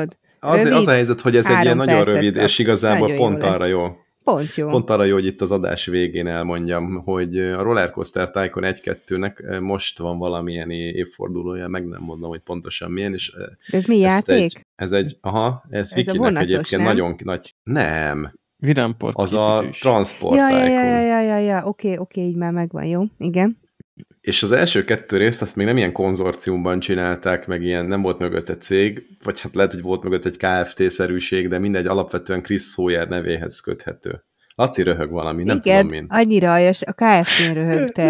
Az, 0.44 0.58
Rövid? 0.62 0.76
az 0.76 0.86
a 0.86 0.90
helyzet, 0.90 1.20
hogy 1.20 1.36
ez 1.36 1.50
egy 1.50 1.62
ilyen 1.64 1.76
nagyon 1.76 2.04
rövid, 2.04 2.32
kapsz. 2.34 2.44
és 2.44 2.58
igazából 2.58 2.98
Nagyon 3.08 3.16
jó 3.16 3.22
pont 3.28 3.42
lesz. 3.42 3.54
arra 3.54 3.64
jó. 3.64 3.86
Pont 4.24 4.54
jó. 4.54 4.68
Pont 4.68 4.90
arra 4.90 5.04
jó, 5.04 5.14
hogy 5.14 5.26
itt 5.26 5.40
az 5.40 5.50
adás 5.50 5.86
végén 5.86 6.26
elmondjam, 6.26 7.02
hogy 7.04 7.38
a 7.38 7.62
Rollercoaster 7.62 8.30
Tycoon 8.30 8.74
1-2-nek 8.74 9.60
most 9.60 9.98
van 9.98 10.18
valamilyen 10.18 10.70
évfordulója, 10.70 11.68
meg 11.68 11.86
nem 11.88 12.02
mondom, 12.02 12.28
hogy 12.30 12.40
pontosan 12.40 12.90
milyen, 12.90 13.12
és 13.12 13.32
De 13.70 13.76
ez 13.76 13.84
mi 13.84 13.98
játék? 13.98 14.42
Egy, 14.42 14.60
ez 14.74 14.92
egy, 14.92 15.16
aha, 15.20 15.64
ez, 15.70 15.80
Ez 15.80 15.94
Vikinek 15.94 16.18
vonatos, 16.18 16.42
egyébként 16.42 16.82
nem? 16.82 16.90
nagyon 16.96 17.14
nagy, 17.24 17.54
nem, 17.62 18.32
Vidámpark 18.56 19.18
az 19.18 19.32
a. 19.34 19.64
Transport 19.80 20.36
Ja, 20.36 20.48
ja, 20.50 20.56
Tycoon. 20.64 20.70
ja, 20.84 21.00
ja, 21.00 21.00
ja, 21.00 21.20
ja, 21.20 21.38
ja, 21.38 21.64
oké, 21.64 21.96
oké, 21.96 22.20
így 22.20 22.36
már 22.36 22.52
megvan, 22.52 22.84
jó? 22.84 23.02
Igen. 23.18 23.58
És 24.24 24.42
az 24.42 24.52
első 24.52 24.84
kettő 24.84 25.16
részt 25.16 25.42
azt 25.42 25.56
még 25.56 25.66
nem 25.66 25.76
ilyen 25.76 25.92
konzorciumban 25.92 26.80
csinálták, 26.80 27.46
meg 27.46 27.62
ilyen 27.62 27.84
nem 27.84 28.02
volt 28.02 28.18
mögött 28.18 28.48
egy 28.48 28.60
cég, 28.60 29.06
vagy 29.24 29.40
hát 29.40 29.54
lehet, 29.54 29.72
hogy 29.72 29.82
volt 29.82 30.02
mögött 30.02 30.24
egy 30.24 30.36
KFT-szerűség, 30.36 31.48
de 31.48 31.58
mindegy, 31.58 31.86
alapvetően 31.86 32.42
Chris 32.42 32.62
Sawyer 32.62 33.08
nevéhez 33.08 33.60
köthető. 33.60 34.24
Laci 34.54 34.82
röhög 34.82 35.10
valami, 35.10 35.42
nem 35.42 35.56
Igen, 35.56 35.80
tudom 35.80 35.92
én. 35.92 36.06
annyira 36.08 36.52
aljas, 36.52 36.82
a 36.82 36.92
KFT-n 36.92 37.52
röhögte 37.52 38.02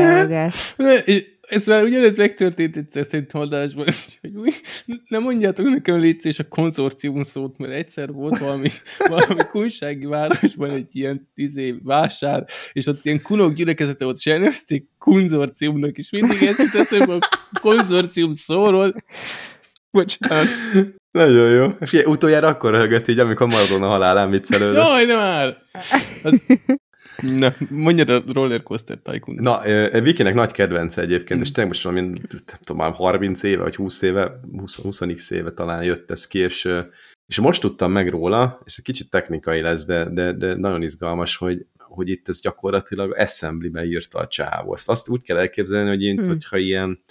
és 1.05 1.34
ez 1.49 1.67
már 1.67 1.83
ugyanez 1.83 2.17
megtörtént 2.17 2.77
itt 2.77 3.05
szerintem 3.05 3.41
adásban, 3.41 3.85
hogy 4.21 4.35
úgy, 4.35 4.61
nem 5.09 5.23
mondjátok 5.23 5.67
nekem 5.67 5.99
légy 5.99 6.27
és 6.27 6.39
a 6.39 6.49
konzorcium 6.49 7.23
szót, 7.23 7.59
mert 7.59 7.73
egyszer 7.73 8.13
volt 8.13 8.39
valami, 8.39 8.69
valami 9.09 9.41
kunsági 9.51 10.07
városban 10.07 10.71
egy 10.71 10.97
ilyen 10.97 11.29
izé, 11.35 11.75
vásár, 11.83 12.47
és 12.73 12.87
ott 12.87 13.05
ilyen 13.05 13.23
kunok 13.23 13.55
gyülekezete 13.55 14.05
volt, 14.05 14.17
és 14.17 14.27
elnevezték 14.27 14.89
konzorciumnak, 14.99 15.97
és 15.97 16.11
mindig 16.11 16.43
ez 16.43 16.59
jut 16.59 16.75
eszembe 16.75 17.15
a 17.15 17.19
konzorcium 17.61 18.35
szóról. 18.35 18.95
Bocsánat. 19.91 20.47
Nagyon 21.11 21.51
jó. 21.51 21.69
Figyelj, 21.81 22.11
utoljára 22.11 22.49
akkor 22.49 22.71
röhögött 22.71 23.09
így, 23.09 23.19
amikor 23.19 23.47
Maradona 23.47 23.87
halálán 23.87 24.31
viccelődött. 24.31 24.75
Jaj, 24.75 25.07
de 25.07 25.17
már! 25.17 25.57
Az... 26.23 26.33
Na, 27.21 27.53
mondjad 27.71 28.09
a 28.09 28.23
rollercoaster 28.33 28.99
tycoon. 29.03 29.37
Na, 29.41 29.67
ö, 29.67 30.01
Vikinek 30.01 30.35
nagy 30.35 30.51
kedvence 30.51 31.01
egyébként, 31.01 31.41
és 31.41 31.51
tényleg 31.51 31.73
most 31.73 31.85
valami, 31.85 32.01
nem 32.01 32.59
tudom, 32.65 32.77
már 32.77 32.93
30 32.93 33.43
éve, 33.43 33.63
vagy 33.63 33.77
20 33.77 34.03
éve, 34.03 34.41
20, 34.57 34.77
20 34.77 35.31
éve 35.31 35.51
talán 35.51 35.85
jött 35.85 36.11
ez 36.11 36.27
ki, 36.27 36.39
és, 36.39 36.69
és 37.27 37.39
most 37.39 37.61
tudtam 37.61 37.93
meg 37.93 38.09
róla, 38.09 38.61
és 38.65 38.77
egy 38.79 38.85
kicsit 38.85 39.11
technikai 39.11 39.61
lesz, 39.61 39.85
de, 39.85 40.09
de, 40.11 40.33
de 40.33 40.55
nagyon 40.55 40.83
izgalmas, 40.83 41.37
hogy, 41.37 41.67
hogy 41.79 42.09
itt 42.09 42.29
ez 42.29 42.41
gyakorlatilag 42.41 43.15
assembly-be 43.19 43.85
írta 43.85 44.19
a 44.19 44.27
csávó. 44.27 44.73
Azt, 44.73 44.89
azt 44.89 45.09
úgy 45.09 45.23
kell 45.23 45.37
elképzelni, 45.37 45.89
hogy 45.89 46.03
én, 46.03 46.17
Hmm. 46.17 46.29
hogyha 46.29 46.57
ilyen 46.57 47.03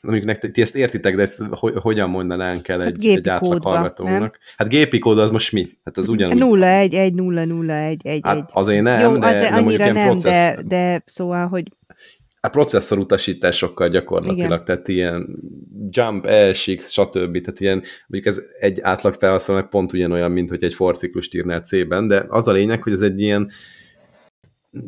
mondjuk 0.00 0.26
nektek, 0.26 0.50
ti 0.50 0.60
ezt 0.60 0.76
értitek, 0.76 1.16
de 1.16 1.22
ezt 1.22 1.42
hogy, 1.50 1.74
hogyan 1.76 2.10
mondanánk 2.10 2.68
el 2.68 2.78
Hát 2.78 2.88
egy, 2.88 3.06
egy 3.06 3.28
átlag 3.28 3.52
kódba, 3.52 3.70
hallgatónak? 3.70 4.38
Hát 4.56 4.68
gépi 4.68 4.98
kód 4.98 5.18
az 5.18 5.30
most 5.30 5.52
mi? 5.52 5.68
Hát 5.84 5.98
az 5.98 6.08
ugyanúgy. 6.08 6.38
0 6.38 6.66
1 6.66 6.94
1 6.94 7.14
0 7.14 7.44
0 7.44 7.74
1 7.74 8.00
1 8.06 8.20
Hát 8.22 8.36
1. 8.36 8.44
azért 8.52 8.82
nem, 8.82 9.00
Jó, 9.00 9.18
de, 9.18 9.26
azért 9.26 9.50
de 9.50 9.60
mondjuk 9.60 9.92
nem, 9.92 9.94
processz, 9.94 10.56
de, 10.56 10.62
de 10.62 11.02
szóval, 11.06 11.46
hogy 11.46 11.68
a 12.44 12.48
processzor 12.48 12.98
utasításokkal 12.98 13.88
gyakorlatilag, 13.88 14.50
Igen. 14.50 14.64
Tehát 14.64 14.88
ilyen 14.88 15.28
jump, 15.90 16.26
ESX, 16.26 16.90
stb. 16.90 17.40
Tehát 17.40 17.60
ilyen, 17.60 17.82
mondjuk 18.06 18.34
ez 18.34 18.42
egy 18.60 18.80
átlag 18.80 19.14
felhasználónak 19.14 19.70
pont 19.70 19.92
ugyanolyan, 19.92 20.30
mint 20.30 20.48
hogy 20.48 20.64
egy 20.64 20.74
forciklust 20.74 21.34
írnál 21.34 21.60
C-ben, 21.60 22.08
de 22.08 22.24
az 22.28 22.48
a 22.48 22.52
lényeg, 22.52 22.82
hogy 22.82 22.92
ez 22.92 23.00
egy 23.00 23.20
ilyen 23.20 23.50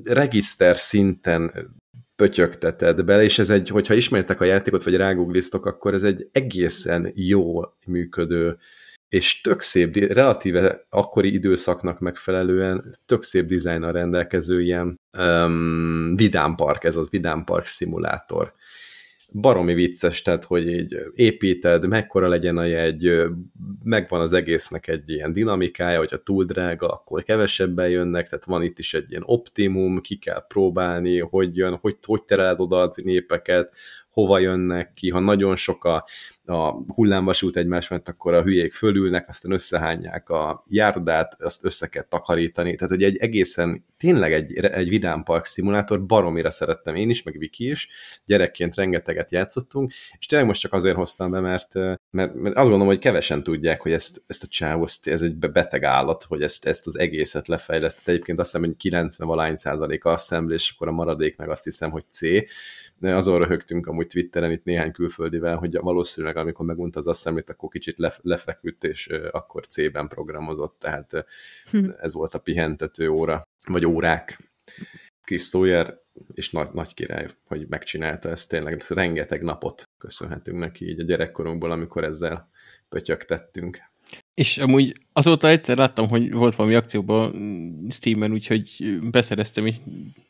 regiszter 0.04 0.76
szinten 0.76 1.52
pötyögteted 2.16 3.04
bele, 3.04 3.22
és 3.22 3.38
ez 3.38 3.50
egy, 3.50 3.68
hogyha 3.68 3.94
ismertek 3.94 4.40
a 4.40 4.44
játékot, 4.44 4.84
vagy 4.84 4.96
ráguglisztok, 4.96 5.66
akkor 5.66 5.94
ez 5.94 6.02
egy 6.02 6.28
egészen 6.32 7.12
jó 7.14 7.60
működő, 7.86 8.58
és 9.08 9.40
tök 9.40 9.60
szép, 9.60 9.96
relatíve 9.96 10.86
akkori 10.88 11.32
időszaknak 11.32 11.98
megfelelően 11.98 12.92
tök 13.06 13.22
szép 13.22 13.46
dizájnnal 13.46 13.92
rendelkező 13.92 14.62
ilyen 14.62 15.00
um, 15.18 16.16
vidámpark, 16.16 16.84
ez 16.84 16.96
az 16.96 17.10
vidámpark 17.10 17.66
szimulátor. 17.66 18.52
Baromi 19.40 19.74
vicces, 19.74 20.22
tehát, 20.22 20.44
hogy 20.44 20.68
így 20.68 20.96
építed, 21.14 21.88
mekkora 21.88 22.28
legyen 22.28 22.56
a 22.56 22.64
jegy, 22.64 23.22
megvan 23.82 24.20
az 24.20 24.32
egésznek 24.32 24.88
egy 24.88 25.10
ilyen 25.10 25.32
dinamikája, 25.32 25.98
hogyha 25.98 26.22
túl 26.22 26.44
drága, 26.44 26.88
akkor 26.88 27.22
kevesebben 27.22 27.88
jönnek, 27.88 28.28
tehát 28.28 28.44
van 28.44 28.62
itt 28.62 28.78
is 28.78 28.94
egy 28.94 29.10
ilyen 29.10 29.22
optimum, 29.26 30.00
ki 30.00 30.16
kell 30.16 30.46
próbálni, 30.48 31.18
hogy 31.18 31.56
jön, 31.56 31.78
hogy, 31.80 31.96
hogy 32.06 32.24
tereled 32.24 32.60
oda 32.60 32.80
a 32.80 32.90
népeket, 33.04 33.74
hova 34.14 34.38
jönnek 34.38 34.92
ki, 34.92 35.10
ha 35.10 35.18
nagyon 35.18 35.56
sok 35.56 35.84
a, 35.84 36.06
a 36.44 36.70
hullámvasút 36.70 37.56
egymás 37.56 37.88
mellett, 37.88 38.08
akkor 38.08 38.34
a 38.34 38.42
hülyék 38.42 38.72
fölülnek, 38.72 39.28
aztán 39.28 39.52
összehányják 39.52 40.28
a 40.28 40.64
járdát, 40.68 41.42
azt 41.42 41.64
össze 41.64 41.86
kell 41.86 42.02
takarítani. 42.02 42.74
Tehát, 42.74 42.94
hogy 42.94 43.02
egy 43.02 43.16
egészen, 43.16 43.84
tényleg 43.98 44.32
egy, 44.32 44.54
egy 44.54 44.88
vidámpark 44.88 45.44
szimulátor, 45.44 46.06
baromira 46.06 46.50
szerettem 46.50 46.94
én 46.94 47.10
is, 47.10 47.22
meg 47.22 47.38
Viki 47.38 47.70
is, 47.70 47.88
gyerekként 48.26 48.74
rengeteget 48.74 49.32
játszottunk, 49.32 49.92
és 50.18 50.26
tényleg 50.26 50.48
most 50.48 50.60
csak 50.60 50.72
azért 50.72 50.96
hoztam 50.96 51.30
be, 51.30 51.40
mert, 51.40 51.74
mert, 52.10 52.34
mert 52.34 52.56
azt 52.56 52.68
gondolom, 52.68 52.86
hogy 52.86 52.98
kevesen 52.98 53.42
tudják, 53.42 53.82
hogy 53.82 53.92
ezt, 53.92 54.22
ezt 54.26 54.42
a 54.42 54.46
csávoszt, 54.46 55.08
ez 55.08 55.22
egy 55.22 55.36
beteg 55.36 55.84
állat, 55.84 56.22
hogy 56.22 56.42
ezt, 56.42 56.66
ezt 56.66 56.86
az 56.86 56.98
egészet 56.98 57.48
lefejlesztett. 57.48 58.08
Egyébként 58.08 58.38
azt 58.40 58.52
hiszem, 58.52 58.66
hogy 58.66 58.76
90 58.76 59.28
valány 59.28 59.54
százaléka 59.54 60.10
assembly, 60.10 60.54
és 60.54 60.72
akkor 60.74 60.88
a 60.88 60.92
maradék 60.92 61.36
meg 61.36 61.48
azt 61.50 61.64
hiszem, 61.64 61.90
hogy 61.90 62.04
C. 62.10 62.20
De 62.98 63.16
azon 63.16 63.38
röhögtünk 63.38 63.86
amúgy 63.86 64.06
Twitteren 64.06 64.50
itt 64.50 64.64
néhány 64.64 64.92
külföldivel, 64.92 65.56
hogy 65.56 65.76
valószínűleg 65.76 66.36
amikor 66.36 66.66
megunta 66.66 66.98
az 66.98 67.06
assembly 67.06 67.42
akkor 67.46 67.68
kicsit 67.68 67.98
lef- 67.98 68.20
lefeküdt, 68.22 68.84
és 68.84 69.06
akkor 69.30 69.66
C-ben 69.66 70.08
programozott, 70.08 70.78
tehát 70.78 71.26
Hm. 71.70 71.90
ez 72.00 72.12
volt 72.12 72.34
a 72.34 72.38
pihentető 72.38 73.08
óra, 73.08 73.48
vagy 73.66 73.86
órák. 73.86 74.52
Chris 75.22 75.42
Sawyer, 75.42 76.02
és 76.34 76.50
nagy, 76.50 76.68
nagy 76.72 76.94
király, 76.94 77.28
hogy 77.44 77.66
megcsinálta 77.68 78.28
ezt 78.28 78.48
tényleg, 78.48 78.82
rengeteg 78.88 79.42
napot 79.42 79.82
köszönhetünk 79.98 80.58
neki 80.58 80.88
így 80.88 81.00
a 81.00 81.04
gyerekkorunkból, 81.04 81.70
amikor 81.70 82.04
ezzel 82.04 82.50
pötyögtettünk. 82.88 83.92
És 84.34 84.58
amúgy 84.58 84.92
azóta 85.12 85.48
egyszer 85.48 85.76
láttam, 85.76 86.08
hogy 86.08 86.32
volt 86.32 86.54
valami 86.54 86.74
akcióban 86.74 87.36
mm, 87.36 87.88
Steam-en, 87.88 88.32
úgyhogy 88.32 88.98
beszereztem, 89.10 89.66
és 89.66 89.74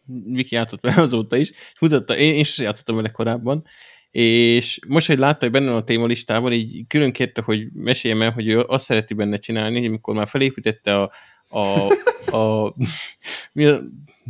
Viki 0.06 0.54
játszott 0.54 0.80
vele 0.80 1.02
azóta 1.02 1.36
is. 1.36 1.52
Mutatta, 1.80 2.16
én, 2.16 2.42
sem 2.42 2.64
játszottam 2.64 2.96
vele 2.96 3.10
korábban, 3.10 3.64
és 4.10 4.78
most, 4.88 5.06
hogy 5.06 5.18
látta, 5.18 5.38
hogy 5.38 5.50
benne 5.50 5.74
a 5.74 5.84
témalistában, 5.84 6.52
így 6.52 6.84
külön 6.86 7.12
kérte, 7.12 7.42
hogy 7.42 7.66
meséljem 7.72 8.22
el, 8.22 8.30
hogy 8.30 8.48
ő 8.48 8.60
azt 8.60 8.84
szereti 8.84 9.14
benne 9.14 9.36
csinálni, 9.36 9.78
hogy 9.78 9.86
amikor 9.86 10.14
már 10.14 10.28
felépítette 10.28 11.00
a, 11.00 11.12
a, 11.48 11.88
a, 12.36 12.74
mi 13.52 13.64
a, 13.64 13.80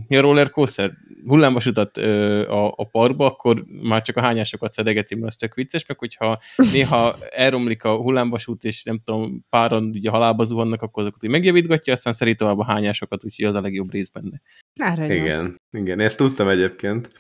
mi 0.09 0.17
a 0.17 0.21
roller 0.21 0.51
coaster 0.51 0.93
hullámvasutat 1.27 1.99
ö, 1.99 2.49
a, 2.49 2.75
a 2.77 2.85
parkba, 2.85 3.27
akkor 3.27 3.65
már 3.83 4.03
csak 4.03 4.17
a 4.17 4.21
hányásokat 4.21 4.73
szedegeti, 4.73 5.15
mert 5.15 5.27
az 5.27 5.37
tök 5.37 5.55
vicces, 5.55 5.87
meg 5.87 5.99
hogyha 5.99 6.39
néha 6.73 7.17
elromlik 7.31 7.85
a 7.85 7.97
hullámvasút, 7.97 8.65
és 8.65 8.83
nem 8.83 9.01
tudom, 9.05 9.45
páran 9.49 9.85
ugye 9.85 10.11
halálba 10.11 10.45
zuhannak, 10.45 10.83
akkor 10.83 11.03
azokat 11.03 11.25
így 11.25 11.31
megjavítgatja, 11.31 11.93
aztán 11.93 12.13
szeri 12.13 12.35
tovább 12.35 12.59
a 12.59 12.65
hányásokat, 12.65 13.25
úgyhogy 13.25 13.45
az 13.45 13.55
a 13.55 13.61
legjobb 13.61 13.93
rész 13.93 14.09
benne. 14.09 14.41
Aranyos. 14.75 15.17
Igen, 15.17 15.61
igen, 15.71 16.01
ezt 16.01 16.19
tudtam 16.19 16.49
egyébként. 16.49 17.11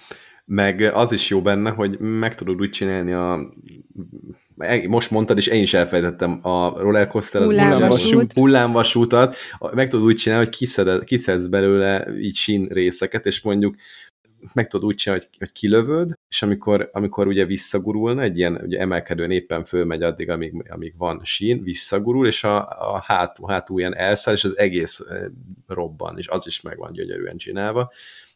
Meg 0.46 0.80
az 0.80 1.12
is 1.12 1.30
jó 1.30 1.42
benne, 1.42 1.70
hogy 1.70 1.98
meg 1.98 2.34
tudod 2.34 2.60
úgy 2.60 2.70
csinálni 2.70 3.12
a... 3.12 3.54
Most 4.88 5.10
mondtad, 5.10 5.36
és 5.36 5.46
én 5.46 5.62
is 5.62 5.74
elfelejtettem 5.74 6.38
a 6.42 6.78
rollercoaster, 6.78 7.42
az 7.42 7.50
Hullámvasút. 7.50 8.32
hullámvasútat, 8.32 9.36
meg 9.74 9.88
tudod 9.88 10.06
úgy 10.06 10.16
csinálni, 10.16 10.44
hogy 10.44 10.54
kiszeded, 10.54 11.04
kiszedsz 11.04 11.46
belőle 11.46 12.06
így 12.20 12.34
sín 12.34 12.66
részeket, 12.66 13.26
és 13.26 13.40
mondjuk 13.40 13.74
meg 14.52 14.66
tudod 14.66 14.86
úgy 14.86 14.94
csinálni, 14.94 15.24
hogy, 15.24 15.38
hogy 15.38 15.52
kilövöd, 15.52 16.12
és 16.28 16.42
amikor, 16.42 16.90
amikor 16.92 17.26
ugye 17.26 17.44
visszagurulna, 17.44 18.22
egy 18.22 18.36
ilyen 18.36 18.60
ugye 18.64 18.78
emelkedőn 18.78 19.30
éppen 19.30 19.64
fölmegy 19.64 20.02
addig, 20.02 20.30
amíg, 20.30 20.64
amíg 20.68 20.94
van 20.96 21.20
sín, 21.24 21.62
visszagurul, 21.62 22.26
és 22.26 22.44
a, 22.44 22.68
a 22.94 23.02
hátul, 23.06 23.48
hátul 23.48 23.78
ilyen 23.78 23.96
elszáll, 23.96 24.34
és 24.34 24.44
az 24.44 24.58
egész 24.58 25.04
robban, 25.66 26.18
és 26.18 26.28
az 26.28 26.46
is 26.46 26.60
meg 26.60 26.78
van 26.78 26.92
gyönyörűen 26.92 27.36
csinálva. 27.36 27.92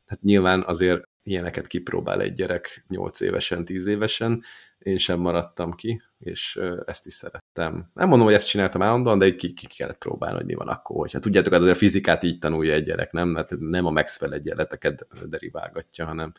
Hát 0.06 0.22
nyilván 0.22 0.64
azért 0.66 1.08
ilyeneket 1.22 1.66
kipróbál 1.66 2.20
egy 2.20 2.32
gyerek 2.32 2.84
8 2.88 3.20
évesen, 3.20 3.64
10 3.64 3.86
évesen, 3.86 4.42
én 4.78 4.98
sem 4.98 5.20
maradtam 5.20 5.72
ki, 5.72 6.02
és 6.18 6.60
ezt 6.86 7.06
is 7.06 7.12
szerettem. 7.12 7.90
Nem 7.94 8.08
mondom, 8.08 8.26
hogy 8.26 8.36
ezt 8.36 8.48
csináltam 8.48 8.82
állandóan, 8.82 9.18
de 9.18 9.26
így 9.26 9.34
ki, 9.34 9.52
ki 9.52 9.66
kellett 9.66 9.98
próbálni, 9.98 10.36
hogy 10.36 10.46
mi 10.46 10.54
van 10.54 10.68
akkor. 10.68 10.96
Hogyha 10.96 11.18
tudjátok, 11.18 11.52
hát 11.52 11.60
azért 11.60 11.76
a 11.76 11.80
fizikát 11.80 12.22
így 12.22 12.38
tanulja 12.38 12.74
egy 12.74 12.84
gyerek, 12.84 13.12
nem? 13.12 13.28
Mert 13.28 13.58
nem 13.58 13.86
a 13.86 13.90
Maxwell 13.90 14.32
egyenleteket 14.32 15.06
deriválgatja, 15.28 16.06
hanem 16.06 16.32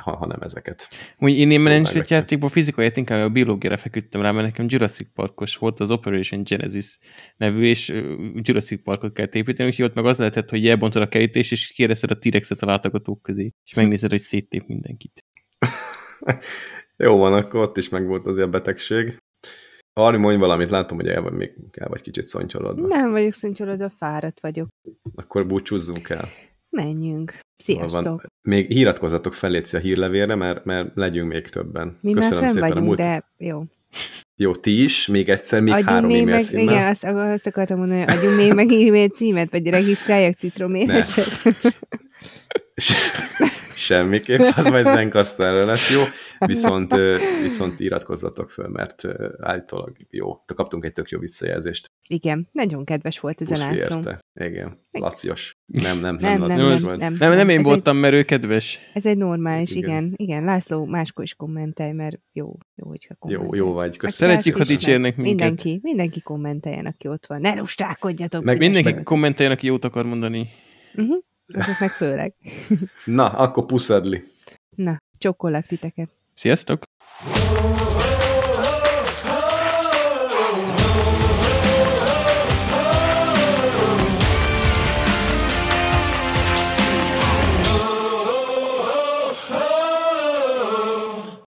ha, 0.00 0.16
hanem 0.16 0.40
ezeket. 0.40 0.88
Úgy 1.18 1.38
én 1.38 1.50
én 1.50 1.60
menedzsment 1.60 2.10
játékban 2.10 2.48
fizikai 2.48 2.90
inkább 2.94 3.24
a 3.24 3.28
biológiára 3.28 3.76
feküdtem 3.76 4.22
rá, 4.22 4.30
mert 4.30 4.46
nekem 4.46 4.66
Jurassic 4.68 5.08
Parkos 5.14 5.56
volt 5.56 5.80
az 5.80 5.90
Operation 5.90 6.42
Genesis 6.42 6.98
nevű, 7.36 7.62
és 7.62 7.88
Jurassic 8.34 8.82
Parkot 8.82 9.12
kell 9.12 9.28
építeni, 9.32 9.68
úgyhogy 9.68 9.84
ott 9.84 9.94
meg 9.94 10.06
az 10.06 10.18
lehetett, 10.18 10.50
hogy 10.50 10.68
elbontod 10.68 11.02
a 11.02 11.08
kerítés, 11.08 11.50
és 11.50 11.72
kérdezted 11.72 12.10
a 12.10 12.18
T-rexet 12.18 12.62
a 12.62 12.66
látogatók 12.66 13.22
közé, 13.22 13.52
és 13.64 13.74
megnézed, 13.74 14.10
hogy 14.10 14.20
széttép 14.20 14.66
mindenkit. 14.66 15.24
Jó 17.00 17.16
van, 17.16 17.32
akkor 17.32 17.60
ott 17.60 17.76
is 17.76 17.88
megvolt 17.88 18.26
az 18.26 18.36
ilyen 18.36 18.50
betegség. 18.50 19.16
Arni, 19.92 20.18
mondj 20.18 20.38
valamit, 20.38 20.70
látom, 20.70 20.98
hogy 20.98 21.08
el 21.08 21.22
vagy, 21.22 21.32
még 21.32 21.52
el 21.72 21.88
vagy 21.88 22.00
kicsit 22.00 22.26
szontyolodva. 22.26 22.86
Nem 22.86 23.10
vagyok 23.10 23.32
szontyolodva, 23.32 23.88
fáradt 23.88 24.40
vagyok. 24.40 24.68
Akkor 25.14 25.46
búcsúzzunk 25.46 26.08
el. 26.08 26.28
Menjünk. 26.70 27.38
Sziasztok. 27.56 28.04
Van. 28.04 28.32
Még 28.48 28.70
hiratkozzatok 28.70 29.34
fel 29.34 29.62
a 29.72 29.76
hírlevélre, 29.76 30.34
mert, 30.34 30.64
mert 30.64 30.90
legyünk 30.94 31.32
még 31.32 31.48
többen. 31.48 31.98
Mi 32.00 32.12
Köszönöm 32.12 32.46
szépen 32.46 32.68
vagyunk, 32.68 32.78
a 32.78 32.86
múlt... 32.86 32.98
de 32.98 33.32
jó. 33.36 33.62
Jó, 34.36 34.54
ti 34.54 34.82
is, 34.82 35.06
még 35.06 35.28
egyszer, 35.28 35.60
még 35.60 35.72
adjunk 35.72 35.88
három 35.88 36.10
e-mail 36.10 36.24
meg, 36.24 36.44
Igen, 36.52 36.86
azt, 36.86 37.04
azt 37.04 37.46
akartam 37.46 37.78
mondani, 37.78 38.00
hogy 38.00 38.14
adjunk 38.14 38.36
még 38.36 38.54
meg 38.54 38.72
e-mail 38.72 39.08
címet, 39.08 39.50
vagy 39.50 39.68
regisztráljak 39.68 40.34
citroméreset. 40.34 41.42
semmiképp, 43.80 44.40
az 44.40 44.64
majd 44.64 44.84
Zencasterre 44.84 45.64
lesz 45.64 45.90
jó, 45.94 46.00
viszont, 46.46 46.94
viszont 47.42 47.80
iratkozzatok 47.80 48.50
föl, 48.50 48.68
mert 48.68 49.02
állítólag 49.40 49.96
jó. 50.10 50.44
Kaptunk 50.54 50.84
egy 50.84 50.92
tök 50.92 51.08
jó 51.08 51.18
visszajelzést. 51.18 51.90
Igen, 52.08 52.48
nagyon 52.52 52.84
kedves 52.84 53.18
volt 53.18 53.40
ez 53.40 53.50
a 53.50 53.56
László. 53.56 53.74
érte. 53.74 54.20
Igen, 54.34 54.78
lacios. 54.90 55.56
Nem, 55.66 56.00
nem, 56.00 56.16
nem, 56.16 56.38
nem, 56.38 56.48
nem, 56.48 56.58
nem, 56.58 56.78
nem, 56.82 56.94
nem, 56.96 57.14
nem, 57.18 57.36
nem 57.36 57.48
én 57.48 57.58
ez 57.58 57.64
voltam, 57.64 57.96
egy, 57.96 58.02
mert 58.02 58.14
ő 58.14 58.22
kedves. 58.22 58.78
Ez 58.94 59.06
egy 59.06 59.16
normális, 59.16 59.70
igen. 59.70 59.90
igen. 59.90 60.14
Igen, 60.16 60.44
László 60.44 60.84
máskor 60.84 61.24
is 61.24 61.34
kommentelj, 61.34 61.92
mert 61.92 62.20
jó, 62.32 62.58
jó, 62.74 62.88
hogyha 62.88 63.14
kommentelsz. 63.14 63.56
Jó, 63.56 63.64
jó 63.64 63.72
vagy, 63.72 63.96
köszönöm. 63.96 64.34
Szeretjük, 64.34 64.56
ha 64.56 64.64
dicsérnek 64.64 65.16
minket. 65.16 65.34
Mindenki, 65.34 65.78
mindenki 65.82 66.20
kommenteljen, 66.20 66.86
aki 66.86 67.08
ott 67.08 67.26
van. 67.26 67.40
Ne 67.40 67.54
lustákodjatok. 67.54 68.44
Meg 68.44 68.58
mindenki 68.58 69.02
kommenteljen, 69.02 69.54
aki 69.54 69.66
jót 69.66 69.84
akar 69.84 70.04
mondani. 70.04 70.48
Uh-huh. 70.94 71.24
Azok 71.52 71.78
meg 71.80 71.90
főleg. 71.90 72.34
Na, 73.04 73.28
akkor 73.28 73.66
puszadli. 73.66 74.24
Na, 74.76 74.96
csokkollak 75.18 75.66
titeket. 75.66 76.10
Sziasztok! 76.34 76.82